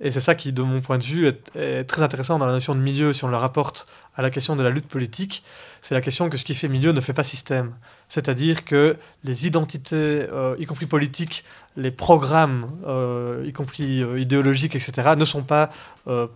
Et 0.00 0.10
c'est 0.10 0.20
ça 0.20 0.34
qui, 0.34 0.52
de 0.52 0.62
mon 0.62 0.80
point 0.80 0.98
de 0.98 1.04
vue, 1.04 1.28
est, 1.28 1.84
très 1.84 2.02
intéressant 2.02 2.38
dans 2.38 2.46
la 2.46 2.52
notion 2.52 2.74
de 2.74 2.80
milieu 2.80 3.12
si 3.12 3.24
on 3.24 3.28
le 3.28 3.36
rapporte 3.36 3.86
à 4.16 4.22
la 4.22 4.30
question 4.30 4.56
de 4.56 4.62
la 4.62 4.70
lutte 4.70 4.88
politique. 4.88 5.44
C'est 5.82 5.94
la 5.94 6.00
question 6.00 6.28
que 6.28 6.36
ce 6.36 6.44
qui 6.44 6.54
fait 6.54 6.68
milieu 6.68 6.92
ne 6.92 7.00
fait 7.00 7.12
pas 7.12 7.22
système. 7.22 7.74
C'est-à-dire 8.08 8.64
que 8.64 8.96
les 9.22 9.46
identités, 9.46 10.26
euh, 10.32 10.56
y 10.58 10.64
compris 10.66 10.86
politiques, 10.86 11.44
les 11.76 11.92
programmes, 11.92 12.70
euh, 12.86 13.44
y 13.46 13.52
compris 13.52 14.02
euh, 14.02 14.18
idéologiques, 14.18 14.74
etc., 14.74 15.14
ne 15.16 15.24
sont 15.24 15.42
pas 15.42 15.70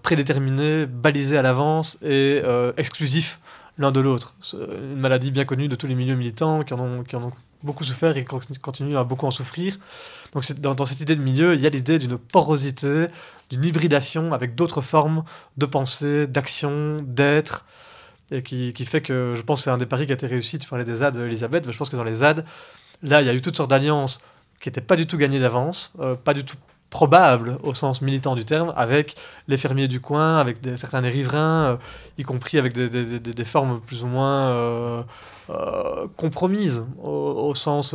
prédéterminés, 0.02 0.86
balisés 0.86 1.36
à 1.36 1.42
l'avance 1.42 1.98
et 2.02 2.42
exclusifs 2.76 3.38
l'un 3.76 3.92
de 3.92 4.00
l'autre. 4.00 4.34
Une 4.54 4.98
maladie 4.98 5.30
bien 5.30 5.44
connue 5.44 5.68
de 5.68 5.76
tous 5.76 5.86
les 5.86 5.94
milieux 5.94 6.14
militants 6.16 6.62
qui 6.62 6.74
en 6.74 6.80
ont, 6.80 7.04
qui 7.04 7.16
en 7.16 7.24
ont 7.24 7.32
beaucoup 7.62 7.84
souffert 7.84 8.16
et 8.16 8.24
qui 8.24 8.58
continuent 8.60 8.96
à 8.96 9.04
beaucoup 9.04 9.26
en 9.26 9.30
souffrir. 9.30 9.76
Donc 10.32 10.50
dans 10.60 10.86
cette 10.86 11.00
idée 11.00 11.16
de 11.16 11.22
milieu, 11.22 11.54
il 11.54 11.60
y 11.60 11.66
a 11.66 11.70
l'idée 11.70 11.98
d'une 11.98 12.18
porosité, 12.18 13.06
d'une 13.50 13.64
hybridation 13.64 14.32
avec 14.32 14.54
d'autres 14.54 14.80
formes 14.80 15.24
de 15.56 15.66
pensée, 15.66 16.26
d'action, 16.26 17.02
d'être, 17.02 17.64
et 18.30 18.42
qui, 18.42 18.72
fait 18.84 19.00
que 19.00 19.34
je 19.36 19.42
pense 19.42 19.60
que 19.60 19.64
c'est 19.64 19.70
un 19.70 19.78
des 19.78 19.86
paris 19.86 20.06
qui 20.06 20.12
a 20.12 20.14
été 20.14 20.26
réussi. 20.26 20.58
Tu 20.58 20.68
parlais 20.68 20.84
des 20.84 20.96
ZAD, 20.96 21.16
Elisabeth, 21.16 21.66
mais 21.66 21.72
je 21.72 21.78
pense 21.78 21.88
que 21.88 21.96
dans 21.96 22.04
les 22.04 22.16
ZAD, 22.16 22.44
là, 23.02 23.22
il 23.22 23.26
y 23.26 23.30
a 23.30 23.34
eu 23.34 23.40
toutes 23.40 23.56
sortes 23.56 23.70
d'alliances 23.70 24.20
qui 24.60 24.68
n'étaient 24.68 24.82
pas 24.82 24.96
du 24.96 25.06
tout 25.06 25.16
gagnées 25.16 25.40
d'avance, 25.40 25.92
euh, 26.00 26.14
pas 26.14 26.34
du 26.34 26.44
tout 26.44 26.56
probable 26.90 27.58
au 27.62 27.74
sens 27.74 28.00
militant 28.00 28.34
du 28.34 28.44
terme, 28.44 28.72
avec 28.76 29.14
les 29.46 29.56
fermiers 29.56 29.88
du 29.88 30.00
coin, 30.00 30.38
avec 30.38 30.58
certains 30.76 31.02
des 31.02 31.10
riverains, 31.10 31.64
euh, 31.64 31.76
y 32.16 32.22
compris 32.22 32.58
avec 32.58 32.72
des, 32.72 33.44
formes 33.44 33.80
plus 33.80 34.04
ou 34.04 34.06
moins 34.06 34.50
euh, 34.50 35.02
euh, 35.50 36.06
compromises, 36.16 36.84
au, 37.02 37.54
sens 37.54 37.94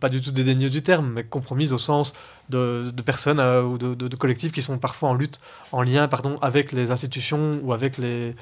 pas 0.00 0.08
du 0.08 0.20
tout 0.20 0.30
dédaigneux 0.30 0.70
du 0.70 0.82
terme, 0.82 1.12
mais 1.14 1.24
compromises 1.24 1.72
au 1.72 1.78
sens 1.78 2.12
de, 2.48 2.90
personnes 3.04 3.40
ou 3.40 3.78
de, 3.78 4.16
collectifs 4.16 4.52
qui 4.52 4.62
sont 4.62 4.78
parfois 4.78 5.10
en 5.10 5.14
lutte, 5.14 5.40
en 5.72 5.82
lien 5.82 6.08
pardon, 6.08 6.34
avec 6.42 6.72
les 6.72 6.90
institutions 6.90 7.60
ou 7.62 7.72
avec 7.72 7.98
les 7.98 8.34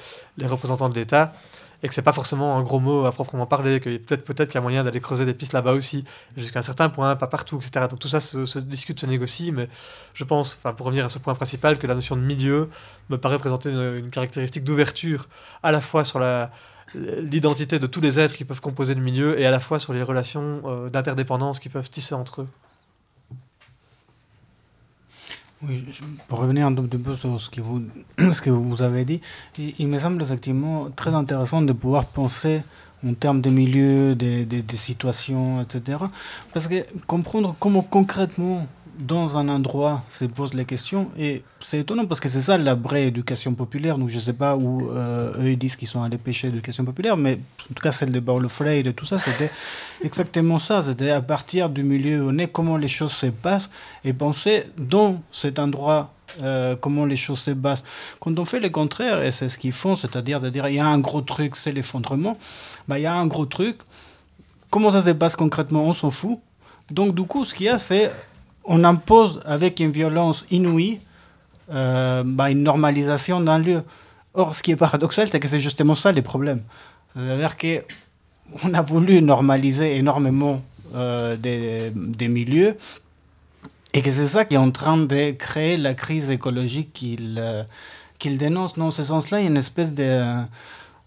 représentants 0.42 0.88
de 0.88 0.94
l'État 0.94 1.34
et 1.82 1.88
que 1.88 1.94
c'est 1.94 2.02
pas 2.02 2.12
forcément 2.12 2.56
un 2.56 2.62
gros 2.62 2.80
mot 2.80 3.04
à 3.04 3.12
proprement 3.12 3.46
parler, 3.46 3.80
que 3.80 3.90
peut-être 3.96 4.24
peut-être 4.24 4.48
qu'il 4.48 4.56
y 4.56 4.58
a 4.58 4.62
moyen 4.62 4.84
d'aller 4.84 5.00
creuser 5.00 5.24
des 5.24 5.34
pistes 5.34 5.52
là-bas 5.52 5.72
aussi, 5.72 6.04
jusqu'à 6.36 6.60
un 6.60 6.62
certain 6.62 6.88
point, 6.88 7.16
pas 7.16 7.26
partout, 7.26 7.58
etc. 7.58 7.86
Donc 7.90 7.98
tout 7.98 8.08
ça 8.08 8.20
se, 8.20 8.58
discute, 8.58 9.00
se 9.00 9.06
négocie, 9.06 9.52
mais 9.52 9.68
je 10.14 10.24
pense, 10.24 10.54
pour 10.54 10.86
revenir 10.86 11.04
à 11.04 11.08
ce 11.08 11.18
point 11.18 11.34
principal, 11.34 11.78
que 11.78 11.86
la 11.86 11.94
notion 11.94 12.16
de 12.16 12.22
milieu 12.22 12.70
me 13.10 13.18
paraît 13.18 13.38
présenter 13.38 13.70
une, 13.70 13.96
une 13.96 14.10
caractéristique 14.10 14.64
d'ouverture 14.64 15.28
à 15.62 15.72
la 15.72 15.80
fois 15.80 16.04
sur 16.04 16.18
la 16.18 16.50
l'identité 16.94 17.78
de 17.78 17.86
tous 17.86 18.00
les 18.00 18.18
êtres 18.18 18.34
qui 18.34 18.44
peuvent 18.44 18.60
composer 18.60 18.94
le 18.94 19.00
milieu 19.00 19.38
et 19.40 19.46
à 19.46 19.50
la 19.50 19.60
fois 19.60 19.78
sur 19.78 19.92
les 19.92 20.02
relations 20.02 20.62
euh, 20.64 20.88
d'interdépendance 20.88 21.58
qui 21.58 21.68
peuvent 21.68 21.90
tisser 21.90 22.14
entre 22.14 22.42
eux. 22.42 22.48
Oui, 25.62 25.82
pour 26.28 26.40
revenir 26.40 26.66
un 26.66 26.74
petit 26.74 26.98
peu 26.98 27.16
sur 27.16 27.40
ce 27.40 27.48
que 27.48 27.62
vous, 27.62 27.82
ce 28.18 28.42
que 28.42 28.50
vous 28.50 28.82
avez 28.82 29.04
dit, 29.06 29.20
il, 29.58 29.88
me 29.88 29.98
semble 29.98 30.22
effectivement 30.22 30.88
très 30.94 31.14
intéressant 31.14 31.62
de 31.62 31.72
pouvoir 31.72 32.04
penser 32.04 32.62
en 33.06 33.14
termes 33.14 33.40
de 33.40 33.48
milieu, 33.48 34.14
des 34.14 34.44
de, 34.44 34.60
de 34.60 34.76
situations, 34.76 35.62
etc. 35.62 35.98
Parce 36.52 36.68
que 36.68 36.84
comprendre 37.06 37.56
comment 37.58 37.82
concrètement 37.82 38.66
dans 38.98 39.36
un 39.36 39.48
endroit 39.48 40.04
se 40.08 40.24
posent 40.24 40.54
les 40.54 40.64
questions 40.64 41.10
et 41.18 41.42
c'est 41.60 41.80
étonnant 41.80 42.06
parce 42.06 42.20
que 42.20 42.28
c'est 42.28 42.40
ça 42.40 42.56
la 42.56 42.74
vraie 42.74 43.06
éducation 43.08 43.54
populaire. 43.54 43.98
Donc 43.98 44.08
je 44.08 44.18
sais 44.18 44.32
pas 44.32 44.56
où 44.56 44.90
euh, 44.90 45.32
eux 45.38 45.50
ils 45.50 45.58
disent 45.58 45.76
qu'ils 45.76 45.88
sont 45.88 46.02
allés 46.02 46.18
pêcher 46.18 46.48
l'éducation 46.48 46.84
populaire 46.84 47.16
mais 47.16 47.38
en 47.70 47.74
tout 47.74 47.82
cas 47.82 47.92
celle 47.92 48.10
de 48.10 48.20
Barle 48.20 48.48
Freire 48.48 48.86
et 48.86 48.92
tout 48.92 49.04
ça 49.04 49.18
c'était 49.18 49.50
exactement 50.04 50.58
ça. 50.58 50.82
C'était 50.82 51.10
à 51.10 51.20
partir 51.20 51.68
du 51.68 51.82
milieu 51.82 52.24
où 52.24 52.30
on 52.30 52.38
est 52.38 52.48
comment 52.48 52.76
les 52.76 52.88
choses 52.88 53.12
se 53.12 53.26
passent 53.26 53.70
et 54.04 54.12
penser 54.12 54.64
dans 54.78 55.20
cet 55.30 55.58
endroit 55.58 56.12
euh, 56.42 56.74
comment 56.76 57.04
les 57.04 57.16
choses 57.16 57.40
se 57.40 57.50
passent. 57.50 57.84
Quand 58.20 58.38
on 58.38 58.44
fait 58.44 58.60
le 58.60 58.70
contraire 58.70 59.22
et 59.22 59.30
c'est 59.30 59.48
ce 59.48 59.58
qu'ils 59.58 59.72
font 59.72 59.96
c'est 59.96 60.16
à 60.16 60.22
dire 60.22 60.40
de 60.40 60.48
dire 60.48 60.66
il 60.68 60.76
y 60.76 60.80
a 60.80 60.86
un 60.86 60.98
gros 60.98 61.20
truc 61.20 61.56
c'est 61.56 61.72
l'effondrement 61.72 62.38
bah, 62.88 62.98
il 62.98 63.02
y 63.02 63.06
a 63.06 63.14
un 63.14 63.26
gros 63.26 63.46
truc. 63.46 63.78
Comment 64.70 64.90
ça 64.90 65.02
se 65.02 65.10
passe 65.10 65.36
concrètement? 65.36 65.84
On 65.84 65.92
s'en 65.92 66.10
fout. 66.10 66.38
Donc 66.90 67.14
du 67.14 67.22
coup 67.22 67.44
ce 67.44 67.54
qu'il 67.54 67.66
y 67.66 67.68
a 67.68 67.78
c'est 67.78 68.10
on 68.66 68.84
impose 68.84 69.40
avec 69.44 69.80
une 69.80 69.92
violence 69.92 70.46
inouïe 70.50 71.00
euh, 71.72 72.22
bah, 72.24 72.50
une 72.50 72.62
normalisation 72.62 73.40
d'un 73.40 73.58
lieu. 73.58 73.82
Or, 74.34 74.54
ce 74.54 74.62
qui 74.62 74.70
est 74.70 74.76
paradoxal, 74.76 75.28
c'est 75.30 75.40
que 75.40 75.48
c'est 75.48 75.60
justement 75.60 75.94
ça 75.94 76.12
les 76.12 76.22
problèmes. 76.22 76.62
C'est-à-dire 77.14 77.56
qu'on 77.56 78.74
a 78.74 78.82
voulu 78.82 79.22
normaliser 79.22 79.96
énormément 79.96 80.62
euh, 80.94 81.36
des, 81.36 82.28
milieux 82.28 82.76
et 83.94 84.02
que 84.02 84.10
c'est 84.12 84.26
ça 84.26 84.44
qui 84.44 84.54
est 84.54 84.58
en 84.58 84.70
train 84.70 84.98
de 84.98 85.30
créer 85.32 85.76
la 85.76 85.94
crise 85.94 86.30
écologique 86.30 86.92
qu'il 86.92 87.36
euh, 87.38 87.62
dénonce. 88.24 88.74
Dans 88.74 88.90
ce 88.90 89.02
sens-là, 89.02 89.40
il 89.40 89.44
y 89.44 89.46
a 89.46 89.50
une 89.50 89.56
espèce 89.56 89.94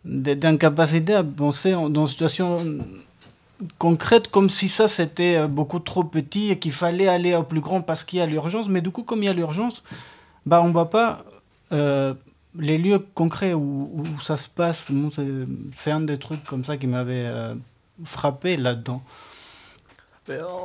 d'incapacité 0.03 1.13
à 1.13 1.23
penser 1.23 1.71
dans 1.71 2.05
une 2.05 2.07
situation 2.07 2.57
concrète 3.77 4.29
comme 4.29 4.49
si 4.49 4.69
ça 4.69 4.87
c'était 4.87 5.37
euh, 5.37 5.47
beaucoup 5.47 5.79
trop 5.79 6.03
petit 6.03 6.51
et 6.51 6.59
qu'il 6.59 6.71
fallait 6.71 7.07
aller 7.07 7.35
au 7.35 7.43
plus 7.43 7.61
grand 7.61 7.81
parce 7.81 8.03
qu'il 8.03 8.19
y 8.19 8.21
a 8.21 8.25
l'urgence. 8.25 8.69
Mais 8.69 8.81
du 8.81 8.91
coup 8.91 9.03
comme 9.03 9.23
il 9.23 9.25
y 9.25 9.29
a 9.29 9.33
l'urgence 9.33 9.83
bah 10.45 10.61
on 10.63 10.71
voit 10.71 10.89
pas 10.89 11.23
euh, 11.71 12.13
les 12.57 12.77
lieux 12.77 12.99
concrets 12.99 13.53
où, 13.53 13.91
où 13.93 14.21
ça 14.21 14.37
se 14.37 14.47
passe. 14.49 14.91
C'est 15.73 15.91
un 15.91 16.01
des 16.01 16.17
trucs 16.17 16.43
comme 16.43 16.63
ça 16.63 16.77
qui 16.77 16.87
m'avait 16.87 17.25
euh, 17.25 17.55
frappé 18.03 18.57
là 18.57 18.75
dedans 18.75 19.01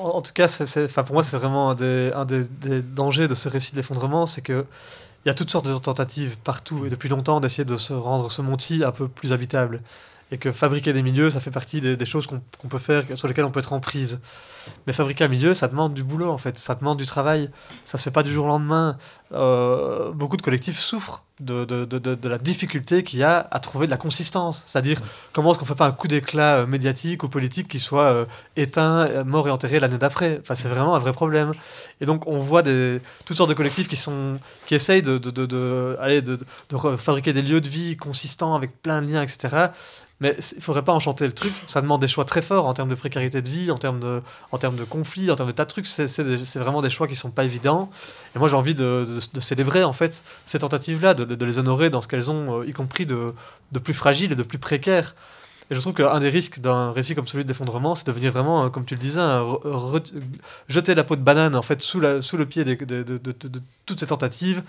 en, 0.03 0.21
tout 0.21 0.33
cas 0.33 0.49
c'est, 0.49 0.67
c'est, 0.67 0.89
pour 0.93 1.15
moi 1.15 1.23
c'est 1.23 1.37
vraiment 1.37 1.71
un, 1.71 1.75
des, 1.75 2.13
un 2.15 2.25
des, 2.25 2.45
dangers 2.83 3.29
de 3.29 3.35
ce 3.35 3.49
récit 3.49 3.75
d'effondrement 3.75 4.27
c'est 4.27 4.43
que 4.43 4.67
il 5.25 5.29
y 5.29 5.31
a 5.31 5.35
toutes 5.35 5.51
sortes 5.51 5.67
de 5.67 5.79
tentatives 5.79 6.37
partout 6.39 6.85
et 6.85 6.91
depuis 6.91 7.09
longtemps 7.09 7.41
d'essayer 7.41 7.65
de 7.65 7.77
se 7.77 7.95
rendre 7.95 8.31
ce 8.31 8.43
monti 8.43 8.85
un 8.85 8.93
peu 8.93 9.09
plus 9.09 9.33
habitable 9.33 9.81
et 10.35 10.39
que 10.39 10.51
fabriquer 10.53 10.93
des 10.93 11.03
milieux, 11.03 11.30
ça 11.30 11.41
fait 11.41 11.53
partie 11.53 11.80
des, 11.80 12.07
choses 12.07 12.26
qu'on 12.26 12.41
qu 12.41 12.66
peut 12.68 12.78
faire, 12.78 13.05
sur 13.14 13.28
lesquelles 13.28 13.45
on 13.45 13.53
peut 13.53 13.61
être 13.61 13.72
en 13.72 13.80
prise. 13.80 14.20
Mais 14.87 14.93
fabriquer 14.93 15.25
un 15.25 15.29
milieu, 15.29 15.55
ça 15.55 15.69
demande 15.69 15.95
du 15.95 16.03
boulot, 16.03 16.31
en 16.31 16.39
fait, 16.39 16.59
ça 16.59 16.75
demande 16.75 16.99
du 16.99 17.07
travail, 17.07 17.51
ça 17.85 17.99
se 17.99 18.05
fait 18.05 18.11
pas 18.11 18.23
du 18.23 18.33
jour 18.33 18.47
au 18.47 18.49
lendemain. 18.49 18.97
Euh, 19.33 20.12
beaucoup 20.12 20.37
de 20.37 20.43
collectifs 20.43 20.79
souffrent 20.79 21.25
de, 21.41 21.65
de, 21.65 21.85
de, 21.85 21.99
de, 21.99 22.29
la 22.29 22.39
difficulté 22.39 23.03
qu'il 23.03 23.19
y 23.19 23.25
a 23.25 23.49
à 23.51 23.59
trouver 23.59 23.87
de 23.87 23.91
la 23.91 23.97
consistance. 23.97 24.62
C'est-à-dire, 24.67 25.01
comment 25.33 25.51
est-ce 25.51 25.59
qu'on 25.59 25.67
fait 25.67 25.75
pas 25.75 25.87
un 25.87 25.93
coup 25.93 26.07
d'éclat 26.07 26.59
euh, 26.59 26.67
médiatique 26.67 27.25
ou 27.25 27.29
politique 27.29 27.67
qui 27.67 27.81
soit 27.81 28.05
euh, 28.05 28.27
éteint, 28.57 29.25
mort 29.25 29.49
et 29.49 29.51
enterré 29.51 29.81
l'année 29.81 29.99
d'après? 29.99 30.39
Enfin, 30.41 30.55
c'est 30.55 30.69
vraiment 30.69 30.95
un 30.95 31.01
vrai 31.01 31.12
problème. 31.12 31.53
Et 32.01 32.07
donc, 32.07 32.29
on 32.29 32.39
voit 32.39 32.62
des, 32.62 33.01
toutes 33.25 33.37
sortes 33.37 33.51
de 33.51 33.55
collectifs 33.55 33.89
qui, 33.89 33.97
sont, 33.97 34.39
qui 34.67 34.75
essayent 34.77 35.03
de, 35.03 35.19
de 35.19 35.97
fabriquer 36.97 37.33
des 37.33 37.43
lieux 37.43 37.61
de 37.61 37.69
vie 37.69 37.97
consistants 37.97 38.55
avec 38.55 38.81
plein 38.83 39.03
de 39.03 39.11
liens, 39.11 39.23
etc. 39.23 39.71
Mais 40.21 40.37
il 40.57 40.62
faudrait 40.62 40.85
pas 40.85 40.93
enchanter 40.93 41.27
le 41.27 41.33
truc. 41.33 41.53
Ça 41.67 41.83
demande 41.83 42.01
des 42.01 42.09
choix 42.09 42.25
très 42.25 42.41
forts 42.41 42.67
en 42.67 42.75
termes 42.75 42.89
de 42.89 42.95
précarité 42.95 43.43
de 43.43 43.49
vie, 43.49 43.71
en 43.71 43.79
termes 43.79 44.01
de, 44.01 44.23
en 44.55 44.59
termes 44.59 44.77
de 44.77 44.85
conflits, 44.85 45.31
en 45.31 45.37
termes 45.37 45.49
de 45.49 45.55
tas 45.55 45.65
de 45.65 45.71
trucs. 45.71 45.87
C'est 45.87 46.57
vraiment 46.57 46.81
des 46.81 46.91
choix 46.91 47.09
qui 47.09 47.17
sont 47.17 47.31
pas 47.31 47.45
évidents. 47.45 47.91
Et 48.35 48.39
moi, 48.39 48.49
j'ai 48.49 48.55
envie 48.55 48.75
de, 48.75 49.07
célébrer 49.41 49.83
en 49.83 49.93
fait 49.93 50.23
ces 50.45 50.61
tentatives-là, 50.61 51.15
de, 51.15 51.45
les 51.45 51.59
honorer 51.59 51.91
dans 51.91 52.01
ce 52.01 52.09
qu'elles 52.09 52.31
ont, 52.31 52.61
euh, 52.61 52.67
y 52.67 52.73
compris 52.73 53.05
de, 53.05 53.35
plus 53.83 53.95
fragile 53.95 54.33
et 54.33 54.37
de 54.37 54.43
plus 54.45 54.59
précaire. 54.59 55.15
Et 55.71 55.75
je 55.75 55.81
trouve 55.81 55.95
qu'un 55.95 56.21
des 56.21 56.29
risques 56.29 56.61
d'un 56.61 56.93
récit 56.93 57.15
comme 57.15 57.27
celui 57.27 57.45
d'effondrement, 57.45 57.95
c'est 57.95 58.07
de 58.07 58.13
venir 58.13 58.31
vraiment, 58.31 58.65
euh, 58.65 58.69
comme 58.69 58.85
tu 58.85 58.95
le 58.95 59.01
disais, 59.01 59.23
jeter 60.69 60.95
la 60.95 61.03
peau 61.03 61.17
de 61.17 61.23
banane 61.23 61.57
en 61.57 61.63
fait 61.63 61.83
sous, 61.83 61.99
le 61.99 62.45
pied 62.45 62.65
de, 62.65 63.21
toutes 63.87 63.99
ces 63.99 64.07
tentatives, 64.07 64.63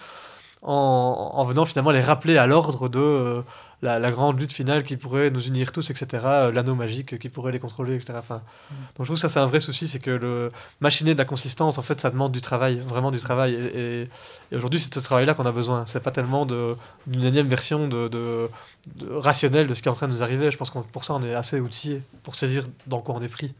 en, 0.63 1.31
en 1.33 1.45
venant 1.45 1.65
finalement 1.65 1.91
les 1.91 2.01
rappeler 2.01 2.37
à 2.37 2.47
l'ordre 2.47 2.89
de 2.89 2.99
euh, 2.99 3.41
la, 3.81 3.99
la 3.99 4.11
grande 4.11 4.39
lutte 4.39 4.53
finale 4.53 4.83
qui 4.83 4.97
pourrait 4.97 5.29
nous 5.29 5.45
unir 5.45 5.71
tous, 5.71 5.89
etc. 5.89 6.23
Euh, 6.25 6.51
L'anneau 6.51 6.75
magique 6.75 7.17
qui 7.19 7.29
pourrait 7.29 7.51
les 7.51 7.59
contrôler, 7.59 7.95
etc. 7.95 8.13
Enfin, 8.17 8.37
mm. 8.37 8.73
Donc 8.73 8.99
je 8.99 9.03
trouve 9.05 9.15
que 9.15 9.21
ça 9.21 9.29
c'est 9.29 9.39
un 9.39 9.45
vrai 9.45 9.59
souci, 9.59 9.87
c'est 9.87 9.99
que 9.99 10.11
le 10.11 10.51
machiner 10.79 11.13
de 11.13 11.19
la 11.19 11.25
consistance, 11.25 11.77
en 11.77 11.81
fait, 11.81 11.99
ça 11.99 12.09
demande 12.09 12.31
du 12.31 12.41
travail, 12.41 12.77
vraiment 12.77 13.11
du 13.11 13.19
travail. 13.19 13.53
Et, 13.53 14.01
et, 14.01 14.09
et 14.51 14.55
aujourd'hui, 14.55 14.79
c'est 14.79 14.89
de 14.89 14.99
ce 14.99 15.03
travail-là 15.03 15.33
qu'on 15.33 15.45
a 15.45 15.51
besoin. 15.51 15.85
C'est 15.85 16.03
pas 16.03 16.11
tellement 16.11 16.45
d'une 16.45 17.23
énième 17.23 17.47
version 17.47 17.87
de, 17.87 18.07
de, 18.07 18.49
de, 18.95 19.11
rationnelle 19.11 19.67
de 19.67 19.73
ce 19.73 19.81
qui 19.81 19.87
est 19.87 19.91
en 19.91 19.95
train 19.95 20.07
de 20.07 20.13
nous 20.13 20.23
arriver. 20.23 20.51
Je 20.51 20.57
pense 20.57 20.71
que 20.71 20.79
pour 20.79 21.03
ça, 21.03 21.13
on 21.13 21.23
est 21.23 21.33
assez 21.33 21.59
outillé 21.59 22.01
pour 22.23 22.35
saisir 22.35 22.63
dans 22.87 23.01
quoi 23.01 23.15
on 23.15 23.21
est 23.21 23.27
pris. 23.27 23.53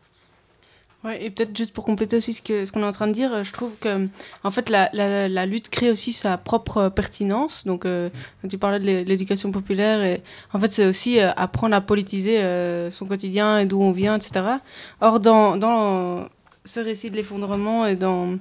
Ouais, 1.05 1.23
et 1.23 1.29
peut-être 1.29 1.55
juste 1.55 1.71
pour 1.71 1.85
compléter 1.85 2.17
aussi 2.17 2.33
ce 2.33 2.41
qu'on 2.41 2.65
ce 2.65 2.71
qu'on 2.71 2.81
est 2.81 2.85
en 2.85 2.91
train 2.91 3.05
de 3.05 3.11
dire, 3.11 3.43
je 3.43 3.53
trouve 3.53 3.71
que 3.79 4.07
en 4.43 4.49
fait 4.49 4.69
la, 4.71 4.89
la, 4.91 5.29
la 5.29 5.45
lutte 5.45 5.69
crée 5.69 5.91
aussi 5.91 6.13
sa 6.13 6.35
propre 6.39 6.89
pertinence. 6.89 7.67
Donc 7.67 7.85
euh, 7.85 8.09
tu 8.49 8.57
parlais 8.57 8.79
de 8.79 9.07
l'éducation 9.07 9.51
populaire 9.51 10.03
et 10.03 10.23
en 10.51 10.59
fait 10.59 10.73
c'est 10.73 10.87
aussi 10.87 11.19
euh, 11.19 11.29
apprendre 11.37 11.75
à 11.75 11.81
politiser 11.81 12.39
euh, 12.39 12.89
son 12.89 13.05
quotidien 13.05 13.59
et 13.59 13.67
d'où 13.67 13.79
on 13.83 13.91
vient, 13.91 14.15
etc. 14.15 14.45
Or 14.99 15.19
dans, 15.19 15.57
dans 15.57 16.27
ce 16.65 16.79
récit 16.79 17.11
de 17.11 17.17
l'effondrement 17.17 17.85
et 17.85 17.95
dans 17.95 18.39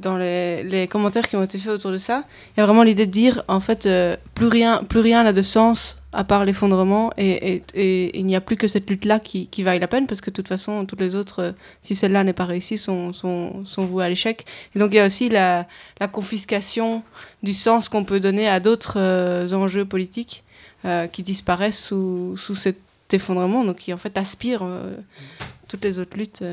dans 0.00 0.16
les, 0.18 0.88
commentaires 0.90 1.28
qui 1.28 1.36
ont 1.36 1.42
été 1.42 1.58
faits 1.58 1.72
autour 1.72 1.90
de 1.90 1.98
ça, 1.98 2.24
il 2.56 2.60
y 2.60 2.62
a 2.62 2.66
vraiment 2.66 2.82
l'idée 2.82 3.06
de 3.06 3.10
dire 3.10 3.42
en 3.48 3.60
fait 3.60 3.86
euh, 3.86 4.16
plus 4.34 4.46
rien 4.46 4.82
plus 4.88 5.00
rien 5.00 5.24
n'a 5.24 5.32
de 5.32 5.42
sens 5.42 6.02
à 6.12 6.24
part 6.24 6.44
l'effondrement 6.44 7.10
et, 7.18 7.62
et, 7.74 8.18
il 8.18 8.26
n'y 8.26 8.36
a 8.36 8.40
plus 8.40 8.56
que 8.56 8.68
cette 8.68 8.88
lutte 8.88 9.04
là 9.04 9.18
qui, 9.18 9.48
qui 9.48 9.62
vaille 9.62 9.78
la 9.78 9.88
peine 9.88 10.06
parce 10.06 10.20
que 10.20 10.30
de 10.30 10.34
toute 10.34 10.48
façon 10.48 10.86
toutes 10.86 11.00
les 11.00 11.14
autres 11.14 11.42
euh, 11.42 11.52
si 11.82 11.94
celle-là 11.94 12.24
n'est 12.24 12.32
pas 12.32 12.44
réussie 12.44 12.78
sont, 12.78 13.12
sont, 13.12 13.64
sont 13.64 13.84
vouées 13.84 14.04
à 14.04 14.08
l'échec 14.08 14.46
et 14.74 14.78
donc 14.78 14.92
il 14.92 14.96
y 14.96 15.00
a 15.00 15.06
aussi 15.06 15.28
la, 15.28 15.66
la 16.00 16.08
confiscation 16.08 17.02
du 17.42 17.54
sens 17.54 17.88
qu'on 17.88 18.04
peut 18.04 18.20
donner 18.20 18.48
à 18.48 18.60
d'autres 18.60 18.98
euh, 18.98 19.52
enjeux 19.52 19.84
politiques 19.84 20.42
qui 21.10 21.24
disparaissent 21.24 21.82
sous, 21.82 22.36
sous 22.36 22.54
cet 22.54 22.78
effondrement 23.10 23.64
donc 23.64 23.78
qui 23.78 23.92
en 23.92 23.96
fait 23.96 24.16
aspirent 24.16 24.64
toutes 25.66 25.82
les 25.82 25.98
autres 25.98 26.16
luttes. 26.16 26.44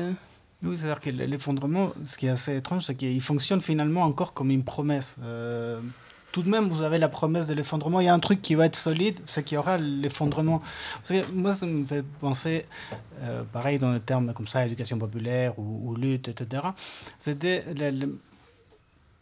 Oui, 0.64 0.78
c'est-à-dire 0.78 1.00
que 1.00 1.10
l'effondrement, 1.10 1.92
ce 2.06 2.16
qui 2.16 2.26
est 2.26 2.30
assez 2.30 2.56
étrange, 2.56 2.86
c'est 2.86 2.94
qu'il 2.94 3.20
fonctionne 3.20 3.60
finalement 3.60 4.02
encore 4.02 4.32
comme 4.32 4.50
une 4.50 4.64
promesse. 4.64 5.16
Euh, 5.22 5.80
tout 6.32 6.42
de 6.42 6.48
même, 6.48 6.68
vous 6.68 6.82
avez 6.82 6.98
la 6.98 7.08
promesse 7.08 7.46
de 7.46 7.54
l'effondrement. 7.54 8.00
Il 8.00 8.06
y 8.06 8.08
a 8.08 8.14
un 8.14 8.18
truc 8.18 8.42
qui 8.42 8.54
va 8.54 8.66
être 8.66 8.74
solide, 8.74 9.20
c'est 9.26 9.44
qu'il 9.44 9.54
y 9.54 9.58
aura 9.58 9.78
l'effondrement. 9.78 10.62
Moi, 11.32 11.54
ça 11.54 11.66
me 11.66 11.84
fait 11.84 12.04
penser, 12.20 12.66
euh, 13.22 13.44
pareil 13.52 13.78
dans 13.78 13.92
le 13.92 14.00
terme 14.00 14.32
comme 14.32 14.48
ça, 14.48 14.66
éducation 14.66 14.98
populaire 14.98 15.56
ou, 15.58 15.94
lutte, 15.94 16.28
etc. 16.28 16.62
C'était 17.18 17.62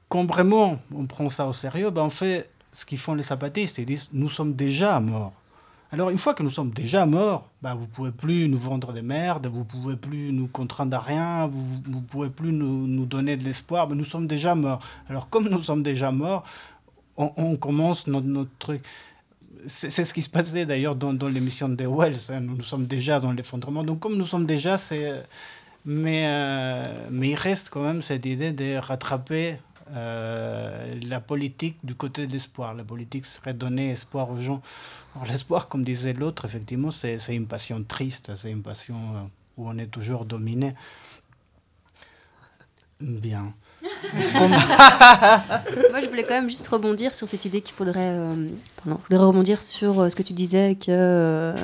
quand 0.09 0.25
vraiment 0.25 0.79
on 0.95 1.07
prend 1.07 1.29
ça 1.29 1.47
au 1.47 1.53
sérieux, 1.53 1.91
ben 1.91 2.03
on 2.03 2.11
fait 2.11 2.49
ce 2.73 2.87
qu'ils 2.87 2.99
font 2.99 3.15
les 3.15 3.25
zapatistes. 3.25 3.79
Ils 3.79 3.87
disent 3.87 4.09
nous 4.13 4.31
sommes 4.31 4.55
déjà 4.55 5.01
morts. 5.01 5.35
Alors, 5.93 6.09
une 6.09 6.17
fois 6.17 6.33
que 6.33 6.43
nous 6.43 6.51
sommes 6.51 6.71
déjà 6.71 7.05
morts, 7.05 7.51
bah, 7.61 7.75
vous 7.75 7.87
pouvez 7.87 8.13
plus 8.13 8.49
nous 8.49 8.59
vendre 8.59 8.95
des 8.95 9.03
merdes, 9.03 9.47
vous 9.47 9.67
pouvez 9.67 9.97
plus 9.97 10.33
nous 10.33 10.47
contraindre 10.49 10.97
à 10.97 11.01
rien, 11.01 11.47
vous 11.47 11.83
ne 11.87 12.01
pouvez 12.01 12.31
plus 12.31 12.51
nous, 12.51 12.87
nous 12.87 13.05
donner 13.05 13.37
de 13.37 13.45
l'espoir, 13.45 13.87
mais 13.91 13.95
nous 13.95 14.07
sommes 14.07 14.27
déjà 14.27 14.55
morts. 14.55 14.81
Alors, 15.11 15.29
comme 15.29 15.51
nous 15.51 15.61
sommes 15.61 15.83
déjà 15.83 16.11
morts, 16.11 16.45
on, 17.19 17.57
commence 17.57 18.07
notre, 18.07 18.27
notre 18.27 18.51
truc. 18.59 18.83
C'est 19.67 19.91
ce 19.91 20.15
qui 20.15 20.23
se 20.23 20.31
passait 20.31 20.65
d'ailleurs 20.65 20.97
dans, 20.97 21.13
dans 21.13 21.29
l'émission 21.29 21.69
de 21.69 21.87
Wells. 21.87 22.17
Hein. 22.31 22.41
Nous, 22.41 22.57
nous 22.57 22.63
sommes 22.63 22.87
déjà 22.87 23.21
dans 23.21 23.33
l'effondrement. 23.33 23.85
Donc, 23.85 24.01
comme 24.01 24.17
nous 24.17 24.25
sommes 24.25 24.47
déjà, 24.47 24.79
c'est. 24.79 25.23
Mais, 25.85 26.25
euh, 26.27 27.09
mais 27.11 27.31
il 27.31 27.35
reste 27.35 27.69
quand 27.69 27.83
même 27.83 28.01
cette 28.01 28.25
idée 28.25 28.53
de 28.53 28.77
rattraper 28.77 29.57
euh, 29.93 30.99
la 31.09 31.21
politique 31.21 31.77
du 31.85 31.95
côté 31.95 32.27
de 32.27 32.33
l'espoir. 32.33 32.75
La 32.75 32.85
politique 32.85 33.27
serait 33.27 33.55
donner 33.55 33.91
espoir 33.91 34.31
aux 34.31 34.39
gens. 34.39 34.63
L'espoir, 35.27 35.69
comme 35.69 35.85
disait 35.85 36.13
l'autre, 36.13 36.45
effectivement, 36.45 36.91
c'est 36.91 37.19
une 37.29 37.47
passion 37.47 37.83
triste, 37.83 38.33
c'est 38.37 38.51
une 38.51 38.63
passion 38.63 38.97
euh, 38.97 39.21
où 39.57 39.69
on 39.69 39.79
est 39.79 39.87
toujours 39.87 40.25
dominé. 40.25 40.75
Bien. 43.01 43.53
Moi, 44.15 46.01
je 46.01 46.09
voulais 46.09 46.23
quand 46.23 46.35
même 46.35 46.49
juste 46.49 46.67
rebondir 46.69 47.15
sur 47.15 47.27
cette 47.29 47.45
idée 47.45 47.61
qu'il 47.61 47.75
faudrait. 47.75 48.15
Euh, 48.17 48.49
pardon, 48.77 49.01
je 49.03 49.09
voudrais 49.09 49.27
rebondir 49.27 49.63
sur 49.63 50.01
euh, 50.01 50.09
ce 50.09 50.17
que 50.17 50.23
tu 50.23 50.33
disais, 50.33 50.77
que 50.77 50.87
euh, 50.91 51.55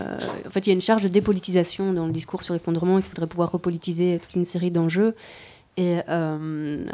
en 0.47 0.51
fait, 0.51 0.67
il 0.67 0.71
y 0.71 0.73
a 0.73 0.75
une 0.75 0.81
charge 0.81 1.03
de 1.03 1.09
dépolitisation 1.09 1.93
dans 1.93 2.07
le 2.07 2.13
discours 2.13 2.43
sur 2.43 2.55
l'effondrement 2.55 2.99
et 2.99 3.03
qu'il 3.03 3.11
faudrait 3.11 3.27
pouvoir 3.29 3.53
repolitiser 3.53 4.19
toute 4.23 4.35
une 4.35 4.45
série 4.45 4.71
d'enjeux. 4.71 5.15
Et 5.77 5.99
euh, 6.09 6.85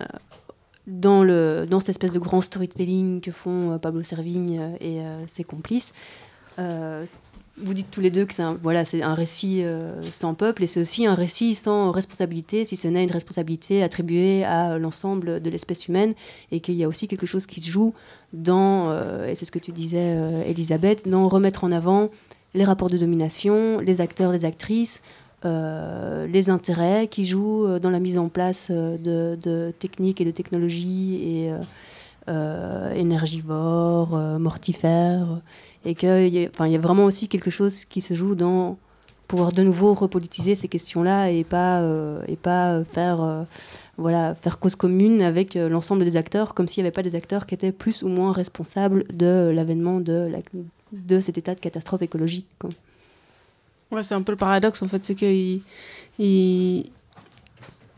dans, 0.86 1.22
le, 1.22 1.66
dans 1.68 1.80
cette 1.80 1.90
espèce 1.90 2.12
de 2.12 2.18
grand 2.18 2.40
storytelling 2.40 3.20
que 3.20 3.30
font 3.30 3.78
Pablo 3.78 4.02
Servigne 4.02 4.76
et 4.80 5.00
ses 5.26 5.44
complices, 5.44 5.92
euh, 6.58 7.04
vous 7.56 7.74
dites 7.74 7.90
tous 7.90 8.00
les 8.00 8.10
deux 8.10 8.24
que 8.24 8.34
c'est 8.34 8.42
un, 8.42 8.58
voilà, 8.60 8.82
un 9.02 9.14
récit 9.14 9.62
euh, 9.62 10.02
sans 10.10 10.34
peuple 10.34 10.64
et 10.64 10.66
c'est 10.66 10.80
aussi 10.80 11.06
un 11.06 11.14
récit 11.14 11.54
sans 11.54 11.92
responsabilité, 11.92 12.66
si 12.66 12.76
ce 12.76 12.88
n'est 12.88 13.04
une 13.04 13.12
responsabilité 13.12 13.82
attribuée 13.82 14.44
à 14.44 14.78
l'ensemble 14.78 15.40
de 15.40 15.50
l'espèce 15.50 15.86
humaine 15.86 16.14
et 16.50 16.60
qu'il 16.60 16.74
y 16.74 16.82
a 16.82 16.88
aussi 16.88 17.06
quelque 17.06 17.26
chose 17.26 17.46
qui 17.46 17.60
se 17.60 17.70
joue 17.70 17.94
dans, 18.32 18.90
euh, 18.90 19.28
et 19.28 19.36
c'est 19.36 19.44
ce 19.44 19.52
que 19.52 19.60
tu 19.60 19.70
disais 19.70 20.16
euh, 20.16 20.42
Elisabeth, 20.44 21.08
dans 21.08 21.28
remettre 21.28 21.62
en 21.62 21.70
avant 21.70 22.10
les 22.54 22.64
rapports 22.64 22.90
de 22.90 22.96
domination, 22.96 23.78
les 23.78 24.00
acteurs, 24.00 24.32
les 24.32 24.44
actrices, 24.44 25.02
euh, 25.44 26.26
les 26.26 26.50
intérêts 26.50 27.08
qui 27.08 27.26
jouent 27.26 27.78
dans 27.78 27.90
la 27.90 28.00
mise 28.00 28.18
en 28.18 28.28
place 28.28 28.70
de, 28.70 29.38
de 29.40 29.72
techniques 29.78 30.20
et 30.20 30.24
de 30.24 30.30
technologies 30.30 31.20
et 31.22 31.52
énergivores, 32.96 34.16
mortifères 34.38 35.40
et 35.84 35.94
qu'il 35.94 36.28
y, 36.28 36.46
a, 36.46 36.78
vraiment 36.78 37.04
aussi 37.04 37.28
quelque 37.28 37.50
chose 37.50 37.84
qui 37.84 38.00
se 38.00 38.14
joue 38.14 38.34
dans 38.34 38.78
pouvoir 39.28 39.52
de 39.52 39.62
nouveau 39.62 39.94
repolitiser 39.94 40.54
ces 40.54 40.68
questions-là 40.68 41.30
et 41.30 41.44
pas, 41.44 41.80
euh, 41.80 42.22
et 42.28 42.36
pas 42.36 42.84
faire, 42.84 43.22
euh, 43.22 43.42
voilà, 43.96 44.34
faire 44.34 44.58
cause 44.58 44.76
commune 44.76 45.22
avec 45.22 45.56
euh, 45.56 45.68
l'ensemble 45.68 46.04
des 46.04 46.16
acteurs, 46.16 46.54
comme 46.54 46.68
s'il 46.68 46.82
n'y 46.82 46.88
avait 46.88 46.94
pas 46.94 47.02
des 47.02 47.14
acteurs 47.14 47.46
qui 47.46 47.54
étaient 47.54 47.72
plus 47.72 48.02
ou 48.02 48.08
moins 48.08 48.32
responsables 48.32 49.04
de 49.12 49.50
l'avènement 49.52 50.00
de, 50.00 50.30
cet 51.20 51.38
état 51.38 51.54
de 51.54 51.60
catastrophe 51.60 52.02
écologique. 52.02 52.46
Ouais, 53.94 54.02
c'est 54.02 54.14
un 54.14 54.22
peu 54.22 54.32
le 54.32 54.38
paradoxe 54.38 54.82
en 54.82 54.88
fait, 54.88 55.04
c'est 55.04 55.14
qu'il 55.14 55.62
il 56.18 56.90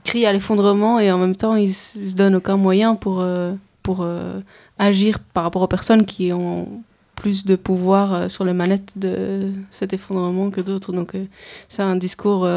crie 0.05 0.27
à 0.27 0.33
l'effondrement 0.33 1.01
et 1.01 1.11
en 1.11 1.19
même 1.19 1.35
temps 1.35 1.57
il, 1.57 1.73
se 1.75 2.15
donne 2.15 2.37
aucun 2.37 2.59
moyen 2.59 2.95
pour, 2.95 3.21
euh, 3.21 3.53
pour 3.83 4.03
euh, 4.03 4.41
agir 4.79 5.19
par 5.19 5.43
rapport 5.45 5.63
aux 5.63 5.69
personnes 5.69 6.05
qui 6.05 6.33
ont 6.35 6.69
plus 7.15 7.47
de 7.47 7.57
pouvoir 7.57 8.15
euh, 8.15 8.29
sur 8.29 8.45
les 8.45 8.53
manettes 8.53 8.99
de 8.99 9.51
cet 9.71 9.95
effondrement 9.95 10.51
que 10.51 10.61
d'autres. 10.61 10.93
Donc 10.93 11.15
c'est 11.69 11.83
un 11.83 11.97
discours 11.97 12.49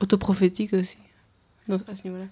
autoprophétique 0.00 0.72
aussi 0.72 0.98
donc, 1.68 1.82
à 1.92 1.96
ce 1.96 2.04
niveau-là. 2.04 2.26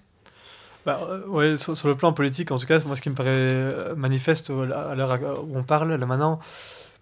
Bah, 0.85 0.99
ouais, 1.27 1.57
sur, 1.57 1.75
sur, 1.75 1.87
le 1.87 1.95
plan 1.95 2.13
politique, 2.13 2.51
en 2.51 2.59
tout 2.59 2.67
cas, 2.67 2.79
moi, 2.85 2.95
ce 2.95 3.01
qui 3.01 3.09
me 3.09 3.15
paraît 3.15 3.95
manifeste 3.95 4.51
à 4.51 4.93
l'heure 4.93 5.43
où 5.47 5.57
on 5.57 5.63
parle, 5.63 5.95
là 5.95 6.05
maintenant, 6.05 6.39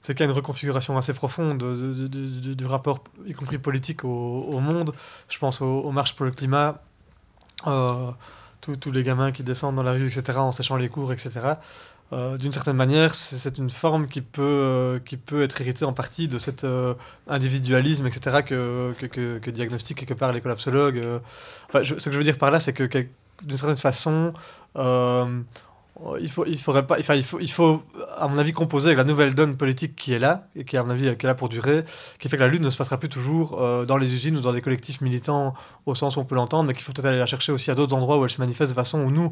c'est 0.03 0.13
qu'il 0.13 0.25
y 0.25 0.27
a 0.27 0.31
une 0.31 0.35
reconfiguration 0.35 0.97
assez 0.97 1.13
profonde 1.13 1.57
de, 1.57 2.07
de, 2.07 2.07
de, 2.07 2.53
du 2.53 2.65
rapport, 2.65 3.03
y 3.25 3.31
compris 3.31 3.57
politique, 3.57 4.03
au, 4.03 4.59
monde. 4.59 4.93
Je 5.29 5.39
pense 5.39 5.61
aux, 5.61 5.91
marches 5.91 6.13
pour 6.15 6.25
le 6.25 6.31
climat, 6.31 6.81
euh, 7.67 8.11
tous 8.59 8.91
les 8.91 9.03
gamins 9.03 9.31
qui 9.31 9.43
descendent 9.43 9.77
dans 9.77 9.83
la 9.83 9.93
rue, 9.93 10.07
etc., 10.07 10.37
en 10.39 10.51
sachant 10.51 10.75
les 10.75 10.89
cours, 10.89 11.13
etc. 11.13 11.53
Euh, 12.11 12.37
d'une 12.37 12.51
certaine 12.51 12.75
manière, 12.75 13.15
c'est 13.15 13.57
une 13.57 13.69
forme 13.69 14.09
qui 14.09 14.19
peut, 14.19 14.41
euh, 14.43 14.99
qui 14.99 15.15
peut 15.15 15.41
être 15.41 15.59
héritée 15.61 15.85
en 15.85 15.93
partie 15.93 16.27
de 16.27 16.37
cet 16.37 16.65
individualisme, 17.27 18.05
etc., 18.05 18.43
que, 18.45 18.93
que, 18.99 19.05
que, 19.05 19.37
que 19.37 19.51
diagnostique 19.51 19.99
quelque 19.99 20.13
part 20.13 20.33
les 20.33 20.41
collapsologues. 20.41 21.01
Enfin, 21.69 21.85
ce 21.85 21.93
que 21.93 22.11
je 22.11 22.17
veux 22.17 22.25
dire 22.25 22.37
par 22.37 22.51
là, 22.51 22.59
c'est 22.59 22.73
que, 22.73 22.83
d'une 23.41 23.57
certaine 23.57 23.77
façon, 23.77 24.33
il 26.19 26.29
faut, 26.29 26.45
il 26.45 26.59
faudrait 26.59 26.85
pas, 26.87 26.97
enfin, 26.99 27.15
il 27.15 27.23
faut, 27.23 27.39
il 27.39 27.51
faut, 27.51 27.83
à 28.17 28.27
mon 28.27 28.37
avis, 28.37 28.51
composer 28.51 28.87
avec 28.87 28.97
la 28.97 29.03
nouvelle 29.03 29.35
donne 29.35 29.55
politique 29.55 29.95
qui 29.95 30.13
est 30.13 30.19
là 30.19 30.47
et 30.55 30.65
qui, 30.65 30.75
à 30.75 30.83
mon 30.83 30.89
avis, 30.89 31.03
qui 31.17 31.25
est 31.25 31.29
là 31.29 31.35
pour 31.35 31.49
durer, 31.49 31.83
qui 32.19 32.29
fait 32.29 32.37
que 32.37 32.41
la 32.41 32.47
lutte 32.47 32.61
ne 32.61 32.69
se 32.69 32.77
passera 32.77 32.97
plus 32.97 33.09
toujours 33.09 33.61
euh, 33.61 33.85
dans 33.85 33.97
les 33.97 34.13
usines 34.13 34.37
ou 34.37 34.41
dans 34.41 34.53
des 34.53 34.61
collectifs 34.61 35.01
militants 35.01 35.53
au 35.85 35.93
sens 35.93 36.17
où 36.17 36.19
on 36.19 36.25
peut 36.25 36.35
l'entendre, 36.35 36.65
mais 36.65 36.73
qu'il 36.73 36.83
faut 36.83 36.93
peut-être 36.93 37.05
aller 37.05 37.19
la 37.19 37.27
chercher 37.27 37.51
aussi 37.51 37.69
à 37.69 37.75
d'autres 37.75 37.95
endroits 37.95 38.17
où 38.17 38.23
elle 38.23 38.31
se 38.31 38.41
manifeste 38.41 38.71
de 38.71 38.75
façon 38.75 39.01
où 39.01 39.11
nous, 39.11 39.31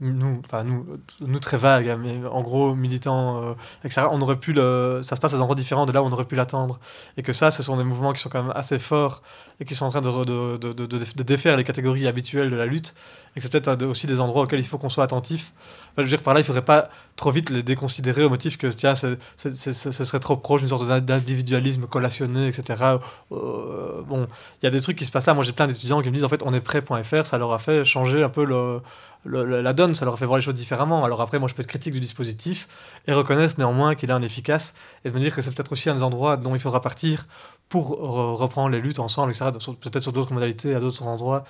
nous, 0.00 0.42
enfin 0.44 0.64
nous, 0.64 0.86
nous 1.20 1.38
très 1.38 1.56
vagues, 1.56 1.88
hein, 1.88 1.98
mais 2.00 2.26
en 2.26 2.42
gros 2.42 2.74
militants, 2.74 3.42
euh, 3.42 3.54
etc. 3.84 4.08
On 4.10 4.20
aurait 4.20 4.36
pu 4.36 4.52
le, 4.52 5.00
ça 5.02 5.16
se 5.16 5.20
passe 5.20 5.32
à 5.32 5.36
des 5.36 5.40
endroits 5.40 5.56
différents 5.56 5.86
de 5.86 5.92
là 5.92 6.02
où 6.02 6.06
on 6.06 6.12
aurait 6.12 6.26
pu 6.26 6.34
l'attendre, 6.34 6.78
et 7.16 7.22
que 7.22 7.32
ça, 7.32 7.50
ce 7.50 7.62
sont 7.62 7.76
des 7.76 7.84
mouvements 7.84 8.12
qui 8.12 8.20
sont 8.20 8.28
quand 8.28 8.42
même 8.42 8.52
assez 8.54 8.78
forts 8.78 9.22
et 9.58 9.64
qui 9.64 9.74
sont 9.74 9.86
en 9.86 9.90
train 9.90 10.02
de, 10.02 10.24
de, 10.24 10.72
de, 10.72 10.86
de, 10.86 11.22
défaire 11.22 11.56
les 11.56 11.64
catégories 11.64 12.06
habituelles 12.06 12.50
de 12.50 12.56
la 12.56 12.66
lutte, 12.66 12.94
et 13.34 13.40
que 13.40 13.46
c'est 13.46 13.60
peut-être 13.60 13.84
aussi 13.84 14.06
des 14.06 14.20
endroits 14.20 14.42
auxquels 14.42 14.60
il 14.60 14.66
faut 14.66 14.76
qu'on 14.76 14.90
soit 14.90 15.04
attentif. 15.04 15.52
Je 15.96 16.02
veux 16.02 16.08
dire 16.08 16.22
par 16.22 16.34
là, 16.34 16.40
il 16.40 16.44
faudrait 16.44 16.64
pas 16.64 16.90
trop 17.16 17.30
vite 17.30 17.48
les 17.48 17.62
déconsidérer 17.62 18.24
au 18.24 18.28
motif 18.28 18.58
que 18.58 18.66
tiens, 18.66 18.94
ce 18.94 19.16
serait 19.46 20.20
trop 20.20 20.36
proche 20.36 20.60
d'une 20.60 20.68
sorte 20.68 20.86
d'individualisme 20.86 21.86
collationné, 21.86 22.48
etc. 22.48 22.98
Euh, 23.32 24.02
bon, 24.02 24.26
il 24.60 24.66
y 24.66 24.68
a 24.68 24.70
des 24.70 24.82
trucs 24.82 24.96
qui 24.98 25.06
se 25.06 25.12
passent 25.12 25.26
là. 25.26 25.32
Moi, 25.32 25.44
j'ai 25.44 25.52
plein 25.52 25.66
d'étudiants 25.66 26.02
qui 26.02 26.08
me 26.08 26.14
disent 26.14 26.24
en 26.24 26.28
fait, 26.28 26.42
on 26.44 26.52
est 26.52 26.60
prêt.fr, 26.60 27.24
ça 27.24 27.38
leur 27.38 27.52
a 27.54 27.58
fait 27.58 27.84
changer 27.84 28.22
un 28.22 28.28
peu 28.28 28.44
le 28.44 28.80
la 29.26 29.72
donne, 29.72 29.94
ça 29.94 30.04
leur 30.04 30.18
fait 30.18 30.26
voir 30.26 30.38
les 30.38 30.44
choses 30.44 30.54
différemment. 30.54 31.04
Alors 31.04 31.20
après, 31.20 31.38
moi, 31.38 31.48
je 31.48 31.54
peux 31.54 31.62
être 31.62 31.68
critique 31.68 31.92
du 31.92 32.00
dispositif 32.00 32.68
et 33.06 33.12
reconnaître 33.12 33.54
néanmoins 33.58 33.94
qu'il 33.94 34.10
est 34.10 34.16
inefficace 34.16 34.74
et 35.04 35.10
de 35.10 35.14
me 35.14 35.20
dire 35.20 35.34
que 35.34 35.42
c'est 35.42 35.50
peut-être 35.50 35.72
aussi 35.72 35.90
un 35.90 35.94
des 35.94 36.02
endroits 36.02 36.36
dont 36.36 36.54
il 36.54 36.60
faudra 36.60 36.80
partir 36.80 37.26
pour 37.68 37.90
re 37.90 38.38
reprendre 38.38 38.70
les 38.70 38.80
luttes 38.80 38.98
ensemble, 38.98 39.32
etc. 39.32 39.50
Peut-être 39.80 40.02
sur 40.02 40.12
d'autres 40.12 40.32
modalités, 40.32 40.74
à 40.74 40.80
d'autres 40.80 41.02
endroits, 41.02 41.44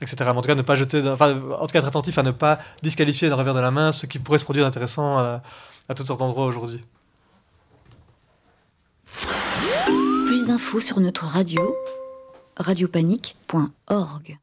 etc. 0.00 0.30
En 0.30 0.40
tout 0.40 0.48
cas, 0.48 0.54
ne 0.54 0.62
pas 0.62 0.76
jeter, 0.76 1.00
en 1.08 1.16
tout 1.16 1.72
cas, 1.72 1.78
être 1.78 1.86
attentif 1.86 2.18
à 2.18 2.22
ne 2.22 2.32
pas 2.32 2.58
disqualifier 2.82 3.28
d'un 3.28 3.36
revers 3.36 3.54
de 3.54 3.60
la 3.60 3.70
main 3.70 3.92
ce 3.92 4.06
qui 4.06 4.18
pourrait 4.18 4.38
se 4.38 4.44
produire 4.44 4.64
d'intéressant 4.64 5.18
à, 5.18 5.42
à 5.88 5.94
toutes 5.94 6.06
sortes 6.06 6.20
d'endroits 6.20 6.46
aujourd'hui. 6.46 6.80
Plus 10.26 10.46
d'infos 10.46 10.80
sur 10.80 11.00
notre 11.00 11.26
radio, 11.26 11.76
radiopanique.org. 12.56 14.38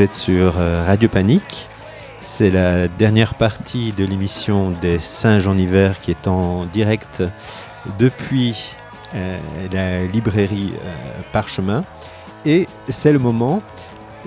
Vous 0.00 0.04
êtes 0.04 0.14
sur 0.14 0.58
euh, 0.58 0.82
Radio 0.82 1.10
Panique. 1.10 1.68
C'est 2.22 2.48
la 2.48 2.88
dernière 2.88 3.34
partie 3.34 3.92
de 3.92 4.06
l'émission 4.06 4.70
des 4.70 4.98
Singes 4.98 5.46
en 5.46 5.58
hiver 5.58 6.00
qui 6.00 6.10
est 6.10 6.26
en 6.26 6.64
direct 6.64 7.22
depuis 7.98 8.74
euh, 9.14 9.38
la 9.70 10.06
librairie 10.06 10.72
euh, 10.72 11.20
Parchemin. 11.34 11.84
Et 12.46 12.66
c'est 12.88 13.12
le 13.12 13.18
moment 13.18 13.60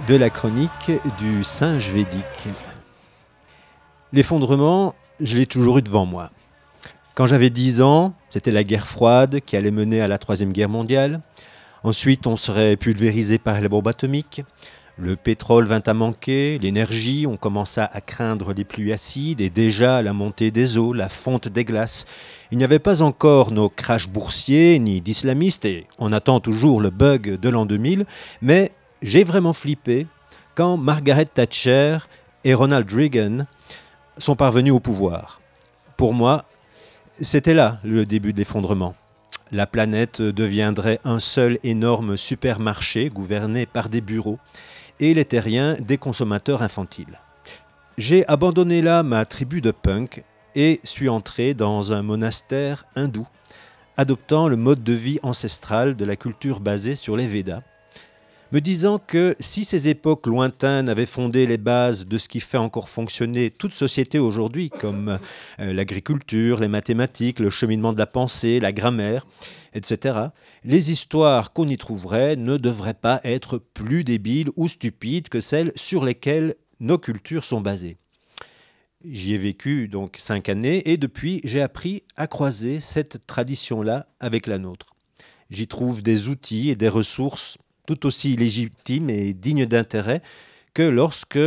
de 0.07 0.13
la 0.13 0.29
chronique 0.29 0.91
du 1.17 1.43
singe 1.43 1.89
védique. 1.89 2.47
L'effondrement, 4.11 4.93
je 5.19 5.37
l'ai 5.37 5.47
toujours 5.47 5.79
eu 5.79 5.81
devant 5.81 6.05
moi. 6.05 6.29
Quand 7.15 7.25
j'avais 7.25 7.49
10 7.49 7.81
ans, 7.81 8.13
c'était 8.29 8.51
la 8.51 8.63
guerre 8.63 8.85
froide 8.85 9.39
qui 9.43 9.57
allait 9.57 9.71
mener 9.71 10.01
à 10.01 10.07
la 10.07 10.19
Troisième 10.19 10.51
Guerre 10.53 10.69
mondiale. 10.69 11.21
Ensuite, 11.83 12.27
on 12.27 12.37
serait 12.37 12.77
pulvérisé 12.77 13.39
par 13.39 13.59
les 13.59 13.69
bombes 13.69 13.87
atomiques. 13.87 14.43
Le 14.97 15.15
pétrole 15.15 15.65
vint 15.65 15.81
à 15.87 15.95
manquer, 15.95 16.59
l'énergie, 16.59 17.25
on 17.27 17.35
commença 17.35 17.89
à 17.91 17.99
craindre 17.99 18.53
les 18.53 18.63
pluies 18.63 18.93
acides 18.93 19.41
et 19.41 19.49
déjà 19.49 20.03
la 20.03 20.13
montée 20.13 20.51
des 20.51 20.77
eaux, 20.77 20.93
la 20.93 21.09
fonte 21.09 21.47
des 21.47 21.65
glaces. 21.65 22.05
Il 22.51 22.59
n'y 22.59 22.63
avait 22.63 22.77
pas 22.77 23.01
encore 23.01 23.51
nos 23.51 23.69
crashs 23.69 24.07
boursiers 24.07 24.77
ni 24.77 25.01
d'islamistes 25.01 25.65
et 25.65 25.87
on 25.97 26.13
attend 26.13 26.39
toujours 26.39 26.79
le 26.79 26.91
bug 26.91 27.39
de 27.39 27.49
l'an 27.49 27.65
2000, 27.65 28.05
mais 28.43 28.71
j'ai 29.01 29.23
vraiment 29.23 29.53
flippé 29.53 30.05
quand 30.53 30.77
Margaret 30.77 31.25
Thatcher 31.25 31.97
et 32.43 32.53
Ronald 32.53 32.87
Reagan 32.91 33.47
sont 34.19 34.35
parvenus 34.35 34.73
au 34.73 34.79
pouvoir. 34.79 35.41
Pour 35.97 36.13
moi, 36.13 36.45
c'était 37.19 37.55
là 37.55 37.79
le 37.83 38.05
début 38.05 38.31
de 38.31 38.37
l'effondrement. 38.37 38.93
La 39.51 39.65
planète 39.65 40.21
deviendrait 40.21 40.99
un 41.03 41.19
seul 41.19 41.57
énorme 41.63 42.15
supermarché 42.15 43.09
gouverné 43.09 43.65
par 43.65 43.89
des 43.89 44.01
bureaux 44.01 44.37
et 45.03 45.13
les 45.13 45.25
terriens 45.25 45.75
des 45.81 45.97
consommateurs 45.97 46.61
infantiles. 46.61 47.19
J'ai 47.97 48.25
abandonné 48.29 48.81
là 48.81 49.03
ma 49.03 49.25
tribu 49.25 49.59
de 49.59 49.71
punk 49.71 50.23
et 50.55 50.79
suis 50.85 51.09
entré 51.09 51.53
dans 51.53 51.91
un 51.91 52.01
monastère 52.01 52.85
hindou, 52.95 53.27
adoptant 53.97 54.47
le 54.47 54.55
mode 54.55 54.81
de 54.81 54.93
vie 54.93 55.19
ancestral 55.21 55.97
de 55.97 56.05
la 56.05 56.15
culture 56.15 56.61
basée 56.61 56.95
sur 56.95 57.17
les 57.17 57.27
Védas, 57.27 57.63
me 58.53 58.61
disant 58.61 58.99
que 58.99 59.35
si 59.39 59.65
ces 59.65 59.89
époques 59.89 60.27
lointaines 60.27 60.87
avaient 60.87 61.07
fondé 61.07 61.47
les 61.47 61.57
bases 61.57 62.05
de 62.05 62.19
ce 62.19 62.29
qui 62.29 62.39
fait 62.39 62.59
encore 62.59 62.87
fonctionner 62.87 63.49
toute 63.49 63.73
société 63.73 64.19
aujourd'hui, 64.19 64.69
comme 64.69 65.17
euh, 65.59 65.73
l'agriculture, 65.73 66.59
les 66.59 66.67
mathématiques, 66.67 67.39
le 67.39 67.49
cheminement 67.49 67.93
de 67.93 67.97
la 67.97 68.05
pensée, 68.05 68.59
la 68.59 68.71
grammaire, 68.71 69.25
etc., 69.73 70.27
les 70.63 70.91
histoires 70.91 71.51
qu'on 71.51 71.67
y 71.67 71.77
trouverait 71.77 72.35
ne 72.35 72.57
devraient 72.57 72.93
pas 72.93 73.19
être 73.23 73.57
plus 73.57 74.03
débiles 74.03 74.51
ou 74.55 74.67
stupides 74.67 75.29
que 75.29 75.39
celles 75.39 75.71
sur 75.75 76.05
lesquelles 76.05 76.53
nos 76.79 76.99
cultures 76.99 77.45
sont 77.45 77.59
basées. 77.59 77.97
J'y 79.03 79.33
ai 79.33 79.37
vécu 79.39 79.87
donc 79.87 80.17
cinq 80.19 80.47
années 80.47 80.91
et 80.91 80.97
depuis 80.97 81.41
j'ai 81.43 81.63
appris 81.63 82.03
à 82.17 82.27
croiser 82.27 82.79
cette 82.79 83.25
tradition-là 83.25 84.05
avec 84.19 84.45
la 84.45 84.59
nôtre. 84.59 84.93
J'y 85.49 85.67
trouve 85.67 86.03
des 86.03 86.29
outils 86.29 86.69
et 86.69 86.75
des 86.75 86.89
ressources 86.89 87.57
tout 87.87 88.05
aussi 88.05 88.35
légitimes 88.35 89.09
et 89.09 89.33
dignes 89.33 89.65
d'intérêt 89.65 90.21
que 90.73 90.83
lorsque, 90.83 91.39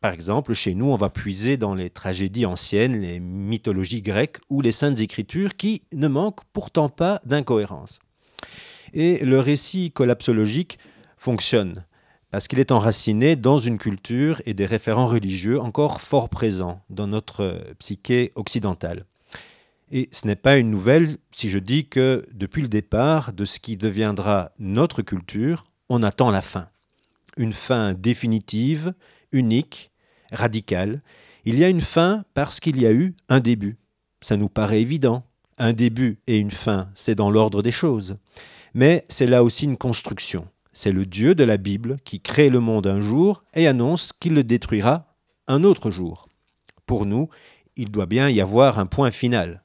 par 0.00 0.12
exemple, 0.12 0.54
chez 0.54 0.74
nous, 0.74 0.86
on 0.86 0.96
va 0.96 1.10
puiser 1.10 1.56
dans 1.56 1.74
les 1.74 1.90
tragédies 1.90 2.46
anciennes, 2.46 3.00
les 3.00 3.20
mythologies 3.20 4.02
grecques 4.02 4.38
ou 4.48 4.60
les 4.60 4.72
saintes 4.72 5.00
écritures 5.00 5.56
qui 5.56 5.82
ne 5.92 6.08
manquent 6.08 6.44
pourtant 6.52 6.88
pas 6.88 7.20
d'incohérence. 7.24 7.98
Et 8.92 9.24
le 9.24 9.40
récit 9.40 9.90
collapsologique 9.90 10.78
fonctionne 11.16 11.84
parce 12.30 12.48
qu'il 12.48 12.58
est 12.58 12.72
enraciné 12.72 13.36
dans 13.36 13.58
une 13.58 13.78
culture 13.78 14.42
et 14.44 14.54
des 14.54 14.66
référents 14.66 15.06
religieux 15.06 15.60
encore 15.60 16.00
fort 16.00 16.28
présents 16.28 16.82
dans 16.90 17.06
notre 17.06 17.62
psyché 17.78 18.32
occidentale. 18.34 19.04
Et 19.96 20.08
ce 20.10 20.26
n'est 20.26 20.34
pas 20.34 20.58
une 20.58 20.72
nouvelle 20.72 21.18
si 21.30 21.48
je 21.48 21.60
dis 21.60 21.86
que 21.86 22.26
depuis 22.32 22.62
le 22.62 22.68
départ 22.68 23.32
de 23.32 23.44
ce 23.44 23.60
qui 23.60 23.76
deviendra 23.76 24.50
notre 24.58 25.02
culture, 25.02 25.66
on 25.88 26.02
attend 26.02 26.32
la 26.32 26.42
fin. 26.42 26.68
Une 27.36 27.52
fin 27.52 27.94
définitive, 27.94 28.92
unique, 29.30 29.92
radicale. 30.32 31.00
Il 31.44 31.56
y 31.56 31.62
a 31.62 31.68
une 31.68 31.80
fin 31.80 32.24
parce 32.34 32.58
qu'il 32.58 32.82
y 32.82 32.88
a 32.88 32.92
eu 32.92 33.14
un 33.28 33.38
début. 33.38 33.76
Ça 34.20 34.36
nous 34.36 34.48
paraît 34.48 34.80
évident. 34.80 35.24
Un 35.58 35.72
début 35.72 36.18
et 36.26 36.40
une 36.40 36.50
fin, 36.50 36.88
c'est 36.96 37.14
dans 37.14 37.30
l'ordre 37.30 37.62
des 37.62 37.70
choses. 37.70 38.16
Mais 38.74 39.04
c'est 39.08 39.26
là 39.26 39.44
aussi 39.44 39.64
une 39.64 39.76
construction. 39.76 40.48
C'est 40.72 40.90
le 40.90 41.06
Dieu 41.06 41.36
de 41.36 41.44
la 41.44 41.56
Bible 41.56 41.98
qui 42.04 42.18
crée 42.18 42.50
le 42.50 42.58
monde 42.58 42.88
un 42.88 43.00
jour 43.00 43.44
et 43.54 43.68
annonce 43.68 44.12
qu'il 44.12 44.34
le 44.34 44.42
détruira 44.42 45.14
un 45.46 45.62
autre 45.62 45.92
jour. 45.92 46.28
Pour 46.84 47.06
nous, 47.06 47.28
il 47.76 47.92
doit 47.92 48.06
bien 48.06 48.28
y 48.28 48.40
avoir 48.40 48.80
un 48.80 48.86
point 48.86 49.12
final. 49.12 49.63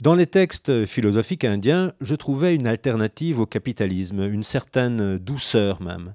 Dans 0.00 0.14
les 0.14 0.26
textes 0.26 0.86
philosophiques 0.86 1.44
indiens, 1.44 1.92
je 2.00 2.14
trouvais 2.14 2.54
une 2.54 2.66
alternative 2.66 3.38
au 3.38 3.44
capitalisme, 3.44 4.22
une 4.22 4.42
certaine 4.42 5.18
douceur 5.18 5.82
même. 5.82 6.14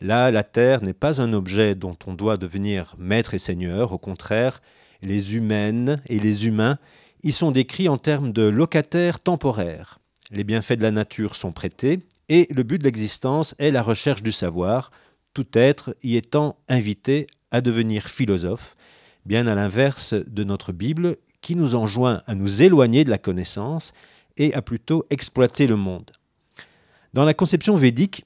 Là, 0.00 0.30
la 0.30 0.44
terre 0.44 0.80
n'est 0.82 0.94
pas 0.94 1.20
un 1.20 1.34
objet 1.34 1.74
dont 1.74 1.96
on 2.06 2.14
doit 2.14 2.38
devenir 2.38 2.94
maître 2.96 3.34
et 3.34 3.38
seigneur, 3.38 3.92
au 3.92 3.98
contraire, 3.98 4.62
les 5.02 5.36
humaines 5.36 6.00
et 6.06 6.18
les 6.20 6.46
humains 6.46 6.78
y 7.22 7.32
sont 7.32 7.50
décrits 7.50 7.90
en 7.90 7.98
termes 7.98 8.32
de 8.32 8.44
locataires 8.44 9.20
temporaires. 9.20 9.98
Les 10.30 10.44
bienfaits 10.44 10.78
de 10.78 10.82
la 10.82 10.90
nature 10.90 11.36
sont 11.36 11.52
prêtés 11.52 12.00
et 12.30 12.48
le 12.50 12.62
but 12.62 12.78
de 12.78 12.84
l'existence 12.84 13.54
est 13.58 13.70
la 13.70 13.82
recherche 13.82 14.22
du 14.22 14.32
savoir, 14.32 14.90
tout 15.34 15.46
être 15.52 15.94
y 16.02 16.16
étant 16.16 16.56
invité 16.66 17.26
à 17.50 17.60
devenir 17.60 18.08
philosophe, 18.08 18.74
bien 19.26 19.46
à 19.46 19.54
l'inverse 19.54 20.14
de 20.14 20.44
notre 20.44 20.72
Bible 20.72 21.18
qui 21.40 21.56
nous 21.56 21.74
enjoint 21.74 22.22
à 22.26 22.34
nous 22.34 22.62
éloigner 22.62 23.04
de 23.04 23.10
la 23.10 23.18
connaissance 23.18 23.92
et 24.36 24.54
à 24.54 24.62
plutôt 24.62 25.06
exploiter 25.10 25.66
le 25.66 25.76
monde. 25.76 26.12
Dans 27.12 27.24
la 27.24 27.34
conception 27.34 27.74
védique, 27.76 28.24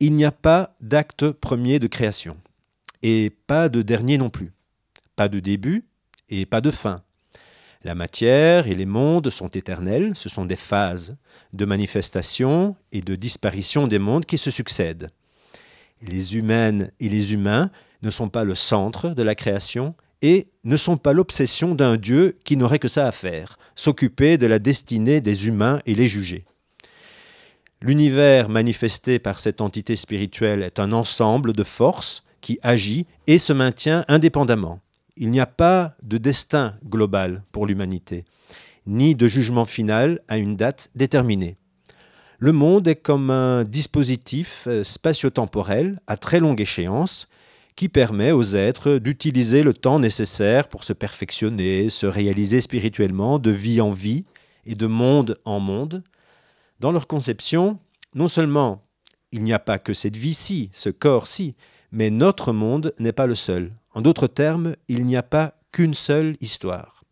il 0.00 0.14
n'y 0.14 0.24
a 0.24 0.32
pas 0.32 0.76
d'acte 0.80 1.30
premier 1.30 1.78
de 1.78 1.86
création 1.86 2.36
et 3.02 3.30
pas 3.46 3.68
de 3.68 3.82
dernier 3.82 4.18
non 4.18 4.30
plus, 4.30 4.52
pas 5.16 5.28
de 5.28 5.40
début 5.40 5.84
et 6.28 6.46
pas 6.46 6.60
de 6.60 6.70
fin. 6.70 7.02
La 7.84 7.94
matière 7.94 8.66
et 8.66 8.74
les 8.74 8.86
mondes 8.86 9.30
sont 9.30 9.48
éternels, 9.48 10.12
ce 10.14 10.28
sont 10.28 10.44
des 10.44 10.56
phases 10.56 11.16
de 11.52 11.64
manifestation 11.64 12.76
et 12.92 13.00
de 13.00 13.14
disparition 13.14 13.86
des 13.86 14.00
mondes 14.00 14.26
qui 14.26 14.38
se 14.38 14.50
succèdent. 14.50 15.10
Les 16.02 16.36
humaines 16.36 16.90
et 17.00 17.08
les 17.08 17.32
humains 17.34 17.70
ne 18.02 18.10
sont 18.10 18.28
pas 18.28 18.44
le 18.44 18.54
centre 18.54 19.10
de 19.10 19.22
la 19.22 19.34
création 19.34 19.94
et 20.22 20.48
ne 20.64 20.76
sont 20.76 20.96
pas 20.96 21.12
l'obsession 21.12 21.74
d'un 21.74 21.96
Dieu 21.96 22.38
qui 22.44 22.56
n'aurait 22.56 22.78
que 22.78 22.88
ça 22.88 23.06
à 23.06 23.12
faire, 23.12 23.58
s'occuper 23.74 24.38
de 24.38 24.46
la 24.46 24.58
destinée 24.58 25.20
des 25.20 25.46
humains 25.46 25.80
et 25.86 25.94
les 25.94 26.08
juger. 26.08 26.44
L'univers 27.80 28.48
manifesté 28.48 29.18
par 29.20 29.38
cette 29.38 29.60
entité 29.60 29.94
spirituelle 29.94 30.62
est 30.62 30.80
un 30.80 30.92
ensemble 30.92 31.52
de 31.52 31.62
forces 31.62 32.24
qui 32.40 32.58
agit 32.62 33.06
et 33.26 33.38
se 33.38 33.52
maintient 33.52 34.04
indépendamment. 34.08 34.80
Il 35.16 35.30
n'y 35.30 35.40
a 35.40 35.46
pas 35.46 35.94
de 36.02 36.18
destin 36.18 36.74
global 36.84 37.42
pour 37.52 37.66
l'humanité, 37.66 38.24
ni 38.86 39.14
de 39.14 39.28
jugement 39.28 39.64
final 39.64 40.20
à 40.28 40.38
une 40.38 40.56
date 40.56 40.90
déterminée. 40.94 41.56
Le 42.40 42.52
monde 42.52 42.86
est 42.86 42.96
comme 42.96 43.30
un 43.30 43.64
dispositif 43.64 44.66
euh, 44.68 44.84
spatio-temporel 44.84 46.00
à 46.06 46.16
très 46.16 46.38
longue 46.38 46.60
échéance 46.60 47.28
qui 47.78 47.88
permet 47.88 48.32
aux 48.32 48.56
êtres 48.56 48.98
d'utiliser 48.98 49.62
le 49.62 49.72
temps 49.72 50.00
nécessaire 50.00 50.66
pour 50.66 50.82
se 50.82 50.92
perfectionner, 50.92 51.90
se 51.90 52.06
réaliser 52.06 52.60
spirituellement 52.60 53.38
de 53.38 53.52
vie 53.52 53.80
en 53.80 53.92
vie 53.92 54.24
et 54.66 54.74
de 54.74 54.88
monde 54.88 55.38
en 55.44 55.60
monde. 55.60 56.02
Dans 56.80 56.90
leur 56.90 57.06
conception, 57.06 57.78
non 58.16 58.26
seulement 58.26 58.82
il 59.30 59.44
n'y 59.44 59.52
a 59.52 59.60
pas 59.60 59.78
que 59.78 59.94
cette 59.94 60.16
vie-ci, 60.16 60.70
ce 60.72 60.90
corps-ci, 60.90 61.54
mais 61.92 62.10
notre 62.10 62.52
monde 62.52 62.94
n'est 62.98 63.12
pas 63.12 63.28
le 63.28 63.36
seul. 63.36 63.70
En 63.94 64.00
d'autres 64.00 64.26
termes, 64.26 64.74
il 64.88 65.04
n'y 65.04 65.16
a 65.16 65.22
pas 65.22 65.54
qu'une 65.70 65.94
seule 65.94 66.36
histoire. 66.40 67.04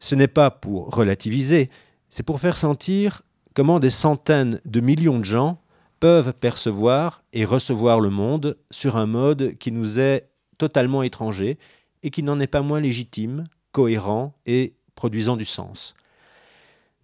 Ce 0.00 0.16
n'est 0.16 0.26
pas 0.26 0.50
pour 0.50 0.92
relativiser, 0.92 1.70
c'est 2.10 2.24
pour 2.24 2.40
faire 2.40 2.56
sentir 2.56 3.22
comment 3.54 3.78
des 3.78 3.90
centaines 3.90 4.60
de 4.64 4.80
millions 4.80 5.20
de 5.20 5.24
gens 5.24 5.60
peuvent 6.00 6.32
percevoir 6.32 7.22
et 7.32 7.44
recevoir 7.44 8.00
le 8.00 8.10
monde 8.10 8.56
sur 8.70 8.96
un 8.96 9.06
mode 9.06 9.56
qui 9.58 9.72
nous 9.72 10.00
est 10.00 10.28
totalement 10.58 11.02
étranger 11.02 11.58
et 12.02 12.10
qui 12.10 12.22
n'en 12.22 12.40
est 12.40 12.46
pas 12.46 12.62
moins 12.62 12.80
légitime, 12.80 13.44
cohérent 13.72 14.34
et 14.46 14.74
produisant 14.94 15.36
du 15.36 15.44
sens. 15.44 15.94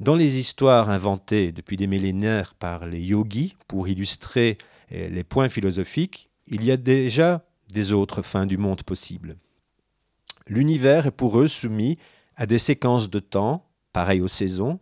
Dans 0.01 0.17
les 0.17 0.39
histoires 0.39 0.91
inventées 0.91 1.53
depuis 1.53 1.77
des 1.77 1.87
millénaires 1.87 2.55
par 2.55 2.87
les 2.87 3.01
yogis 3.01 3.57
pour 3.69 3.89
illustrer 3.89 4.59
eh, 4.91 5.09
les 5.09 5.25
points 5.25 5.49
philosophiques, 5.49 6.29
il 6.47 6.65
y 6.65 6.73
a 6.73 6.77
déjà 6.77 7.45
des 7.73 7.93
autres 7.93 8.23
fins 8.23 8.47
du 8.47 8.59
monde 8.59 8.83
possibles. 8.83 9.37
L'univers 10.47 11.07
est 11.07 11.11
pour 11.11 11.39
eux 11.39 11.49
soumis 11.49 11.97
à 12.37 12.47
des 12.47 12.59
séquences 12.59 13.09
de 13.09 13.21
temps, 13.21 13.67
pareilles 13.93 14.21
aux 14.21 14.29
saisons, 14.29 14.79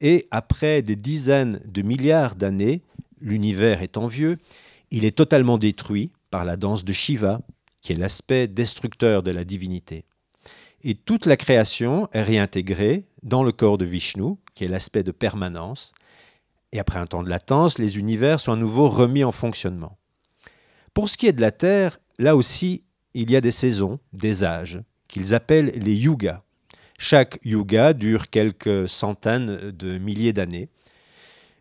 et 0.00 0.26
après 0.30 0.82
des 0.82 0.96
dizaines 0.96 1.60
de 1.64 1.82
milliards 1.82 2.34
d'années, 2.34 2.82
l'univers 3.20 3.82
étant 3.82 4.06
vieux, 4.06 4.38
il 4.90 5.04
est 5.04 5.16
totalement 5.16 5.58
détruit 5.58 6.10
par 6.30 6.44
la 6.44 6.56
danse 6.56 6.84
de 6.84 6.92
Shiva, 6.92 7.40
qui 7.82 7.92
est 7.92 7.96
l'aspect 7.96 8.48
destructeur 8.48 9.22
de 9.22 9.30
la 9.30 9.44
divinité. 9.44 10.04
Et 10.82 10.94
toute 10.94 11.26
la 11.26 11.36
création 11.36 12.08
est 12.12 12.22
réintégrée 12.22 13.04
dans 13.22 13.42
le 13.42 13.52
corps 13.52 13.78
de 13.78 13.84
Vishnu, 13.84 14.36
qui 14.54 14.64
est 14.64 14.68
l'aspect 14.68 15.02
de 15.02 15.10
permanence. 15.10 15.92
Et 16.72 16.78
après 16.78 16.98
un 16.98 17.06
temps 17.06 17.22
de 17.22 17.30
latence, 17.30 17.78
les 17.78 17.98
univers 17.98 18.40
sont 18.40 18.52
à 18.52 18.56
nouveau 18.56 18.88
remis 18.88 19.24
en 19.24 19.32
fonctionnement. 19.32 19.98
Pour 20.94 21.08
ce 21.08 21.16
qui 21.16 21.26
est 21.26 21.32
de 21.32 21.40
la 21.40 21.50
Terre, 21.50 21.98
là 22.18 22.36
aussi, 22.36 22.84
il 23.14 23.30
y 23.30 23.36
a 23.36 23.40
des 23.40 23.50
saisons, 23.50 23.98
des 24.12 24.44
âges, 24.44 24.80
qu'ils 25.08 25.34
appellent 25.34 25.72
les 25.74 25.94
yugas. 25.94 26.42
Chaque 26.98 27.38
yuga 27.44 27.92
dure 27.92 28.30
quelques 28.30 28.88
centaines 28.88 29.70
de 29.70 29.98
milliers 29.98 30.32
d'années. 30.32 30.68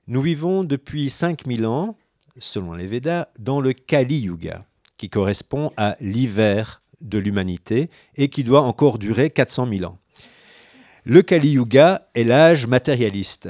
Nous 0.08 0.22
vivons 0.22 0.64
depuis 0.64 1.10
5000 1.10 1.66
ans, 1.66 1.98
selon 2.38 2.74
les 2.74 2.86
Védas, 2.86 3.28
dans 3.40 3.60
le 3.60 3.74
Kali 3.74 4.20
Yuga, 4.20 4.64
qui 4.98 5.10
correspond 5.10 5.72
à 5.78 5.98
l'hiver 6.00 6.84
de 7.02 7.18
l'humanité 7.18 7.90
et 8.16 8.30
qui 8.30 8.44
doit 8.44 8.62
encore 8.62 9.00
durer 9.00 9.32
400 9.32 9.68
000 9.68 9.92
ans. 9.92 9.98
Le 11.06 11.24
Kali 11.24 11.54
Yuga 11.54 12.08
est 12.14 12.24
l'âge 12.24 12.68
matérialiste. 12.68 13.50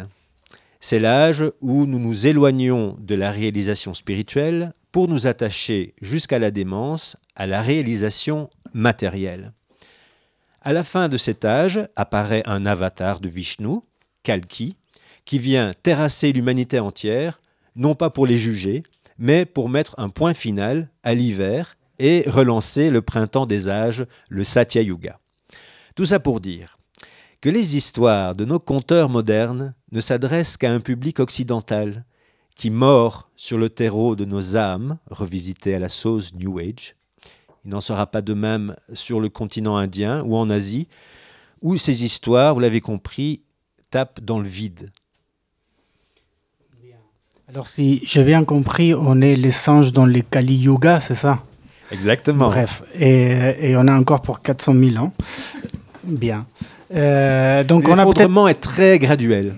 C'est 0.80 1.00
l'âge 1.00 1.44
où 1.60 1.86
nous 1.86 2.00
nous 2.00 2.26
éloignons 2.26 2.96
de 3.02 3.16
la 3.16 3.32
réalisation 3.32 3.94
spirituelle 3.94 4.72
pour 4.94 5.10
nous 5.10 5.28
attacher 5.28 5.94
jusqu'à 6.02 6.40
la 6.40 6.52
démence 6.52 7.18
à 7.36 7.48
la 7.48 7.62
réalisation 7.62 8.50
matérielle. 8.74 9.52
À 10.62 10.72
la 10.72 10.86
fin 10.86 11.10
de 11.10 11.18
cet 11.18 11.44
âge 11.44 11.86
apparaît 11.98 12.44
un 12.46 12.66
avatar 12.66 13.20
de 13.20 13.28
Vishnu, 13.28 13.80
Kalki, 14.24 14.78
qui 15.26 15.40
vient 15.40 15.72
terrasser 15.84 16.32
l'humanité 16.32 16.80
entière, 16.80 17.42
non 17.76 17.96
pas 17.96 18.10
pour 18.10 18.28
les 18.28 18.38
juger, 18.38 18.84
mais 19.18 19.46
pour 19.46 19.70
mettre 19.70 19.96
un 19.98 20.10
point 20.10 20.34
final 20.34 20.90
à 21.04 21.14
l'hiver 21.14 21.78
et 22.00 22.24
relancer 22.28 22.90
le 22.90 23.02
printemps 23.02 23.46
des 23.46 23.68
âges, 23.68 24.06
le 24.30 24.44
Satya 24.44 24.82
Yuga. 24.82 25.20
Tout 25.96 26.06
ça 26.06 26.20
pour 26.20 26.42
dire 26.42 26.78
que 27.42 27.50
les 27.50 27.76
histoires 27.76 28.36
de 28.36 28.46
nos 28.46 28.60
conteurs 28.60 29.10
modernes 29.10 29.74
ne 29.92 30.02
s'adressent 30.02 30.58
qu'à 30.58 30.72
un 30.72 30.80
public 30.80 31.20
occidental 31.20 32.06
qui 32.56 32.70
mord 32.70 33.30
sur 33.36 33.58
le 33.58 33.70
terreau 33.70 34.16
de 34.16 34.26
nos 34.26 34.56
âmes, 34.56 34.98
revisitées 35.10 35.76
à 35.76 35.80
la 35.80 35.90
sauce 35.90 36.34
New 36.34 36.58
Age. 36.60 36.96
Il 37.64 37.72
n'en 37.72 37.82
sera 37.82 38.08
pas 38.08 38.22
de 38.22 38.34
même 38.34 38.76
sur 38.94 39.20
le 39.20 39.30
continent 39.30 39.78
indien 39.78 40.24
ou 40.24 40.36
en 40.36 40.50
Asie, 40.50 40.88
où 41.62 41.78
ces 41.78 42.04
histoires, 42.04 42.54
vous 42.54 42.60
l'avez 42.62 42.82
compris, 42.82 43.42
tapent 43.90 44.22
dans 44.22 44.40
le 44.40 44.48
vide. 44.48 44.92
Alors 47.48 47.68
si 47.68 48.02
j'ai 48.06 48.24
bien 48.24 48.44
compris, 48.44 48.96
on 48.96 49.22
est 49.22 49.36
les 49.36 49.52
singes 49.52 49.92
dans 49.92 50.06
les 50.06 50.24
Kali 50.24 50.56
Yuga, 50.56 51.00
c'est 51.00 51.16
ça? 51.16 51.44
Exactement. 51.92 52.48
Bref, 52.48 52.82
et, 53.00 53.70
et, 53.70 53.78
on 53.78 53.88
a 53.88 53.94
encore 53.94 54.24
pour 54.24 54.42
400 54.42 54.74
000 54.74 54.98
ans. 54.98 55.14
Bien. 56.04 56.48
Euh, 56.94 57.64
donc 57.64 57.88
on 57.88 58.00
a 58.00 58.50
est 58.50 58.62
très 58.62 58.98
graduel. 58.98 59.54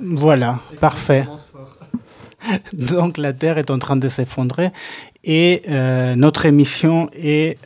Voilà, 0.00 0.60
parfait. 0.80 1.26
donc 2.72 3.18
la 3.18 3.34
Terre 3.34 3.58
est 3.58 3.70
en 3.70 3.78
train 3.78 3.96
de 3.96 4.08
s'effondrer 4.08 4.70
et 5.22 5.62
euh, 5.68 6.14
notre 6.14 6.46
émission 6.46 7.10
est 7.12 7.58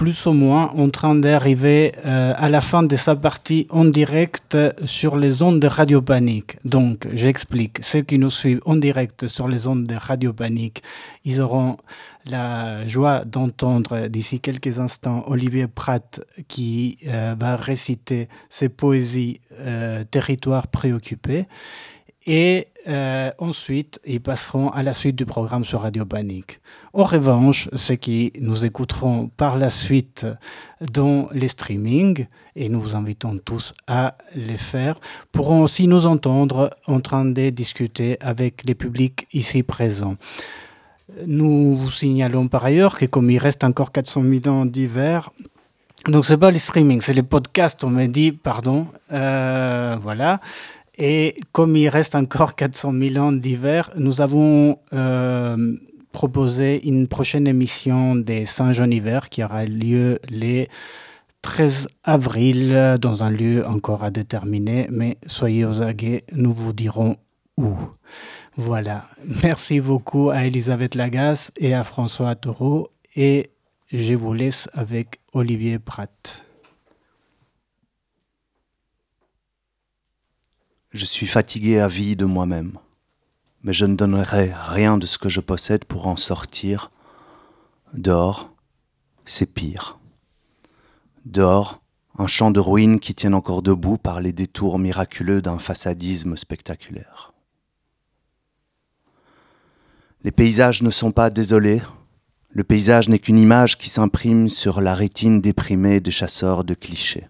plus 0.00 0.24
ou 0.24 0.32
moins 0.32 0.72
en 0.78 0.88
train 0.88 1.14
d'arriver 1.14 1.92
euh, 2.06 2.32
à 2.34 2.48
la 2.48 2.62
fin 2.62 2.82
de 2.82 2.96
sa 2.96 3.16
partie 3.16 3.66
en 3.68 3.84
direct 3.84 4.56
sur 4.86 5.14
les 5.14 5.42
ondes 5.42 5.60
de 5.60 5.66
Radio 5.66 6.00
Panique. 6.00 6.56
Donc, 6.64 7.06
j'explique. 7.12 7.80
Ceux 7.82 8.00
qui 8.00 8.18
nous 8.18 8.30
suivent 8.30 8.62
en 8.64 8.76
direct 8.76 9.26
sur 9.26 9.46
les 9.46 9.66
ondes 9.66 9.84
de 9.84 9.94
Radio 9.94 10.32
Panique, 10.32 10.82
ils 11.26 11.42
auront 11.42 11.76
la 12.24 12.88
joie 12.88 13.26
d'entendre 13.26 14.06
d'ici 14.06 14.40
quelques 14.40 14.78
instants 14.78 15.22
Olivier 15.26 15.66
Pratt 15.66 16.22
qui 16.48 16.96
euh, 17.06 17.34
va 17.38 17.56
réciter 17.56 18.30
ses 18.48 18.70
poésies 18.70 19.42
euh, 19.60 20.02
Territoire 20.10 20.68
préoccupé. 20.68 21.46
Et 22.32 22.68
euh, 22.86 23.32
ensuite, 23.38 24.00
ils 24.06 24.20
passeront 24.20 24.68
à 24.68 24.84
la 24.84 24.92
suite 24.92 25.16
du 25.16 25.26
programme 25.26 25.64
sur 25.64 25.80
Radio 25.80 26.04
Panique. 26.06 26.60
En 26.92 27.02
revanche, 27.02 27.68
ceux 27.74 27.96
qui 27.96 28.32
nous 28.38 28.64
écouteront 28.64 29.26
par 29.36 29.58
la 29.58 29.68
suite 29.68 30.28
dans 30.80 31.28
les 31.32 31.48
streamings, 31.48 32.28
et 32.54 32.68
nous 32.68 32.80
vous 32.80 32.94
invitons 32.94 33.36
tous 33.44 33.74
à 33.88 34.16
les 34.36 34.58
faire, 34.58 35.00
pourront 35.32 35.64
aussi 35.64 35.88
nous 35.88 36.06
entendre 36.06 36.70
en 36.86 37.00
train 37.00 37.24
de 37.24 37.50
discuter 37.50 38.16
avec 38.20 38.64
les 38.64 38.76
publics 38.76 39.26
ici 39.32 39.64
présents. 39.64 40.14
Nous 41.26 41.76
vous 41.76 41.90
signalons 41.90 42.46
par 42.46 42.64
ailleurs 42.64 42.96
que 42.96 43.06
comme 43.06 43.28
il 43.32 43.38
reste 43.38 43.64
encore 43.64 43.90
400 43.90 44.22
000 44.44 44.54
ans 44.54 44.66
d'hiver, 44.66 45.32
donc 46.06 46.24
c'est 46.24 46.38
pas 46.38 46.50
les 46.50 46.58
streamings, 46.58 47.02
c'est 47.02 47.12
les 47.12 47.22
podcasts, 47.22 47.84
on 47.84 47.90
m'a 47.90 48.06
dit, 48.06 48.32
pardon, 48.32 48.86
euh, 49.12 49.96
voilà. 50.00 50.40
Et 51.00 51.34
comme 51.52 51.76
il 51.76 51.88
reste 51.88 52.14
encore 52.14 52.54
400 52.56 52.92
000 53.00 53.16
ans 53.16 53.32
d'hiver, 53.32 53.90
nous 53.96 54.20
avons 54.20 54.78
euh, 54.92 55.76
proposé 56.12 56.86
une 56.86 57.08
prochaine 57.08 57.48
émission 57.48 58.14
des 58.14 58.44
Saint-Jean 58.44 58.90
hiver 58.90 59.30
qui 59.30 59.42
aura 59.42 59.64
lieu 59.64 60.20
les 60.28 60.68
13 61.42 61.88
avril 62.04 62.96
dans 63.00 63.24
un 63.24 63.30
lieu 63.30 63.66
encore 63.66 64.04
à 64.04 64.10
déterminer, 64.10 64.88
mais 64.90 65.16
soyez 65.26 65.64
aux 65.64 65.80
aguets, 65.80 66.24
nous 66.32 66.52
vous 66.52 66.74
dirons 66.74 67.16
où. 67.56 67.74
Voilà. 68.56 69.06
Merci 69.42 69.80
beaucoup 69.80 70.28
à 70.28 70.44
Elisabeth 70.44 70.94
Lagasse 70.94 71.50
et 71.56 71.72
à 71.72 71.82
François 71.82 72.34
Taureau 72.34 72.90
et 73.16 73.50
je 73.90 74.14
vous 74.14 74.34
laisse 74.34 74.68
avec 74.74 75.20
Olivier 75.32 75.78
Pratt. 75.78 76.44
Je 80.92 81.04
suis 81.04 81.28
fatigué 81.28 81.78
à 81.78 81.86
vie 81.86 82.16
de 82.16 82.24
moi-même, 82.24 82.76
mais 83.62 83.72
je 83.72 83.84
ne 83.86 83.94
donnerai 83.94 84.52
rien 84.52 84.98
de 84.98 85.06
ce 85.06 85.18
que 85.18 85.28
je 85.28 85.38
possède 85.38 85.84
pour 85.84 86.08
en 86.08 86.16
sortir. 86.16 86.90
Dehors, 87.94 88.52
c'est 89.24 89.54
pire. 89.54 90.00
Dehors, 91.24 91.80
un 92.18 92.26
champ 92.26 92.50
de 92.50 92.58
ruines 92.58 92.98
qui 92.98 93.14
tient 93.14 93.34
encore 93.34 93.62
debout 93.62 93.98
par 93.98 94.20
les 94.20 94.32
détours 94.32 94.80
miraculeux 94.80 95.40
d'un 95.40 95.60
façadisme 95.60 96.36
spectaculaire. 96.36 97.32
Les 100.24 100.32
paysages 100.32 100.82
ne 100.82 100.90
sont 100.90 101.12
pas 101.12 101.30
désolés. 101.30 101.82
Le 102.50 102.64
paysage 102.64 103.08
n'est 103.08 103.20
qu'une 103.20 103.38
image 103.38 103.78
qui 103.78 103.88
s'imprime 103.88 104.48
sur 104.48 104.80
la 104.80 104.96
rétine 104.96 105.40
déprimée 105.40 106.00
des 106.00 106.10
chasseurs 106.10 106.64
de 106.64 106.74
clichés. 106.74 107.28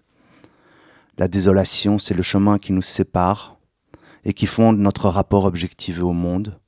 La 1.21 1.27
désolation, 1.27 1.99
c'est 1.99 2.15
le 2.15 2.23
chemin 2.23 2.57
qui 2.57 2.73
nous 2.73 2.81
sépare 2.81 3.59
et 4.23 4.33
qui 4.33 4.47
fonde 4.47 4.79
notre 4.79 5.07
rapport 5.07 5.45
objectivé 5.45 6.01
au 6.01 6.13
monde. 6.13 6.59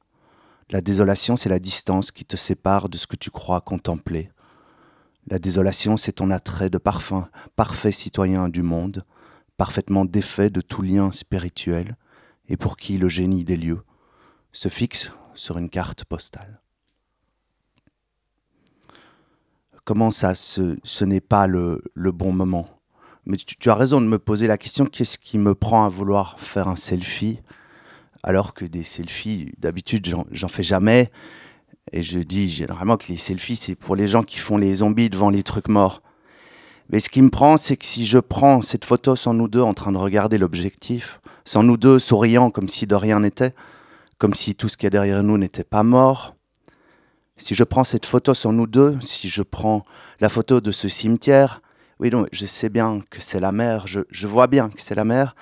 La 0.70 0.80
désolation, 0.80 1.36
c'est 1.36 1.50
la 1.50 1.58
distance 1.58 2.12
qui 2.12 2.24
te 2.24 2.38
sépare 2.38 2.88
de 2.88 2.96
ce 3.00 3.08
que 3.08 3.16
tu 3.16 3.32
crois 3.32 3.62
contempler. 3.62 4.30
La 5.26 5.40
désolation, 5.40 5.98
c'est 5.98 6.12
ton 6.12 6.30
attrait 6.30 6.70
de 6.70 6.78
parfum, 6.78 7.28
parfait 7.56 7.92
citoyen 7.92 8.48
du 8.48 8.62
monde, 8.62 9.04
parfaitement 9.58 10.06
défait 10.06 10.52
de 10.52 10.62
tout 10.62 10.84
lien 10.84 11.12
spirituel, 11.12 11.98
et 12.48 12.56
pour 12.56 12.78
qui 12.78 13.00
le 13.00 13.10
génie 13.10 13.44
des 13.44 13.58
lieux 13.58 13.82
se 14.52 14.70
fixe 14.70 15.12
sur 15.34 15.58
une 15.58 15.72
carte 15.72 16.06
postale. 16.06 16.62
Comment 19.84 20.12
ça, 20.12 20.36
ce, 20.36 21.04
n'est 21.04 21.22
pas 21.22 21.48
le 21.48 21.82
bon 21.96 22.32
moment? 22.32 22.68
Mais 23.26 23.38
tu, 23.38 23.70
as 23.70 23.76
raison 23.76 24.02
de 24.02 24.08
me 24.08 24.20
poser 24.20 24.48
la 24.48 24.58
question 24.58 24.86
qu'est-ce 24.86 25.18
qui 25.18 25.38
me 25.38 25.56
prend 25.56 25.86
à 25.86 25.90
vouloir 25.90 26.40
faire 26.40 26.68
un 26.68 26.76
selfie 26.76 27.40
alors 28.24 28.54
que 28.54 28.64
des 28.64 28.84
selfies, 28.84 29.52
d'habitude, 29.58 30.08
j'en 30.32 30.48
fais 30.48 30.64
jamais. 30.64 31.12
Et 31.92 32.02
je 32.04 32.20
dis 32.20 32.50
généralement 32.50 32.96
que 32.96 33.08
les 33.10 33.18
selfies, 33.18 33.58
c'est 33.58 33.76
pour 33.76 33.98
les 33.98 34.08
gens 34.08 34.24
qui 34.24 34.40
font 34.40 34.58
les 34.58 34.76
zombies 34.76 35.10
devant 35.10 35.30
les 35.30 35.44
trucs 35.44 35.68
morts. 35.68 36.02
Mais 36.90 37.00
ce 37.00 37.10
qui 37.10 37.22
me 37.22 37.30
prend, 37.30 37.58
c'est 37.58 37.76
que 37.76 37.86
si 37.86 38.06
je 38.06 38.20
prends 38.20 38.62
cette 38.62 38.86
photo 38.86 39.16
sans 39.16 39.34
nous 39.34 39.50
deux 39.50 39.62
en 39.62 39.74
train 39.74 39.92
de 39.92 39.98
regarder 39.98 40.38
l'objectif, 40.38 41.20
sans 41.44 41.64
nous 41.64 41.76
deux 41.76 42.00
souriant 42.00 42.50
comme 42.50 42.70
si 42.70 42.88
de 42.88 42.96
rien 42.96 43.20
n'était, 43.20 43.54
comme 44.18 44.34
si 44.34 44.56
tout 44.56 44.70
ce 44.70 44.78
qui 44.78 44.86
est 44.86 44.90
derrière 44.90 45.24
nous 45.24 45.38
n'était 45.38 45.66
pas 45.66 45.84
mort, 45.84 46.36
si 47.36 47.56
je 47.56 47.64
prends 47.64 47.84
cette 47.84 48.06
photo 48.06 48.34
sans 48.34 48.54
nous 48.54 48.68
deux, 48.68 48.98
si 49.02 49.28
je 49.28 49.42
prends 49.42 49.84
la 50.22 50.30
photo 50.30 50.62
de 50.62 50.72
ce 50.72 50.88
cimetière, 50.88 51.62
oui, 52.04 52.10
non, 52.10 52.26
je 52.34 52.46
sais 52.46 52.68
bien 52.68 53.00
que 53.10 53.22
c'est 53.22 53.40
la 53.40 53.54
mer, 53.54 53.88
je, 53.88 54.02
je 54.10 54.28
vois 54.28 54.48
bien 54.48 54.70
que 54.70 54.82
c'est 54.82 54.94
la 54.94 55.06
mer. 55.06 55.38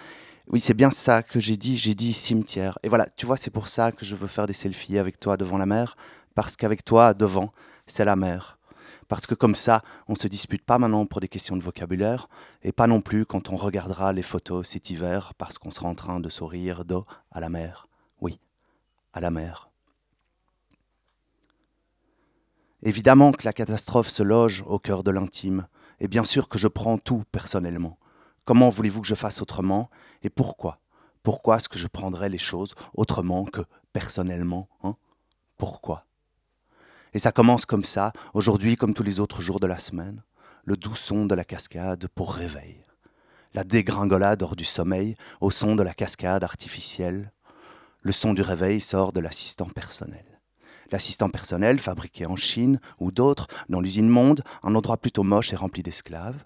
Oui, 0.48 0.60
c'est 0.60 0.76
bien 0.76 0.92
ça 0.92 1.24
que 1.24 1.40
j'ai 1.40 1.58
dit, 1.58 1.76
j'ai 1.76 1.96
dit 1.96 2.14
cimetière. 2.14 2.78
Et 2.84 2.88
voilà, 2.88 3.08
tu 3.16 3.26
vois, 3.26 3.36
c'est 3.36 3.50
pour 3.50 3.68
ça 3.68 3.92
que 3.92 4.06
je 4.06 4.16
veux 4.16 4.28
faire 4.28 4.46
des 4.46 4.54
selfies 4.54 5.00
avec 5.00 5.20
toi 5.20 5.38
devant 5.38 5.58
la 5.58 5.66
mer, 5.66 5.98
parce 6.36 6.56
qu'avec 6.56 6.86
toi, 6.86 7.16
devant, 7.16 7.52
c'est 7.88 8.06
la 8.06 8.16
mer. 8.16 8.60
Parce 9.08 9.26
que 9.26 9.34
comme 9.34 9.56
ça, 9.56 9.82
on 10.08 10.14
ne 10.14 10.18
se 10.20 10.28
dispute 10.28 10.64
pas 10.64 10.78
maintenant 10.78 11.08
pour 11.08 11.20
des 11.20 11.28
questions 11.28 11.58
de 11.58 11.64
vocabulaire, 11.64 12.30
et 12.62 12.72
pas 12.72 12.86
non 12.86 13.02
plus 13.02 13.26
quand 13.26 13.50
on 13.50 13.56
regardera 13.56 14.14
les 14.14 14.22
photos 14.22 14.68
cet 14.68 14.92
hiver, 14.92 15.34
parce 15.40 15.58
qu'on 15.58 15.72
sera 15.72 15.90
en 15.90 15.96
train 15.96 16.20
de 16.20 16.30
sourire 16.30 16.86
d'eau 16.86 17.08
à 17.32 17.40
la 17.40 17.50
mer. 17.50 17.88
Oui, 18.20 18.40
à 19.14 19.20
la 19.20 19.32
mer. 19.32 19.72
Évidemment 22.84 23.32
que 23.32 23.46
la 23.46 23.54
catastrophe 23.54 24.10
se 24.10 24.22
loge 24.22 24.64
au 24.68 24.78
cœur 24.78 25.02
de 25.02 25.10
l'intime, 25.10 25.66
et 26.02 26.08
bien 26.08 26.26
sûr 26.26 26.50
que 26.50 26.58
je 26.58 26.68
prends 26.68 26.98
tout 26.98 27.24
personnellement. 27.32 27.98
Comment 28.44 28.72
voulez-vous 28.72 29.02
que 29.02 29.08
je 29.08 29.16
fasse 29.16 29.40
autrement 29.40 29.92
Et 30.24 30.32
pourquoi? 30.32 30.80
Pourquoi 31.22 31.58
est-ce 31.58 31.70
que 31.70 31.78
je 31.78 31.88
prendrais 31.88 32.28
les 32.28 32.40
choses 32.40 32.74
autrement 32.96 33.46
que 33.46 33.62
personnellement 33.94 34.68
hein? 34.84 34.96
Pourquoi? 35.58 36.08
Et 37.14 37.20
ça 37.20 37.32
commence 37.32 37.68
comme 37.68 37.84
ça, 37.84 38.14
aujourd'hui 38.34 38.78
comme 38.78 38.96
tous 38.96 39.04
les 39.04 39.20
autres 39.20 39.44
jours 39.44 39.60
de 39.60 39.68
la 39.68 39.78
semaine, 39.78 40.24
le 40.66 40.76
doux 40.76 40.96
son 40.96 41.28
de 41.28 41.36
la 41.36 41.44
cascade 41.44 42.08
pour 42.16 42.34
réveil, 42.34 42.84
la 43.54 43.64
dégringolade 43.64 44.42
hors 44.42 44.56
du 44.56 44.66
sommeil 44.66 45.16
au 45.40 45.52
son 45.52 45.76
de 45.76 45.84
la 45.84 45.94
cascade 45.94 46.44
artificielle, 46.44 47.32
le 48.02 48.12
son 48.12 48.34
du 48.34 48.42
réveil 48.42 48.82
sort 48.82 49.14
de 49.14 49.20
l'assistant 49.20 49.70
personnel. 49.70 50.31
L'assistant 50.92 51.30
personnel, 51.30 51.80
fabriqué 51.80 52.26
en 52.26 52.36
Chine 52.36 52.80
ou 53.00 53.12
d'autres, 53.12 53.48
dans 53.70 53.80
l'usine 53.80 54.10
Monde, 54.10 54.44
un 54.64 54.76
endroit 54.76 54.98
plutôt 54.98 55.24
moche 55.24 55.54
et 55.54 55.56
rempli 55.56 55.84
d'esclaves. 55.84 56.44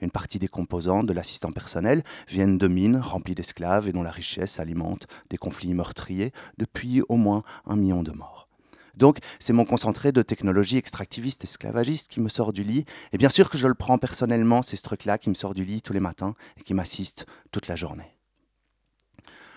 Une 0.00 0.10
partie 0.10 0.38
des 0.38 0.48
composants 0.48 1.02
de 1.02 1.14
l'assistant 1.14 1.52
personnel 1.52 2.02
viennent 2.28 2.58
de 2.58 2.68
mines 2.68 2.98
remplies 2.98 3.34
d'esclaves 3.34 3.88
et 3.88 3.92
dont 3.92 4.02
la 4.02 4.10
richesse 4.10 4.60
alimente 4.60 5.06
des 5.30 5.38
conflits 5.38 5.72
meurtriers 5.72 6.32
depuis 6.58 7.02
au 7.08 7.16
moins 7.16 7.42
un 7.64 7.76
million 7.76 8.02
de 8.02 8.12
morts. 8.12 8.48
Donc, 8.94 9.18
c'est 9.38 9.52
mon 9.52 9.64
concentré 9.64 10.12
de 10.12 10.22
technologie 10.22 10.76
extractiviste 10.76 11.44
esclavagiste 11.44 12.10
qui 12.10 12.20
me 12.20 12.28
sort 12.28 12.52
du 12.52 12.64
lit. 12.64 12.84
Et 13.12 13.18
bien 13.18 13.28
sûr 13.28 13.50
que 13.50 13.58
je 13.58 13.66
le 13.66 13.74
prends 13.74 13.98
personnellement, 13.98 14.62
c'est 14.62 14.76
ce 14.76 14.82
truc-là 14.82 15.18
qui 15.18 15.28
me 15.28 15.34
sort 15.34 15.54
du 15.54 15.64
lit 15.64 15.82
tous 15.82 15.92
les 15.92 16.00
matins 16.00 16.34
et 16.58 16.62
qui 16.62 16.74
m'assiste 16.74 17.26
toute 17.50 17.68
la 17.68 17.76
journée. 17.76 18.16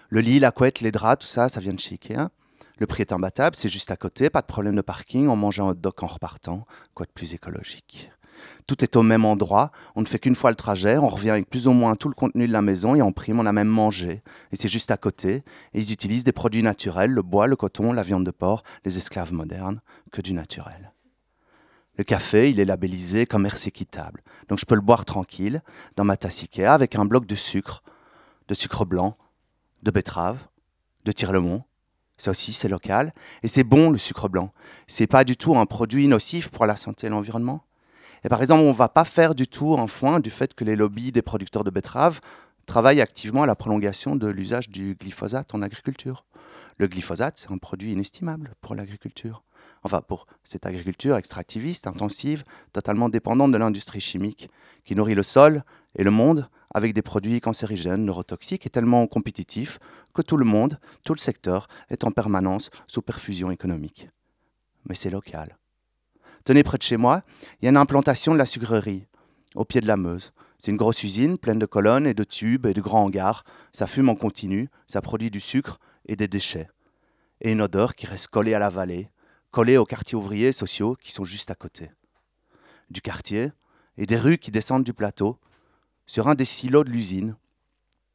Le 0.10 0.22
lit, 0.22 0.40
la 0.40 0.52
couette, 0.52 0.82
les 0.82 0.92
draps, 0.92 1.26
tout 1.26 1.32
ça, 1.32 1.50
ça 1.50 1.60
vient 1.60 1.74
de 1.74 1.80
chez 1.80 1.94
Ikea. 1.94 2.30
Le 2.80 2.88
prix 2.88 3.02
est 3.02 3.12
imbattable, 3.12 3.58
c'est 3.58 3.68
juste 3.68 3.92
à 3.92 3.98
côté, 3.98 4.30
pas 4.30 4.42
de 4.42 4.48
problème 4.48 4.78
de 4.78 4.82
parking, 4.82 5.28
on 5.28 5.36
mange 5.36 5.60
un 5.60 5.66
hot 5.66 5.74
dog 5.74 5.94
en 6.02 6.08
repartant, 6.08 6.66
quoi 6.94 7.06
de 7.06 7.12
plus 7.12 7.34
écologique? 7.34 8.10
Tout 8.68 8.86
est 8.86 8.96
au 8.96 9.04
même 9.04 9.26
endroit, 9.26 9.72
on 9.96 10.02
ne 10.02 10.06
fait 10.06 10.18
qu'une 10.18 10.36
fois 10.36 10.50
le 10.50 10.56
trajet, 10.56 10.98
on 10.98 11.10
revient 11.10 11.32
avec 11.32 11.50
plus 11.50 11.68
ou 11.68 11.74
moins 11.74 11.98
tout 11.98 12.08
le 12.08 12.14
contenu 12.14 12.48
de 12.48 12.54
la 12.54 12.62
maison 12.62 12.96
et 12.96 13.02
en 13.02 13.12
prime 13.12 13.38
on 13.42 13.46
a 13.46 13.52
même 13.52 13.68
mangé. 13.68 14.24
Et 14.54 14.56
c'est 14.56 14.70
juste 14.70 14.92
à 14.92 14.98
côté, 14.98 15.44
ils 15.74 15.92
utilisent 15.92 16.24
des 16.24 16.32
produits 16.32 16.64
naturels, 16.64 17.12
le 17.12 17.22
bois, 17.22 17.48
le 17.48 17.58
coton, 17.58 17.92
la 17.92 18.04
viande 18.04 18.26
de 18.26 18.32
porc, 18.32 18.64
les 18.86 18.98
esclaves 18.98 19.34
modernes, 19.34 19.82
que 20.14 20.22
du 20.22 20.32
naturel. 20.32 20.94
Le 21.98 22.06
café, 22.06 22.50
il 22.50 22.62
est 22.62 22.66
labellisé 22.66 23.26
commerce 23.26 23.68
équitable, 23.68 24.24
donc 24.48 24.58
je 24.58 24.66
peux 24.66 24.76
le 24.76 24.82
boire 24.82 25.04
tranquille, 25.04 25.62
dans 25.98 26.06
ma 26.06 26.16
tasse 26.16 26.44
Ikea, 26.44 26.68
avec 26.68 26.96
un 26.96 27.04
bloc 27.04 27.26
de 27.26 27.36
sucre, 27.36 27.84
de 28.48 28.54
sucre 28.54 28.86
blanc, 28.86 29.18
de 29.84 29.92
betterave, 29.92 30.48
de 31.04 31.12
tire-le-mont, 31.12 31.64
ça 32.20 32.32
aussi, 32.32 32.54
c'est 32.54 32.68
local. 32.68 33.14
Et 33.44 33.48
c'est 33.48 33.64
bon, 33.64 33.90
le 33.90 33.98
sucre 33.98 34.30
blanc. 34.30 34.52
C'est 34.88 35.08
pas 35.08 35.24
du 35.24 35.38
tout 35.38 35.58
un 35.58 35.66
produit 35.66 36.08
nocif 36.08 36.50
pour 36.52 36.66
la 36.66 36.76
santé 36.76 37.08
et 37.08 37.10
l'environnement. 37.10 37.64
Et 38.24 38.30
par 38.30 38.42
exemple, 38.42 38.62
on 38.62 38.70
ne 38.70 38.74
va 38.74 38.90
pas 38.90 39.06
faire 39.06 39.34
du 39.34 39.48
tout 39.48 39.78
un 39.80 39.88
foin 39.88 40.20
du 40.20 40.30
fait 40.30 40.54
que 40.54 40.66
les 40.66 40.76
lobbies 40.76 41.12
des 41.12 41.22
producteurs 41.22 41.64
de 41.64 41.70
betteraves 41.70 42.20
travaillent 42.66 43.02
activement 43.02 43.44
à 43.44 43.48
la 43.48 43.56
prolongation 43.56 44.16
de 44.16 44.28
l'usage 44.28 44.70
du 44.70 44.96
glyphosate 45.00 45.56
en 45.56 45.62
agriculture. 45.62 46.26
Le 46.78 46.88
glyphosate, 46.88 47.40
c'est 47.40 47.52
un 47.52 47.58
produit 47.58 47.94
inestimable 47.94 48.54
pour 48.62 48.76
l'agriculture. 48.76 49.44
Enfin, 49.84 50.02
pour 50.02 50.28
cette 50.44 50.66
agriculture 50.66 51.16
extractiviste, 51.16 51.88
intensive, 51.88 52.44
totalement 52.74 53.10
dépendante 53.10 53.52
de 53.52 53.58
l'industrie 53.58 54.02
chimique, 54.02 54.50
qui 54.84 54.96
nourrit 54.96 55.16
le 55.16 55.24
sol 55.24 55.64
et 55.96 56.04
le 56.04 56.12
monde 56.12 56.50
avec 56.74 56.94
des 56.94 57.02
produits 57.02 57.42
cancérigènes, 57.42 58.06
neurotoxiques 58.06 58.66
et 58.66 58.70
tellement 58.70 59.06
compétitifs 59.08 59.80
que 60.14 60.22
tout 60.22 60.38
le 60.38 60.46
monde, 60.46 60.80
tout 61.04 61.14
le 61.14 61.20
secteur 61.20 61.68
est 61.90 62.04
en 62.04 62.12
permanence 62.12 62.70
sous 62.88 63.02
perfusion 63.02 63.52
économique. 63.52 64.10
Mais 64.86 64.96
c'est 64.96 65.10
local. 65.10 65.58
Tenez 66.46 66.64
près 66.64 66.78
de 66.78 66.84
chez 66.84 66.98
moi, 66.98 67.22
il 67.62 67.66
y 67.66 67.68
a 67.68 67.70
une 67.70 67.78
implantation 67.78 68.34
de 68.34 68.38
la 68.38 68.46
sucrerie, 68.46 69.08
au 69.56 69.66
pied 69.66 69.82
de 69.82 69.88
la 69.88 69.98
Meuse. 69.98 70.32
C'est 70.58 70.72
une 70.72 70.78
grosse 70.78 71.04
usine 71.04 71.38
pleine 71.38 71.60
de 71.60 71.66
colonnes 71.66 72.08
et 72.08 72.14
de 72.14 72.24
tubes 72.24 72.66
et 72.66 72.74
de 72.74 72.82
grands 72.82 73.04
hangars. 73.04 73.44
Ça 73.72 73.88
fume 73.88 74.10
en 74.10 74.16
continu, 74.16 74.70
ça 74.88 75.02
produit 75.02 75.32
du 75.32 75.40
sucre 75.40 75.80
et 76.06 76.16
des 76.16 76.28
déchets. 76.28 76.70
Et 77.42 77.52
une 77.52 77.62
odeur 77.62 77.96
qui 77.96 78.06
reste 78.06 78.28
collée 78.28 78.54
à 78.54 78.60
la 78.60 78.70
vallée, 78.70 79.10
collée 79.52 79.78
aux 79.78 79.86
quartiers 79.86 80.18
ouvriers 80.18 80.48
et 80.48 80.52
sociaux 80.52 80.96
qui 81.00 81.12
sont 81.12 81.24
juste 81.24 81.50
à 81.50 81.56
côté. 81.56 81.92
Du 82.90 83.02
quartier 83.02 83.52
et 83.98 84.06
des 84.06 84.18
rues 84.18 84.38
qui 84.38 84.52
descendent 84.52 84.84
du 84.84 84.94
plateau, 84.94 85.40
sur 86.10 86.28
un 86.28 86.34
des 86.34 86.44
silos 86.44 86.84
de 86.84 86.90
l'usine, 86.90 87.36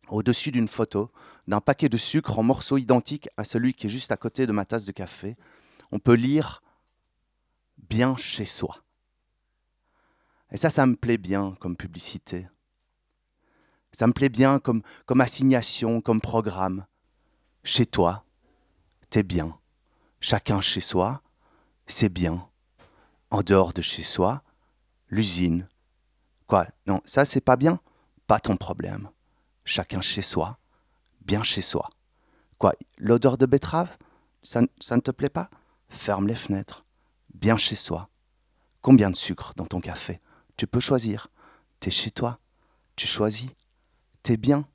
au-dessus 0.09 0.51
d'une 0.51 0.67
photo, 0.67 1.13
d'un 1.47 1.61
paquet 1.61 1.89
de 1.89 1.97
sucre 1.97 2.41
en 2.41 2.43
morceaux 2.43 2.77
identiques 2.77 3.29
à 3.37 3.45
celui 3.45 3.73
qui 3.73 3.87
est 3.87 3.89
juste 3.89 4.11
à 4.11 4.17
côté 4.17 4.47
de 4.49 4.53
ma 4.53 4.65
tasse 4.65 4.85
de 4.85 4.91
café, 4.91 5.37
on 5.93 6.01
peut 6.01 6.15
lire 6.15 6.61
bien 7.79 8.17
chez 8.17 8.47
soi. 8.47 8.83
Et 10.51 10.57
ça, 10.57 10.71
ça 10.71 10.87
me 10.87 10.97
plaît 10.97 11.19
bien 11.19 11.55
comme 11.61 11.77
publicité. 11.77 12.49
Ça 13.93 14.09
me 14.09 14.13
plaît 14.13 14.29
bien 14.29 14.59
comme, 14.59 14.83
comme 15.07 15.21
assignation, 15.21 16.01
comme 16.01 16.21
programme. 16.21 16.87
Chez 17.63 17.87
toi, 17.87 18.25
t'es 19.09 19.23
bien. 19.23 19.57
Chacun 20.19 20.61
chez 20.61 20.81
soi, 20.81 21.23
c'est 21.87 22.13
bien. 22.13 22.49
En 23.31 23.43
dehors 23.43 23.73
de 23.73 23.83
chez 23.83 24.03
soi, 24.03 24.43
l'usine, 25.11 25.69
Quoi? 26.47 26.67
Non, 26.87 27.01
ça 27.05 27.25
c'est 27.25 27.41
pas 27.41 27.57
bien? 27.57 27.81
Pas 28.27 28.39
ton 28.39 28.57
problème. 28.57 29.11
Chacun 29.65 30.01
chez 30.01 30.23
soi, 30.23 30.59
bien 31.21 31.43
chez 31.43 31.63
soi. 31.63 31.89
Quoi 32.59 32.75
L'odeur 32.99 33.39
de 33.39 33.47
betterave? 33.47 33.97
Ça, 34.43 34.61
ça 34.81 34.97
ne 34.97 35.01
te 35.01 35.11
plaît 35.11 35.31
pas? 35.31 35.51
Ferme 35.89 36.27
les 36.27 36.35
fenêtres. 36.35 36.85
Bien 37.35 37.57
chez 37.57 37.77
soi. 37.77 38.09
Combien 38.83 39.11
de 39.11 39.17
sucre 39.17 39.55
dans 39.57 39.67
ton 39.67 39.81
café? 39.81 40.21
Tu 40.57 40.67
peux 40.67 40.81
choisir. 40.81 41.29
T'es 41.81 41.91
chez 41.91 42.11
toi. 42.11 42.39
Tu 42.97 43.07
choisis. 43.07 43.51
T'es 44.23 44.37
bien. 44.37 44.69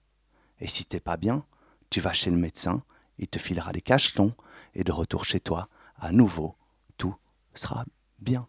Et 0.59 0.67
si 0.67 0.85
t'es 0.85 0.99
pas 0.99 1.17
bien, 1.17 1.45
tu 1.89 2.01
vas 2.01 2.13
chez 2.13 2.31
le 2.31 2.37
médecin, 2.37 2.83
il 3.17 3.27
te 3.27 3.39
filera 3.39 3.71
des 3.71 3.81
cachetons, 3.81 4.35
et 4.73 4.83
de 4.83 4.91
retour 4.91 5.25
chez 5.25 5.39
toi, 5.39 5.69
à 5.97 6.11
nouveau, 6.11 6.55
tout 6.97 7.15
sera 7.53 7.85
bien. 8.19 8.47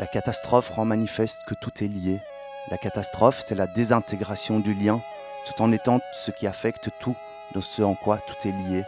La 0.00 0.06
catastrophe 0.06 0.70
rend 0.70 0.86
manifeste 0.86 1.42
que 1.46 1.52
tout 1.52 1.84
est 1.84 1.86
lié. 1.86 2.22
La 2.70 2.78
catastrophe, 2.78 3.42
c'est 3.44 3.54
la 3.54 3.66
désintégration 3.66 4.58
du 4.58 4.72
lien, 4.72 5.02
tout 5.44 5.60
en 5.60 5.72
étant 5.72 6.00
ce 6.14 6.30
qui 6.30 6.46
affecte 6.46 6.88
tout, 6.98 7.14
de 7.54 7.60
ce 7.60 7.82
en 7.82 7.94
quoi 7.94 8.16
tout 8.16 8.48
est 8.48 8.52
lié. 8.52 8.84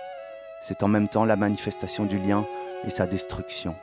C'est 0.62 0.82
en 0.82 0.89
même 0.89 1.09
temps 1.09 1.26
la 1.26 1.36
manifestation 1.36 2.06
du 2.06 2.16
lien 2.16 2.47
et 2.86 2.89
sa 2.89 3.06
destruction. 3.06 3.76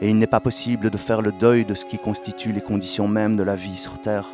Et 0.00 0.08
il 0.08 0.16
n'est 0.16 0.26
pas 0.26 0.40
possible 0.40 0.88
de 0.88 0.96
faire 0.96 1.20
le 1.20 1.32
deuil 1.32 1.66
de 1.66 1.74
ce 1.74 1.84
qui 1.84 1.98
constitue 1.98 2.52
les 2.52 2.62
conditions 2.62 3.08
mêmes 3.08 3.36
de 3.36 3.42
la 3.42 3.56
vie 3.56 3.76
sur 3.76 4.00
Terre. 4.00 4.30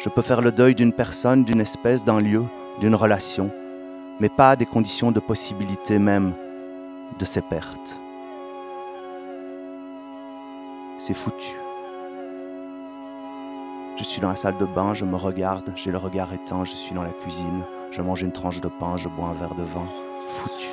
Je 0.00 0.08
peux 0.08 0.22
faire 0.22 0.40
le 0.40 0.50
deuil 0.50 0.74
d'une 0.74 0.92
personne, 0.92 1.44
d'une 1.44 1.60
espèce, 1.60 2.04
d'un 2.04 2.20
lieu, 2.20 2.42
d'une 2.80 2.96
relation, 2.96 3.52
mais 4.18 4.30
pas 4.30 4.56
des 4.56 4.66
conditions 4.66 5.12
de 5.12 5.20
possibilité 5.20 6.00
même 6.00 6.34
de 7.20 7.24
ces 7.24 7.42
pertes 7.42 8.01
c'est 11.02 11.14
foutu. 11.14 11.56
Je 13.96 14.04
suis 14.04 14.20
dans 14.20 14.28
la 14.28 14.36
salle 14.36 14.56
de 14.56 14.64
bain, 14.64 14.94
je 14.94 15.04
me 15.04 15.16
regarde, 15.16 15.72
j'ai 15.74 15.90
le 15.90 15.98
regard 15.98 16.32
éteint, 16.32 16.64
je 16.64 16.76
suis 16.76 16.94
dans 16.94 17.02
la 17.02 17.10
cuisine, 17.10 17.64
je 17.90 18.00
mange 18.02 18.22
une 18.22 18.30
tranche 18.30 18.60
de 18.60 18.68
pain, 18.68 18.96
je 18.96 19.08
bois 19.08 19.30
un 19.30 19.32
verre 19.32 19.56
de 19.56 19.64
vin. 19.64 19.88
Foutu. 20.28 20.68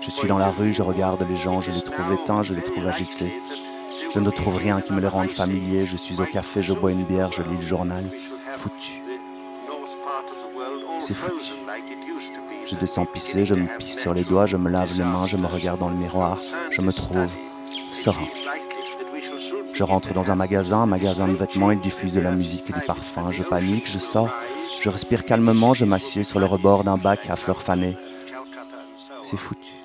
Je 0.00 0.10
suis 0.12 0.28
dans 0.28 0.38
la 0.38 0.50
rue, 0.50 0.72
je 0.72 0.82
regarde 0.82 1.26
les 1.28 1.34
gens, 1.34 1.60
je 1.60 1.72
les 1.72 1.82
trouve 1.82 2.12
éteints, 2.12 2.44
je 2.44 2.54
les 2.54 2.62
trouve 2.62 2.86
agités. 2.86 3.34
Je 4.08 4.20
ne 4.20 4.30
trouve 4.30 4.54
rien 4.54 4.80
qui 4.80 4.92
me 4.92 5.00
les 5.00 5.08
rende 5.08 5.32
familiers, 5.32 5.84
je 5.84 5.96
suis 5.96 6.20
au 6.20 6.24
café, 6.24 6.62
je 6.62 6.72
bois 6.72 6.92
une 6.92 7.04
bière, 7.04 7.32
je 7.32 7.42
lis 7.42 7.56
le 7.56 7.62
journal. 7.62 8.08
Foutu. 8.50 9.02
C'est 11.00 11.14
foutu. 11.14 11.54
Je 12.64 12.76
descends 12.76 13.04
pisser, 13.04 13.44
je 13.44 13.56
me 13.56 13.66
pisse 13.78 14.00
sur 14.00 14.14
les 14.14 14.22
doigts, 14.22 14.46
je 14.46 14.56
me 14.56 14.70
lave 14.70 14.94
les 14.94 15.02
mains, 15.02 15.26
je 15.26 15.36
me 15.36 15.48
regarde 15.48 15.80
dans 15.80 15.88
le 15.88 15.96
miroir, 15.96 16.40
je 16.70 16.82
me 16.82 16.92
trouve 16.92 17.34
serein. 17.90 18.28
Je 19.78 19.84
rentre 19.84 20.12
dans 20.12 20.32
un 20.32 20.34
magasin, 20.34 20.78
un 20.78 20.86
magasin 20.86 21.28
de 21.28 21.36
vêtements, 21.36 21.70
il 21.70 21.78
diffuse 21.78 22.12
de 22.12 22.18
la 22.18 22.32
musique 22.32 22.68
et 22.68 22.72
du 22.72 22.80
parfum. 22.84 23.30
Je 23.30 23.44
panique, 23.44 23.88
je 23.88 24.00
sors, 24.00 24.34
je 24.80 24.88
respire 24.88 25.24
calmement, 25.24 25.72
je 25.72 25.84
m'assieds 25.84 26.24
sur 26.24 26.40
le 26.40 26.46
rebord 26.46 26.82
d'un 26.82 26.96
bac 26.96 27.30
à 27.30 27.36
fleurs 27.36 27.62
fanées. 27.62 27.96
C'est 29.22 29.36
foutu. 29.36 29.76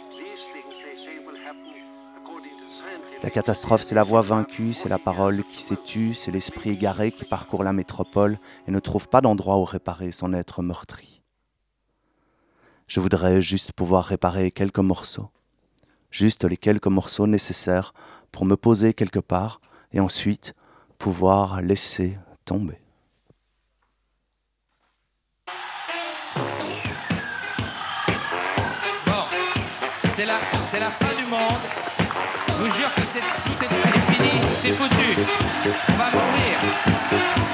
La 3.21 3.29
catastrophe, 3.29 3.83
c'est 3.83 3.93
la 3.93 4.01
voix 4.01 4.23
vaincue, 4.23 4.73
c'est 4.73 4.89
la 4.89 4.97
parole 4.97 5.43
qui 5.43 5.61
s'est 5.61 5.77
tue, 5.85 6.15
c'est 6.15 6.31
l'esprit 6.31 6.71
égaré 6.71 7.11
qui 7.11 7.23
parcourt 7.23 7.63
la 7.63 7.71
métropole 7.71 8.39
et 8.67 8.71
ne 8.71 8.79
trouve 8.79 9.07
pas 9.09 9.21
d'endroit 9.21 9.59
où 9.59 9.63
réparer 9.63 10.11
son 10.11 10.33
être 10.33 10.63
meurtri. 10.63 11.21
Je 12.87 12.99
voudrais 12.99 13.43
juste 13.43 13.73
pouvoir 13.73 14.05
réparer 14.05 14.49
quelques 14.49 14.79
morceaux, 14.79 15.29
juste 16.09 16.45
les 16.45 16.57
quelques 16.57 16.87
morceaux 16.87 17.27
nécessaires 17.27 17.93
pour 18.31 18.45
me 18.45 18.55
poser 18.55 18.95
quelque 18.95 19.19
part 19.19 19.61
et 19.93 19.99
ensuite 19.99 20.53
pouvoir 20.97 21.61
laisser 21.61 22.17
tomber. 22.45 22.79
Bon, 29.05 29.23
c'est 30.15 30.25
la, 30.25 30.39
c'est 30.71 30.79
la 30.79 30.89
fin 30.89 31.15
du 31.15 31.25
monde. 31.25 31.61
Je 32.47 32.53
vous 32.53 32.75
jure 32.75 32.93
que 32.95 33.01
c'est, 33.13 33.19
tout 33.19 33.63
est, 33.63 33.67
fini, 34.13 34.41
c'est 34.61 34.75
foutu. 34.75 35.17
On 35.89 35.93
va 35.93 36.11
mourir. 36.11 36.59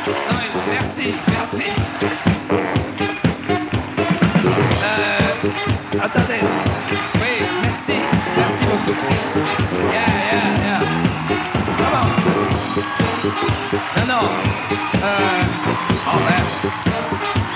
Non, 0.08 0.40
merci, 0.70 1.14
merci. 1.28 1.66
Euh, 4.84 6.00
attendez. 6.02 6.69
Non, 13.72 14.06
non. 14.08 14.30
Euh, 15.04 15.44
oh 16.08 16.20
merde. 16.28 16.74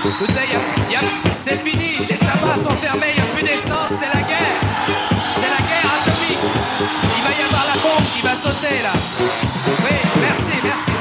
Écoutez, 0.04 0.46
y 0.48 0.54
a- 0.54 0.90
y 0.92 0.96
a- 0.96 1.00
c'est 1.40 1.58
fini, 1.62 2.06
les 2.08 2.16
tabacs 2.18 2.62
sont 2.62 2.76
fermés, 2.76 3.08
il 3.16 3.22
n'y 3.22 3.28
a 3.28 3.32
plus 3.34 3.42
d'essence, 3.42 3.90
c'est 4.00 4.12
la 4.14 4.22
guerre. 4.22 4.60
C'est 5.40 5.50
la 5.50 5.62
guerre 5.68 5.90
atomique. 5.98 6.38
Il 7.16 7.22
va 7.22 7.30
y 7.32 7.42
avoir 7.42 7.64
la 7.66 7.80
bombe 7.82 8.06
qui 8.14 8.20
va 8.22 8.34
sauter 8.36 8.82
là. 8.82 8.92
Oui, 9.82 9.96
merci, 10.20 10.60
merci. 10.62 10.92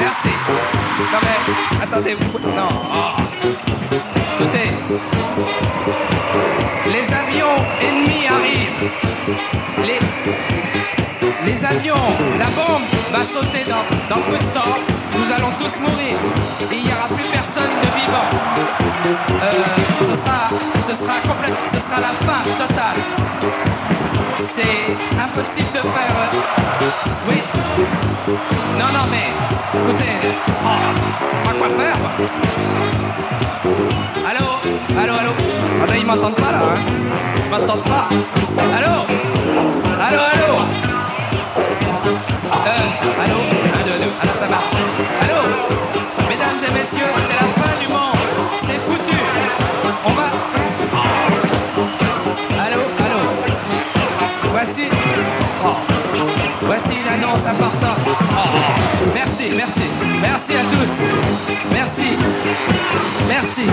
Merci. 0.00 0.32
Non 1.12 1.18
mais, 1.22 1.82
attendez, 1.82 2.14
vous... 2.14 2.38
Non. 2.38 2.82
oh. 2.92 3.22
Écoutez. 4.38 4.70
Les 6.86 7.14
avions 7.14 7.56
ennemis 7.80 8.26
arrivent. 8.26 8.90
Les... 9.78 9.98
Les 11.44 11.64
avions, 11.64 11.94
la 12.38 12.46
bombe 12.46 12.82
va 13.12 13.24
sauter 13.24 13.64
dans, 13.68 13.84
dans 14.14 14.20
peu 14.22 14.36
de 14.38 14.50
temps. 14.52 14.76
Nous 15.16 15.32
allons 15.34 15.50
tous 15.58 15.74
mourir. 15.80 16.16
Et 16.70 16.76
il 16.76 16.84
n'y 16.84 16.92
aura 16.92 17.08
plus 17.08 17.24
personne 17.24 17.72
de 17.82 17.88
vivant. 17.98 18.28
Euh, 19.42 19.52
ce 19.98 20.16
sera, 20.20 20.50
ce 20.88 20.94
sera 20.96 21.14
ce 21.72 21.78
sera 21.78 22.00
la 22.00 22.12
fin 22.26 22.42
totale. 22.58 23.00
C'est 24.54 24.96
impossible 25.18 25.72
de 25.72 25.80
faire. 25.80 26.14
euh, 26.20 26.86
Oui. 27.28 27.42
Non, 28.78 28.86
non, 28.92 29.06
mais 29.10 29.32
écoutez, 29.78 30.16
oh, 30.62 30.68
pas 31.44 31.52
quoi 31.58 31.68
faire. 31.78 31.98
Allô, 34.28 34.46
allô, 35.00 35.14
allô. 35.14 35.30
Ah 35.82 35.86
ben 35.88 35.94
ils 35.96 36.06
m'entendent 36.06 36.34
pas 36.34 36.52
là. 36.52 36.60
Hein. 36.76 36.80
Ils 37.44 37.50
m'entendent 37.50 37.84
pas. 37.84 38.08
Allô, 38.76 39.06
allô, 40.00 40.20
allô. 40.34 40.89
Euh, 42.66 43.22
allô, 43.22 43.40
un, 43.40 43.84
deux, 43.84 44.04
deux. 44.04 44.12
Alors 44.20 44.36
ça 44.38 44.46
marche. 44.46 44.70
Allô, 45.22 45.40
mesdames 46.28 46.60
et 46.66 46.72
messieurs, 46.72 47.12
c'est 47.26 47.34
la 47.34 47.48
fin 47.62 47.74
du 47.80 47.88
monde. 47.88 48.18
C'est 48.66 48.80
foutu. 48.84 49.16
On 50.04 50.12
va. 50.12 50.28
Allô, 52.62 52.82
allô. 53.04 53.20
Voici. 54.50 54.90
Oh. 55.64 55.76
Voici 56.62 57.00
une 57.00 57.08
annonce 57.08 57.46
importante. 57.46 57.98
Oh. 58.06 58.48
Merci, 59.14 59.52
merci. 59.56 59.86
Merci 60.20 60.52
à 60.56 60.64
tous. 60.64 60.92
Merci. 61.72 62.18
Merci. 63.26 63.66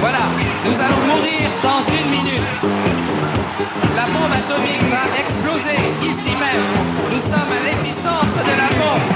Voilà, 0.00 0.24
nous 0.64 0.74
allons 0.74 1.06
mourir 1.06 1.50
dans 1.62 1.82
une 1.94 2.10
minute. 2.10 2.99
Atomique 4.60 4.90
va 4.90 5.04
exploser 5.18 5.80
ici 6.02 6.36
même. 6.36 6.64
Nous 7.10 7.20
sommes 7.20 7.52
à 7.52 7.60
l'épicentre 7.64 8.40
de 8.44 8.54
la 8.60 8.68
bombe. 8.76 9.08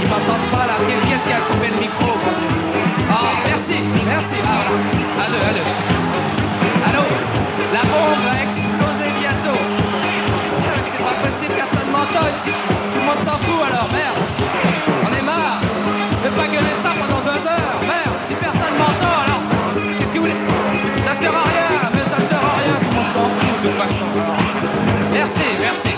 Ils 0.00 0.08
m'entendent 0.08 0.50
pas 0.50 0.66
là. 0.66 0.76
Qui 0.86 1.12
est-ce 1.12 1.26
qui 1.26 1.32
a 1.32 1.40
coupé 1.40 1.68
le 1.68 1.80
micro? 1.80 2.12
Ah, 3.10 3.36
merci, 3.44 3.78
merci. 4.06 4.36
Ah, 4.42 4.56
voilà. 4.56 4.72
À. 5.20 5.24
Allô? 6.88 7.04
La 7.74 7.82
bombe 7.82 8.22
va 8.24 8.34
exploser 8.44 9.10
bientôt. 9.20 9.60
C'est 10.90 11.04
pas 11.04 11.16
possible, 11.24 11.54
personne 11.54 11.90
m'entend 11.90 12.26
ici. 12.32 12.52
Tout 12.92 13.00
le 13.00 13.04
monde 13.04 13.22
s'en 13.24 13.38
fout 13.44 13.62
alors, 13.68 13.88
merde. 13.92 14.25
Merci, 25.12 25.58
merci, 25.60 25.96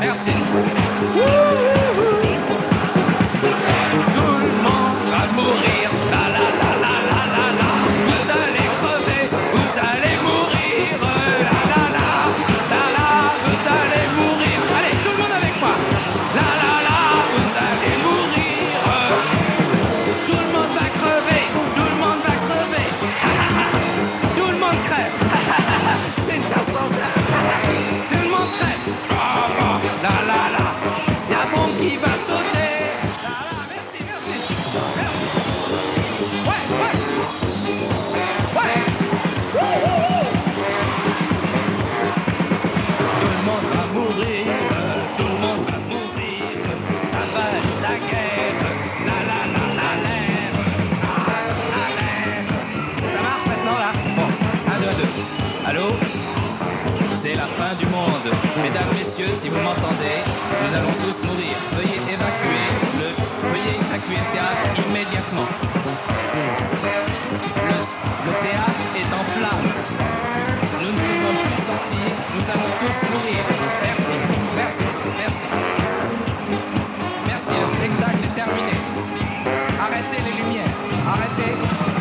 merci. 0.00 1.41
c'est 57.32 57.38
la 57.38 57.48
fin 57.56 57.74
du 57.74 57.86
monde. 57.86 58.28
Mesdames, 58.60 58.92
messieurs, 58.92 59.32
si 59.40 59.48
vous 59.48 59.60
m'entendez, 59.60 60.20
nous 60.62 60.74
allons 60.76 60.92
tous 61.00 61.16
mourir. 61.26 61.56
Veuillez 61.72 62.00
évacuer 62.12 62.64
le, 63.00 63.08
veuillez 63.48 63.76
évacuer 63.80 64.18
le 64.20 64.28
théâtre 64.32 64.64
immédiatement. 64.88 65.48
Le, 67.68 67.78
le 68.26 68.32
théâtre 68.44 68.84
est 69.00 69.10
en 69.18 69.24
flammes. 69.32 69.68
Nous 70.80 70.92
ne 70.92 71.00
pouvons 71.08 71.34
plus 71.40 71.60
sortir. 71.70 72.08
Nous 72.36 72.46
allons 72.52 72.72
tous 72.80 72.98
mourir. 73.12 73.42
Merci, 73.82 74.16
merci, 74.56 74.86
merci. 75.16 75.48
Merci, 77.26 77.54
le 77.60 77.66
spectacle 77.76 78.24
est 78.28 78.34
terminé. 78.34 78.74
Arrêtez 79.80 80.20
les 80.26 80.34
lumières. 80.42 80.76
Arrêtez. 81.06 81.91